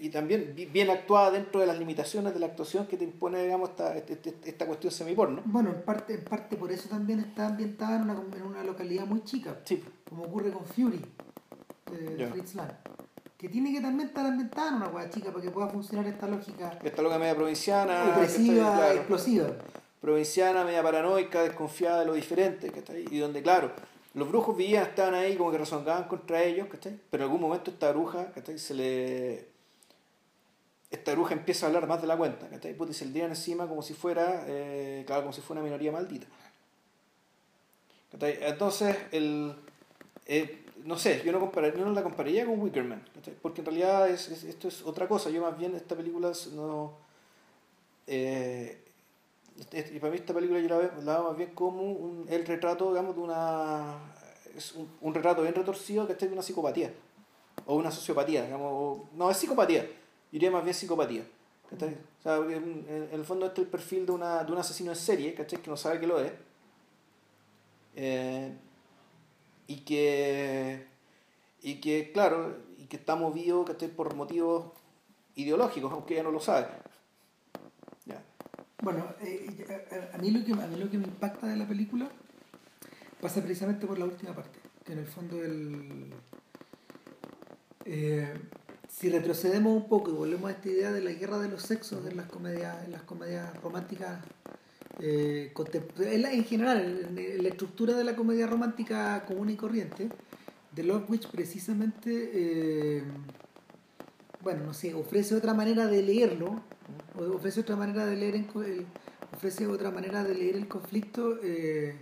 Y 0.00 0.08
también 0.08 0.54
bien 0.72 0.88
actuada 0.88 1.32
dentro 1.32 1.60
de 1.60 1.66
las 1.66 1.78
limitaciones 1.78 2.32
de 2.32 2.40
la 2.40 2.46
actuación 2.46 2.86
que 2.86 2.96
te 2.96 3.04
impone, 3.04 3.42
digamos, 3.42 3.68
esta, 3.68 3.94
esta, 3.94 4.12
este, 4.14 4.34
esta 4.48 4.66
cuestión 4.66 4.90
semiporno. 4.90 5.42
Bueno, 5.44 5.70
en 5.70 5.82
parte, 5.82 6.14
en 6.14 6.24
parte 6.24 6.56
por 6.56 6.72
eso 6.72 6.88
también 6.88 7.20
está 7.20 7.48
ambientada 7.48 7.96
en 7.96 8.02
una, 8.04 8.22
en 8.34 8.42
una 8.42 8.64
localidad 8.64 9.04
muy 9.04 9.22
chica, 9.24 9.60
sí. 9.64 9.84
como 10.08 10.24
ocurre 10.24 10.50
con 10.52 10.64
Fury, 10.64 11.04
de 11.90 12.26
Fritz 12.28 12.54
Lang 12.54 12.72
que 13.38 13.48
tiene 13.48 13.72
que 13.72 13.80
también 13.80 14.08
estar 14.08 14.26
ambientada 14.26 14.70
en 14.70 14.74
una 14.74 14.88
hueá 14.88 15.08
chica 15.08 15.30
para 15.30 15.42
que 15.42 15.50
pueda 15.50 15.68
funcionar 15.68 16.06
esta 16.08 16.26
lógica. 16.26 16.76
Esta 16.82 17.02
lógica 17.02 17.20
media 17.20 17.36
provinciana. 17.36 18.10
Opresiva, 18.10 18.92
explosiva. 18.92 19.46
Provinciana, 20.00 20.64
media 20.64 20.82
paranoica, 20.82 21.42
desconfiada 21.42 22.00
de 22.00 22.06
lo 22.06 22.14
diferente, 22.14 22.72
¿cachai? 22.72 23.04
Y 23.08 23.18
donde, 23.18 23.40
claro, 23.40 23.70
los 24.14 24.28
brujos 24.28 24.56
vivían, 24.56 24.82
estaban 24.82 25.14
ahí 25.14 25.36
como 25.36 25.52
que 25.52 25.58
resonaban 25.58 26.04
contra 26.08 26.42
ellos, 26.42 26.66
¿cachai? 26.66 26.98
Pero 27.10 27.24
en 27.24 27.30
algún 27.30 27.40
momento 27.40 27.70
esta 27.70 27.92
bruja, 27.92 28.32
¿cachai? 28.32 28.58
Se 28.58 28.74
le... 28.74 29.48
Esta 30.90 31.12
bruja 31.12 31.34
empieza 31.34 31.66
a 31.66 31.68
hablar 31.68 31.86
más 31.86 32.00
de 32.00 32.08
la 32.08 32.16
cuenta, 32.16 32.48
¿cachai? 32.48 32.76
y 32.88 32.92
se 32.94 33.04
le 33.04 33.12
tiran 33.12 33.30
encima 33.30 33.68
como 33.68 33.82
si 33.82 33.94
fuera, 33.94 34.46
eh, 34.48 35.04
claro, 35.06 35.22
como 35.22 35.32
si 35.32 35.42
fuera 35.42 35.60
una 35.60 35.68
minoría 35.68 35.92
maldita. 35.92 36.26
¿cachai? 38.10 38.38
Entonces, 38.40 38.96
el... 39.12 39.54
Eh, 40.26 40.64
no 40.84 40.98
sé, 40.98 41.22
yo 41.24 41.32
no, 41.32 41.40
compararía, 41.40 41.84
no 41.84 41.92
la 41.92 42.02
compararía 42.02 42.46
con 42.46 42.60
Wickerman, 42.60 43.02
porque 43.42 43.60
en 43.60 43.66
realidad 43.66 44.08
es, 44.08 44.28
esto 44.28 44.68
es 44.68 44.82
otra 44.82 45.08
cosa. 45.08 45.30
Yo 45.30 45.42
más 45.42 45.56
bien 45.56 45.74
esta 45.74 45.96
película 45.96 46.32
no... 46.54 46.92
Eh, 48.06 48.84
para 50.00 50.10
mí 50.10 50.16
esta 50.16 50.32
película 50.32 50.60
yo 50.60 50.68
la 50.68 50.78
veo, 50.78 50.90
la 51.04 51.22
más 51.22 51.36
bien 51.36 51.50
como 51.54 51.82
un, 51.82 52.26
el 52.28 52.46
retrato, 52.46 52.90
digamos, 52.90 53.16
de 53.16 53.22
una... 53.22 53.98
Es 54.56 54.74
un, 55.00 55.14
retrato 55.14 55.42
bien 55.42 55.54
retorcido 55.54 56.06
que 56.06 56.14
de 56.14 56.32
una 56.32 56.42
psicopatía. 56.42 56.92
O 57.66 57.76
una 57.76 57.90
sociopatía, 57.90 58.44
digamos. 58.44 59.02
no, 59.14 59.30
es 59.30 59.36
psicopatía. 59.36 59.84
Yo 59.84 59.90
diría 60.32 60.50
más 60.50 60.64
bien 60.64 60.74
psicopatía. 60.74 61.22
O 61.70 62.22
sea, 62.22 62.36
en, 62.36 63.08
el 63.12 63.24
fondo 63.24 63.46
este 63.46 63.60
es 63.60 63.66
el 63.66 63.70
perfil 63.70 64.06
de, 64.06 64.12
una, 64.12 64.42
de 64.42 64.52
un 64.52 64.58
asesino 64.58 64.90
en 64.90 64.96
serie, 64.96 65.34
¿cachai? 65.34 65.60
Que 65.60 65.70
no 65.70 65.76
sabe 65.76 66.00
que 66.00 66.06
lo 66.06 66.20
es. 66.20 66.32
Eh, 67.94 68.52
y 69.68 69.82
que, 69.82 70.84
y 71.62 71.76
que 71.76 72.10
claro, 72.12 72.56
y 72.78 72.86
que 72.86 72.96
está 72.96 73.14
movido 73.14 73.64
por 73.96 74.14
motivos 74.16 74.72
ideológicos, 75.36 75.92
aunque 75.92 76.14
ella 76.14 76.24
no 76.24 76.32
lo 76.32 76.40
sabe. 76.40 76.66
Bueno, 78.80 79.04
eh, 79.20 80.08
a, 80.12 80.18
mí 80.18 80.30
lo 80.30 80.44
que, 80.44 80.52
a 80.52 80.66
mí 80.68 80.76
lo 80.76 80.88
que 80.88 80.98
me 80.98 81.08
impacta 81.08 81.48
de 81.48 81.56
la 81.56 81.66
película 81.66 82.08
pasa 83.20 83.42
precisamente 83.42 83.88
por 83.88 83.98
la 83.98 84.04
última 84.04 84.32
parte, 84.32 84.60
que 84.84 84.92
en 84.92 84.98
el 85.00 85.06
fondo 85.06 85.42
el... 85.44 86.12
Eh, 87.84 88.32
si 88.88 89.10
retrocedemos 89.10 89.76
un 89.76 89.88
poco 89.88 90.10
y 90.10 90.14
volvemos 90.14 90.48
a 90.48 90.54
esta 90.54 90.68
idea 90.68 90.92
de 90.92 91.00
la 91.00 91.10
guerra 91.10 91.38
de 91.38 91.48
los 91.48 91.62
sexos 91.62 92.06
en 92.06 92.16
las 92.16 92.26
comedias, 92.26 92.84
en 92.84 92.92
las 92.92 93.02
comedias 93.02 93.54
románticas 93.62 94.20
eh, 95.00 95.52
en 95.56 96.44
general, 96.44 97.08
en 97.16 97.42
la 97.42 97.48
estructura 97.48 97.94
de 97.94 98.04
la 98.04 98.16
comedia 98.16 98.46
romántica 98.46 99.24
común 99.26 99.50
y 99.50 99.56
corriente, 99.56 100.08
The 100.74 100.82
Love 100.82 101.08
Witch 101.08 101.28
precisamente, 101.28 102.30
eh, 102.32 103.04
bueno, 104.40 104.64
no 104.64 104.74
sé, 104.74 104.94
ofrece 104.94 105.36
otra 105.36 105.54
manera 105.54 105.86
de 105.86 106.02
leerlo, 106.02 106.62
ofrece 107.16 107.60
otra 107.60 107.76
manera 107.76 108.06
de 108.06 108.16
leer, 108.16 108.34
el, 108.34 108.86
ofrece 109.32 109.66
otra 109.66 109.90
manera 109.90 110.24
de 110.24 110.34
leer 110.34 110.56
el 110.56 110.66
conflicto, 110.66 111.38
eh, 111.42 111.94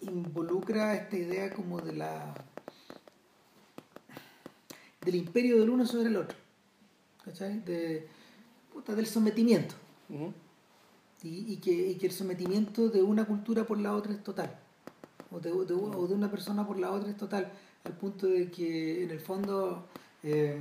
involucra 0.00 0.94
esta 0.94 1.16
idea 1.16 1.52
como 1.52 1.80
de 1.80 1.94
la 1.94 2.34
del 5.00 5.16
imperio 5.16 5.60
del 5.60 5.68
uno 5.68 5.86
sobre 5.86 6.08
el 6.08 6.16
otro, 6.16 6.36
¿cachai? 7.24 7.60
De, 7.60 8.08
del 8.86 9.06
sometimiento 9.06 9.74
y, 11.24 11.56
que, 11.56 11.98
el 12.06 12.12
sometimiento 12.12 12.88
de 12.88 13.02
una 13.02 13.24
cultura 13.24 13.64
por 13.64 13.78
la 13.78 13.94
otra 13.94 14.12
es 14.12 14.22
total, 14.22 14.54
o 15.30 15.40
de, 15.40 15.52
una 15.52 16.30
persona 16.30 16.66
por 16.66 16.78
la 16.78 16.92
otra 16.92 17.10
es 17.10 17.16
total, 17.16 17.50
al 17.84 17.92
punto 17.96 18.26
de 18.26 18.50
que 18.50 19.04
en 19.04 19.10
el 19.10 19.20
fondo 19.20 19.86
eh, 20.22 20.58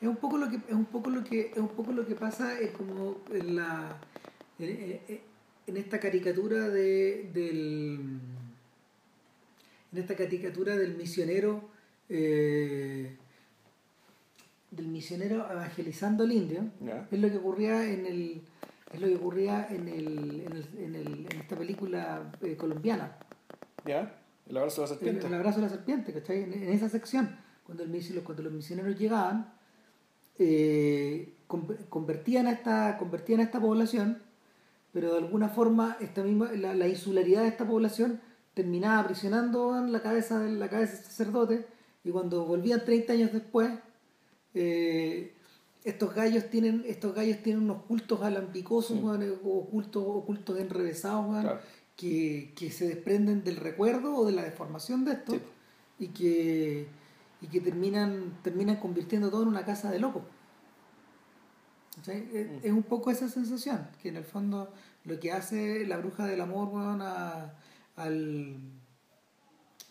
es 0.00 0.08
un 0.08 0.16
poco 0.16 0.38
lo 0.38 0.48
que 0.48 0.56
es 0.56 0.74
un 0.74 0.86
poco 0.86 1.10
lo 1.10 1.24
que 1.24 1.52
es 1.52 1.58
un 1.58 1.68
poco 1.68 1.92
lo 1.92 2.06
que 2.06 2.14
pasa 2.14 2.58
es 2.58 2.70
como 2.70 3.18
en 3.32 3.56
la 3.56 3.98
en, 4.58 5.76
esta 5.76 6.00
caricatura 6.00 6.68
de, 6.68 7.30
del 7.34 8.18
en 9.92 9.98
esta 9.98 10.16
caricatura 10.16 10.76
del 10.76 10.96
misionero 10.96 11.68
eh, 12.08 13.14
del 14.70 14.86
misionero 14.88 15.50
evangelizando 15.50 16.24
al 16.24 16.32
indio 16.32 16.70
es 17.10 17.18
lo 17.18 17.30
que 17.30 17.36
ocurría 17.36 17.90
en 17.90 18.06
el 18.06 18.42
es 18.92 19.00
lo 19.00 19.08
que 19.08 19.16
ocurría 19.16 19.66
en, 19.70 19.88
el, 19.88 20.40
en, 20.46 20.52
el, 20.52 20.68
en, 20.78 20.94
el, 20.94 21.26
en 21.30 21.40
esta 21.40 21.56
película 21.56 22.32
eh, 22.42 22.56
colombiana. 22.56 23.16
¿Ya? 23.84 24.18
El 24.48 24.56
abrazo 24.56 24.82
de 24.82 24.88
la 24.88 24.94
serpiente. 24.94 25.26
El, 25.26 25.34
abrazo 25.34 25.60
de 25.60 25.66
la 25.66 25.68
serpiente, 25.68 26.12
¿cachai? 26.12 26.42
En, 26.42 26.52
en 26.52 26.70
esa 26.70 26.88
sección, 26.88 27.38
cuando, 27.64 27.82
el, 27.82 28.22
cuando 28.22 28.42
los 28.42 28.52
misioneros 28.52 28.98
llegaban, 28.98 29.52
eh, 30.38 31.34
convertían, 31.46 32.46
a 32.46 32.52
esta, 32.52 32.96
convertían 32.98 33.40
a 33.40 33.44
esta 33.44 33.60
población, 33.60 34.22
pero 34.92 35.12
de 35.12 35.18
alguna 35.18 35.48
forma 35.48 35.96
esta 36.00 36.22
misma, 36.22 36.52
la, 36.52 36.74
la 36.74 36.88
insularidad 36.88 37.42
de 37.42 37.48
esta 37.48 37.66
población 37.66 38.20
terminaba 38.54 39.00
aprisionando 39.00 39.78
la 39.86 40.00
cabeza, 40.00 40.38
la 40.38 40.68
cabeza 40.68 40.94
del 40.94 41.04
sacerdote 41.04 41.66
y 42.04 42.10
cuando 42.10 42.44
volvían 42.46 42.84
30 42.84 43.12
años 43.12 43.32
después, 43.32 43.70
eh, 44.54 45.34
estos 45.86 46.14
gallos 46.14 46.50
tienen 46.50 46.84
estos 46.86 47.14
gallos 47.14 47.38
tienen 47.44 47.62
unos 47.62 47.84
cultos 47.84 48.20
alambicosos 48.22 48.98
ocultos 49.44 50.02
ocultos 50.04 50.58
enrevesados 50.58 51.46
que, 51.96 52.52
se 52.72 52.88
desprenden 52.88 53.44
del 53.44 53.56
recuerdo 53.56 54.16
o 54.16 54.26
de 54.26 54.32
la 54.32 54.42
deformación 54.42 55.04
de 55.04 55.12
esto 55.12 55.40
y 55.98 56.08
que 56.08 56.88
y 57.40 57.46
que 57.46 57.60
terminan 57.60 58.36
terminan 58.42 58.76
convirtiendo 58.76 59.30
todo 59.30 59.42
en 59.42 59.48
una 59.48 59.64
casa 59.64 59.90
de 59.90 60.00
locos. 60.00 60.24
Mm. 62.04 62.10
es, 62.64 62.72
un 62.72 62.82
poco 62.82 63.10
esa 63.10 63.28
sensación 63.28 63.88
que 64.02 64.08
en 64.08 64.16
el 64.16 64.24
fondo 64.24 64.72
lo 65.04 65.20
que 65.20 65.30
hace 65.32 65.86
la 65.86 65.98
bruja 65.98 66.26
del 66.26 66.40
amor 66.40 66.68
al 67.94 68.56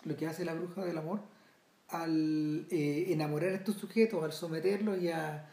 lo 0.03 0.17
que 0.17 0.27
hace 0.27 0.43
la 0.43 0.53
bruja 0.53 0.83
del 0.83 0.97
amor 0.97 1.21
al 1.87 2.67
eh, 2.69 3.05
enamorar 3.09 3.51
a 3.51 3.55
estos 3.55 3.77
sujetos 3.77 4.21
al 4.23 4.33
someterlos 4.33 5.01
y 5.01 5.07
a 5.07 5.49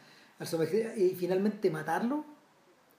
y 0.97 1.11
finalmente 1.14 1.70
matarlo 1.70 2.24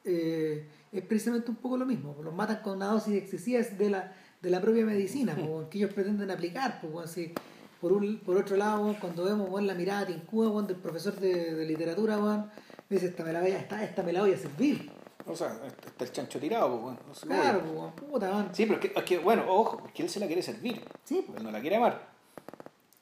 eh, 0.05 0.65
es 0.91 1.03
precisamente 1.03 1.49
un 1.49 1.57
poco 1.57 1.77
lo 1.77 1.85
mismo. 1.85 2.15
Los 2.23 2.33
matan 2.33 2.61
con 2.61 2.77
una 2.77 2.87
dosis 2.87 3.15
excesiva 3.15 3.61
de 3.61 3.89
la, 3.89 4.13
de 4.41 4.49
la 4.49 4.61
propia 4.61 4.85
medicina 4.85 5.35
que 5.69 5.77
ellos 5.77 5.93
pretenden 5.93 6.29
aplicar. 6.31 6.81
así, 7.03 7.33
por, 7.81 7.91
un, 7.91 8.19
por 8.19 8.37
otro 8.37 8.55
lado, 8.55 8.95
cuando 8.99 9.25
vemos 9.25 9.61
la 9.61 9.73
mirada 9.73 10.05
de 10.05 10.15
Cuba 10.23 10.61
del 10.61 10.77
profesor 10.77 11.15
de, 11.15 11.65
literatura, 11.65 12.17
me 12.17 12.95
dice, 12.95 13.07
esta 13.07 13.23
me, 13.23 13.33
la 13.33 13.41
voy 13.41 13.51
a, 13.51 13.59
esta, 13.59 14.03
me 14.03 14.13
la 14.13 14.21
voy 14.21 14.33
a 14.33 14.37
servir. 14.37 14.91
O 15.25 15.35
sea, 15.35 15.57
está 15.85 16.03
el 16.03 16.11
chancho 16.11 16.37
tirado, 16.37 16.77
bueno. 16.77 16.99
claro, 17.21 17.93
puta, 17.95 18.49
Sí, 18.51 18.65
pero 18.65 18.79
es 18.81 19.03
que, 19.03 19.17
bueno, 19.19 19.45
ojo, 19.47 19.83
es 19.87 19.93
que 19.93 20.03
él 20.03 20.09
se 20.09 20.19
la 20.19 20.27
quiere 20.27 20.41
servir. 20.41 20.83
Sí, 21.05 21.25
Él 21.35 21.43
no 21.43 21.51
la 21.51 21.61
quiere 21.61 21.77
amar. 21.77 22.09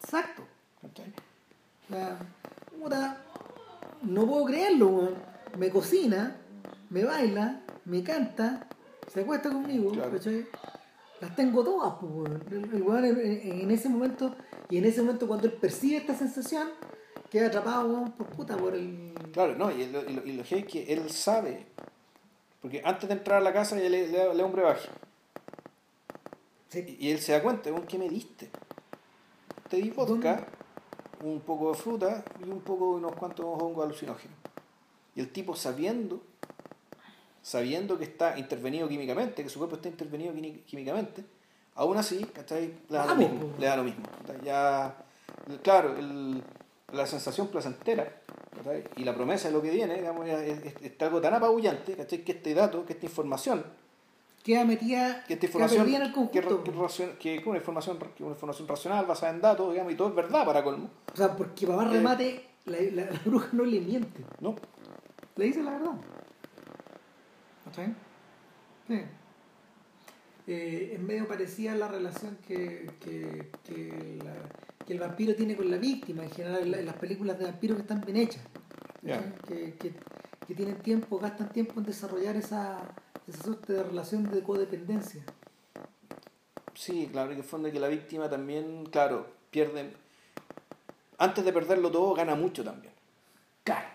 Exacto. 0.03 0.43
Puta, 2.79 3.17
no 4.01 4.25
puedo 4.25 4.45
creerlo, 4.45 5.09
Me 5.57 5.69
cocina, 5.69 6.37
me 6.89 7.03
baila, 7.03 7.61
me 7.85 8.03
canta, 8.03 8.67
se 9.11 9.21
acuesta 9.21 9.49
conmigo, 9.49 9.91
Las 11.19 11.35
tengo 11.35 11.63
todas, 11.63 11.95
pues, 11.99 12.31
El, 12.49 13.61
en, 13.61 13.71
ese 13.71 13.89
momento, 13.89 14.35
y 14.69 14.77
en 14.77 14.85
ese 14.85 15.01
momento 15.01 15.27
cuando 15.27 15.47
él 15.47 15.53
percibe 15.53 15.97
esta 15.97 16.15
sensación, 16.15 16.69
queda 17.29 17.47
atrapado, 17.47 18.05
por 18.17 18.27
puta, 18.27 18.57
por 18.57 18.75
el... 18.75 19.13
Claro, 19.33 19.55
no, 19.55 19.71
y 19.71 19.87
lo, 19.87 20.03
y 20.09 20.33
lo, 20.33 20.43
que 20.43 20.59
es 20.59 20.65
que 20.65 20.93
él 20.93 21.09
sabe, 21.09 21.65
porque 22.61 22.81
antes 22.83 23.07
de 23.07 23.15
entrar 23.15 23.37
a 23.37 23.41
la 23.41 23.53
casa 23.53 23.75
le, 23.75 23.89
le, 23.89 24.07
le 24.07 24.17
da 24.17 24.45
un 24.45 24.51
brebaje. 24.51 24.89
Y, 26.73 27.11
él 27.11 27.19
se 27.19 27.33
da 27.33 27.43
cuenta, 27.43 27.69
¿qué 27.87 27.97
me 27.97 28.07
diste? 28.07 28.49
Te 29.69 29.77
di 29.77 29.89
vodka 29.89 30.47
un 31.23 31.41
poco 31.41 31.71
de 31.71 31.77
fruta 31.77 32.23
y 32.45 32.49
un 32.49 32.61
poco 32.61 32.91
de 32.91 32.97
unos 32.97 33.13
cuantos 33.15 33.45
hongos 33.45 33.85
alucinógenos. 33.85 34.37
Y 35.15 35.19
el 35.19 35.31
tipo 35.31 35.55
sabiendo, 35.55 36.21
sabiendo 37.41 37.97
que 37.97 38.05
está 38.05 38.37
intervenido 38.37 38.87
químicamente, 38.87 39.43
que 39.43 39.49
su 39.49 39.59
cuerpo 39.59 39.75
está 39.75 39.89
intervenido 39.89 40.33
químicamente, 40.65 41.23
aún 41.75 41.97
así, 41.97 42.25
Le 42.49 42.97
da 42.97 43.05
lo 43.05 43.15
mismo. 43.15 43.53
Le 43.59 43.65
da 43.65 43.75
lo 43.75 43.83
mismo 43.83 44.03
ya, 44.43 44.95
claro, 45.63 45.95
la 46.91 47.05
sensación 47.05 47.47
placentera 47.47 48.21
y 48.95 49.03
la 49.03 49.15
promesa 49.15 49.47
de 49.47 49.53
lo 49.53 49.61
que 49.61 49.71
viene, 49.71 49.95
digamos, 49.95 50.27
es, 50.27 51.01
algo 51.01 51.21
tan 51.21 51.33
apabullante 51.33 51.95
que 51.95 52.31
este 52.31 52.53
dato, 52.53 52.85
que 52.85 52.93
esta 52.93 53.05
información, 53.05 53.63
queda 54.43 54.65
metida, 54.65 55.23
que 55.25 55.33
esta 55.35 55.45
información, 55.45 55.87
en 55.87 55.95
el 56.01 56.07
que, 56.09 56.13
conjunto. 56.13 56.63
que, 56.63 57.17
que 57.19 57.35
es 57.35 57.45
una 57.45 57.57
información, 57.57 57.97
que 58.15 58.23
una 58.23 58.33
información 58.33 58.67
racional 58.67 59.05
basada 59.05 59.33
en 59.33 59.41
datos, 59.41 59.71
digamos, 59.71 59.93
y 59.93 59.95
todo 59.95 60.09
es 60.09 60.15
verdad 60.15 60.45
para 60.45 60.63
colmo. 60.63 60.89
O 61.13 61.15
sea, 61.17 61.35
porque 61.35 61.67
para 61.67 61.77
más 61.77 61.87
Eh. 61.87 61.97
remate, 61.97 62.45
la, 62.65 62.77
la- 63.05 63.11
la 63.11 63.19
bruja 63.25 63.49
no 63.53 63.63
le 63.65 63.79
miente. 63.81 64.23
¿no? 64.39 64.55
Le 65.35 65.45
dice 65.45 65.61
la 65.63 65.71
verdad. 65.71 65.93
¿Está 67.67 67.81
bien? 67.81 67.95
Sí. 68.87 69.01
Eh, 70.47 70.93
es 70.95 70.99
medio 70.99 71.27
parecida 71.27 71.73
a 71.73 71.75
la 71.75 71.87
relación 71.87 72.37
que, 72.47 72.89
que, 72.99 73.49
que, 73.63 74.19
la- 74.23 74.85
que 74.85 74.93
el 74.93 74.99
vampiro 74.99 75.35
tiene 75.35 75.55
con 75.55 75.69
la 75.69 75.77
víctima, 75.77 76.23
en 76.23 76.31
general 76.31 76.63
en 76.63 76.71
la- 76.71 76.79
en 76.79 76.85
las 76.87 76.95
películas 76.95 77.37
de 77.37 77.45
vampiros 77.45 77.77
que 77.77 77.81
están 77.83 78.01
bien 78.01 78.17
hechas. 78.17 78.43
Que, 79.47 79.73
que, 79.79 79.93
que 80.47 80.53
tienen 80.55 80.75
tiempo, 80.77 81.17
gastan 81.19 81.49
tiempo 81.49 81.79
en 81.79 81.85
desarrollar 81.85 82.35
esa, 82.35 82.77
esa 83.31 83.43
suerte 83.43 83.73
de 83.73 83.83
relación 83.83 84.29
de 84.31 84.41
codependencia. 84.43 85.23
Sí, 86.73 87.09
claro, 87.11 87.29
que 87.29 87.35
en 87.35 87.43
fondo 87.43 87.67
es 87.67 87.73
que 87.73 87.79
la 87.79 87.87
víctima 87.87 88.29
también, 88.29 88.85
claro, 88.85 89.27
pierde. 89.49 89.93
Antes 91.17 91.45
de 91.45 91.53
perderlo 91.53 91.91
todo, 91.91 92.13
gana 92.13 92.35
mucho 92.35 92.63
también. 92.63 92.93
Claro. 93.63 93.87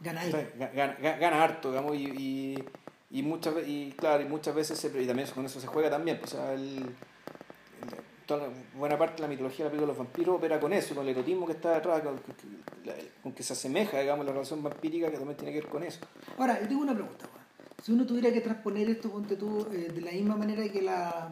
Gana 0.00 0.20
ahí. 0.22 0.32
Gana, 0.58 0.98
ga- 0.98 1.18
gana 1.18 1.42
harto, 1.44 1.70
digamos, 1.70 1.94
y, 1.96 2.04
y, 2.06 2.64
y 3.10 3.22
muchas 3.22 3.54
y 3.66 3.92
claro, 3.96 4.22
y 4.22 4.26
muchas 4.26 4.54
veces 4.54 4.78
se, 4.78 4.88
y 5.02 5.06
también 5.06 5.28
con 5.30 5.44
eso 5.46 5.60
se 5.60 5.66
juega 5.66 5.88
también. 5.90 6.18
pues, 6.18 6.34
o 6.34 6.36
sea, 6.38 6.52
el, 6.54 6.78
el- 6.78 6.94
toda 8.26 8.48
la- 8.48 8.54
buena 8.74 8.98
parte 8.98 9.16
de 9.16 9.22
la 9.22 9.28
mitología 9.28 9.58
de 9.58 9.64
la 9.64 9.70
película 9.70 9.92
de 9.92 9.98
los 9.98 10.06
vampiros 10.06 10.36
opera 10.36 10.58
con 10.58 10.72
eso, 10.72 10.94
con 10.94 11.04
el 11.04 11.10
erotismo 11.10 11.46
que 11.46 11.52
está 11.52 11.74
detrás, 11.74 12.02
con, 12.02 12.18
con- 13.22 13.32
que 13.32 13.42
se 13.42 13.52
asemeja, 13.52 14.00
digamos, 14.00 14.26
la 14.26 14.32
relación 14.32 14.62
vampírica 14.62 15.10
que 15.10 15.16
también 15.18 15.36
tiene 15.36 15.52
que 15.52 15.60
ver 15.60 15.68
con 15.70 15.82
eso. 15.84 16.00
Ahora, 16.38 16.60
yo 16.60 16.66
tengo 16.68 16.82
una 16.82 16.94
pregunta. 16.94 17.26
Si 17.86 17.92
uno 17.92 18.04
tuviera 18.04 18.32
que 18.32 18.40
transponer 18.40 18.90
esto, 18.90 19.08
ponte 19.10 19.36
tú, 19.36 19.64
eh, 19.72 19.92
de 19.94 20.00
la 20.00 20.10
misma 20.10 20.34
manera 20.34 20.68
que 20.68 20.82
la 20.82 21.30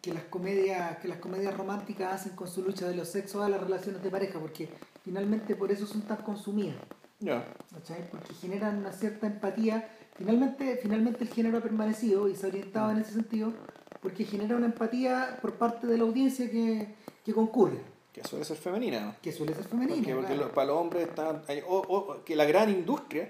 que 0.00 0.14
las 0.14 0.22
comedias 0.24 0.98
que 0.98 1.08
las 1.08 1.18
comedias 1.18 1.56
románticas 1.56 2.14
hacen 2.14 2.36
con 2.36 2.46
su 2.46 2.62
lucha 2.62 2.86
de 2.86 2.94
los 2.94 3.08
sexos 3.08 3.42
a 3.44 3.48
las 3.48 3.60
relaciones 3.60 4.00
de 4.00 4.10
pareja, 4.10 4.38
porque 4.38 4.68
finalmente 5.02 5.56
por 5.56 5.72
eso 5.72 5.88
son 5.88 6.02
tan 6.02 6.18
consumidas, 6.18 6.76
Ya. 7.18 7.44
¿cachai? 7.74 8.08
Porque 8.12 8.32
generan 8.34 8.78
una 8.78 8.92
cierta 8.92 9.26
empatía. 9.26 9.88
Finalmente, 10.16 10.78
finalmente 10.80 11.24
el 11.24 11.30
género 11.30 11.58
ha 11.58 11.62
permanecido 11.62 12.28
y 12.28 12.36
se 12.36 12.46
ha 12.46 12.48
orientado 12.50 12.92
en 12.92 12.98
ese 12.98 13.12
sentido, 13.14 13.52
porque 14.00 14.24
genera 14.24 14.54
una 14.54 14.66
empatía 14.66 15.36
por 15.42 15.54
parte 15.54 15.88
de 15.88 15.98
la 15.98 16.04
audiencia 16.04 16.48
que, 16.48 16.94
que 17.24 17.34
concurre, 17.34 17.80
Que 18.12 18.22
suele 18.22 18.44
ser 18.44 18.56
femenina, 18.56 19.16
que 19.20 19.32
suele 19.32 19.52
ser 19.54 19.64
femenina. 19.64 19.96
Porque, 19.96 20.14
porque 20.14 20.26
claro. 20.34 20.46
lo- 20.46 20.54
para 20.54 20.66
los 20.68 20.76
hombres 20.76 21.08
está, 21.08 21.42
hay- 21.48 21.62
o- 21.66 21.80
o- 21.88 22.24
que 22.24 22.36
la 22.36 22.44
gran 22.44 22.70
industria, 22.70 23.28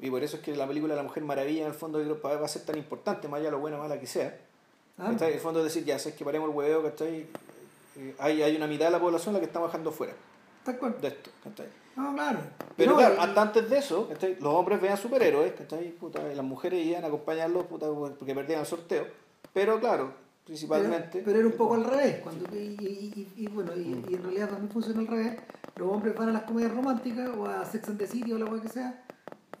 y 0.00 0.10
por 0.10 0.22
eso 0.22 0.36
es 0.36 0.42
que 0.42 0.54
la 0.56 0.66
película 0.66 0.94
de 0.94 0.98
la 0.98 1.06
Mujer 1.06 1.22
Maravilla 1.24 1.62
en 1.62 1.68
el 1.68 1.74
fondo 1.74 1.98
va 2.24 2.44
a 2.44 2.48
ser 2.48 2.62
tan 2.62 2.76
importante, 2.78 3.28
más 3.28 3.38
allá 3.38 3.46
de 3.48 3.52
lo 3.52 3.58
buena 3.60 3.76
o 3.78 3.80
mala 3.80 3.98
que 4.00 4.06
sea. 4.06 4.36
Ah. 4.98 5.12
En 5.18 5.22
el 5.22 5.40
fondo 5.40 5.60
es 5.60 5.64
decir, 5.66 5.84
ya 5.84 5.98
sabes 5.98 6.16
que 6.16 6.24
paremos 6.24 6.48
el 6.50 6.54
huevo, 6.56 6.82
¿cachai? 6.82 7.26
Eh, 7.96 8.14
Hay, 8.18 8.42
hay 8.42 8.56
una 8.56 8.66
mitad 8.66 8.86
de 8.86 8.90
la 8.92 9.00
población 9.00 9.34
la 9.34 9.40
que 9.40 9.46
está 9.46 9.58
bajando 9.60 9.90
fuera 9.92 10.12
tal 10.64 10.78
cual. 10.78 10.94
de 11.00 11.08
esto, 11.08 11.30
¿cachai? 11.42 11.66
No, 11.96 12.14
claro. 12.14 12.38
Pero 12.76 12.92
No, 12.92 12.98
claro, 12.98 13.14
y- 13.16 13.18
hasta 13.18 13.42
antes 13.42 13.68
de 13.70 13.78
eso, 13.78 14.08
¿cachai? 14.08 14.36
los 14.40 14.54
hombres 14.54 14.80
vean 14.80 14.96
superhéroes, 14.96 15.52
¿cachai? 15.54 15.90
Puta, 15.92 16.20
y 16.32 16.34
las 16.36 16.44
mujeres 16.44 16.84
iban 16.86 17.04
a 17.04 17.08
acompañarlos 17.08 17.66
puta, 17.66 17.86
porque 17.88 18.34
perdían 18.34 18.60
el 18.60 18.66
sorteo. 18.66 19.06
Pero 19.52 19.80
claro, 19.80 20.12
principalmente... 20.44 21.08
Pero, 21.12 21.24
pero 21.24 21.38
era 21.38 21.46
un 21.48 21.54
poco 21.54 21.74
al 21.74 21.84
revés. 21.84 22.20
Cuando, 22.22 22.44
y, 22.54 23.26
y- 23.36 23.46
bueno, 23.48 23.72
y, 23.76 24.04
y 24.08 24.14
en 24.14 24.22
realidad 24.22 24.48
también 24.50 24.70
funciona 24.70 25.00
al 25.00 25.06
revés. 25.08 25.36
Los 25.76 25.90
hombres 25.92 26.14
van 26.14 26.28
a 26.28 26.32
las 26.32 26.42
comedias 26.42 26.72
románticas 26.74 27.30
o 27.36 27.46
a 27.46 27.64
Sex 27.64 27.88
and 27.88 27.98
the 27.98 28.06
City 28.06 28.32
o 28.32 28.38
la 28.38 28.46
cosa 28.46 28.62
que 28.62 28.68
sea. 28.68 29.02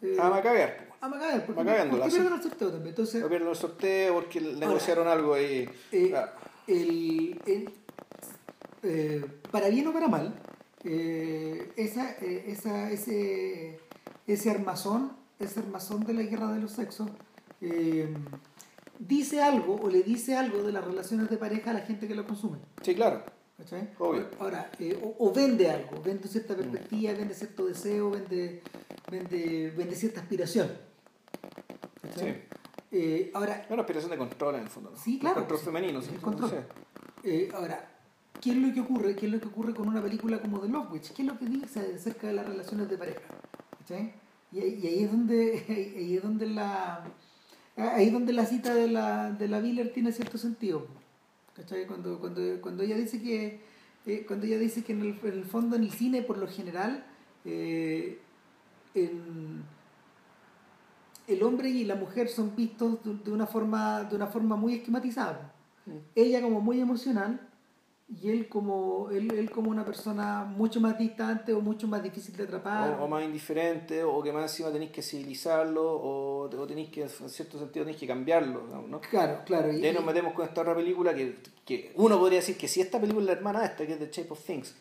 Eh, 0.02 0.16
A 0.20 0.30
macabear, 0.30 0.76
pues. 0.76 0.88
a 1.00 1.08
macabear, 1.08 1.46
porque, 1.46 1.60
Macabeándola, 1.62 2.02
porque 2.04 2.16
pierden 2.16 2.34
el 2.38 2.42
sorteo 2.42 2.68
también. 2.70 2.88
Entonces, 2.90 3.24
pierden 3.26 3.48
el 3.48 3.56
sorteo 3.56 4.14
porque 4.14 4.40
negociaron 4.40 5.08
algo 5.08 5.38
y... 5.38 5.68
eh, 5.92 6.14
ah, 6.16 6.32
el, 6.66 7.40
el- 7.46 7.70
eh, 8.82 9.24
para 9.50 9.68
bien 9.68 9.86
o 9.88 9.92
para 9.92 10.08
mal, 10.08 10.34
eh, 10.84 11.72
esa, 11.76 12.12
eh, 12.22 12.44
esa, 12.48 12.90
ese, 12.90 13.78
ese 14.26 14.50
armazón, 14.50 15.12
ese 15.38 15.60
armazón 15.60 16.04
de 16.04 16.14
la 16.14 16.22
guerra 16.22 16.52
de 16.52 16.60
los 16.60 16.72
sexos, 16.72 17.08
eh, 17.60 18.08
dice 18.98 19.42
algo 19.42 19.76
o 19.82 19.90
le 19.90 20.02
dice 20.02 20.34
algo 20.36 20.62
de 20.62 20.72
las 20.72 20.84
relaciones 20.84 21.28
de 21.28 21.36
pareja 21.36 21.70
a 21.72 21.74
la 21.74 21.80
gente 21.80 22.08
que 22.08 22.14
lo 22.14 22.24
consume. 22.26 22.58
sí, 22.82 22.94
claro. 22.94 23.22
Obvio. 23.98 24.26
Ahora, 24.38 24.70
eh, 24.78 24.98
o, 25.02 25.28
o 25.28 25.32
vende 25.32 25.70
algo, 25.70 26.00
vende 26.02 26.28
cierta 26.28 26.54
perspectiva, 26.56 27.12
vende 27.12 27.34
cierto 27.34 27.66
deseo, 27.66 28.10
vende, 28.10 28.62
vende, 29.10 29.72
vende 29.76 29.94
cierta 29.94 30.20
aspiración. 30.20 30.68
¿cachai? 32.02 32.32
Sí. 32.32 32.38
Eh, 32.92 33.30
ahora, 33.34 33.66
una 33.70 33.82
aspiración 33.82 34.10
de 34.10 34.18
control 34.18 34.56
en 34.56 34.62
el 34.62 34.68
fondo. 34.68 34.90
¿no? 34.90 34.96
Sí, 34.96 35.14
El 35.14 35.20
claro, 35.20 35.34
control 35.36 35.58
sí. 35.60 35.64
femenino, 35.66 36.02
sí. 36.02 36.10
El 36.12 36.20
control. 36.20 36.50
Sí. 36.50 36.56
Eh, 37.24 37.48
ahora, 37.54 37.88
¿qué 38.40 38.50
es 38.50 38.56
lo 38.56 38.72
que 38.74 38.80
ocurre? 38.80 39.14
¿Qué 39.14 39.26
es 39.26 39.32
lo 39.32 39.40
que 39.40 39.48
ocurre 39.48 39.74
con 39.74 39.88
una 39.88 40.02
película 40.02 40.40
como 40.40 40.58
The 40.60 40.68
Love 40.68 40.92
Witch? 40.92 41.12
¿Qué 41.12 41.22
es 41.22 41.28
lo 41.28 41.38
que 41.38 41.46
dice 41.46 41.80
acerca 41.94 42.26
de 42.26 42.32
las 42.32 42.46
relaciones 42.46 42.88
de 42.88 42.96
pareja? 42.98 43.20
¿Cachai? 43.78 44.12
Y, 44.52 44.58
ahí- 44.60 44.80
y 44.82 44.86
ahí 44.88 45.04
es 45.04 45.10
donde 45.12 45.64
ahí 45.96 46.16
es 46.16 46.22
donde 46.22 46.46
la 46.48 47.04
ahí 47.76 48.06
es 48.08 48.12
donde 48.12 48.32
la 48.32 48.44
cita 48.46 48.74
de 48.74 48.88
la 48.88 49.30
de 49.30 49.46
la 49.46 49.60
Biller 49.60 49.92
tiene 49.92 50.10
cierto 50.12 50.38
sentido. 50.38 50.86
¿Cachai? 51.60 51.86
Cuando, 51.86 52.18
cuando, 52.18 52.40
cuando 52.62 52.82
ella 52.82 52.96
dice 52.96 53.20
que 53.20 53.60
eh, 54.06 54.24
cuando 54.26 54.46
ella 54.46 54.58
dice 54.58 54.82
que 54.82 54.92
en 54.94 55.00
el, 55.02 55.18
en 55.22 55.32
el 55.34 55.44
fondo 55.44 55.76
en 55.76 55.82
el 55.82 55.90
cine 55.90 56.22
por 56.22 56.38
lo 56.38 56.48
general 56.48 57.04
eh, 57.44 58.18
en- 58.94 59.62
el 61.28 61.42
hombre 61.42 61.68
y 61.68 61.84
la 61.84 61.94
mujer 61.96 62.28
son 62.28 62.56
vistos 62.56 63.04
de, 63.04 63.14
de 63.14 63.30
una 63.30 63.46
forma 63.46 64.04
de 64.04 64.16
una 64.16 64.26
forma 64.26 64.56
muy 64.56 64.74
esquematizada 64.76 65.52
ella 66.14 66.40
como 66.40 66.60
muy 66.62 66.80
emocional 66.80 67.40
y 68.10 68.28
él 68.28 68.48
como 68.48 69.08
él, 69.10 69.32
él 69.32 69.50
como 69.50 69.70
una 69.70 69.84
persona 69.84 70.44
mucho 70.44 70.80
más 70.80 70.98
distante 70.98 71.52
o 71.52 71.60
mucho 71.60 71.86
más 71.86 72.02
difícil 72.02 72.36
de 72.36 72.44
atrapar 72.44 72.98
O, 73.00 73.04
o 73.04 73.08
más 73.08 73.22
indiferente, 73.22 74.02
o 74.02 74.20
que 74.22 74.32
más 74.32 74.50
encima 74.50 74.72
tenéis 74.72 74.90
que 74.90 75.02
civilizarlo, 75.02 75.82
o, 75.82 76.42
o 76.42 76.66
tenéis 76.66 76.90
que, 76.90 77.02
en 77.02 77.08
cierto 77.08 77.58
sentido, 77.58 77.84
tenéis 77.84 78.00
que 78.00 78.06
cambiarlo. 78.06 78.62
¿no? 78.88 79.00
claro 79.00 79.42
claro 79.44 79.72
Y 79.72 79.84
ahí 79.86 79.92
nos 79.92 80.04
metemos 80.04 80.32
con 80.32 80.44
esta 80.44 80.62
otra 80.62 80.74
película 80.74 81.14
que, 81.14 81.36
que 81.64 81.92
uno 81.96 82.18
podría 82.18 82.40
decir 82.40 82.56
que 82.56 82.66
si 82.66 82.80
esta 82.80 83.00
película 83.00 83.22
es 83.22 83.26
la 83.26 83.32
hermana 83.34 83.60
de 83.60 83.66
esta, 83.66 83.86
que 83.86 83.92
es 83.92 83.98
The 83.98 84.10
Shape 84.10 84.32
of 84.32 84.44
Things, 84.44 84.76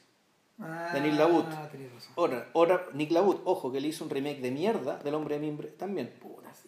ah, 0.59 0.89
de 0.93 1.11
LaBute. 1.11 1.55
tenés 1.71 1.93
razón. 1.93 2.13
otra, 2.15 2.47
otra 2.53 2.85
Nick 2.93 3.11
Labut, 3.11 3.41
ojo, 3.45 3.71
que 3.71 3.79
le 3.79 3.89
hizo 3.89 4.03
un 4.03 4.09
remake 4.09 4.41
de 4.41 4.51
mierda 4.51 4.97
del 4.97 5.13
Hombre 5.13 5.35
de 5.35 5.41
Mimbre 5.41 5.67
también. 5.67 6.13
Puta, 6.19 6.51
sí. 6.53 6.67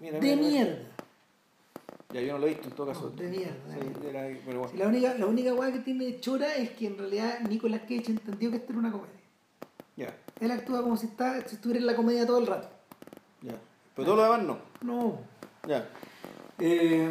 Mira, 0.00 0.18
de 0.20 0.20
mira, 0.20 0.36
mira. 0.36 0.78
Ya 2.12 2.20
yo 2.20 2.32
no 2.32 2.38
lo 2.40 2.46
he 2.46 2.50
visto 2.50 2.68
en 2.68 2.74
todo 2.74 2.86
caso. 2.88 3.10
No, 3.14 3.22
de 3.22 3.28
mierda, 3.28 3.54
Sí, 3.74 4.06
era- 4.08 4.22
pero 4.44 4.58
bueno. 4.60 4.72
Sí, 4.72 4.76
la 4.78 4.88
única 4.88 5.14
la 5.14 5.26
única 5.26 5.54
weá 5.54 5.72
que 5.72 5.78
tiene 5.80 6.18
chora 6.20 6.54
es 6.56 6.70
que 6.70 6.86
en 6.88 6.98
realidad 6.98 7.40
Nicolas 7.40 7.82
Cage 7.82 8.04
entendió 8.08 8.50
que 8.50 8.56
esto 8.56 8.72
era 8.72 8.78
una 8.80 8.90
comedia 8.92 9.14
Ya, 9.96 10.16
él 10.40 10.50
actúa 10.50 10.82
como 10.82 10.96
si, 10.96 11.06
está, 11.06 11.46
si 11.46 11.54
estuviera 11.54 11.78
en 11.80 11.86
la 11.86 11.94
comedia 11.94 12.26
todo 12.26 12.38
el 12.38 12.46
rato 12.46 12.68
ya. 13.42 13.54
Pero 13.94 14.06
todo 14.06 14.16
lo 14.16 14.22
demás 14.24 14.42
no. 14.42 14.58
no 14.82 15.18
Ya. 15.68 15.88
Eh, 16.58 17.10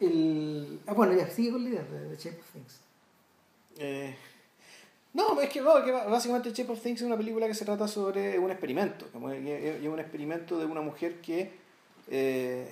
el, 0.00 0.80
ah, 0.86 0.92
bueno, 0.94 1.12
ya, 1.14 1.28
sigue 1.28 1.52
con 1.52 1.64
la 1.64 1.70
idea 1.70 1.82
de, 1.82 2.08
de 2.10 2.16
Shape 2.16 2.38
of 2.38 2.50
Things. 2.52 2.80
Eh, 3.78 4.14
no, 5.14 5.40
es 5.40 5.48
que, 5.50 5.60
no, 5.62 5.82
que 5.84 5.90
básicamente 5.92 6.52
Shape 6.52 6.72
of 6.72 6.80
Things 6.82 7.00
es 7.00 7.06
una 7.06 7.16
película 7.16 7.46
que 7.46 7.54
se 7.54 7.64
trata 7.64 7.88
sobre 7.88 8.38
un 8.38 8.50
experimento. 8.50 9.06
como 9.12 9.30
Es 9.30 9.82
un 9.86 9.98
experimento 9.98 10.58
de 10.58 10.66
una 10.66 10.80
mujer 10.82 11.20
que. 11.20 11.50
eh, 12.08 12.70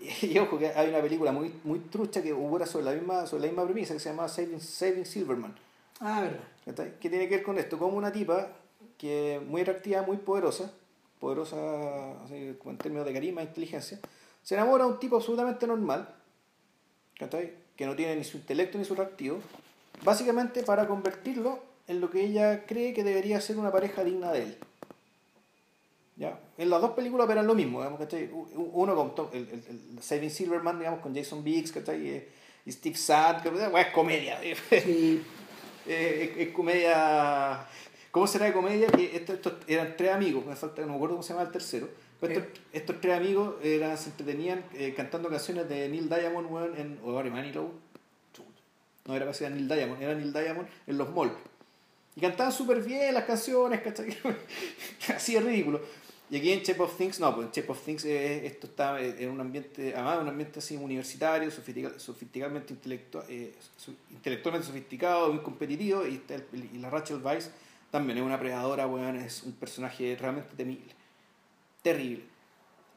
y 0.22 0.38
ojo, 0.38 0.58
que 0.58 0.68
hay 0.68 0.88
una 0.88 1.00
película 1.00 1.32
muy, 1.32 1.52
muy 1.64 1.78
trucha 1.80 2.22
que 2.22 2.32
hubo 2.32 2.64
sobre 2.64 2.86
la 2.86 2.92
misma, 2.92 3.26
sobre 3.26 3.42
la 3.42 3.48
misma 3.48 3.64
premisa 3.64 3.94
que 3.94 4.00
se 4.00 4.08
llama 4.08 4.28
Saving, 4.28 4.60
Saving 4.60 5.04
Silverman. 5.04 5.54
Ah, 6.00 6.22
verdad. 6.22 6.94
¿Qué 6.98 7.10
tiene 7.10 7.28
que 7.28 7.36
ver 7.36 7.44
con 7.44 7.58
esto? 7.58 7.78
Como 7.78 7.96
una 7.96 8.10
tipa 8.10 8.48
que 8.96 9.40
muy 9.46 9.60
atractiva, 9.60 10.02
muy 10.02 10.16
poderosa, 10.16 10.72
poderosa 11.18 12.22
así, 12.22 12.56
en 12.64 12.78
términos 12.78 13.06
de 13.06 13.12
carisma 13.12 13.42
e 13.42 13.44
inteligencia, 13.44 13.98
se 14.42 14.54
enamora 14.54 14.84
de 14.84 14.92
un 14.92 14.98
tipo 14.98 15.16
absolutamente 15.16 15.66
normal, 15.66 16.14
que 17.76 17.86
no 17.86 17.94
tiene 17.94 18.16
ni 18.16 18.24
su 18.24 18.38
intelecto 18.38 18.78
ni 18.78 18.84
su 18.84 18.94
reactivo, 18.94 19.40
básicamente 20.02 20.62
para 20.62 20.86
convertirlo 20.86 21.58
en 21.86 22.00
lo 22.00 22.10
que 22.10 22.24
ella 22.24 22.64
cree 22.64 22.94
que 22.94 23.04
debería 23.04 23.40
ser 23.40 23.58
una 23.58 23.70
pareja 23.70 24.04
digna 24.04 24.32
de 24.32 24.42
él. 24.44 24.58
¿Ya? 26.20 26.38
En 26.58 26.68
las 26.68 26.82
dos 26.82 26.90
películas 26.92 27.24
operan 27.24 27.46
lo 27.46 27.54
mismo, 27.54 27.78
digamos, 27.78 27.98
¿cachai? 27.98 28.28
Uno 28.54 28.94
con 28.94 29.14
Tom- 29.14 29.30
el, 29.32 29.48
el- 29.48 29.64
el 29.96 30.02
Saving 30.02 30.30
Silverman, 30.30 30.78
digamos, 30.78 31.00
con 31.00 31.14
Jason 31.16 31.42
Biggs, 31.42 31.72
¿cachai? 31.72 32.06
Y, 32.06 32.24
y 32.66 32.72
Steve 32.72 32.94
Sad, 32.96 33.42
que 33.42 33.48
bueno, 33.48 33.78
es 33.78 33.86
comedia. 33.88 34.38
Sí, 34.70 35.22
Eh, 35.86 36.34
es, 36.38 36.48
es 36.48 36.52
comedia. 36.54 37.66
¿Cómo 38.10 38.26
será 38.26 38.44
de 38.46 38.52
comedia? 38.52 38.86
Que 38.88 39.16
estos, 39.16 39.36
estos 39.36 39.54
eran 39.66 39.94
tres 39.96 40.12
amigos, 40.12 40.44
me 40.44 40.54
falta, 40.56 40.82
no 40.82 40.88
me 40.88 40.94
acuerdo 40.96 41.14
cómo 41.14 41.22
se 41.22 41.32
llama 41.32 41.46
el 41.46 41.52
tercero. 41.52 41.88
Pero 42.20 42.34
estos, 42.34 42.60
estos 42.74 43.00
tres 43.00 43.16
amigos 43.16 43.54
eran, 43.62 43.96
se 43.96 44.10
entretenían 44.10 44.62
eh, 44.74 44.92
cantando 44.94 45.30
canciones 45.30 45.70
de 45.70 45.88
Neil 45.88 46.10
Diamond 46.10 46.52
weón, 46.52 46.76
en 46.78 46.98
o 47.02 47.14
Gary 47.14 47.30
Manilow. 47.30 47.72
No 49.06 49.16
era 49.16 49.24
casi 49.24 49.44
Neil 49.44 49.66
Diamond, 49.68 50.02
era 50.02 50.14
Neil 50.14 50.32
Diamond 50.34 50.68
en 50.86 50.98
los 50.98 51.08
malls. 51.14 51.32
Y 52.14 52.20
cantaban 52.20 52.52
súper 52.52 52.82
bien 52.82 53.14
las 53.14 53.24
canciones, 53.24 53.80
¿cachai? 53.80 54.14
Así 55.16 55.36
es 55.36 55.42
ridículo. 55.44 55.80
Y 56.30 56.36
aquí 56.36 56.52
en 56.52 56.60
Shape 56.62 56.80
of 56.80 56.96
Things, 56.96 57.18
no, 57.18 57.34
pues 57.34 57.48
en 57.48 57.52
Shape 57.52 57.72
of 57.72 57.84
Things 57.84 58.04
eh, 58.04 58.46
esto 58.46 58.68
está 58.68 59.00
eh, 59.00 59.16
en 59.18 59.30
un 59.30 59.40
ambiente, 59.40 59.92
además 59.94 60.20
un 60.20 60.28
ambiente 60.28 60.60
así 60.60 60.76
universitario, 60.76 61.50
sofistica- 61.50 61.98
sofisticadamente 61.98 62.72
intelectual, 62.72 63.24
eh, 63.28 63.52
intelectualmente 64.10 64.68
sofisticado, 64.68 65.32
muy 65.32 65.42
competitivo, 65.42 66.06
y, 66.06 66.22
la 66.78 66.88
Rachel 66.88 67.20
Weisz 67.20 67.50
también 67.90 68.18
es 68.18 68.24
una 68.24 68.38
predadora, 68.38 68.86
weón, 68.86 69.16
es 69.16 69.42
un 69.42 69.52
personaje 69.54 70.16
realmente 70.20 70.54
temible, 70.56 70.94
terrible. 71.82 72.22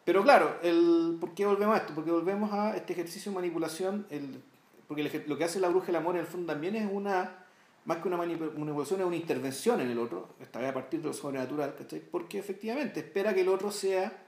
Pero 0.06 0.22
claro, 0.22 0.60
el, 0.62 1.18
¿por 1.20 1.34
qué 1.34 1.48
volvemos 1.48 1.76
a 1.76 1.80
esto? 1.80 1.96
Porque 1.96 2.12
volvemos 2.12 2.54
a 2.54 2.76
este 2.78 2.94
ejercicio 2.94 3.32
de 3.32 3.36
manipulación, 3.36 4.06
el, 4.12 4.44
porque 4.88 5.24
lo 5.26 5.38
que 5.40 5.44
hace 5.44 5.60
la 5.60 5.70
bruja 5.70 5.88
del 5.88 5.96
amor 5.96 6.16
en 6.16 6.22
el 6.22 6.28
fondo 6.28 6.54
también 6.54 6.76
es 6.76 6.88
una, 6.92 7.43
más 7.86 7.98
que 7.98 8.08
una 8.08 8.18
manipu- 8.18 8.54
manipulación, 8.54 9.02
es 9.02 9.06
una 9.06 9.16
intervención 9.16 9.82
en 9.82 9.90
el 9.92 10.00
otro, 10.00 10.30
esta 10.42 10.60
vez 10.60 10.70
a 10.70 10.74
partir 10.74 11.02
de 11.02 11.08
lo 11.08 11.14
sobrenatural, 11.14 11.76
¿cachai? 11.76 12.00
Porque 12.00 12.40
efectivamente 12.40 13.02
espera 13.02 13.34
que 13.34 13.42
el 13.42 13.50
otro 13.50 13.72
sea 13.72 14.26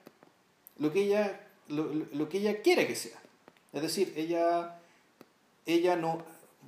lo 0.80 0.92
que 0.92 1.04
ella, 1.04 1.48
lo, 1.70 1.90
lo- 2.14 2.28
que 2.30 2.40
ella 2.40 2.62
quiere 2.62 2.86
que 2.88 2.96
sea. 2.96 3.18
Es 3.72 3.82
decir, 3.82 4.14
ella, 4.18 4.80
ella 5.66 5.96
no, 5.96 6.24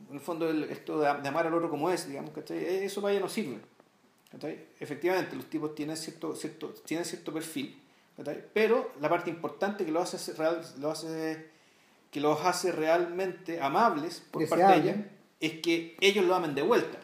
en 0.10 0.16
el 0.16 0.22
fondo 0.22 0.50
el- 0.50 0.64
esto 0.66 1.00
de, 1.00 1.14
de 1.22 1.28
amar 1.28 1.48
al 1.48 1.54
otro 1.54 1.70
como 1.70 1.90
es, 1.92 2.08
digamos, 2.08 2.32
¿cachai? 2.32 2.64
Eso 2.86 3.02
para 3.02 3.12
ella 3.14 3.22
no 3.22 3.30
sirve. 3.30 3.60
¿cachai? 4.32 4.66
Efectivamente, 4.80 5.36
los 5.36 5.46
tipos 5.50 5.74
tienen 5.76 5.98
cierto, 5.98 6.36
cierto, 6.36 6.70
tienen 6.86 7.06
cierto 7.06 7.34
perfil, 7.34 7.82
¿cachai? 8.16 8.44
pero 8.54 8.92
la 9.02 9.10
parte 9.10 9.30
importante 9.30 9.86
que 9.86 9.92
lo 9.92 10.02
hace, 10.02 10.34
real, 10.34 10.62
lo 10.80 10.92
hace, 10.92 11.50
que 12.12 12.20
los 12.22 12.40
hace 12.46 12.72
realmente 12.72 13.62
amables 13.62 14.24
por 14.32 14.48
parte 14.48 14.64
de 14.64 14.70
Deseable. 14.70 14.92
ella 14.92 15.12
es 15.40 15.60
que 15.62 15.96
ellos 16.02 16.26
lo 16.26 16.36
amen 16.36 16.56
de 16.56 16.62
vuelta. 16.62 16.98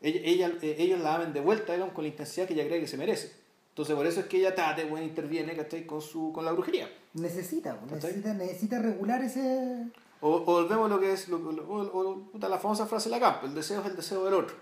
Ella, 0.00 0.20
ella- 0.24 0.52
eh, 0.62 0.76
ellos 0.78 1.00
la 1.00 1.14
amen 1.16 1.32
de 1.32 1.40
vuelta 1.40 1.72
digamos, 1.72 1.94
con 1.94 2.04
la 2.04 2.08
intensidad 2.08 2.46
que 2.46 2.54
ella 2.54 2.66
cree 2.66 2.80
que 2.80 2.86
se 2.86 2.96
merece. 2.96 3.32
Entonces, 3.70 3.94
por 3.96 4.06
eso 4.06 4.20
es 4.20 4.26
que 4.26 4.36
ella 4.38 4.54
tate, 4.54 4.84
bueno, 4.84 5.04
interviene 5.06 5.56
¿cachai? 5.56 5.84
Con, 5.86 6.00
su, 6.00 6.32
con 6.32 6.44
la 6.44 6.52
brujería. 6.52 6.88
Necesita, 7.14 7.76
necesita, 7.90 8.32
necesita 8.34 8.78
regular 8.80 9.22
ese. 9.22 9.86
O, 10.20 10.30
o 10.36 10.40
volvemos 10.44 10.86
a 10.86 10.94
lo 10.94 11.00
que 11.00 11.12
es 11.12 11.28
lo, 11.28 11.38
lo- 11.38 11.64
o- 11.68 12.38
la 12.38 12.58
famosa 12.58 12.86
frase 12.86 13.08
de 13.08 13.16
la 13.16 13.20
campo, 13.20 13.46
el 13.46 13.54
deseo 13.54 13.80
es 13.80 13.86
el 13.86 13.96
deseo 13.96 14.24
del 14.24 14.34
otro. 14.34 14.56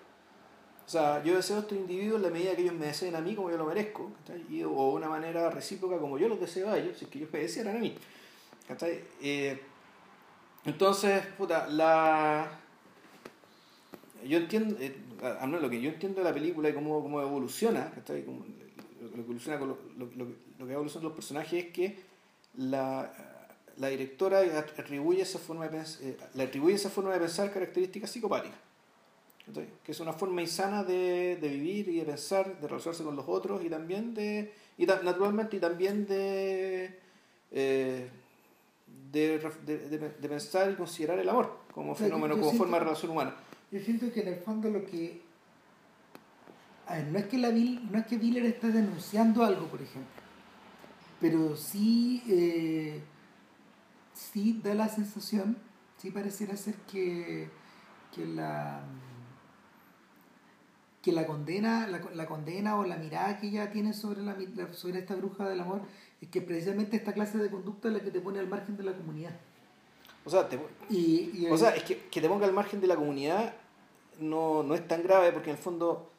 O 0.85 0.89
sea, 0.89 1.23
yo 1.23 1.37
deseo 1.37 1.57
a 1.57 1.61
estos 1.61 1.79
individuos 1.79 2.17
en 2.17 2.23
la 2.23 2.31
medida 2.31 2.57
que 2.57 2.63
ellos 2.63 2.75
me 2.75 2.87
deseen 2.87 3.15
a 3.15 3.21
mí 3.21 3.35
como 3.35 3.51
yo 3.51 3.57
lo 3.59 3.67
merezco. 3.67 4.11
Y- 4.51 4.63
o 4.65 4.71
una 4.93 5.09
manera 5.09 5.51
recíproca 5.51 5.99
como 5.99 6.19
yo 6.19 6.29
los 6.29 6.41
deseo 6.41 6.71
a 6.71 6.79
ellos, 6.79 6.97
si 6.99 7.05
es 7.05 7.11
que 7.11 7.19
ellos 7.19 7.31
me 7.33 7.39
desearan 7.41 7.77
a 7.77 7.79
mí. 7.81 7.95
Eh, 9.21 9.61
entonces, 10.65 11.25
puta, 11.39 11.67
la... 11.69 12.61
Yo 14.27 14.39
entiendo, 14.39 14.77
eh, 14.81 14.95
lo 15.61 15.71
que 15.71 15.81
yo 15.81 15.91
entiendo 15.91 16.21
de 16.21 16.25
la 16.25 16.33
película 16.35 16.69
y 16.69 16.73
cómo, 16.75 17.03
cómo 17.03 17.21
evoluciona, 17.21 17.91
¿cachai? 17.95 18.25
Lo, 18.25 18.33
lo 18.33 19.13
que 19.13 19.21
evoluciona 19.21 19.59
con 19.59 19.69
lo, 19.69 19.79
lo, 19.99 20.07
lo, 20.59 20.67
que 20.67 20.73
evoluciona 20.73 21.05
los 21.05 21.15
personajes 21.15 21.65
es 21.67 21.73
que 21.73 21.97
la, 22.57 23.13
la 23.79 23.89
directora 23.89 24.41
atribuye 24.79 25.23
esa 25.23 25.39
forma 25.39 25.69
de 25.69 25.79
pens- 25.79 25.99
eh, 26.03 26.17
le 26.35 26.43
atribuye 26.45 26.75
esa 26.75 26.91
forma 26.91 27.13
de 27.13 27.21
pensar 27.21 27.53
características 27.53 28.11
psicopáticas. 28.11 28.59
¿cachai? 29.47 29.67
Que 29.85 29.93
es 29.93 30.01
una 30.01 30.13
forma 30.13 30.41
insana 30.41 30.85
de, 30.85 31.37
de 31.41 31.49
vivir 31.49 31.89
y 31.89 31.97
de 31.99 32.05
pensar, 32.05 32.61
de 32.61 32.69
relacionarse 32.69 33.03
con 33.03 33.17
los 33.17 33.25
otros 33.29 33.65
y 33.65 33.69
también 33.69 34.15
de. 34.15 34.53
Y 34.79 34.87
ta- 34.87 35.01
naturalmente 35.03 35.57
y 35.57 35.61
también 35.61 36.07
de. 36.07 36.99
eh, 37.51 38.09
de, 39.13 39.39
de, 39.67 39.79
de- 39.89 39.99
de 40.11 40.29
pensar 40.29 40.71
y 40.71 40.75
considerar 40.75 41.19
el 41.19 41.29
amor 41.29 41.59
como 41.75 41.95
fenómeno, 41.95 42.35
como 42.35 42.51
forma 42.59 42.79
de 42.79 42.85
relación 42.85 43.11
humana. 43.13 43.35
Yo 43.73 43.81
siento 43.81 44.13
que 44.13 44.21
en 44.21 44.29
el 44.29 44.37
fondo 44.37 44.69
lo 44.71 44.85
que. 44.85 45.23
A 46.87 46.97
ver, 46.97 47.07
no 47.09 47.19
es 47.19 47.27
que 47.27 47.39
la 47.39 47.51
no 47.51 47.99
es 47.99 48.07
que 48.07 48.19
Biller 48.19 48.45
esté 48.45 48.69
denunciando 48.71 49.45
algo, 49.45 49.67
por 49.67 49.81
ejemplo. 49.81 50.23
Pero 51.21 51.57
sí. 51.57 52.23
eh, 52.29 53.01
sí 54.13 54.61
da 54.63 54.75
la 54.75 54.89
sensación, 54.89 55.57
sí 55.97 56.11
pareciera 56.11 56.57
ser 56.57 56.75
que. 56.91 57.49
que 58.15 58.27
la. 58.27 58.83
que 61.01 61.13
la 61.13 61.27
condena, 61.27 61.87
la, 61.87 62.01
la 62.15 62.27
condena 62.27 62.77
o 62.77 62.85
la 62.85 62.97
mirada 62.97 63.39
que 63.41 63.49
ella 63.49 63.71
tiene 63.73 63.93
sobre 63.95 64.23
la, 64.23 64.37
sobre 64.73 64.99
esta 64.99 65.15
bruja 65.17 65.49
del 65.49 65.61
amor 65.61 65.81
es 66.21 66.29
que 66.29 66.41
precisamente 66.43 66.97
esta 66.97 67.13
clase 67.13 67.39
de 67.39 67.51
conducta 67.51 67.89
es 67.89 67.95
la 67.95 68.01
que 68.01 68.11
te 68.11 68.21
pone 68.21 68.39
al 68.39 68.49
margen 68.49 68.77
de 68.77 68.85
la 68.85 68.93
comunidad. 68.93 69.35
O 70.25 70.31
sea, 70.31 70.49
te- 70.49 70.61
Y, 70.89 71.31
y 71.35 71.47
O 71.51 71.57
sea, 71.57 71.71
es 71.75 71.83
que, 71.83 71.99
que 72.09 72.21
te 72.21 72.29
ponga 72.29 72.47
al 72.47 72.53
margen 72.53 72.81
de 72.81 72.87
la 72.87 72.95
comunidad 72.95 73.53
no, 74.21 74.63
no 74.63 74.75
es 74.75 74.87
tan 74.87 75.03
grave 75.03 75.33
porque 75.33 75.51
en 75.51 75.57
el 75.57 75.63
fondo, 75.63 76.11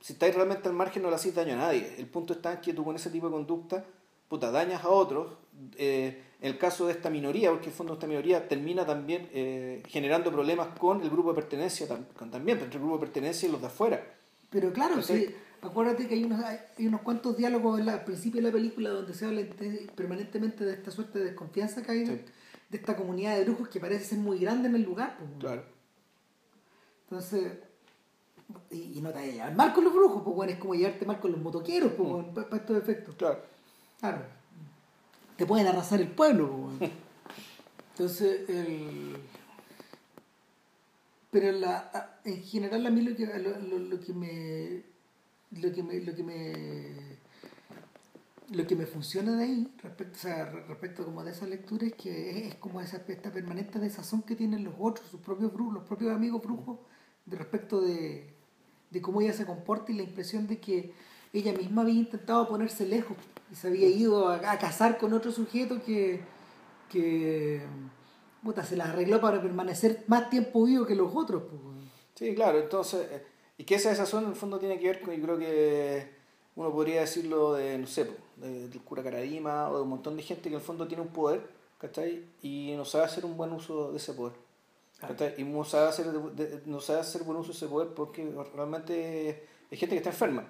si 0.00 0.12
estáis 0.12 0.34
realmente 0.34 0.68
al 0.68 0.74
margen 0.74 1.02
no 1.02 1.10
le 1.10 1.16
hacéis 1.16 1.34
daño 1.34 1.54
a 1.54 1.58
nadie. 1.58 1.94
El 1.98 2.06
punto 2.06 2.32
está 2.34 2.52
en 2.54 2.60
que 2.60 2.72
tú 2.72 2.84
con 2.84 2.96
ese 2.96 3.10
tipo 3.10 3.26
de 3.26 3.32
conducta, 3.32 3.84
puta, 4.28 4.50
dañas 4.50 4.84
a 4.84 4.88
otros. 4.90 5.32
Eh, 5.76 6.22
en 6.42 6.48
el 6.52 6.58
caso 6.58 6.86
de 6.86 6.92
esta 6.92 7.08
minoría, 7.08 7.48
porque 7.50 7.64
en 7.66 7.70
el 7.70 7.76
fondo 7.76 7.94
esta 7.94 8.06
minoría 8.06 8.46
termina 8.46 8.84
también 8.84 9.26
eh, 9.32 9.82
generando 9.88 10.30
problemas 10.30 10.68
con 10.78 11.00
el 11.00 11.08
grupo 11.08 11.30
de 11.30 11.36
pertenencia 11.36 11.86
con- 11.88 12.30
también, 12.30 12.58
entre 12.58 12.74
el 12.76 12.80
grupo 12.80 12.96
de 12.98 13.00
pertenencia 13.06 13.48
y 13.48 13.52
los 13.52 13.60
de 13.62 13.68
afuera. 13.68 14.04
Pero 14.50 14.70
claro, 14.72 15.00
sí, 15.02 15.34
acuérdate 15.62 16.06
que 16.06 16.14
hay 16.14 16.24
unos, 16.24 16.44
hay 16.44 16.86
unos 16.86 17.00
cuantos 17.00 17.38
diálogos 17.38 17.80
en 17.80 17.86
la- 17.86 17.94
al 17.94 18.04
principio 18.04 18.42
de 18.42 18.48
la 18.48 18.52
película 18.52 18.90
donde 18.90 19.14
se 19.14 19.24
habla 19.24 19.42
permanentemente 19.94 20.64
de 20.64 20.74
esta 20.74 20.90
suerte 20.90 21.18
de 21.20 21.24
desconfianza 21.26 21.82
que 21.82 21.92
hay 21.92 22.04
de 22.04 22.76
esta 22.78 22.96
comunidad 22.96 23.36
de 23.38 23.44
brujos 23.44 23.68
que 23.68 23.80
parece 23.80 24.04
ser 24.04 24.18
muy 24.18 24.38
grande 24.38 24.68
en 24.68 24.74
el 24.76 24.82
lugar. 24.82 25.16
pues. 25.18 25.30
Claro. 25.40 25.64
Entonces, 27.08 27.52
y, 28.70 28.98
y 28.98 29.00
no 29.00 29.10
te 29.10 29.16
vayas 29.16 29.30
a 29.30 29.34
llevar 29.36 29.54
mal 29.56 29.72
con 29.72 29.84
los 29.84 29.92
brujos, 29.94 30.22
pues 30.22 30.34
bueno, 30.36 30.52
es 30.52 30.58
como 30.58 30.74
llevarte 30.74 31.06
mal 31.06 31.20
con 31.20 31.32
los 31.32 31.40
motoqueros, 31.40 31.92
pues, 31.92 32.08
bueno, 32.08 32.34
para, 32.34 32.48
para 32.48 32.62
estos 32.62 32.76
efectos. 32.78 33.14
Claro. 33.16 33.40
Claro. 34.00 34.22
Te 35.36 35.46
pueden 35.46 35.66
arrasar 35.66 36.00
el 36.00 36.08
pueblo, 36.08 36.48
pues, 36.48 36.78
bueno. 36.78 36.94
Entonces, 37.92 38.48
el... 38.48 39.16
Pero 41.30 41.52
la, 41.52 42.18
en 42.24 42.42
general 42.42 42.86
a 42.86 42.90
mí 42.90 43.02
lo 43.02 43.14
que, 43.16 43.26
lo, 43.26 43.58
lo- 43.58 43.78
lo 43.78 44.00
que 44.00 44.12
me... 44.12 44.82
Lo 45.60 45.72
que 45.72 45.82
me... 45.82 46.00
Lo 46.00 46.14
que 46.14 46.22
me 46.22 47.16
lo 48.48 48.64
que 48.64 48.76
me 48.76 48.86
funciona 48.86 49.34
de 49.36 49.42
ahí, 49.42 49.74
respecto, 49.82 50.16
o 50.16 50.20
sea, 50.20 50.44
re- 50.44 50.62
respecto 50.68 51.04
como 51.04 51.24
de 51.24 51.32
esa 51.32 51.48
lectura, 51.48 51.84
es 51.84 51.94
que 51.94 52.30
es, 52.30 52.46
es 52.52 52.54
como 52.54 52.80
esa, 52.80 52.98
esta 53.08 53.32
permanente 53.32 53.80
desazón 53.80 54.22
que 54.22 54.36
tienen 54.36 54.62
los 54.62 54.74
otros, 54.78 55.10
sus 55.10 55.20
propios 55.20 55.52
brujos, 55.52 55.74
los 55.74 55.82
propios 55.82 56.12
amigos 56.14 56.40
brujos, 56.44 56.78
de 57.26 57.36
respecto 57.36 57.80
de, 57.80 58.26
de 58.90 59.02
cómo 59.02 59.20
ella 59.20 59.32
se 59.32 59.44
comporta 59.46 59.92
y 59.92 59.96
la 59.96 60.02
impresión 60.04 60.46
de 60.46 60.58
que 60.58 60.92
ella 61.32 61.52
misma 61.52 61.82
había 61.82 61.94
intentado 61.94 62.48
ponerse 62.48 62.86
lejos 62.86 63.16
y 63.52 63.54
se 63.56 63.68
había 63.68 63.88
ido 63.88 64.28
a, 64.28 64.36
a 64.52 64.58
casar 64.58 64.96
con 64.98 65.12
otro 65.12 65.30
sujeto 65.32 65.82
que, 65.84 66.20
que 66.90 67.60
puta, 68.42 68.64
se 68.64 68.76
las 68.76 68.88
arregló 68.88 69.20
para 69.20 69.42
permanecer 69.42 70.04
más 70.06 70.30
tiempo 70.30 70.64
vivo 70.64 70.86
que 70.86 70.94
los 70.94 71.14
otros. 71.14 71.42
Pues. 71.44 71.62
Sí, 72.14 72.34
claro, 72.34 72.58
entonces, 72.60 73.06
eh, 73.10 73.22
y 73.58 73.64
que 73.64 73.74
esa 73.74 73.90
desazón 73.90 74.24
en 74.24 74.30
el 74.30 74.36
fondo 74.36 74.58
tiene 74.58 74.78
que 74.78 74.86
ver 74.86 75.00
con, 75.00 75.14
yo 75.14 75.22
creo 75.22 75.38
que 75.38 76.08
uno 76.54 76.72
podría 76.72 77.00
decirlo 77.00 77.54
de, 77.54 77.76
no 77.78 77.86
sé, 77.86 78.10
de- 78.36 78.68
del 78.68 78.80
cura 78.82 79.02
Caradima 79.02 79.68
o 79.68 79.76
de 79.76 79.82
un 79.82 79.88
montón 79.90 80.16
de 80.16 80.22
gente 80.22 80.42
que 80.44 80.48
en 80.50 80.54
el 80.54 80.60
fondo 80.60 80.86
tiene 80.86 81.02
un 81.02 81.08
poder, 81.10 81.46
¿cachai? 81.78 82.24
Y 82.42 82.72
no 82.76 82.84
sabe 82.84 83.04
hacer 83.04 83.24
un 83.24 83.36
buen 83.36 83.52
uso 83.52 83.90
de 83.92 83.98
ese 83.98 84.12
poder. 84.14 84.34
Y 85.36 85.44
no 85.44 85.64
sabe, 85.64 85.88
hacer, 85.88 86.06
no 86.64 86.80
sabe 86.80 87.00
hacer 87.00 87.22
buen 87.22 87.38
uso 87.38 87.52
de 87.52 87.56
ese 87.56 87.66
poder 87.66 87.88
porque 87.88 88.26
realmente 88.54 89.46
hay 89.70 89.76
gente 89.76 89.94
que 89.94 89.98
está 89.98 90.10
enferma, 90.10 90.46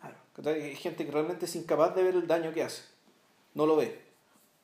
Claro. 0.00 0.16
Hay 0.50 0.76
gente 0.76 1.04
que 1.04 1.12
realmente 1.12 1.46
es 1.46 1.56
incapaz 1.56 1.94
de 1.94 2.02
ver 2.02 2.14
el 2.14 2.26
daño 2.26 2.52
que 2.52 2.62
hace. 2.62 2.82
No 3.54 3.66
lo 3.66 3.76
ve, 3.76 4.00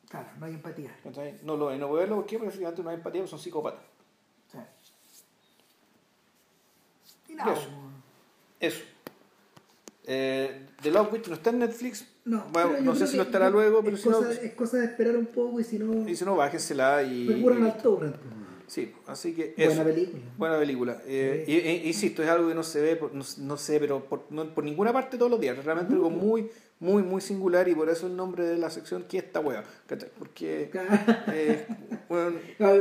claro, 0.09 0.29
no 0.39 0.47
hay 0.47 0.55
empatía. 0.55 0.97
No 1.43 1.57
lo 1.57 1.67
ve, 1.67 1.79
no 1.79 1.89
puede 1.89 2.03
verlo. 2.03 2.17
Porque 2.17 2.37
efectivamente 2.37 2.83
no 2.83 2.91
hay 2.91 2.97
empatía, 2.97 3.21
porque 3.21 3.31
son 3.31 3.39
psicópatas. 3.39 3.81
Sea, 4.51 4.69
y 7.29 7.35
nada, 7.35 7.53
Eso. 7.53 7.69
pues. 8.61 8.75
Eso. 8.75 8.85
Eh, 10.07 10.67
The 10.81 10.91
Love 10.91 11.13
Witch 11.13 11.29
no 11.29 11.35
está 11.35 11.51
en 11.51 11.59
Netflix. 11.59 12.07
No, 12.25 12.47
Bueno, 12.51 12.81
no 12.81 12.95
sé 12.95 13.07
si 13.07 13.17
no 13.17 13.25
estará 13.25 13.51
luego, 13.51 13.83
pero 13.83 13.97
es 13.97 14.03
si 14.03 14.09
no, 14.09 14.27
es 14.27 14.55
cosa 14.55 14.79
de 14.79 14.87
esperar 14.87 15.17
un 15.17 15.27
poco 15.27 15.61
y 15.61 15.65
si 15.65 15.79
no, 15.79 16.09
y 16.09 16.17
si 16.17 16.25
no, 16.25 16.37
bájensela 16.37 17.03
y. 17.03 17.29
recurran 17.29 17.65
al 17.65 17.77
torrent. 17.77 18.17
Sí, 18.69 18.93
así 19.07 19.35
que 19.35 19.55
Buena 19.57 19.73
eso. 19.73 19.85
película. 19.85 20.23
Buena 20.37 20.59
película. 20.59 21.03
Eh, 21.07 21.45
y- 21.47 21.57
e- 21.57 21.87
insisto, 21.89 22.23
es 22.23 22.29
algo 22.29 22.49
que 22.49 22.55
no 22.55 22.63
se 22.63 22.81
ve, 22.83 22.97
por- 22.97 23.15
no, 23.15 23.25
no 23.39 23.57
sé, 23.57 23.81
pero 23.81 24.05
por, 24.05 24.27
no- 24.31 24.55
por 24.55 24.63
ninguna 24.63 24.93
parte 24.93 25.17
todos 25.17 25.31
los 25.31 25.41
días. 25.41 25.65
Realmente 25.65 25.95
algo 25.95 26.11
muy, 26.11 26.51
muy, 26.79 27.03
muy 27.03 27.21
singular 27.23 27.67
y 27.67 27.75
por 27.75 27.89
eso 27.89 28.07
el 28.07 28.15
nombre 28.17 28.45
de 28.47 28.59
la 28.59 28.69
sección, 28.71 29.05
que 29.09 29.19
esta 29.19 29.41
hueá? 29.41 29.65
Porque, 30.19 30.71
eh, 31.33 31.67
bueno, 32.11 32.37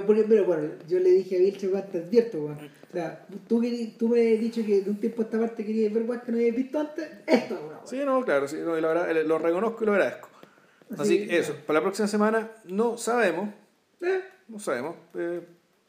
porque- 0.06 0.26
pero 0.28 0.44
bueno, 0.46 0.70
yo 0.90 1.00
le 1.00 1.10
dije 1.12 1.38
a 1.38 1.40
Vilche, 1.40 1.68
te 1.70 1.98
advierto, 2.00 2.38
weón. 2.40 2.58
O 2.90 2.92
sea, 2.94 3.26
tú, 3.48 3.62
tú 3.98 4.10
me 4.10 4.34
has 4.34 4.40
dicho 4.42 4.62
que 4.66 4.82
de 4.82 4.90
un 4.90 4.98
tiempo 5.00 5.22
a 5.22 5.26
esta 5.26 5.40
parte 5.40 5.66
querías 5.66 5.94
ver 5.94 6.04
weón 6.04 6.22
que 6.26 6.32
no 6.34 6.38
habías 6.38 6.56
visto 6.56 6.80
antes. 6.80 7.08
Esto 7.26 7.54
es 7.56 7.62
una 7.62 7.80
sí, 7.86 7.98
no, 8.06 8.26
claro, 8.26 8.48
sí, 8.48 8.58
no, 8.64 8.78
y 8.78 8.82
la 8.82 8.90
verdad, 8.90 9.10
eh, 9.12 9.24
lo 9.24 9.40
reconozco 9.40 9.84
y 9.84 9.86
lo 9.88 9.94
agradezco. 9.94 10.30
Así 10.92 11.02
Así, 11.02 11.28
que 11.28 11.38
eso, 11.38 11.56
para 11.66 11.80
la 11.80 11.84
próxima 11.84 12.08
semana 12.10 12.52
no 12.66 12.98
sabemos, 12.98 13.50
Eh, 14.02 14.20
no 14.50 14.60
sabemos. 14.60 14.96
eh, 15.16 15.42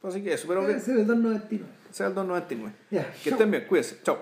así 0.03 0.23
que 0.23 0.33
eso, 0.35 0.47
pero 0.49 0.61
debe 0.63 0.75
que 0.75 0.81
ser 0.81 0.99
el 0.99 1.07
299. 1.07 1.65
sea 1.91 2.07
el 2.09 2.15
299. 2.15 2.75
Ya, 2.91 3.11
Que 3.13 3.31
chao. 3.31 3.33
estén 3.33 3.51
bien, 3.51 3.65
cuídense, 3.67 3.99
chao. 4.03 4.19